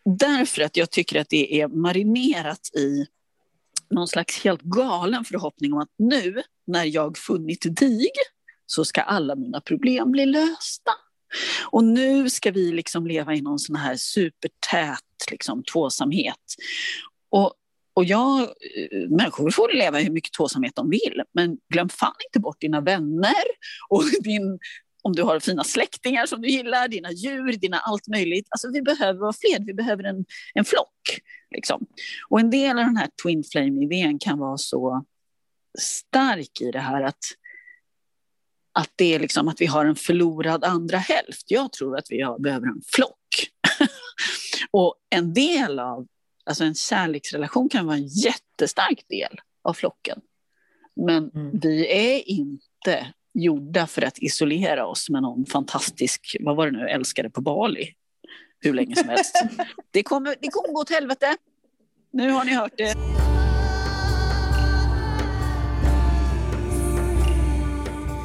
Därför 0.04 0.62
att 0.62 0.76
jag 0.76 0.90
tycker 0.90 1.20
att 1.20 1.28
det 1.28 1.60
är 1.60 1.68
marinerat 1.68 2.70
i 2.74 3.06
någon 3.90 4.08
slags 4.08 4.44
helt 4.44 4.62
galen 4.62 5.24
förhoppning 5.24 5.72
om 5.72 5.78
att 5.78 5.94
nu, 5.98 6.42
när 6.66 6.84
jag 6.84 7.18
funnit 7.18 7.76
dig, 7.76 8.08
så 8.66 8.84
ska 8.84 9.02
alla 9.02 9.34
mina 9.34 9.60
problem 9.60 10.12
bli 10.12 10.26
lösta. 10.26 10.90
Och 11.70 11.84
nu 11.84 12.30
ska 12.30 12.50
vi 12.50 12.72
liksom 12.72 13.06
leva 13.06 13.34
i 13.34 13.40
någon 13.40 13.58
sån 13.58 13.76
här 13.76 13.96
supertät 13.96 15.00
liksom, 15.30 15.62
tvåsamhet. 15.64 16.54
Och 17.30 17.54
och 17.96 18.04
jag, 18.04 18.40
eh, 18.40 19.08
människor 19.08 19.50
får 19.50 19.76
leva 19.76 19.98
hur 19.98 20.10
mycket 20.10 20.32
tvåsamhet 20.32 20.72
de 20.76 20.90
vill, 20.90 21.22
men 21.32 21.58
glöm 21.72 21.88
fan 21.88 22.14
inte 22.28 22.40
bort 22.40 22.60
dina 22.60 22.80
vänner 22.80 23.44
och 23.88 24.02
din, 24.20 24.58
om 25.02 25.12
du 25.12 25.22
har 25.22 25.40
fina 25.40 25.64
släktingar 25.64 26.26
som 26.26 26.40
du 26.40 26.48
gillar, 26.48 26.88
dina 26.88 27.12
djur, 27.12 27.52
dina 27.52 27.78
allt 27.78 28.08
möjligt. 28.08 28.46
Alltså 28.50 28.70
vi 28.72 28.82
behöver 28.82 29.20
vara 29.20 29.32
fler, 29.32 29.66
vi 29.66 29.74
behöver 29.74 30.04
en, 30.04 30.24
en 30.54 30.64
flock. 30.64 31.20
Liksom. 31.54 31.86
Och 32.28 32.40
en 32.40 32.50
del 32.50 32.78
av 32.78 32.84
den 32.84 32.96
här 32.96 33.08
Twin 33.22 33.44
Flame-idén 33.52 34.18
kan 34.18 34.38
vara 34.38 34.58
så 34.58 35.04
stark 35.78 36.60
i 36.60 36.70
det 36.70 36.80
här 36.80 37.02
att, 37.02 37.24
att 38.74 38.90
det 38.96 39.14
är 39.14 39.18
liksom 39.18 39.48
att 39.48 39.60
vi 39.60 39.66
har 39.66 39.84
en 39.84 39.96
förlorad 39.96 40.64
andra 40.64 40.98
hälft. 40.98 41.50
Jag 41.50 41.72
tror 41.72 41.98
att 41.98 42.06
vi 42.10 42.20
har, 42.20 42.38
behöver 42.38 42.66
en 42.66 42.82
flock. 42.86 43.50
och 44.70 44.94
en 45.10 45.34
del 45.34 45.78
av 45.78 46.06
Alltså 46.46 46.64
en 46.64 46.74
kärleksrelation 46.74 47.68
kan 47.68 47.86
vara 47.86 47.96
en 47.96 48.06
jättestark 48.06 49.04
del 49.08 49.40
av 49.62 49.72
flocken. 49.72 50.20
Men 50.96 51.30
mm. 51.30 51.60
vi 51.62 51.86
är 51.92 52.28
inte 52.28 53.12
gjorda 53.34 53.86
för 53.86 54.02
att 54.02 54.18
isolera 54.18 54.86
oss 54.86 55.10
med 55.10 55.22
någon 55.22 55.46
fantastisk, 55.46 56.36
vad 56.40 56.56
var 56.56 56.70
det 56.70 56.78
nu, 56.78 56.88
älskare 56.88 57.30
på 57.30 57.40
Bali. 57.40 57.94
Hur 58.60 58.74
länge 58.74 58.96
som 58.96 59.08
helst. 59.08 59.42
det, 59.90 60.02
kommer, 60.02 60.34
det 60.40 60.48
kommer 60.48 60.68
gå 60.68 60.80
åt 60.80 60.90
helvete. 60.90 61.36
Nu 62.10 62.30
har 62.30 62.44
ni 62.44 62.54
hört 62.54 62.72
det. 62.76 62.94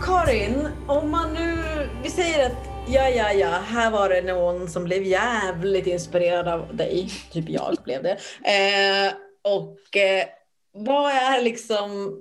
Karin, 0.09 0.67
om 0.87 1.11
man 1.11 1.33
nu, 1.33 1.55
vi 2.03 2.09
säger 2.09 2.45
att 2.45 2.69
Ja, 2.87 3.09
ja, 3.09 3.33
ja, 3.33 3.47
här 3.47 3.91
var 3.91 4.09
det 4.09 4.21
någon 4.21 4.67
som 4.67 4.83
blev 4.83 5.03
jävligt 5.03 5.87
inspirerad 5.87 6.47
av 6.47 6.75
dig. 6.75 7.09
Typ 7.31 7.49
jag 7.49 7.75
blev 7.83 8.03
det. 8.03 8.11
Eh, 8.43 9.13
och 9.53 9.97
eh, 9.97 10.25
vad 10.73 11.11
är 11.11 11.43
liksom, 11.43 12.17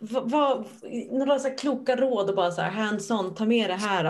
vad, 0.00 0.30
vad, 0.30 0.66
några 1.10 1.38
så 1.38 1.50
kloka 1.50 1.96
råd 1.96 2.30
och 2.30 2.36
bara 2.36 2.50
så 2.50 2.60
här 2.60 2.70
hands-on, 2.70 3.34
ta 3.34 3.44
med 3.44 3.70
det 3.70 3.74
här. 3.74 4.04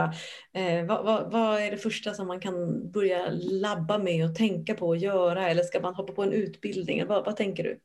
Eh, 0.55 0.87
vad, 0.87 1.05
vad, 1.05 1.33
vad, 1.33 1.63
är 1.63 1.71
det 1.71 1.79
första 1.79 2.15
som 2.15 2.27
man 2.27 2.41
kan 2.41 2.91
börja 2.91 3.29
labba 3.51 3.99
med 3.99 4.31
och 4.31 4.37
tänka 4.37 4.75
på 4.75 4.87
och 4.87 4.97
göra? 4.97 5.51
Eller 5.51 5.63
ska 5.63 5.81
man 5.81 5.95
hoppa 5.95 6.13
på 6.13 6.23
en 6.23 6.33
utbildning? 6.33 7.07
Vad, 7.07 7.25
vad 7.25 7.37
tänker 7.37 7.63
du? 7.63 7.81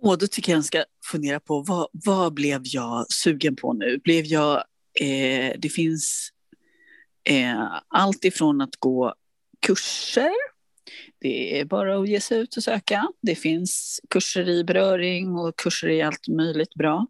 Och 0.00 0.18
då 0.18 0.26
tycker 0.26 0.52
jag 0.52 0.56
man 0.56 0.64
ska 0.64 0.84
fundera 1.10 1.40
på 1.40 1.62
vad, 1.62 1.88
vad 1.92 2.34
blev 2.34 2.60
jag 2.64 3.12
sugen 3.12 3.56
på 3.56 3.72
nu? 3.72 3.98
Blev 4.04 4.24
jag, 4.24 4.64
eh, 5.00 5.52
det 5.58 5.68
finns 5.68 6.32
Eh, 7.28 7.80
allt 7.88 8.24
ifrån 8.24 8.60
att 8.60 8.76
gå 8.76 9.14
kurser, 9.66 10.32
det 11.20 11.60
är 11.60 11.64
bara 11.64 11.98
att 11.98 12.08
ge 12.08 12.20
sig 12.20 12.38
ut 12.38 12.56
och 12.56 12.62
söka. 12.62 13.08
Det 13.22 13.34
finns 13.34 14.00
kurser 14.10 14.48
i 14.48 14.64
beröring 14.64 15.36
och 15.36 15.56
kurser 15.56 15.88
i 15.88 16.02
allt 16.02 16.28
möjligt 16.28 16.74
bra. 16.74 17.06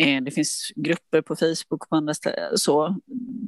Eh, 0.00 0.22
det 0.22 0.30
finns 0.30 0.72
grupper 0.76 1.22
på 1.22 1.36
Facebook 1.36 1.82
och 1.82 1.88
på 1.88 1.96
andra 1.96 2.14
ställen 2.14 2.58
så, 2.58 2.96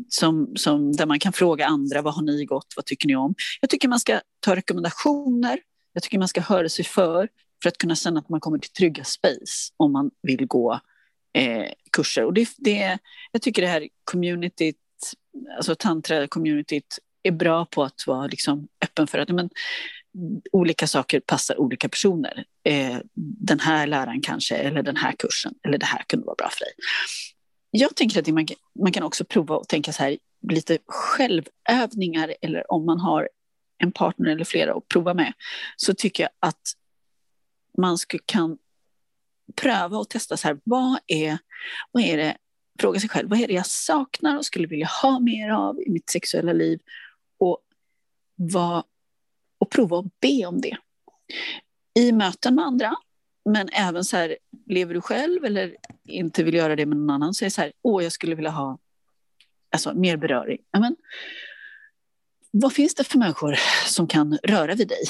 som, 0.09 0.53
som, 0.57 0.93
där 0.93 1.07
man 1.07 1.19
kan 1.19 1.32
fråga 1.32 1.66
andra, 1.66 2.03
vad 2.03 2.15
har 2.15 2.23
ni 2.23 2.44
gått, 2.44 2.73
vad 2.77 2.85
tycker 2.85 3.09
ni 3.09 3.16
om? 3.16 3.35
Jag 3.61 3.70
tycker 3.70 3.89
man 3.89 4.01
ska 4.01 4.20
ta 4.40 4.57
rekommendationer, 4.57 5.59
jag 5.93 6.03
tycker 6.03 6.19
man 6.19 6.28
ska 6.28 6.40
höra 6.40 6.69
sig 6.69 6.85
för, 6.85 7.28
för 7.62 7.69
att 7.69 7.78
kunna 7.78 7.95
känna 7.95 8.20
att 8.20 8.28
man 8.28 8.41
kommer 8.41 8.59
till 8.59 8.70
trygga 8.70 9.05
space 9.05 9.73
om 9.77 9.93
man 9.93 10.11
vill 10.23 10.47
gå 10.47 10.81
eh, 11.33 11.70
kurser. 11.93 12.24
Och 12.24 12.35
det, 12.35 12.49
det, 12.57 12.99
jag 13.33 13.43
tycker 13.43 13.62
det 13.62 13.69
här 13.69 13.89
communityt 14.05 14.77
alltså 15.57 15.74
tantra-communityt 15.74 16.99
är 17.23 17.31
bra 17.31 17.65
på 17.65 17.85
att 17.85 18.07
vara 18.07 18.27
liksom 18.27 18.69
öppen 18.85 19.07
för 19.07 19.19
att 19.19 19.28
men, 19.28 19.51
olika 20.53 20.87
saker 20.87 21.20
passar 21.20 21.61
olika 21.61 21.89
personer. 21.89 22.45
Eh, 22.65 22.99
den 23.47 23.61
här 23.61 23.87
läraren 23.87 24.20
kanske, 24.20 24.57
eller 24.57 24.83
den 24.83 24.97
här 24.97 25.12
kursen, 25.19 25.55
eller 25.65 25.78
det 25.78 25.87
här 25.87 26.05
kunde 26.09 26.27
vara 26.27 26.35
bra 26.35 26.49
för 26.51 26.61
dig. 26.61 26.73
Jag 27.70 27.97
tänker 27.97 28.20
att 28.20 28.27
man, 28.27 28.47
man 28.83 28.93
kan 28.93 29.03
också 29.03 29.24
prova 29.24 29.57
att 29.57 29.69
tänka 29.69 29.93
så 29.93 30.03
här, 30.03 30.19
lite 30.51 30.78
självövningar, 30.87 32.35
eller 32.41 32.73
om 32.73 32.87
man 32.87 33.01
har 33.01 33.28
en 33.78 33.93
partner 33.93 34.31
eller 34.31 34.45
flera 34.45 34.74
att 34.74 34.89
prova 34.89 35.15
med, 35.15 35.33
så 35.77 35.95
tycker 35.95 36.23
jag 36.23 36.31
att 36.41 36.62
man 37.77 37.98
ska, 37.98 38.19
kan 38.27 38.59
pröva 39.55 39.98
och 39.98 40.09
testa 40.09 40.36
så 40.36 40.48
här, 40.48 40.61
vad 40.65 40.98
är, 41.07 41.39
vad 41.93 42.03
är 42.03 42.16
det 42.16 42.36
fråga 42.81 43.01
sig 43.01 43.09
själv, 43.09 43.28
vad 43.28 43.40
är 43.40 43.47
det 43.47 43.55
jag 43.55 43.66
saknar 43.66 44.36
och 44.36 44.44
skulle 44.44 44.66
vilja 44.66 44.89
ha 45.03 45.19
mer 45.19 45.51
av 45.51 45.81
i 45.81 45.90
mitt 45.90 46.11
sexuella 46.11 46.53
liv? 46.53 46.81
Och, 47.39 47.59
vad, 48.35 48.85
och 49.59 49.70
prova 49.70 49.98
att 49.98 50.20
be 50.20 50.47
om 50.47 50.61
det. 50.61 50.77
I 51.94 52.12
möten 52.12 52.55
med 52.55 52.65
andra, 52.65 52.97
men 53.51 53.69
även 53.73 54.05
så 54.05 54.16
här, 54.16 54.36
lever 54.66 54.94
du 54.94 55.01
själv 55.01 55.44
eller 55.44 55.77
inte 56.05 56.44
vill 56.44 56.55
göra 56.55 56.77
det 56.77 56.86
med 56.86 56.98
någon 56.98 57.11
annan 57.11 57.35
så 57.35 57.44
är 57.44 57.47
det 57.47 57.51
så 57.51 57.61
här, 57.61 57.73
åh 57.82 58.03
jag 58.03 58.12
skulle 58.12 58.35
vilja 58.35 58.51
ha 58.51 58.78
alltså, 59.73 59.94
mer 59.94 60.16
beröring. 60.16 60.59
Amen. 60.70 60.97
Vad 62.51 62.73
finns 62.73 62.94
det 62.94 63.05
för 63.05 63.19
människor 63.19 63.59
som 63.86 64.07
kan 64.07 64.39
röra 64.43 64.74
vid 64.74 64.89
dig? 64.89 65.03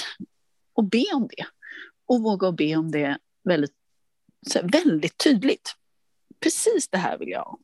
Och 0.74 0.84
be 0.84 1.04
om 1.14 1.28
det. 1.36 1.46
Och 2.06 2.22
våga 2.22 2.52
be 2.52 2.76
om 2.76 2.90
det 2.90 3.18
väldigt, 3.44 3.74
väldigt 4.62 5.18
tydligt. 5.18 5.74
Precis 6.40 6.88
det 6.88 6.98
här 6.98 7.18
vill 7.18 7.28
jag 7.28 7.44
ha. 7.44 7.58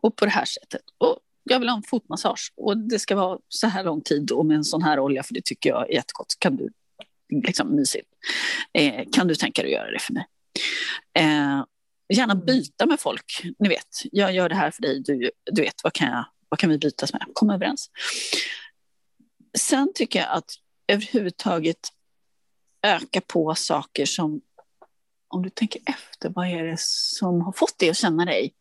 Och 0.00 0.16
på 0.16 0.24
det 0.24 0.30
här 0.30 0.44
sättet. 0.44 0.82
Och 0.98 1.18
jag 1.44 1.58
vill 1.58 1.68
ha 1.68 1.76
en 1.76 1.82
fotmassage 1.82 2.52
och 2.56 2.76
det 2.76 2.98
ska 2.98 3.16
vara 3.16 3.38
så 3.48 3.66
här 3.66 3.84
lång 3.84 4.00
tid 4.00 4.30
och 4.30 4.46
med 4.46 4.56
en 4.56 4.64
sån 4.64 4.82
här 4.82 4.98
olja 4.98 5.22
för 5.22 5.34
det 5.34 5.44
tycker 5.44 5.70
jag 5.70 5.90
är 5.90 5.94
jättegott. 5.94 6.36
Kan 6.38 6.56
du, 6.56 6.70
liksom 7.28 7.76
mysigt. 7.76 8.08
Eh, 8.72 9.04
kan 9.12 9.28
du 9.28 9.34
tänka 9.34 9.62
dig 9.62 9.74
att 9.74 9.80
göra 9.80 9.90
det 9.90 9.98
för 9.98 10.12
mig? 10.12 10.26
Eh, 11.14 11.64
gärna 12.14 12.34
byta 12.34 12.86
med 12.86 13.00
folk. 13.00 13.42
Ni 13.58 13.68
vet, 13.68 14.02
jag 14.12 14.34
gör 14.34 14.48
det 14.48 14.54
här 14.54 14.70
för 14.70 14.82
dig, 14.82 15.02
du, 15.02 15.30
du 15.52 15.62
vet, 15.62 15.84
vad 15.84 15.92
kan, 15.92 16.08
jag, 16.08 16.24
vad 16.48 16.60
kan 16.60 16.70
vi 16.70 16.78
bytas 16.78 17.12
med? 17.12 17.24
Kom 17.32 17.50
överens. 17.50 17.90
Sen 19.58 19.92
tycker 19.94 20.18
jag 20.18 20.28
att 20.28 20.50
överhuvudtaget 20.86 21.88
öka 22.82 23.20
på 23.20 23.54
saker 23.54 24.06
som, 24.06 24.40
om 25.28 25.42
du 25.42 25.50
tänker 25.50 25.82
efter, 25.86 26.28
vad 26.28 26.48
är 26.48 26.64
det 26.64 26.80
som 26.80 27.40
har 27.40 27.52
fått 27.52 27.78
dig 27.78 27.90
att 27.90 27.96
känna 27.96 28.24
dig 28.24 28.54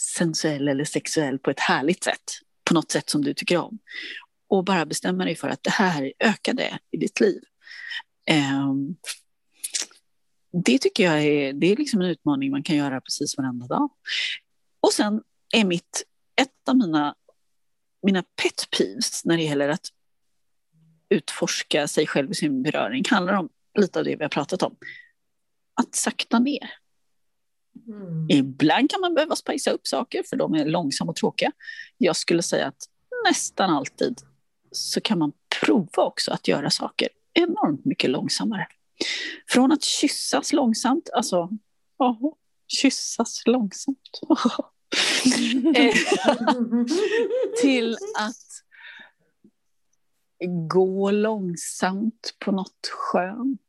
sensuell 0.00 0.68
eller 0.68 0.84
sexuell 0.84 1.38
på 1.38 1.50
ett 1.50 1.60
härligt 1.60 2.04
sätt, 2.04 2.24
på 2.64 2.74
något 2.74 2.90
sätt 2.90 3.10
som 3.10 3.24
du 3.24 3.34
tycker 3.34 3.56
om. 3.56 3.78
Och 4.48 4.64
bara 4.64 4.86
bestämma 4.86 5.24
dig 5.24 5.36
för 5.36 5.48
att 5.48 5.62
det 5.62 5.70
här 5.70 6.12
ökade 6.20 6.78
i 6.90 6.96
ditt 6.96 7.20
liv. 7.20 7.42
Um, 8.30 8.96
det 10.64 10.78
tycker 10.78 11.04
jag 11.04 11.24
är, 11.24 11.52
det 11.52 11.66
är 11.66 11.76
liksom 11.76 12.00
en 12.00 12.06
utmaning 12.06 12.50
man 12.50 12.62
kan 12.62 12.76
göra 12.76 13.00
precis 13.00 13.36
varenda 13.36 13.66
dag. 13.66 13.90
Och 14.80 14.92
sen 14.92 15.22
är 15.54 15.64
mitt, 15.64 16.04
ett 16.40 16.68
av 16.68 16.76
mina, 16.76 17.14
mina 18.02 18.22
pet 18.22 18.70
peeves 18.78 19.24
när 19.24 19.36
det 19.36 19.42
gäller 19.42 19.68
att 19.68 19.86
utforska 21.08 21.88
sig 21.88 22.06
själv 22.06 22.30
i 22.30 22.34
sin 22.34 22.62
beröring 22.62 23.04
handlar 23.10 23.32
om 23.34 23.48
lite 23.78 23.98
av 23.98 24.04
det 24.04 24.16
vi 24.16 24.24
har 24.24 24.28
pratat 24.28 24.62
om. 24.62 24.76
Att 25.74 25.94
sakta 25.94 26.38
ner. 26.38 26.70
Mm. 27.86 28.26
Ibland 28.30 28.90
kan 28.90 29.00
man 29.00 29.14
behöva 29.14 29.36
spicea 29.36 29.72
upp 29.72 29.86
saker 29.86 30.22
för 30.22 30.36
de 30.36 30.54
är 30.54 30.64
långsamma 30.64 31.10
och 31.10 31.16
tråkiga. 31.16 31.52
Jag 31.98 32.16
skulle 32.16 32.42
säga 32.42 32.66
att 32.66 32.88
nästan 33.28 33.70
alltid 33.70 34.20
så 34.70 35.00
kan 35.00 35.18
man 35.18 35.32
prova 35.60 36.02
också 36.02 36.32
att 36.32 36.48
göra 36.48 36.70
saker 36.70 37.08
enormt 37.34 37.84
mycket 37.84 38.10
långsammare. 38.10 38.66
Från 39.48 39.72
att 39.72 39.84
kyssas 39.84 40.52
långsamt, 40.52 41.10
alltså 41.14 41.50
oh, 41.98 42.34
kyssas 42.68 43.42
långsamt. 43.46 44.20
Eh, 45.76 45.94
till 47.62 47.96
att 48.18 48.45
gå 50.44 51.10
långsamt 51.10 52.34
på 52.38 52.52
något 52.52 52.86
skönt. 52.92 53.60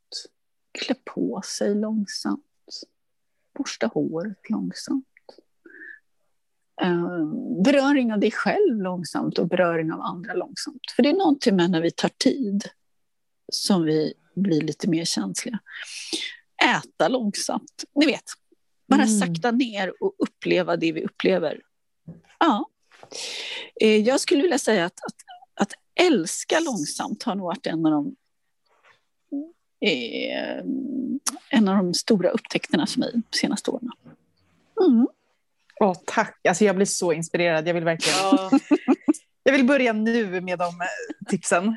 Klä 0.72 0.94
på 1.04 1.42
sig 1.44 1.74
långsamt. 1.74 2.44
Borsta 3.58 3.86
håret 3.86 4.50
långsamt. 4.50 5.04
Uh, 6.84 7.62
beröring 7.64 8.12
av 8.12 8.20
dig 8.20 8.30
själv 8.30 8.82
långsamt 8.82 9.38
och 9.38 9.48
beröring 9.48 9.92
av 9.92 10.00
andra 10.00 10.34
långsamt. 10.34 10.80
För 10.96 11.02
det 11.02 11.08
är 11.08 11.16
någonting 11.16 11.56
med 11.56 11.70
när 11.70 11.80
vi 11.80 11.90
tar 11.90 12.10
tid 12.18 12.64
som 13.52 13.84
vi 13.84 14.14
blir 14.34 14.60
lite 14.60 14.88
mer 14.88 15.04
känsliga. 15.04 15.58
Äta 16.64 17.08
långsamt, 17.08 17.84
ni 17.94 18.06
vet. 18.06 18.24
Bara 18.88 19.02
mm. 19.02 19.18
sakta 19.18 19.50
ner 19.50 20.02
och 20.02 20.14
uppleva 20.18 20.76
det 20.76 20.92
vi 20.92 21.04
upplever. 21.04 21.60
Ja. 22.38 22.64
Uh, 23.82 23.96
jag 23.96 24.20
skulle 24.20 24.42
vilja 24.42 24.58
säga 24.58 24.84
att, 24.84 25.04
att 25.04 25.27
älska 26.06 26.60
långsamt 26.60 27.22
har 27.22 27.34
nog 27.34 27.46
varit 27.46 27.66
en 27.66 27.86
av 27.86 27.92
de 27.92 28.16
eh, 29.80 30.64
en 31.50 31.68
av 31.68 31.76
de 31.76 31.94
stora 31.94 32.30
upptäckterna 32.30 32.86
för 32.86 33.00
mig 33.00 33.10
de 33.12 33.22
senaste 33.38 33.70
åren. 33.70 33.90
Mm. 34.86 35.08
Åh, 35.80 35.96
tack, 36.06 36.40
alltså 36.48 36.64
jag 36.64 36.76
blir 36.76 36.86
så 36.86 37.12
inspirerad. 37.12 37.68
Jag 37.68 37.74
vill 37.74 37.84
verkligen 37.84 38.18
ja. 38.18 38.50
jag 39.42 39.52
vill 39.52 39.66
börja 39.66 39.92
nu 39.92 40.40
med 40.40 40.58
de 40.58 40.64
eh, 40.64 41.26
tipsen. 41.28 41.76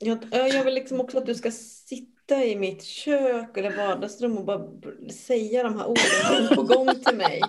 Jag, 0.00 0.18
jag 0.30 0.64
vill 0.64 0.74
liksom 0.74 1.00
också 1.00 1.18
att 1.18 1.26
du 1.26 1.34
ska 1.34 1.50
sitta 1.50 2.44
i 2.44 2.56
mitt 2.56 2.82
kök 2.82 3.56
eller 3.56 3.76
vardagsrum 3.76 4.38
och 4.38 4.44
bara 4.44 4.68
säga 5.12 5.62
de 5.62 5.78
här 5.78 5.86
orden 5.86 6.46
gång 6.46 6.56
på 6.56 6.62
gång 6.62 6.88
till 7.04 7.16
mig. 7.16 7.40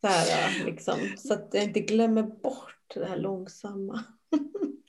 Så, 0.00 0.06
här, 0.06 0.64
liksom, 0.64 0.98
så 1.18 1.34
att 1.34 1.48
jag 1.52 1.64
inte 1.64 1.80
glömmer 1.80 2.22
bort 2.22 2.94
det 2.94 3.06
här 3.06 3.16
långsamma. 3.16 4.04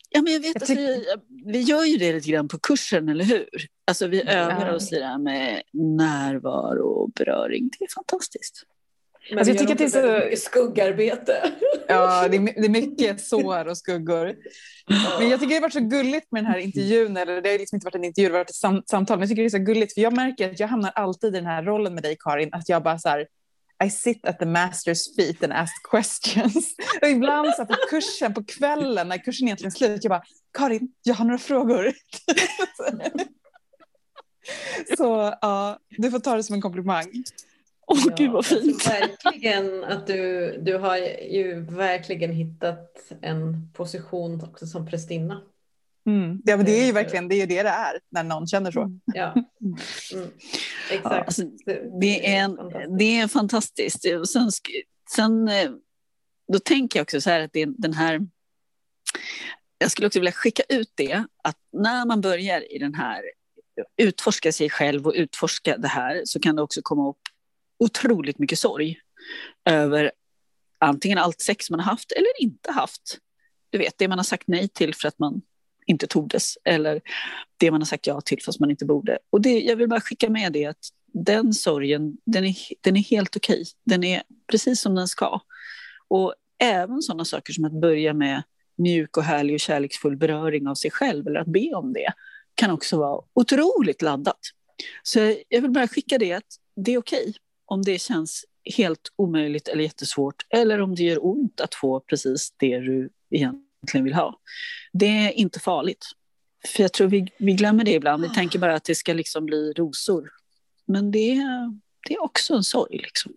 Ja, 0.09 0.21
men 0.21 0.33
jag 0.33 0.39
vet, 0.39 0.47
jag 0.47 0.61
alltså, 0.61 0.73
vi, 0.73 1.05
vi 1.45 1.61
gör 1.61 1.83
ju 1.83 1.97
det 1.97 2.13
lite 2.13 2.29
grann 2.29 2.47
på 2.47 2.59
kursen, 2.59 3.09
eller 3.09 3.23
hur? 3.25 3.47
Alltså, 3.87 4.07
vi 4.07 4.29
övar 4.29 4.73
oss 4.73 4.93
i 4.93 4.99
det 4.99 5.05
här 5.05 5.17
med 5.17 5.61
närvaro 5.73 6.87
och 6.87 7.11
beröring. 7.11 7.69
Det 7.79 7.85
är 7.85 7.93
fantastiskt. 7.95 8.63
Men 9.29 9.39
alltså, 9.39 9.51
jag 9.51 9.59
tycker 9.59 9.71
att 9.73 9.77
det 9.77 9.97
är 9.97 10.19
så 10.19 10.25
mycket 10.25 10.39
skuggarbete. 10.39 11.51
Ja, 11.87 12.27
det 12.27 12.37
är, 12.37 12.41
det 12.41 12.65
är 12.65 12.69
mycket 12.69 13.21
sår 13.21 13.67
och 13.67 13.77
skuggor. 13.77 14.35
Men 15.19 15.29
jag 15.29 15.39
tycker 15.39 15.49
det 15.49 15.55
har 15.55 15.61
varit 15.61 15.73
så 15.73 15.79
gulligt 15.79 16.31
med 16.31 16.43
den 16.43 16.51
här 16.51 16.59
intervjun, 16.59 17.17
eller 17.17 17.41
det 17.41 17.49
har 17.49 17.59
liksom 17.59 17.75
inte 17.75 17.85
varit 17.85 17.95
en 17.95 18.03
intervju, 18.03 18.29
det 18.29 18.33
har 18.33 18.39
varit 18.39 18.49
ett 18.49 18.55
sam 18.55 18.83
samtal, 18.85 19.17
men 19.17 19.21
jag 19.21 19.29
tycker 19.29 19.41
det 19.41 19.47
är 19.47 19.49
så 19.49 19.65
gulligt 19.65 19.93
för 19.93 20.01
jag 20.01 20.13
märker 20.13 20.51
att 20.51 20.59
jag 20.59 20.67
hamnar 20.67 20.91
alltid 20.91 21.35
i 21.35 21.37
den 21.37 21.45
här 21.45 21.63
rollen 21.63 21.93
med 21.93 22.03
dig 22.03 22.17
Karin, 22.19 22.49
att 22.51 22.69
jag 22.69 22.83
bara 22.83 22.99
så 22.99 23.09
här, 23.09 23.27
i 23.83 23.89
sit 23.89 24.25
at 24.25 24.39
the 24.39 24.45
master's 24.45 25.15
feet 25.15 25.43
and 25.43 25.53
ask 25.53 25.73
questions. 25.91 26.75
Och 27.01 27.07
ibland 27.07 27.53
så 27.55 27.65
på 27.65 27.75
kursen 27.89 28.33
på 28.33 28.43
kvällen 28.43 29.09
när 29.09 29.17
kursen 29.17 29.47
egentligen 29.47 29.71
är 29.71 29.75
slut, 29.75 30.03
jag 30.03 30.09
bara 30.09 30.23
Karin, 30.57 30.93
jag 31.03 31.15
har 31.15 31.25
några 31.25 31.37
frågor. 31.37 31.93
så 34.97 35.37
ja, 35.41 35.79
du 35.89 36.11
får 36.11 36.19
ta 36.19 36.35
det 36.35 36.43
som 36.43 36.53
en 36.53 36.61
komplimang. 36.61 37.23
Åh 37.87 37.97
oh, 37.97 38.03
ja, 38.07 38.15
gud 38.17 38.31
vad 38.31 38.45
fint. 38.45 38.87
verkligen 38.87 39.83
att 39.83 40.07
du, 40.07 40.51
du 40.61 40.77
har 40.77 40.97
ju 41.31 41.59
verkligen 41.61 42.31
hittat 42.31 43.11
en 43.21 43.71
position 43.73 44.43
också 44.43 44.67
som 44.67 44.85
prästinna. 44.85 45.41
Mm. 46.07 46.41
Ja, 46.45 46.57
men 46.57 46.65
det 46.65 46.71
är 46.71 46.85
ju 46.85 46.91
verkligen 46.91 47.27
det 47.27 47.41
är 47.41 47.47
det 47.47 47.63
det 47.63 47.69
är 47.69 47.99
när 48.09 48.23
någon 48.23 48.47
känner 48.47 48.71
så. 48.71 48.81
Mm. 48.81 49.01
Ja. 49.05 49.35
Mm. 50.13 50.29
Exakt. 50.91 51.15
Ja, 51.15 51.23
alltså, 51.23 51.43
det, 52.01 52.35
är 52.35 52.43
en, 52.43 52.57
det 52.97 53.19
är 53.19 53.27
fantastiskt. 53.27 54.05
Sen, 54.27 54.51
sen, 55.15 55.47
eh, 55.47 55.71
då 56.53 56.59
tänker 56.59 56.99
jag 56.99 57.03
också 57.03 57.21
så 57.21 57.29
här 57.29 57.39
att 57.39 57.53
det 57.53 57.61
är 57.61 57.73
den 57.77 57.93
här... 57.93 58.21
Jag 59.77 59.91
skulle 59.91 60.07
också 60.07 60.19
vilja 60.19 60.31
skicka 60.31 60.63
ut 60.69 60.91
det, 60.95 61.25
att 61.43 61.57
när 61.73 62.05
man 62.05 62.21
börjar 62.21 62.75
i 62.75 62.77
den 62.77 62.95
här 62.95 63.23
utforska 63.97 64.51
sig 64.51 64.69
själv 64.69 65.07
och 65.07 65.13
utforska 65.15 65.77
det 65.77 65.87
här 65.87 66.21
så 66.25 66.39
kan 66.39 66.55
det 66.55 66.61
också 66.61 66.81
komma 66.83 67.09
upp 67.09 67.21
otroligt 67.79 68.39
mycket 68.39 68.59
sorg 68.59 68.99
över 69.65 70.11
antingen 70.79 71.17
allt 71.17 71.41
sex 71.41 71.69
man 71.69 71.79
har 71.79 71.91
haft 71.91 72.11
eller 72.11 72.41
inte 72.41 72.71
haft. 72.71 73.17
Du 73.69 73.77
vet, 73.77 73.97
det 73.97 74.07
man 74.07 74.19
har 74.19 74.23
sagt 74.23 74.47
nej 74.47 74.67
till 74.67 74.95
för 74.95 75.07
att 75.07 75.19
man 75.19 75.41
inte 75.85 76.07
tordes 76.07 76.57
eller 76.63 77.01
det 77.57 77.71
man 77.71 77.81
har 77.81 77.85
sagt 77.85 78.07
ja 78.07 78.21
till 78.21 78.43
fast 78.43 78.59
man 78.59 78.71
inte 78.71 78.85
borde. 78.85 79.17
Och 79.29 79.41
det, 79.41 79.59
jag 79.59 79.75
vill 79.75 79.89
bara 79.89 80.01
skicka 80.01 80.29
med 80.29 80.53
det 80.53 80.65
att 80.65 80.89
den 81.13 81.53
sorgen, 81.53 82.17
den 82.25 82.45
är, 82.45 82.55
den 82.81 82.97
är 82.97 83.01
helt 83.01 83.35
okej. 83.35 83.53
Okay. 83.53 83.65
Den 83.83 84.03
är 84.03 84.23
precis 84.51 84.81
som 84.81 84.95
den 84.95 85.07
ska. 85.07 85.39
Och 86.07 86.33
även 86.59 87.01
sådana 87.01 87.25
saker 87.25 87.53
som 87.53 87.65
att 87.65 87.81
börja 87.81 88.13
med 88.13 88.43
mjuk 88.77 89.17
och 89.17 89.23
härlig 89.23 89.53
och 89.53 89.59
kärleksfull 89.59 90.17
beröring 90.17 90.67
av 90.67 90.75
sig 90.75 90.91
själv 90.91 91.27
eller 91.27 91.39
att 91.39 91.47
be 91.47 91.73
om 91.73 91.93
det 91.93 92.13
kan 92.55 92.71
också 92.71 92.97
vara 92.97 93.21
otroligt 93.33 94.01
laddat. 94.01 94.39
Så 95.03 95.35
jag 95.49 95.61
vill 95.61 95.71
bara 95.71 95.87
skicka 95.87 96.17
det 96.17 96.33
att 96.33 96.43
det 96.75 96.93
är 96.93 96.97
okej 96.97 97.21
okay 97.21 97.33
om 97.65 97.81
det 97.81 98.01
känns 98.01 98.45
helt 98.77 99.13
omöjligt 99.15 99.67
eller 99.67 99.83
jättesvårt 99.83 100.45
eller 100.49 100.81
om 100.81 100.95
det 100.95 101.03
gör 101.03 101.25
ont 101.25 101.61
att 101.61 101.75
få 101.75 101.99
precis 101.99 102.53
det 102.57 102.79
du 102.79 103.09
egentligen 103.29 103.64
vill 103.93 104.13
ha. 104.13 104.39
Det 104.93 105.05
är 105.05 105.31
inte 105.31 105.59
farligt. 105.59 106.05
För 106.67 106.83
jag 106.83 106.93
tror 106.93 107.07
vi, 107.07 107.27
vi 107.37 107.53
glömmer 107.53 107.83
det 107.83 107.93
ibland. 107.93 108.23
Vi 108.23 108.29
tänker 108.29 108.59
bara 108.59 108.75
att 108.75 108.83
det 108.83 108.95
ska 108.95 109.13
liksom 109.13 109.45
bli 109.45 109.73
rosor. 109.73 110.29
Men 110.87 111.11
det, 111.11 111.41
det 112.07 112.13
är 112.13 112.23
också 112.23 112.53
en 112.53 112.63
sorg. 112.63 112.97
Liksom. 112.97 113.33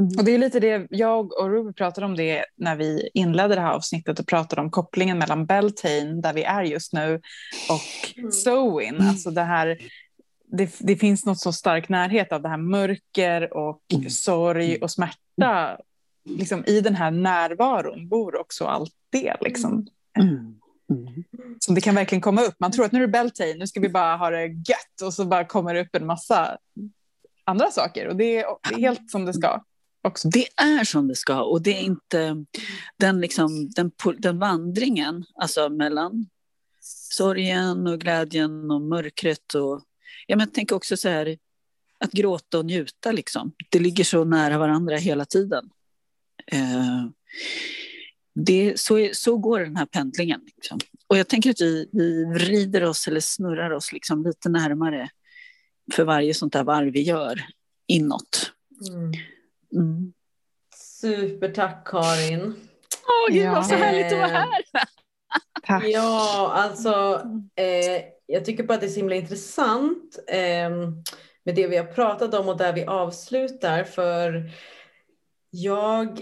Mm. 0.00 0.18
Och 0.18 0.24
det 0.24 0.34
är 0.34 0.38
lite 0.38 0.60
det, 0.60 0.86
jag 0.90 1.40
och 1.40 1.50
Ruby 1.50 1.72
pratade 1.72 2.06
om 2.06 2.16
det 2.16 2.44
när 2.56 2.76
vi 2.76 3.10
inledde 3.14 3.54
det 3.54 3.60
här 3.60 3.72
avsnittet 3.72 4.18
och 4.18 4.26
pratade 4.26 4.62
om 4.62 4.70
kopplingen 4.70 5.18
mellan 5.18 5.46
Beltane, 5.46 6.20
där 6.20 6.32
vi 6.32 6.42
är 6.42 6.62
just 6.62 6.92
nu, 6.92 7.20
och 7.68 8.18
mm. 8.18 8.32
Sowin. 8.32 9.00
Alltså 9.00 9.30
det 9.30 9.42
här, 9.42 9.78
det, 10.52 10.76
det, 10.78 10.96
finns 10.96 11.26
något 11.26 11.40
så 11.40 11.52
stark 11.52 11.88
närhet 11.88 12.32
av 12.32 12.42
det 12.42 12.48
här 12.48 12.56
mörker 12.56 13.56
och 13.56 13.82
mm. 13.94 14.10
sorg 14.10 14.76
och 14.76 14.90
smärta. 14.90 15.78
Liksom, 16.24 16.64
I 16.66 16.80
den 16.80 16.94
här 16.94 17.10
närvaron 17.10 18.08
bor 18.08 18.40
också 18.40 18.64
allt 18.64 18.94
det. 19.10 19.36
Liksom. 19.40 19.86
Mm. 20.18 20.54
Mm. 20.90 21.24
Så 21.58 21.72
det 21.72 21.80
kan 21.80 21.94
verkligen 21.94 22.22
komma 22.22 22.42
upp. 22.42 22.54
Man 22.58 22.72
tror 22.72 22.84
att 22.84 22.92
nu 22.92 22.98
är 22.98 23.06
det 23.06 23.12
Beltane, 23.12 23.54
nu 23.54 23.66
ska 23.66 23.80
vi 23.80 23.88
bara 23.88 24.16
ha 24.16 24.30
det 24.30 24.46
gött 24.46 25.02
och 25.02 25.14
så 25.14 25.24
bara 25.24 25.44
kommer 25.44 25.74
det 25.74 25.80
upp 25.80 25.94
en 25.96 26.06
massa 26.06 26.58
andra 27.44 27.70
saker 27.70 28.08
och 28.08 28.16
det 28.16 28.38
är 28.38 28.78
helt 28.78 29.10
som 29.10 29.24
det 29.24 29.34
ska. 29.34 29.64
Också. 30.02 30.28
Det 30.28 30.46
är 30.56 30.84
som 30.84 31.08
det 31.08 31.14
ska 31.14 31.42
och 31.42 31.62
det 31.62 31.78
är 31.78 31.82
inte 31.82 32.44
den, 32.96 33.20
liksom, 33.20 33.70
den, 33.70 33.90
den 34.18 34.38
vandringen 34.38 35.24
alltså 35.34 35.68
mellan 35.68 36.26
sorgen 37.10 37.86
och 37.86 38.00
glädjen 38.00 38.70
och 38.70 38.80
mörkret. 38.80 39.54
Och, 39.54 39.82
ja, 40.26 40.36
men 40.36 40.50
tänk 40.50 40.72
också 40.72 40.96
så 40.96 41.08
här, 41.08 41.38
att 41.98 42.12
gråta 42.12 42.58
och 42.58 42.64
njuta. 42.64 43.12
Liksom. 43.12 43.52
Det 43.70 43.78
ligger 43.78 44.04
så 44.04 44.24
nära 44.24 44.58
varandra 44.58 44.96
hela 44.96 45.24
tiden. 45.24 45.70
Eh, 46.52 47.04
det, 48.34 48.80
så, 48.80 49.08
så 49.12 49.38
går 49.38 49.60
den 49.60 49.76
här 49.76 49.86
pendlingen. 49.86 50.40
Liksom. 50.56 50.78
Och 51.06 51.18
jag 51.18 51.28
tänker 51.28 51.50
att 51.50 51.60
vi, 51.60 51.88
vi 51.92 52.24
vrider 52.24 52.84
oss 52.84 53.08
eller 53.08 53.20
snurrar 53.20 53.70
oss 53.70 53.92
liksom 53.92 54.22
lite 54.22 54.48
närmare 54.48 55.08
för 55.92 56.04
varje 56.04 56.34
sånt 56.34 56.52
där 56.52 56.64
varv 56.64 56.92
vi 56.92 57.02
gör 57.02 57.40
inåt. 57.86 58.52
Mm. 58.88 59.12
Mm. 59.74 60.12
Supertack 61.00 61.88
Karin. 61.88 62.42
Åh, 62.42 63.34
gud 63.34 63.42
ja. 63.44 63.52
vad 63.52 63.66
så 63.66 63.74
härligt 63.74 64.12
att 64.12 64.18
vara 64.18 64.28
här. 64.28 64.64
Tack. 65.62 65.84
Ja, 65.86 66.50
alltså 66.54 67.22
eh, 67.56 68.04
jag 68.26 68.44
tycker 68.44 68.64
bara 68.64 68.74
att 68.74 68.80
det 68.80 68.86
är 68.86 68.90
så 68.90 68.96
himla 68.96 69.14
intressant 69.14 70.18
eh, 70.28 70.70
med 71.44 71.54
det 71.54 71.66
vi 71.66 71.76
har 71.76 71.84
pratat 71.84 72.34
om 72.34 72.48
och 72.48 72.56
där 72.56 72.72
vi 72.72 72.84
avslutar. 72.84 73.84
För 73.84 74.50
jag, 75.50 76.20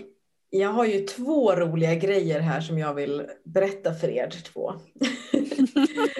jag 0.54 0.68
har 0.68 0.84
ju 0.84 1.06
två 1.06 1.56
roliga 1.56 1.94
grejer 1.94 2.40
här 2.40 2.60
som 2.60 2.78
jag 2.78 2.94
vill 2.94 3.26
berätta 3.44 3.94
för 3.94 4.08
er 4.08 4.30
två. 4.52 4.74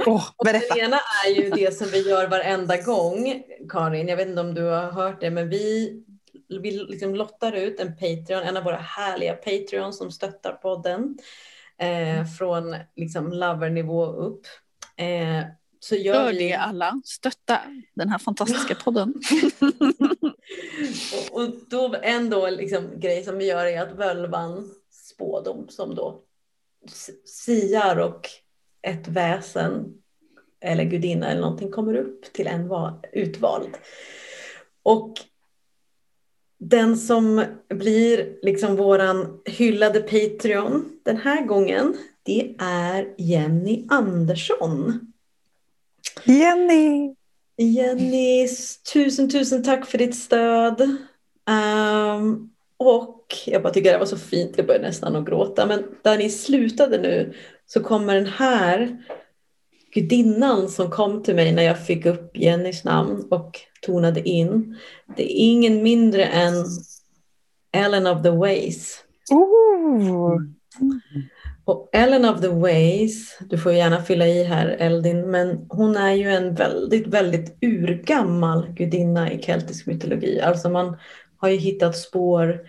Oh, 0.07 0.25
berätta. 0.45 0.75
Den 0.75 0.85
ena 0.85 1.01
är 1.27 1.31
ju 1.31 1.51
det 1.51 1.77
som 1.77 1.87
vi 1.93 2.09
gör 2.09 2.29
varenda 2.29 2.77
gång, 2.77 3.43
Karin. 3.69 4.09
Jag 4.09 4.17
vet 4.17 4.29
inte 4.29 4.41
om 4.41 4.55
du 4.55 4.63
har 4.63 4.91
hört 4.91 5.21
det, 5.21 5.31
men 5.31 5.49
vi 5.49 5.93
vi 6.63 6.71
liksom 6.71 7.15
lottar 7.15 7.53
ut 7.53 7.81
en 7.81 7.97
Patreon, 7.97 8.43
en 8.43 8.57
av 8.57 8.65
våra 8.65 8.77
härliga 8.77 9.35
Patreons 9.35 9.99
som 9.99 10.11
stöttar 10.11 10.53
podden. 10.53 11.19
Eh, 11.79 12.27
från 12.39 12.77
liksom 12.97 13.33
lovernivå 13.33 14.07
upp. 14.07 14.47
Eh, 14.97 15.45
så 15.81 15.95
gör, 15.95 16.15
gör 16.15 16.33
vi... 16.33 16.39
det 16.39 16.55
alla, 16.55 17.01
stötta 17.05 17.61
den 17.95 18.09
här 18.09 18.19
fantastiska 18.19 18.75
podden. 18.75 19.15
och, 21.15 21.41
och, 21.41 21.51
då 21.69 21.95
en 22.03 22.31
då 22.31 22.51
liksom, 22.51 23.01
grej 23.01 23.25
som 23.25 23.39
vi 23.39 23.47
gör 23.47 23.67
är 23.67 23.83
att 23.83 23.93
völvan 23.93 24.75
spådom 24.91 25.69
som 25.69 25.95
då 25.95 26.23
siar 27.25 27.97
och 27.97 28.29
ett 28.83 29.09
väsen 29.09 29.95
eller 30.61 30.85
gudinna 30.85 31.31
eller 31.31 31.41
någonting 31.41 31.71
kommer 31.71 31.97
upp 31.97 32.33
till 32.33 32.47
en 32.47 32.71
utvald. 33.13 33.77
Och 34.83 35.15
den 36.59 36.97
som 36.97 37.45
blir 37.69 38.39
liksom 38.43 38.77
våran 38.77 39.41
hyllade 39.45 40.01
Patreon 40.01 41.01
den 41.03 41.17
här 41.17 41.47
gången, 41.47 41.97
det 42.23 42.55
är 42.59 43.15
Jenny 43.19 43.87
Andersson. 43.91 45.13
Jenny! 46.25 47.15
Jenny, 47.63 48.49
tusen, 48.93 49.31
tusen 49.31 49.63
tack 49.63 49.87
för 49.87 49.99
ditt 49.99 50.17
stöd. 50.17 50.81
Um, 52.21 52.51
och 52.77 53.27
jag 53.47 53.63
bara 53.63 53.73
tycker 53.73 53.93
det 53.93 53.99
var 53.99 54.07
så 54.07 54.19
fint, 54.19 54.53
jag 54.57 54.67
började 54.67 54.87
nästan 54.87 55.17
att 55.17 55.27
gråta. 55.27 55.67
Men 55.67 55.85
där 56.03 56.19
ni 56.19 56.31
slutade 56.31 56.99
nu 56.99 57.35
så 57.67 57.81
kommer 57.81 58.15
den 58.15 58.27
här 58.27 59.03
gudinnan 59.95 60.69
som 60.69 60.91
kom 60.91 61.23
till 61.23 61.35
mig 61.35 61.53
när 61.53 61.63
jag 61.63 61.87
fick 61.87 62.07
upp 62.07 62.37
Jennys 62.37 62.85
namn 62.85 63.27
och 63.31 63.61
tonade 63.87 64.29
in. 64.29 64.79
Det 65.17 65.23
är 65.23 65.37
ingen 65.37 65.83
mindre 65.83 66.25
än 66.25 66.55
Ellen 67.73 68.07
of 68.07 68.23
the 68.23 68.31
Ways. 68.31 69.05
Oh. 69.31 70.39
Och 71.65 71.91
Ellen 71.93 72.25
of 72.25 72.41
the 72.41 72.49
Ways, 72.49 73.39
du 73.51 73.59
får 73.59 73.73
gärna 73.73 74.03
fylla 74.03 74.27
i 74.27 74.45
här 74.45 74.67
Eldin, 74.67 75.31
men 75.31 75.67
hon 75.69 75.97
är 75.97 76.13
ju 76.13 76.31
en 76.31 76.55
väldigt, 76.55 77.07
väldigt 77.07 77.57
urgammal 77.61 78.67
gudinna 78.69 79.33
i 79.33 79.43
keltisk 79.43 79.87
mytologi. 79.87 80.41
Alltså 80.41 80.71
man 80.71 80.97
har 81.37 81.49
ju 81.49 81.57
hittat 81.57 81.97
spår 81.97 82.61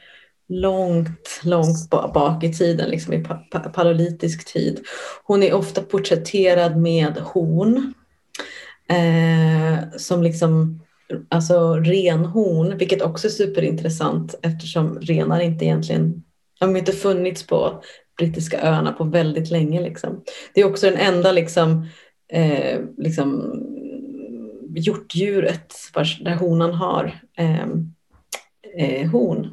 långt, 0.48 1.41
långt 1.44 1.90
bak 1.90 2.44
i 2.44 2.53
tiden, 2.53 2.90
liksom 2.90 3.14
i 3.14 3.26
paleolitisk 3.74 4.53
tid. 4.53 4.80
Hon 5.24 5.44
är 5.44 5.53
ofta 5.53 5.82
porträtterad 5.82 6.78
med 6.78 7.18
horn. 7.18 7.94
Eh, 8.90 9.98
som 9.98 10.24
liksom, 10.24 10.82
alltså 11.30 11.76
renhorn, 11.76 12.78
vilket 12.78 13.02
också 13.02 13.28
är 13.28 13.32
superintressant 13.32 14.36
eftersom 14.41 14.99
renar 14.99 15.40
inte 15.40 15.65
egentligen, 15.65 16.24
de 16.60 16.70
har 16.70 16.78
inte 16.78 16.91
funnits 16.91 17.48
på 17.48 17.84
brittiska 18.18 18.61
öarna 18.61 18.91
på 18.91 19.03
väldigt 19.03 19.52
länge. 19.52 19.81
Liksom. 19.81 20.23
Det 20.53 20.61
är 20.61 20.65
också 20.65 20.90
den 20.90 20.99
enda 20.99 21.31
liksom, 21.31 21.88
eh, 22.34 22.80
liksom, 22.98 23.60
hjortdjuret 24.76 25.73
där 26.19 26.35
honan 26.35 26.73
har 26.73 27.19
eh, 27.38 27.68
eh, 28.77 29.10
horn. 29.10 29.49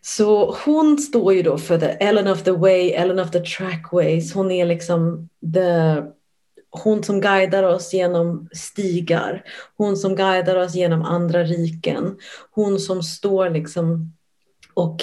Så 0.00 0.56
hon 0.64 0.98
står 0.98 1.34
ju 1.34 1.42
då 1.42 1.58
för 1.58 1.78
the 1.78 1.86
Ellen 1.86 2.28
of 2.28 2.42
the 2.42 2.50
Way, 2.50 2.90
Ellen 2.90 3.18
of 3.18 3.30
the 3.30 3.40
Trackways. 3.40 4.34
Hon 4.34 4.50
är 4.50 4.66
liksom 4.66 5.28
the, 5.54 6.02
hon 6.70 7.02
som 7.02 7.20
guidar 7.20 7.62
oss 7.62 7.94
genom 7.94 8.48
stigar. 8.52 9.44
Hon 9.76 9.96
som 9.96 10.16
guidar 10.16 10.56
oss 10.56 10.74
genom 10.74 11.02
andra 11.02 11.44
riken. 11.44 12.16
Hon 12.50 12.80
som 12.80 13.02
står 13.02 13.50
liksom 13.50 14.12
och 14.74 15.02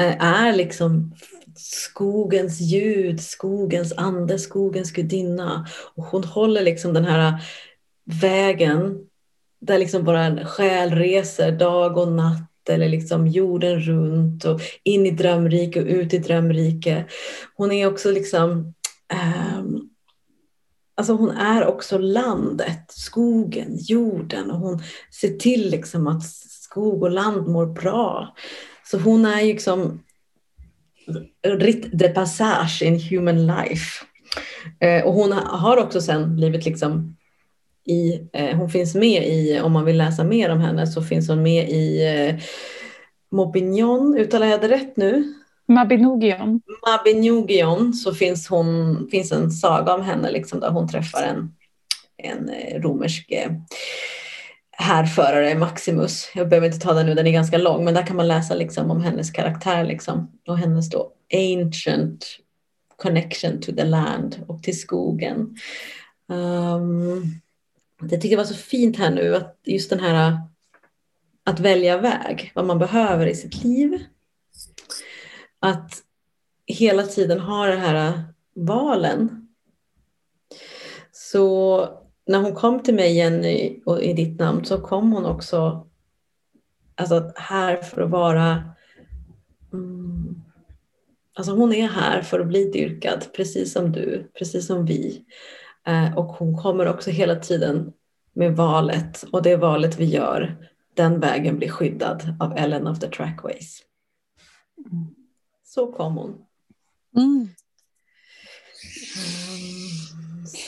eh, 0.00 0.24
är 0.24 0.52
liksom 0.52 1.14
skogens 1.58 2.60
ljud, 2.60 3.20
skogens 3.20 3.92
ande, 3.96 4.38
skogens 4.38 4.92
gudinna. 4.92 5.66
Och 5.94 6.04
hon 6.04 6.24
håller 6.24 6.62
liksom 6.62 6.92
den 6.92 7.04
här 7.04 7.44
vägen 8.20 8.98
där 9.60 9.78
liksom 9.78 10.04
vår 10.04 10.44
själ 10.44 10.90
reser 10.90 11.52
dag 11.52 11.98
och 11.98 12.12
natt 12.12 12.68
eller 12.68 12.88
liksom 12.88 13.26
jorden 13.26 13.80
runt 13.80 14.44
och 14.44 14.60
in 14.82 15.06
i 15.06 15.10
drömrike 15.10 15.80
och 15.80 15.86
ut 15.86 16.14
i 16.14 16.18
drömrike. 16.18 17.04
Hon 17.54 17.72
är 17.72 17.86
också 17.86 18.10
liksom 18.10 18.74
um, 19.58 19.90
Alltså 20.98 21.12
hon 21.12 21.30
är 21.30 21.66
också 21.66 21.98
landet, 21.98 22.84
skogen, 22.88 23.76
jorden 23.80 24.50
och 24.50 24.58
hon 24.58 24.82
ser 25.20 25.28
till 25.28 25.70
liksom 25.70 26.06
att 26.06 26.22
skog 26.68 27.02
och 27.02 27.10
land 27.10 27.48
mår 27.48 27.66
bra. 27.66 28.34
Så 28.90 28.98
hon 28.98 29.24
är 29.24 29.44
liksom 29.44 30.02
rite 31.42 31.88
de 31.92 32.08
passage 32.08 32.82
in 32.82 33.00
human 33.00 33.46
life. 33.46 34.04
Eh, 34.80 35.04
och 35.04 35.12
hon 35.12 35.32
har 35.32 35.76
också 35.76 36.00
sen 36.00 36.36
blivit 36.36 36.64
liksom 36.64 37.16
i, 37.84 38.28
eh, 38.32 38.56
hon 38.56 38.70
finns 38.70 38.94
med 38.94 39.28
i, 39.28 39.60
om 39.60 39.72
man 39.72 39.84
vill 39.84 39.96
läsa 39.96 40.24
mer 40.24 40.50
om 40.50 40.60
henne, 40.60 40.86
så 40.86 41.02
finns 41.02 41.28
hon 41.28 41.42
med 41.42 41.70
i 41.70 42.06
eh, 42.06 42.36
Mobignon, 43.30 44.16
uttalar 44.18 44.46
jag 44.46 44.60
det 44.60 44.68
rätt 44.68 44.96
nu? 44.96 45.34
Mabinogion. 45.68 46.60
Mabinogion, 46.86 47.94
så 47.94 48.14
finns, 48.14 48.48
hon, 48.48 49.08
finns 49.10 49.32
en 49.32 49.50
saga 49.50 49.94
om 49.94 50.02
henne 50.02 50.30
liksom, 50.30 50.60
där 50.60 50.70
hon 50.70 50.88
träffar 50.88 51.22
en, 51.22 51.54
en 52.16 52.48
eh, 52.48 52.80
romersk 52.80 53.30
eh, 53.30 53.50
härförare, 54.78 55.54
Maximus. 55.54 56.30
Jag 56.34 56.48
behöver 56.48 56.66
inte 56.66 56.78
ta 56.78 56.92
den 56.92 57.06
nu, 57.06 57.14
den 57.14 57.26
är 57.26 57.32
ganska 57.32 57.58
lång, 57.58 57.84
men 57.84 57.94
där 57.94 58.06
kan 58.06 58.16
man 58.16 58.28
läsa 58.28 58.54
liksom, 58.54 58.90
om 58.90 59.02
hennes 59.02 59.30
karaktär 59.30 59.84
liksom, 59.84 60.32
och 60.46 60.58
hennes 60.58 60.90
då 60.90 61.12
ancient 61.34 62.26
connection 62.96 63.60
to 63.60 63.72
the 63.72 63.84
land 63.84 64.44
och 64.48 64.62
till 64.62 64.80
skogen. 64.80 65.56
Um, 66.28 67.40
jag 68.00 68.10
tycker 68.10 68.30
det 68.30 68.36
var 68.36 68.44
så 68.44 68.54
fint 68.54 68.98
här 68.98 69.10
nu 69.10 69.36
att 69.36 69.58
just 69.64 69.90
den 69.90 70.00
här 70.00 70.28
äh, 70.28 70.38
att 71.44 71.60
välja 71.60 71.98
väg, 71.98 72.52
vad 72.54 72.66
man 72.66 72.78
behöver 72.78 73.26
i 73.26 73.34
sitt 73.34 73.64
liv. 73.64 74.04
Att 75.60 76.02
hela 76.66 77.02
tiden 77.02 77.40
ha 77.40 77.66
det 77.66 77.76
här 77.76 78.08
äh, 78.08 78.20
valen. 78.54 79.48
Så 81.12 81.88
när 82.28 82.38
hon 82.38 82.54
kom 82.54 82.82
till 82.82 82.94
mig 82.94 83.16
Jenny 83.16 83.82
och 83.86 84.02
i 84.02 84.12
ditt 84.12 84.38
namn 84.38 84.64
så 84.64 84.80
kom 84.80 85.12
hon 85.12 85.26
också 85.26 85.86
alltså 86.94 87.32
här 87.36 87.76
för 87.76 88.02
att 88.02 88.10
vara 88.10 88.64
mm, 89.72 90.42
Alltså 91.38 91.52
hon 91.52 91.72
är 91.72 91.88
här 91.88 92.22
för 92.22 92.40
att 92.40 92.46
bli 92.46 92.70
dyrkad, 92.70 93.24
precis 93.36 93.72
som 93.72 93.92
du, 93.92 94.30
precis 94.38 94.66
som 94.66 94.86
vi. 94.86 95.24
Eh, 95.86 96.18
och 96.18 96.26
hon 96.26 96.58
kommer 96.58 96.88
också 96.88 97.10
hela 97.10 97.36
tiden 97.36 97.92
med 98.32 98.56
valet 98.56 99.24
och 99.32 99.42
det 99.42 99.56
valet 99.56 99.98
vi 99.98 100.04
gör, 100.04 100.68
den 100.94 101.20
vägen 101.20 101.58
blir 101.58 101.68
skyddad 101.68 102.36
av 102.40 102.56
Ellen 102.56 102.86
of 102.86 102.98
the 102.98 103.08
Trackways. 103.08 103.82
Så 105.64 105.92
kom 105.92 106.16
hon. 106.16 106.44
Mm. 107.16 107.48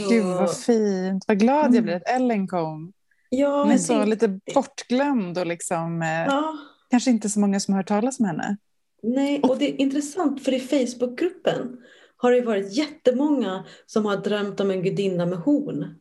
Så... 0.05 0.11
Gud 0.11 0.25
vad 0.25 0.57
fint. 0.57 1.25
Vad 1.29 1.39
glad 1.39 1.65
Mm. 1.65 1.75
jag 1.75 1.85
blir 1.85 1.95
att 1.95 2.09
Ellen 2.09 2.49
kom. 2.49 2.93
Ja, 3.29 3.49
Hon 3.57 3.61
är 3.63 3.67
men 3.67 3.79
så 3.79 3.99
det- 3.99 4.07
lite 4.07 4.41
bortglömd 4.55 5.39
och 5.39 5.47
liksom, 5.47 6.03
eh, 6.03 6.09
ja. 6.09 6.57
kanske 6.91 7.11
inte 7.11 7.29
så 7.31 7.41
många 7.41 7.61
som 7.61 7.75
har 7.75 7.79
hört 7.79 7.89
talas 7.89 8.21
om 8.21 8.27
henne. 8.27 8.57
Nej, 9.03 9.41
och 9.43 9.59
det 9.59 9.71
är 9.71 9.81
intressant 9.81 10.45
för 10.45 10.53
i 10.55 10.61
Facebookgruppen 10.61 11.77
har 12.17 12.33
det 12.33 12.41
varit 12.41 12.73
jättemånga 12.73 13.65
som 13.87 14.05
har 14.05 14.17
drömt 14.17 14.61
om 14.61 14.71
en 14.71 14.83
gudinna 14.83 15.27
med 15.27 15.39
horn. 15.39 15.95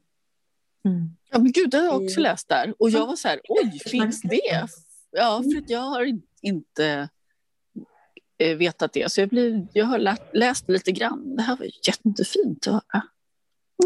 Ja, 1.32 1.40
men 1.40 1.52
gud, 1.52 1.70
det 1.70 1.78
har 1.78 1.86
jag 1.86 1.96
också 1.96 2.20
Mm. 2.20 2.24
läst 2.32 2.50
där. 2.50 2.74
Och 2.80 2.90
jag 2.90 3.08
var 3.08 3.16
så 3.16 3.28
här, 3.28 3.42
oj, 3.50 3.80
finns 3.86 4.22
det? 4.22 4.68
Ja, 5.12 5.44
för 5.54 5.58
att 5.64 5.70
jag 5.70 5.80
har 5.80 6.04
in- 6.06 6.22
inte 6.42 7.10
eh, 8.38 8.58
vetat 8.58 8.94
det. 8.94 9.12
Så 9.12 9.22
jag, 9.22 9.30
blir, 9.30 9.68
jag 9.74 9.86
har 9.86 10.00
lä- 10.00 10.18
läst 10.34 10.70
lite 10.70 10.92
grann. 10.92 11.36
Det 11.36 11.42
här 11.42 11.56
var 11.58 11.68
jättefint 11.88 12.68
att 12.68 12.74
höra. 12.74 13.04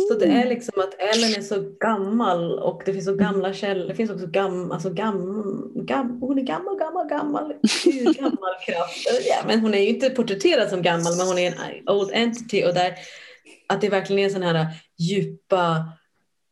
Så 0.10 0.14
det 0.20 0.26
är 0.26 0.50
liksom 0.50 0.82
att 0.82 0.94
Ellen 1.00 1.36
är 1.36 1.42
så 1.42 1.76
gammal 1.80 2.60
och 2.60 2.82
det 2.86 2.94
finns 2.94 3.06
så 3.06 3.16
gamla 3.16 3.54
källor. 3.54 3.88
Det 3.88 3.96
finns 3.96 4.12
också 4.12 4.28
gam, 4.28 4.72
alltså 4.72 4.90
gam, 4.90 5.84
gam, 5.86 6.22
hon 6.22 6.40
är 6.40 6.44
gammal, 6.44 6.78
gammal, 6.78 7.08
gammal. 7.08 7.54
Gammal 8.20 8.56
kraft. 8.66 9.08
Ja, 9.28 9.44
men 9.48 9.60
hon 9.60 9.74
är 9.74 9.80
ju 9.80 9.88
inte 9.88 10.10
porträtterad 10.10 10.70
som 10.70 10.82
gammal 10.82 11.18
men 11.18 11.28
hon 11.28 11.38
är 11.38 11.52
en 11.52 11.90
old 11.90 12.12
entity 12.14 12.66
och 12.66 12.74
där 12.74 12.94
att 13.68 13.82
det 13.82 13.90
verkligen 13.90 14.26
är 14.26 14.30
sån 14.30 14.44
här 14.44 14.68
djupa 15.00 15.86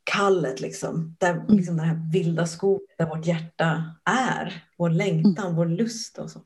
kallet 0.03 0.59
liksom. 0.59 1.15
Där, 1.19 1.45
liksom 1.47 1.77
den 1.77 1.85
här 1.85 2.11
vilda 2.13 2.45
skogen 2.45 2.87
där 2.97 3.05
vårt 3.05 3.25
hjärta 3.25 3.83
är. 4.05 4.63
Vår 4.77 4.89
längtan, 4.89 5.55
vår 5.55 5.65
lust 5.65 6.17
och 6.17 6.29
så. 6.31 6.41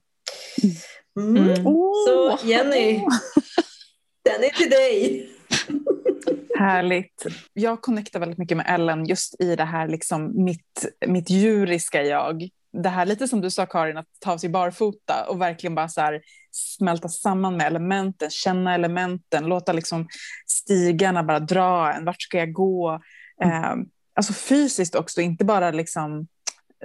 Mm. 1.20 1.38
Mm. 1.38 1.64
Så 2.08 2.40
Jenny, 2.44 2.94
den 4.24 4.44
är 4.44 4.58
till 4.58 4.70
dig. 4.70 5.30
Härligt. 6.57 7.26
Jag 7.53 7.82
connectar 7.82 8.19
väldigt 8.19 8.38
mycket 8.38 8.57
med 8.57 8.65
Ellen 8.69 9.06
just 9.06 9.41
i 9.41 9.56
det 9.56 9.64
här 9.64 9.88
liksom 9.88 10.44
mitt, 10.44 10.86
mitt 11.07 11.30
djuriska 11.30 12.03
jag. 12.03 12.49
Det 12.84 12.90
här 12.90 13.06
lite 13.06 13.27
som 13.27 13.41
du 13.41 13.52
sa 13.52 13.65
Karin, 13.65 13.98
att 13.98 14.07
ta 14.19 14.40
sig 14.40 14.49
barfota 14.49 15.26
och 15.30 15.41
verkligen 15.41 15.76
bara 15.76 15.90
så 15.90 16.02
här 16.02 16.22
smälta 16.52 17.10
samman 17.10 17.57
med 17.57 17.68
elementen, 17.68 18.30
känna 18.30 18.76
elementen, 18.76 19.45
låta 19.45 19.73
liksom 19.73 20.07
stigarna 20.48 21.23
bara 21.23 21.40
dra 21.40 21.94
en, 21.94 22.06
vart 22.06 22.22
ska 22.22 22.38
jag 22.38 22.53
gå? 22.53 22.99
Eh, 23.41 23.76
alltså 24.14 24.34
fysiskt 24.34 24.95
också, 24.95 25.22
inte 25.22 25.45
bara 25.45 25.72
liksom 25.72 26.27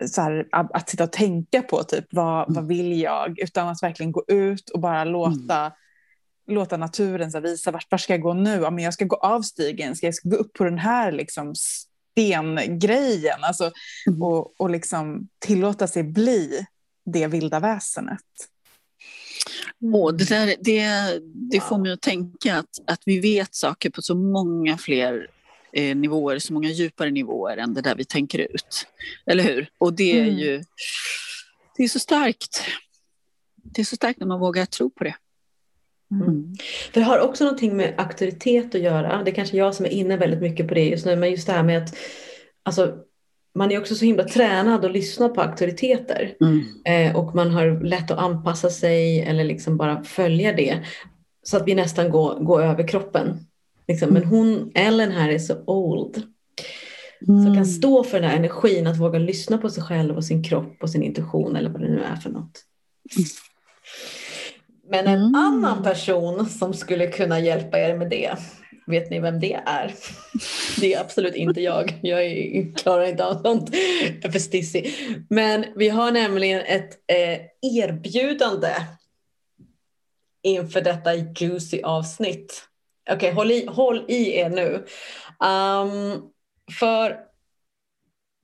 så 0.07 0.23
här, 0.23 0.49
att, 0.53 0.73
att 0.73 0.91
sitta 0.91 1.05
och 1.05 1.13
tänka 1.13 1.63
på 1.63 1.83
typ 1.83 2.07
vad, 2.11 2.55
vad 2.55 2.67
vill 2.67 3.01
jag, 3.01 3.39
utan 3.39 3.69
att 3.69 3.83
verkligen 3.83 4.13
gå 4.13 4.25
ut 4.29 4.71
och 4.71 4.81
bara 4.81 5.05
låta 5.05 5.73
låta 6.51 6.77
naturen 6.77 7.31
så 7.33 7.41
visa 7.41 7.71
vart, 7.71 7.87
vart 7.91 8.01
ska 8.01 8.13
jag 8.13 8.21
gå 8.23 8.35
nu? 8.35 8.55
Ja, 8.63 8.71
men 8.71 8.85
jag 8.85 8.95
ska 8.95 9.05
gå 9.05 9.17
av 9.17 9.43
stigen, 9.43 9.97
ska 9.97 10.07
jag 10.07 10.15
ska 10.15 10.29
gå 10.29 10.37
upp 10.37 10.53
på 10.53 10.65
den 10.65 10.79
här 10.79 11.13
liksom, 11.13 11.55
stengrejen. 11.55 13.39
Alltså, 13.45 13.73
Mm. 14.07 14.23
och, 14.23 14.61
och 14.61 14.71
liksom 14.71 15.29
tillåta 15.39 15.87
sig 15.87 16.03
bli 16.03 16.67
det 17.05 17.27
vilda 17.27 17.61
väsenet. 17.61 18.21
Och 19.95 20.15
det, 20.15 20.29
där, 20.29 20.55
det, 20.61 20.89
det 21.51 21.61
får 21.61 21.79
mig 21.79 21.93
att 21.93 22.01
tänka 22.01 22.57
att, 22.57 22.69
att 22.87 23.01
vi 23.07 23.21
vet 23.21 23.55
saker 23.55 23.91
på 23.91 24.03
så 24.03 24.15
många 24.15 24.79
fler 24.79 25.27
eh, 25.73 25.97
nivåer, 25.97 26.39
så 26.39 26.53
många 26.53 26.69
djupare 26.69 27.11
nivåer 27.11 27.57
än 27.57 27.75
det 27.75 27.81
där 27.81 27.95
vi 27.95 28.05
tänker 28.05 28.39
ut. 28.39 28.87
Eller 29.27 29.45
hur? 29.45 29.69
Och 29.79 29.93
det 29.93 30.19
är 30.21 30.25
Mm. 30.25 30.39
ju 30.39 30.65
det 31.77 31.85
är 31.85 31.89
så 31.89 31.99
starkt. 31.99 32.63
Det 33.63 33.81
är 33.81 33.85
så 33.85 33.97
starkt 33.97 34.21
när 34.21 34.27
man 34.27 34.41
vågar 34.41 34.67
tro 34.67 34.91
på 34.91 35.05
det. 35.05 35.15
Mm. 36.11 36.55
Det 36.93 37.01
har 37.01 37.19
också 37.19 37.45
någonting 37.45 37.77
med 37.77 37.95
auktoritet 37.97 38.75
att 38.75 38.81
göra. 38.81 39.23
Det 39.25 39.31
är 39.31 39.35
kanske 39.35 39.57
jag 39.57 39.75
som 39.75 39.87
är 39.87 39.91
inne 39.91 40.17
väldigt 40.17 40.41
mycket 40.41 40.69
på 40.69 40.75
det 40.75 40.89
just 40.89 41.07
nu. 41.07 41.17
Men 41.17 41.31
just 41.31 41.47
det 41.47 41.53
här 41.53 41.63
med 41.63 41.83
att 41.83 41.97
alltså, 42.63 42.95
man 43.55 43.73
är 43.73 43.81
också 43.81 43.95
så 43.95 44.05
himla 44.05 44.25
tränad 44.25 44.85
att 44.85 44.93
lyssna 44.93 45.29
på 45.29 45.41
auktoriteter. 45.41 46.35
Mm. 46.41 46.65
Eh, 46.85 47.17
och 47.17 47.35
man 47.35 47.51
har 47.51 47.85
lätt 47.85 48.11
att 48.11 48.19
anpassa 48.19 48.71
sig 48.71 49.21
eller 49.21 49.45
liksom 49.45 49.77
bara 49.77 50.03
följa 50.03 50.53
det. 50.53 50.85
Så 51.43 51.57
att 51.57 51.69
vi 51.69 51.75
nästan 51.75 52.11
går, 52.11 52.41
går 52.41 52.63
över 52.63 52.89
kroppen. 52.89 53.47
Liksom. 53.89 54.11
Men 54.11 54.25
hon, 54.25 54.73
Ellen 54.75 55.11
här 55.11 55.29
är 55.29 55.39
så 55.39 55.65
old. 55.67 56.23
Som 57.27 57.55
kan 57.55 57.67
stå 57.67 58.05
för 58.05 58.21
den 58.21 58.31
här 58.31 58.37
energin 58.37 58.87
att 58.87 59.01
våga 59.01 59.19
lyssna 59.19 59.59
på 59.59 59.71
sig 59.71 59.83
själv 59.83 60.17
och 60.17 60.25
sin 60.25 60.45
kropp 60.45 60.83
och 60.83 60.91
sin 60.91 61.03
intuition 61.03 61.57
eller 61.57 61.71
vad 61.71 61.81
det 61.81 61.89
nu 61.89 62.03
är 62.03 62.17
för 62.17 62.31
något. 62.31 62.65
Men 64.91 65.07
en 65.07 65.19
Mm. 65.19 65.35
annan 65.35 65.83
person 65.83 66.47
som 66.49 66.75
skulle 66.75 67.07
kunna 67.07 67.41
hjälpa 67.41 67.79
er 67.79 67.97
med 67.97 68.11
det, 68.11 68.37
vet 68.87 69.11
ni 69.11 69.21
vem 69.21 69.41
det 69.41 69.61
är? 69.67 69.95
Det 70.81 70.95
är 70.95 71.01
absolut 71.01 71.35
inte 71.35 71.61
jag. 71.61 71.99
Jag 72.03 72.25
är, 72.25 72.75
klarar 72.77 73.05
inte 73.05 73.25
av 73.25 73.43
sånt. 73.43 73.75
Jag 73.75 74.25
är 74.25 74.33
för 74.33 74.39
stissig. 74.39 74.95
Men 75.31 75.65
vi 75.77 75.89
har 75.89 76.11
nämligen 76.11 76.61
ett 76.61 76.91
eh, 77.07 77.41
erbjudande 77.63 78.75
inför 80.43 80.81
detta 80.81 81.15
juicy 81.15 81.83
avsnitt. 81.83 82.63
Okej, 83.11 83.33
håll, 83.33 83.51
i, 83.51 83.67
håll 83.67 84.05
i 84.09 84.37
er 84.39 84.49
nu. 84.51 84.75
Um, 85.47 86.23
för 86.79 87.11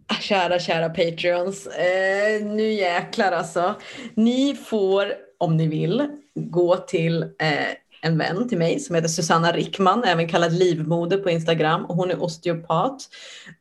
ah, 0.08 0.20
kära, 0.20 0.58
kära 0.58 0.88
Patreons, 0.88 1.66
eh, 1.66 2.44
nu 2.44 2.72
jäklar 2.72 3.32
alltså. 3.32 3.74
Ni 4.14 4.54
får, 4.54 5.25
om 5.38 5.56
ni 5.56 5.66
vill, 5.66 6.08
gå 6.34 6.76
till 6.76 7.22
eh, 7.22 7.74
en 8.02 8.18
vän 8.18 8.48
till 8.48 8.58
mig 8.58 8.80
som 8.80 8.94
heter 8.94 9.08
Susanna 9.08 9.52
Rickman, 9.52 10.04
även 10.04 10.28
kallad 10.28 10.52
Livmoder 10.52 11.18
på 11.18 11.30
Instagram. 11.30 11.84
Och 11.84 11.96
hon 11.96 12.10
är 12.10 12.22
osteopat 12.22 13.08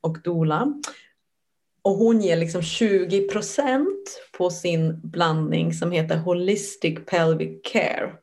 och 0.01 0.17
doula. 0.23 0.73
Och 1.81 1.91
hon 1.91 2.21
ger 2.21 2.37
liksom 2.37 2.61
20 2.61 3.27
procent 3.27 4.21
på 4.37 4.49
sin 4.49 5.01
blandning 5.03 5.73
som 5.73 5.91
heter 5.91 6.17
Holistic 6.17 6.99
Pelvic 7.05 7.61
Care. 7.63 8.13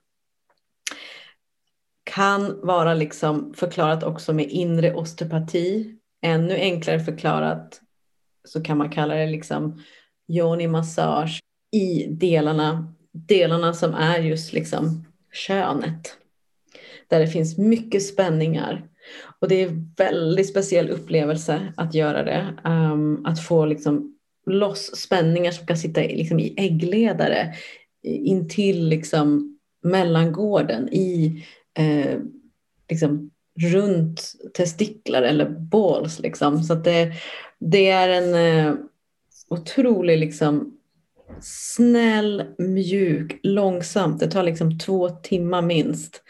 Kan 2.05 2.67
vara 2.67 2.95
liksom 2.95 3.55
förklarat 3.55 4.03
också 4.03 4.33
med 4.33 4.51
inre 4.51 4.95
osteopati. 4.95 5.97
Ännu 6.23 6.55
enklare 6.55 7.01
förklarat 7.01 7.81
så 8.45 8.63
kan 8.63 8.79
man 8.79 8.91
kalla 8.91 9.15
det 9.15 9.27
liksom 9.27 9.83
yoni 10.29 10.69
massage 10.69 11.41
i 11.73 12.07
delarna, 12.07 12.95
delarna 13.13 13.75
som 13.75 13.95
är 13.95 14.19
just 14.19 14.53
liksom 14.53 15.05
könet. 15.33 16.17
Där 17.09 17.21
det 17.21 17.27
finns 17.27 17.59
mycket 17.59 18.07
spänningar. 18.07 18.89
Och 19.41 19.49
det 19.49 19.55
är 19.55 19.69
en 19.69 19.95
väldigt 19.97 20.49
speciell 20.49 20.91
upplevelse 20.91 21.73
att 21.77 21.95
göra 21.95 22.23
det. 22.23 22.55
Um, 22.65 23.27
att 23.27 23.45
få 23.45 23.67
liksom 23.67 24.17
loss 24.47 24.97
spänningar 24.97 25.53
som 25.53 25.67
kan 25.67 25.77
sitta 25.77 26.05
i, 26.05 26.17
liksom 26.17 26.41
i 26.41 26.55
äggledare 26.57 27.55
intill 28.03 28.89
liksom 28.89 29.59
mellangården 29.83 30.89
i 30.89 31.45
eh, 31.79 32.19
liksom 32.89 33.31
runt 33.61 34.33
testiklar 34.55 35.23
eller 35.23 35.49
balls. 35.49 36.21
Liksom. 36.21 36.63
Så 36.63 36.73
att 36.73 36.85
det, 36.85 37.13
det 37.59 37.89
är 37.89 38.09
en 38.09 38.35
eh, 38.35 38.75
otrolig 39.49 40.19
liksom 40.19 40.79
snäll, 41.41 42.45
mjuk, 42.59 43.41
långsamt. 43.43 44.21
Det 44.21 44.31
tar 44.31 44.43
liksom 44.43 44.79
två 44.79 45.09
timmar 45.09 45.63
minst 45.63 46.23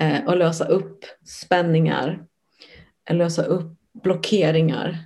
eh, 0.00 0.28
att 0.28 0.38
lösa 0.38 0.64
upp 0.64 1.04
spänningar, 1.24 2.24
eh, 3.10 3.16
lösa 3.16 3.42
upp 3.42 3.78
blockeringar 4.02 4.98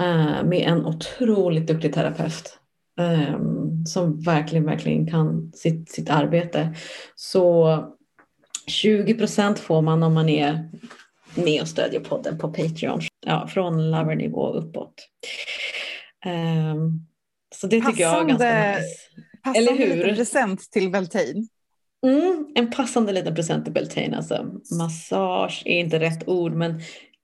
eh, 0.00 0.44
med 0.44 0.68
en 0.68 0.86
otroligt 0.86 1.66
duktig 1.66 1.94
terapeut 1.94 2.58
eh, 3.00 3.38
som 3.86 4.20
verkligen, 4.20 4.64
verkligen 4.64 5.06
kan 5.06 5.52
sitt, 5.54 5.90
sitt 5.90 6.10
arbete. 6.10 6.74
Så 7.14 7.78
20 8.66 9.14
procent 9.14 9.58
får 9.58 9.82
man 9.82 10.02
om 10.02 10.14
man 10.14 10.28
är 10.28 10.70
med 11.34 11.60
och 11.60 11.68
stödjer 11.68 12.00
podden 12.00 12.38
på 12.38 12.48
Patreon. 12.48 13.00
Ja, 13.26 13.46
från 13.46 13.90
lovernivå 13.90 14.40
och 14.40 14.58
uppåt. 14.58 14.94
Um, 16.26 17.06
så 17.54 17.66
det 17.66 17.80
tycker 17.80 18.02
jag 18.02 18.20
är 18.20 18.24
ganska 18.24 18.76
nice. 18.76 18.88
Passande 19.44 19.58
Eller 19.58 19.78
hur? 19.86 19.96
liten 19.96 20.14
present 20.16 20.60
till 20.70 20.90
Beltane. 20.90 21.46
Mm, 22.06 22.46
en 22.54 22.70
passande 22.70 23.12
liten 23.12 23.34
present 23.34 23.64
till 23.64 23.72
Beltane. 23.74 24.16
Alltså. 24.16 24.46
Massage 24.78 25.62
är 25.64 25.78
inte 25.78 25.98
rätt 26.00 26.28
ord 26.28 26.52
men 26.54 26.80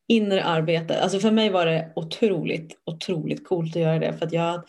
inre 0.09 0.45
arbete. 0.45 1.01
Alltså 1.03 1.21
för 1.21 1.31
mig 1.31 1.51
var 1.51 1.67
det 1.67 1.93
otroligt, 1.97 2.79
otroligt 2.87 3.49
coolt 3.49 3.77
att 3.77 3.83
göra 3.83 3.99
det 3.99 4.13
för 4.19 4.27
att 4.27 4.33
jag 4.33 4.63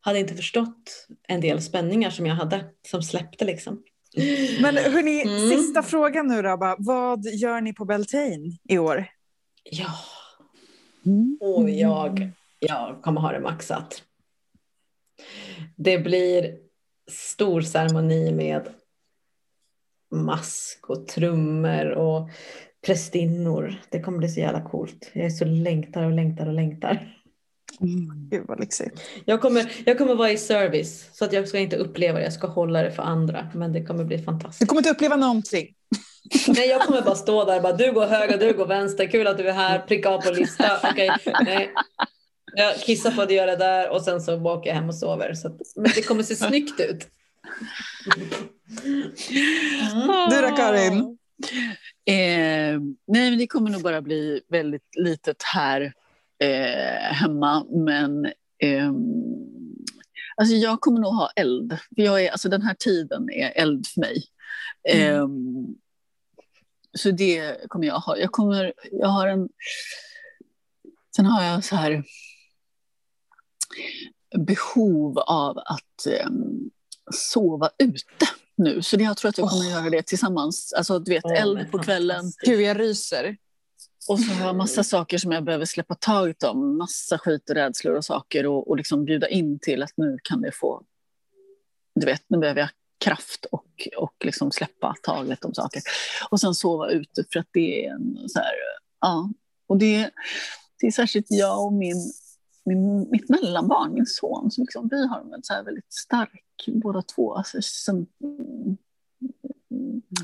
hade 0.00 0.18
inte 0.18 0.34
förstått 0.34 1.06
en 1.28 1.40
del 1.40 1.62
spänningar 1.62 2.10
som 2.10 2.26
jag 2.26 2.34
hade 2.34 2.64
som 2.90 3.02
släppte 3.02 3.44
liksom. 3.44 3.82
Men 4.62 4.76
hörni, 4.76 5.22
Mm. 5.22 5.50
sista 5.50 5.82
frågan 5.82 6.26
nu 6.26 6.42
då. 6.42 6.56
Bara, 6.56 6.76
vad 6.78 7.24
gör 7.26 7.60
ni 7.60 7.72
på 7.72 7.84
Beltane 7.84 8.50
i 8.68 8.78
år? 8.78 9.06
Ja, 9.64 9.90
Mm. 11.06 11.38
och 11.40 11.70
jag, 11.70 12.30
jag 12.58 12.98
kommer 13.02 13.20
ha 13.20 13.32
det 13.32 13.40
maxat. 13.40 14.02
Det 15.84 15.98
blir 15.98 16.56
stor 17.10 17.60
ceremoni 17.60 18.32
med 18.32 18.68
mask 20.14 20.90
och 20.90 21.08
trummor 21.08 21.90
och 21.90 22.30
prästinnor. 22.86 23.74
Det 23.90 24.00
kommer 24.00 24.18
bli 24.18 24.28
så 24.28 24.40
jävla 24.40 24.70
coolt. 24.70 25.10
Jag 25.12 25.26
är 25.26 25.30
så 25.30 25.44
längtar 25.44 26.02
och 26.02 26.12
längtar 26.12 26.46
och 26.46 26.52
längtar. 26.52 27.16
Mm. 27.80 28.28
Gud 28.30 28.44
vad 28.48 28.60
lyxigt. 28.60 29.00
Jag 29.24 29.40
kommer, 29.40 29.72
jag 29.86 29.98
kommer 29.98 30.14
vara 30.14 30.30
i 30.30 30.38
service 30.38 31.10
så 31.12 31.24
att 31.24 31.32
jag 31.32 31.48
ska 31.48 31.58
inte 31.58 31.76
uppleva 31.76 32.18
det. 32.18 32.24
Jag 32.24 32.32
ska 32.32 32.46
hålla 32.46 32.82
det 32.82 32.90
för 32.90 33.02
andra. 33.02 33.50
Men 33.54 33.72
det 33.72 33.84
kommer 33.84 34.04
bli 34.04 34.18
fantastiskt. 34.18 34.60
Du 34.60 34.66
kommer 34.66 34.80
inte 34.80 34.90
uppleva 34.90 35.16
någonting. 35.16 35.74
Nej, 36.48 36.68
jag 36.68 36.82
kommer 36.82 37.02
bara 37.02 37.14
stå 37.14 37.44
där 37.44 37.56
och 37.56 37.62
bara 37.62 37.76
du 37.76 37.92
går 37.92 38.06
höger, 38.06 38.38
du 38.38 38.52
går 38.52 38.66
vänster. 38.66 39.06
Kul 39.06 39.26
att 39.26 39.38
du 39.38 39.48
är 39.48 39.52
här. 39.52 39.78
Pricka 39.78 40.08
av 40.08 40.20
på 40.20 40.30
lista. 40.30 40.80
Okej, 40.84 41.10
okay. 41.10 41.34
nej. 41.44 41.70
Jag 42.52 42.76
kissar 42.76 43.10
på 43.10 43.22
att 43.22 43.32
göra 43.32 43.56
där 43.56 43.90
och 43.90 44.02
sen 44.02 44.20
så 44.20 44.40
åker 44.40 44.70
jag 44.70 44.74
hem 44.74 44.88
och 44.88 44.94
sover. 44.94 45.34
Så 45.34 45.48
att, 45.48 45.60
men 45.76 45.90
det 45.94 46.02
kommer 46.02 46.22
se 46.22 46.36
snyggt 46.36 46.80
ut. 46.80 47.08
Du 50.30 50.40
då 50.40 50.56
Karin? 50.56 51.18
Eh, 52.04 52.80
nej, 53.06 53.30
men 53.30 53.38
det 53.38 53.46
kommer 53.46 53.70
nog 53.70 53.82
bara 53.82 54.02
bli 54.02 54.40
väldigt 54.48 54.96
litet 54.96 55.42
här 55.42 55.92
eh, 56.42 57.14
hemma. 57.14 57.64
Men 57.70 58.26
eh, 58.58 58.92
alltså 60.36 60.54
jag 60.54 60.80
kommer 60.80 61.00
nog 61.00 61.14
ha 61.14 61.30
eld. 61.36 61.78
För 61.96 62.02
jag 62.02 62.24
är, 62.24 62.30
alltså 62.30 62.48
den 62.48 62.62
här 62.62 62.74
tiden 62.74 63.30
är 63.30 63.52
eld 63.54 63.86
för 63.86 64.00
mig. 64.00 64.24
Mm. 64.88 65.16
Eh, 65.16 65.26
så 66.98 67.10
det 67.10 67.68
kommer 67.68 67.86
jag 67.86 67.94
ha. 67.94 68.16
Jag, 68.16 68.32
kommer, 68.32 68.72
jag 68.92 69.08
har 69.08 69.26
en... 69.26 69.48
Sen 71.16 71.26
har 71.26 71.44
jag 71.44 71.64
så 71.64 71.76
här 71.76 72.04
behov 74.38 75.18
av 75.18 75.58
att 75.58 76.06
eh, 76.06 76.30
sova 77.12 77.70
ute 77.78 78.26
nu. 78.56 78.82
Så 78.82 78.96
det, 78.96 79.04
jag 79.04 79.16
tror 79.16 79.28
att 79.28 79.38
jag 79.38 79.50
kommer 79.50 79.64
oh. 79.64 79.70
göra 79.70 79.90
det 79.90 80.02
tillsammans. 80.02 80.72
Alltså 80.72 80.98
du 80.98 81.10
vet, 81.10 81.24
oh, 81.24 81.40
eld 81.40 81.70
på 81.70 81.78
kvällen. 81.78 82.32
Gud, 82.46 82.60
jag 82.60 82.80
ryser. 82.80 83.36
Och 84.08 84.20
så 84.20 84.32
har 84.32 84.46
jag 84.46 84.56
massa 84.56 84.84
saker 84.84 85.18
som 85.18 85.32
jag 85.32 85.44
behöver 85.44 85.64
släppa 85.64 85.94
taget 85.94 86.42
om. 86.42 86.78
Massa 86.78 87.18
skit 87.18 87.50
och 87.50 87.56
rädslor 87.56 87.94
och 87.94 88.04
saker 88.04 88.46
och, 88.46 88.68
och 88.68 88.76
liksom 88.76 89.04
bjuda 89.04 89.28
in 89.28 89.58
till 89.58 89.82
att 89.82 89.92
nu 89.96 90.18
kan 90.22 90.40
det 90.40 90.52
få... 90.52 90.82
Du 91.94 92.06
vet, 92.06 92.22
nu 92.26 92.38
behöver 92.38 92.60
jag 92.60 92.70
kraft 93.04 93.44
och, 93.44 93.88
och 93.96 94.14
liksom 94.24 94.50
släppa 94.50 94.94
taget 95.02 95.44
om 95.44 95.54
saker. 95.54 95.82
Och 96.30 96.40
sen 96.40 96.54
sova 96.54 96.90
ute 96.90 97.24
för 97.32 97.40
att 97.40 97.48
det 97.52 97.86
är 97.86 97.92
en 97.92 98.28
så 98.28 98.38
här... 98.38 98.52
Ja, 99.00 99.30
och 99.68 99.78
det, 99.78 100.10
det 100.80 100.86
är 100.86 100.90
särskilt 100.90 101.26
jag 101.28 101.64
och 101.64 101.72
min, 101.72 102.12
min, 102.64 103.10
mitt 103.10 103.28
mellanbarn, 103.28 103.94
min 103.94 104.06
son, 104.06 104.50
som 104.50 104.62
liksom, 104.62 104.88
vi 104.90 105.06
har 105.06 105.34
en 105.34 105.42
så 105.42 105.54
här 105.54 105.62
väldigt 105.62 105.92
stark, 105.92 106.64
båda 106.66 107.02
två, 107.02 107.34
alltså, 107.34 107.58
som, 107.62 108.06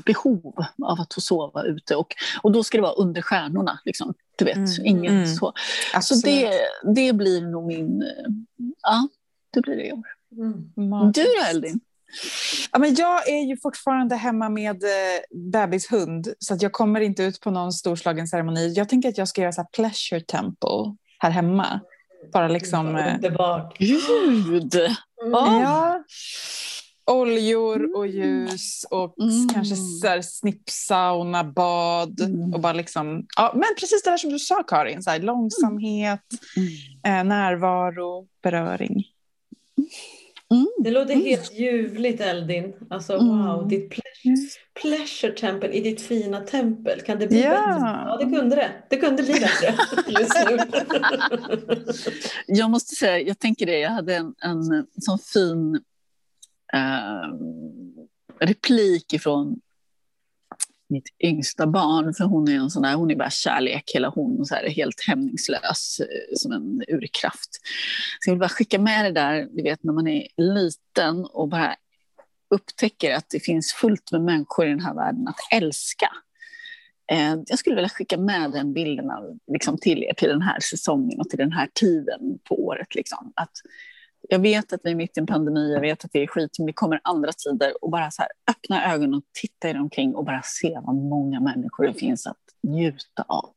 behov 0.05 0.65
av 0.81 1.01
att 1.01 1.13
få 1.13 1.21
sova 1.21 1.63
ute. 1.63 1.95
Och, 1.95 2.15
och 2.41 2.51
då 2.51 2.63
ska 2.63 2.77
det 2.77 2.81
vara 2.81 2.93
under 2.93 3.21
stjärnorna. 3.21 3.79
Liksom. 3.85 4.13
Du 4.35 4.45
vet, 4.45 4.57
mm, 4.57 4.85
inget 4.85 5.11
mm. 5.11 5.25
så. 5.25 5.53
Absolut. 5.93 6.21
Så 6.21 6.27
det, 6.27 6.51
det 6.95 7.13
blir 7.13 7.41
nog 7.41 7.67
min... 7.67 8.03
Ja, 8.81 9.07
det 9.53 9.61
blir 9.61 9.75
det 9.75 9.87
i 9.87 9.91
år. 9.91 10.07
Mm. 10.31 11.11
Du 11.11 11.23
då, 11.23 11.49
Eldin? 11.49 11.79
Ja, 12.71 12.79
men 12.79 12.95
jag 12.95 13.29
är 13.29 13.45
ju 13.47 13.57
fortfarande 13.57 14.15
hemma 14.15 14.49
med 14.49 14.83
eh, 14.83 15.49
bebishund 15.51 16.33
så 16.39 16.53
att 16.53 16.61
jag 16.61 16.71
kommer 16.71 17.01
inte 17.01 17.23
ut 17.23 17.41
på 17.41 17.51
någon 17.51 17.71
storslagen 17.71 18.27
ceremoni. 18.27 18.73
Jag 18.73 18.89
tänker 18.89 19.09
att 19.09 19.17
jag 19.17 19.27
ska 19.27 19.41
göra 19.41 19.51
så 19.51 19.63
pleasure 19.63 20.21
temple 20.21 20.95
här 21.19 21.29
hemma. 21.29 21.79
Bara 22.33 22.47
liksom... 22.47 22.95
Eh, 22.95 23.15
Underbart. 23.15 23.77
Gud! 23.77 24.75
Mm. 24.75 25.61
Ja 25.61 26.03
oljor 27.07 27.95
och 27.95 28.05
mm. 28.05 28.17
ljus 28.17 28.85
och 28.89 29.19
mm. 29.19 29.47
kanske 29.53 29.75
så 29.75 30.07
här 30.07 30.21
snippsauna, 30.21 31.43
bad 31.43 32.19
mm. 32.19 32.53
och 32.53 32.59
bara 32.59 32.73
liksom, 32.73 33.25
ja, 33.35 33.51
men 33.53 33.69
precis 33.79 34.03
det 34.03 34.09
där 34.09 34.17
som 34.17 34.29
du 34.29 34.39
sa 34.39 34.63
Karin, 34.63 35.03
så 35.03 35.09
här, 35.09 35.19
långsamhet, 35.19 36.21
mm. 36.55 37.19
eh, 37.19 37.35
närvaro, 37.35 38.27
beröring. 38.43 39.03
Mm. 40.51 40.67
Det 40.83 40.91
låter 40.91 41.15
helt 41.15 41.53
ljuvligt 41.53 42.21
Eldin. 42.21 42.73
Alltså 42.89 43.17
wow, 43.17 43.67
ditt 43.67 43.89
pleasure, 43.89 44.47
pleasure 44.81 45.31
temple 45.31 45.69
i 45.69 45.81
ditt 45.81 46.01
fina 46.01 46.39
tempel. 46.39 47.01
Kan 47.01 47.19
det 47.19 47.27
bli 47.27 47.43
ja. 47.43 47.49
bättre? 47.49 47.79
Ja, 47.79 48.17
det 48.19 48.37
kunde 48.37 48.55
det. 48.55 48.71
Det 48.89 48.97
kunde 48.97 49.23
bli 49.23 49.33
bättre 49.33 49.75
just 50.19 50.35
nu. 50.49 50.57
jag 52.47 52.69
måste 52.69 52.95
säga, 52.95 53.19
jag 53.19 53.39
tänker 53.39 53.65
det, 53.65 53.79
jag 53.79 53.89
hade 53.89 54.15
en, 54.15 54.35
en 54.41 54.87
sån 55.01 55.19
fin 55.19 55.75
eh, 56.73 57.33
replik 58.39 59.13
ifrån 59.13 59.59
mitt 60.89 61.09
yngsta 61.23 61.67
barn, 61.67 62.13
för 62.13 62.23
hon 62.23 62.47
är 62.47 62.55
en 62.55 62.69
sån 62.69 62.83
där, 62.83 62.95
hon 62.95 63.11
är 63.11 63.15
bara 63.15 63.29
kärlek 63.29 63.91
hela 63.93 64.09
hon, 64.09 64.45
så 64.45 64.55
här, 64.55 64.69
helt 64.69 65.01
hämningslös 65.07 65.99
eh, 65.99 66.35
som 66.35 66.51
en 66.51 66.83
urkraft. 66.87 67.49
Så 68.19 68.29
jag 68.29 68.33
vill 68.33 68.39
bara 68.39 68.49
skicka 68.49 68.79
med 68.79 69.05
det 69.05 69.11
där, 69.11 69.47
du 69.51 69.63
vet 69.63 69.83
när 69.83 69.93
man 69.93 70.07
är 70.07 70.27
liten 70.37 71.25
och 71.25 71.49
bara 71.49 71.75
upptäcker 72.49 73.15
att 73.15 73.29
det 73.29 73.39
finns 73.39 73.73
fullt 73.73 74.11
med 74.11 74.21
människor 74.21 74.65
i 74.65 74.69
den 74.69 74.79
här 74.79 74.93
världen 74.93 75.27
att 75.27 75.39
älska. 75.53 76.11
Eh, 77.11 77.35
jag 77.47 77.59
skulle 77.59 77.75
vilja 77.75 77.89
skicka 77.89 78.17
med 78.17 78.51
den 78.51 78.73
bilden 78.73 79.11
av, 79.11 79.37
liksom, 79.51 79.77
till 79.77 80.03
er 80.03 80.13
till 80.13 80.29
den 80.29 80.41
här 80.41 80.59
säsongen 80.59 81.19
och 81.19 81.29
till 81.29 81.39
den 81.39 81.51
här 81.51 81.69
tiden 81.73 82.39
på 82.43 82.65
året. 82.65 82.95
Liksom. 82.95 83.33
Att 83.35 83.51
jag 84.29 84.39
vet 84.39 84.73
att 84.73 84.81
vi 84.83 84.91
är 84.91 84.95
mitt 84.95 85.17
i 85.17 85.19
en 85.19 85.27
pandemi, 85.27 85.73
jag 85.73 85.81
vet 85.81 86.05
att 86.05 86.11
det 86.11 86.23
är 86.23 86.27
skit, 86.27 86.59
men 86.59 86.65
det 86.67 86.73
kommer 86.73 86.99
andra 87.03 87.31
tider. 87.31 87.83
Och 87.83 87.91
bara 87.91 88.11
så 88.11 88.21
här, 88.21 88.31
öppna 88.51 88.93
ögonen 88.93 89.13
och 89.13 89.23
titta 89.41 89.69
er 89.69 89.79
omkring 89.79 90.15
och 90.15 90.25
bara 90.25 90.41
se 90.43 90.79
vad 90.83 90.95
många 90.95 91.39
människor 91.39 91.87
det 91.87 91.93
finns 91.93 92.27
att 92.27 92.37
njuta 92.63 93.25
av 93.27 93.53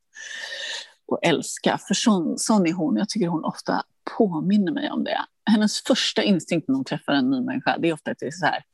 och 1.07 1.19
älska. 1.23 1.79
För 1.79 1.95
sån, 1.95 2.39
sån 2.39 2.67
är 2.67 2.73
hon. 2.73 2.97
Jag 2.97 3.09
tycker 3.09 3.29
hon 3.29 3.45
ofta 3.45 3.83
påminner 4.19 4.73
mig 4.73 4.91
om 4.91 5.05
det. 5.05 5.25
Hennes 5.51 5.83
första 5.83 6.23
instinkt 6.23 6.69
när 6.69 6.75
hon 6.75 6.85
träffar 6.85 7.13
en 7.13 7.31
ny 7.31 7.41
människa, 7.41 7.79
det 7.79 7.89
är 7.89 7.93
ofta 7.93 8.11
att 8.11 8.19
det 8.19 8.27
är 8.27 8.31
så 8.31 8.47
här. 8.47 8.65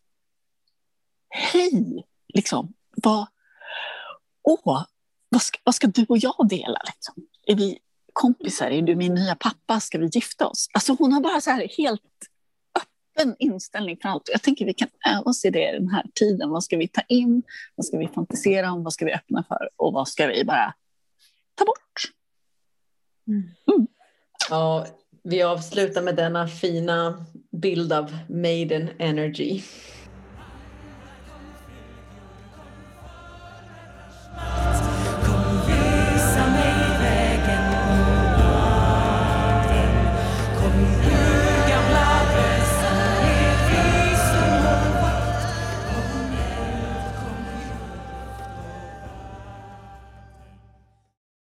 Hej! 1.29 2.07
Liksom, 2.35 2.73
vad, 2.97 3.27
åh, 4.43 4.85
vad 5.29 5.43
ska, 5.43 5.59
vad 5.65 5.75
ska 5.75 5.87
du 5.87 6.07
och 6.09 6.19
jag 6.19 6.49
dela? 6.49 6.81
Liksom? 6.87 7.15
Är 7.47 7.55
vi 7.55 7.79
kompisar, 8.17 8.71
är 8.71 8.83
du 8.83 8.95
min 8.97 9.15
nya 9.15 9.35
pappa, 9.35 9.81
ska 9.81 9.99
vi 9.99 10.07
gifta 10.07 10.47
oss? 10.47 10.69
Alltså 10.73 10.97
hon 10.99 11.13
har 11.13 11.21
bara 11.21 11.41
så 11.41 11.51
här 11.51 11.69
helt 11.79 12.03
öppen 12.79 13.37
inställning 13.39 13.99
för 14.03 14.09
allt. 14.09 14.29
Jag 14.33 14.43
tänker 14.43 14.65
vi 14.65 14.75
kan 14.75 14.89
öva 15.09 15.31
oss 15.31 15.45
i 15.45 15.51
det 15.51 15.73
den 15.73 15.89
här 15.89 16.05
tiden. 16.15 16.51
Vad 16.51 16.65
ska 16.65 16.77
vi 16.77 16.89
ta 16.89 17.01
in? 17.09 17.43
Vad 17.75 17.87
ska 17.87 17.99
vi 17.99 18.09
fantisera 18.09 18.73
om? 18.73 18.85
Vad 18.85 18.93
ska 18.93 19.05
vi 19.05 19.15
öppna 19.15 19.45
för? 19.49 19.69
Och 19.77 19.93
vad 19.93 20.09
ska 20.09 20.27
vi 20.27 20.45
bara 20.45 20.75
ta 21.55 21.65
bort? 21.65 22.13
Mm. 23.29 23.43
mm. 23.73 23.87
Ja, 24.51 24.87
vi 25.23 25.43
avslutar 25.43 26.03
med 26.03 26.17
denna 26.17 26.49
fina 26.49 27.27
bild 27.53 27.93
av 27.93 28.17
Maiden 28.29 28.91
Energy. 28.99 29.63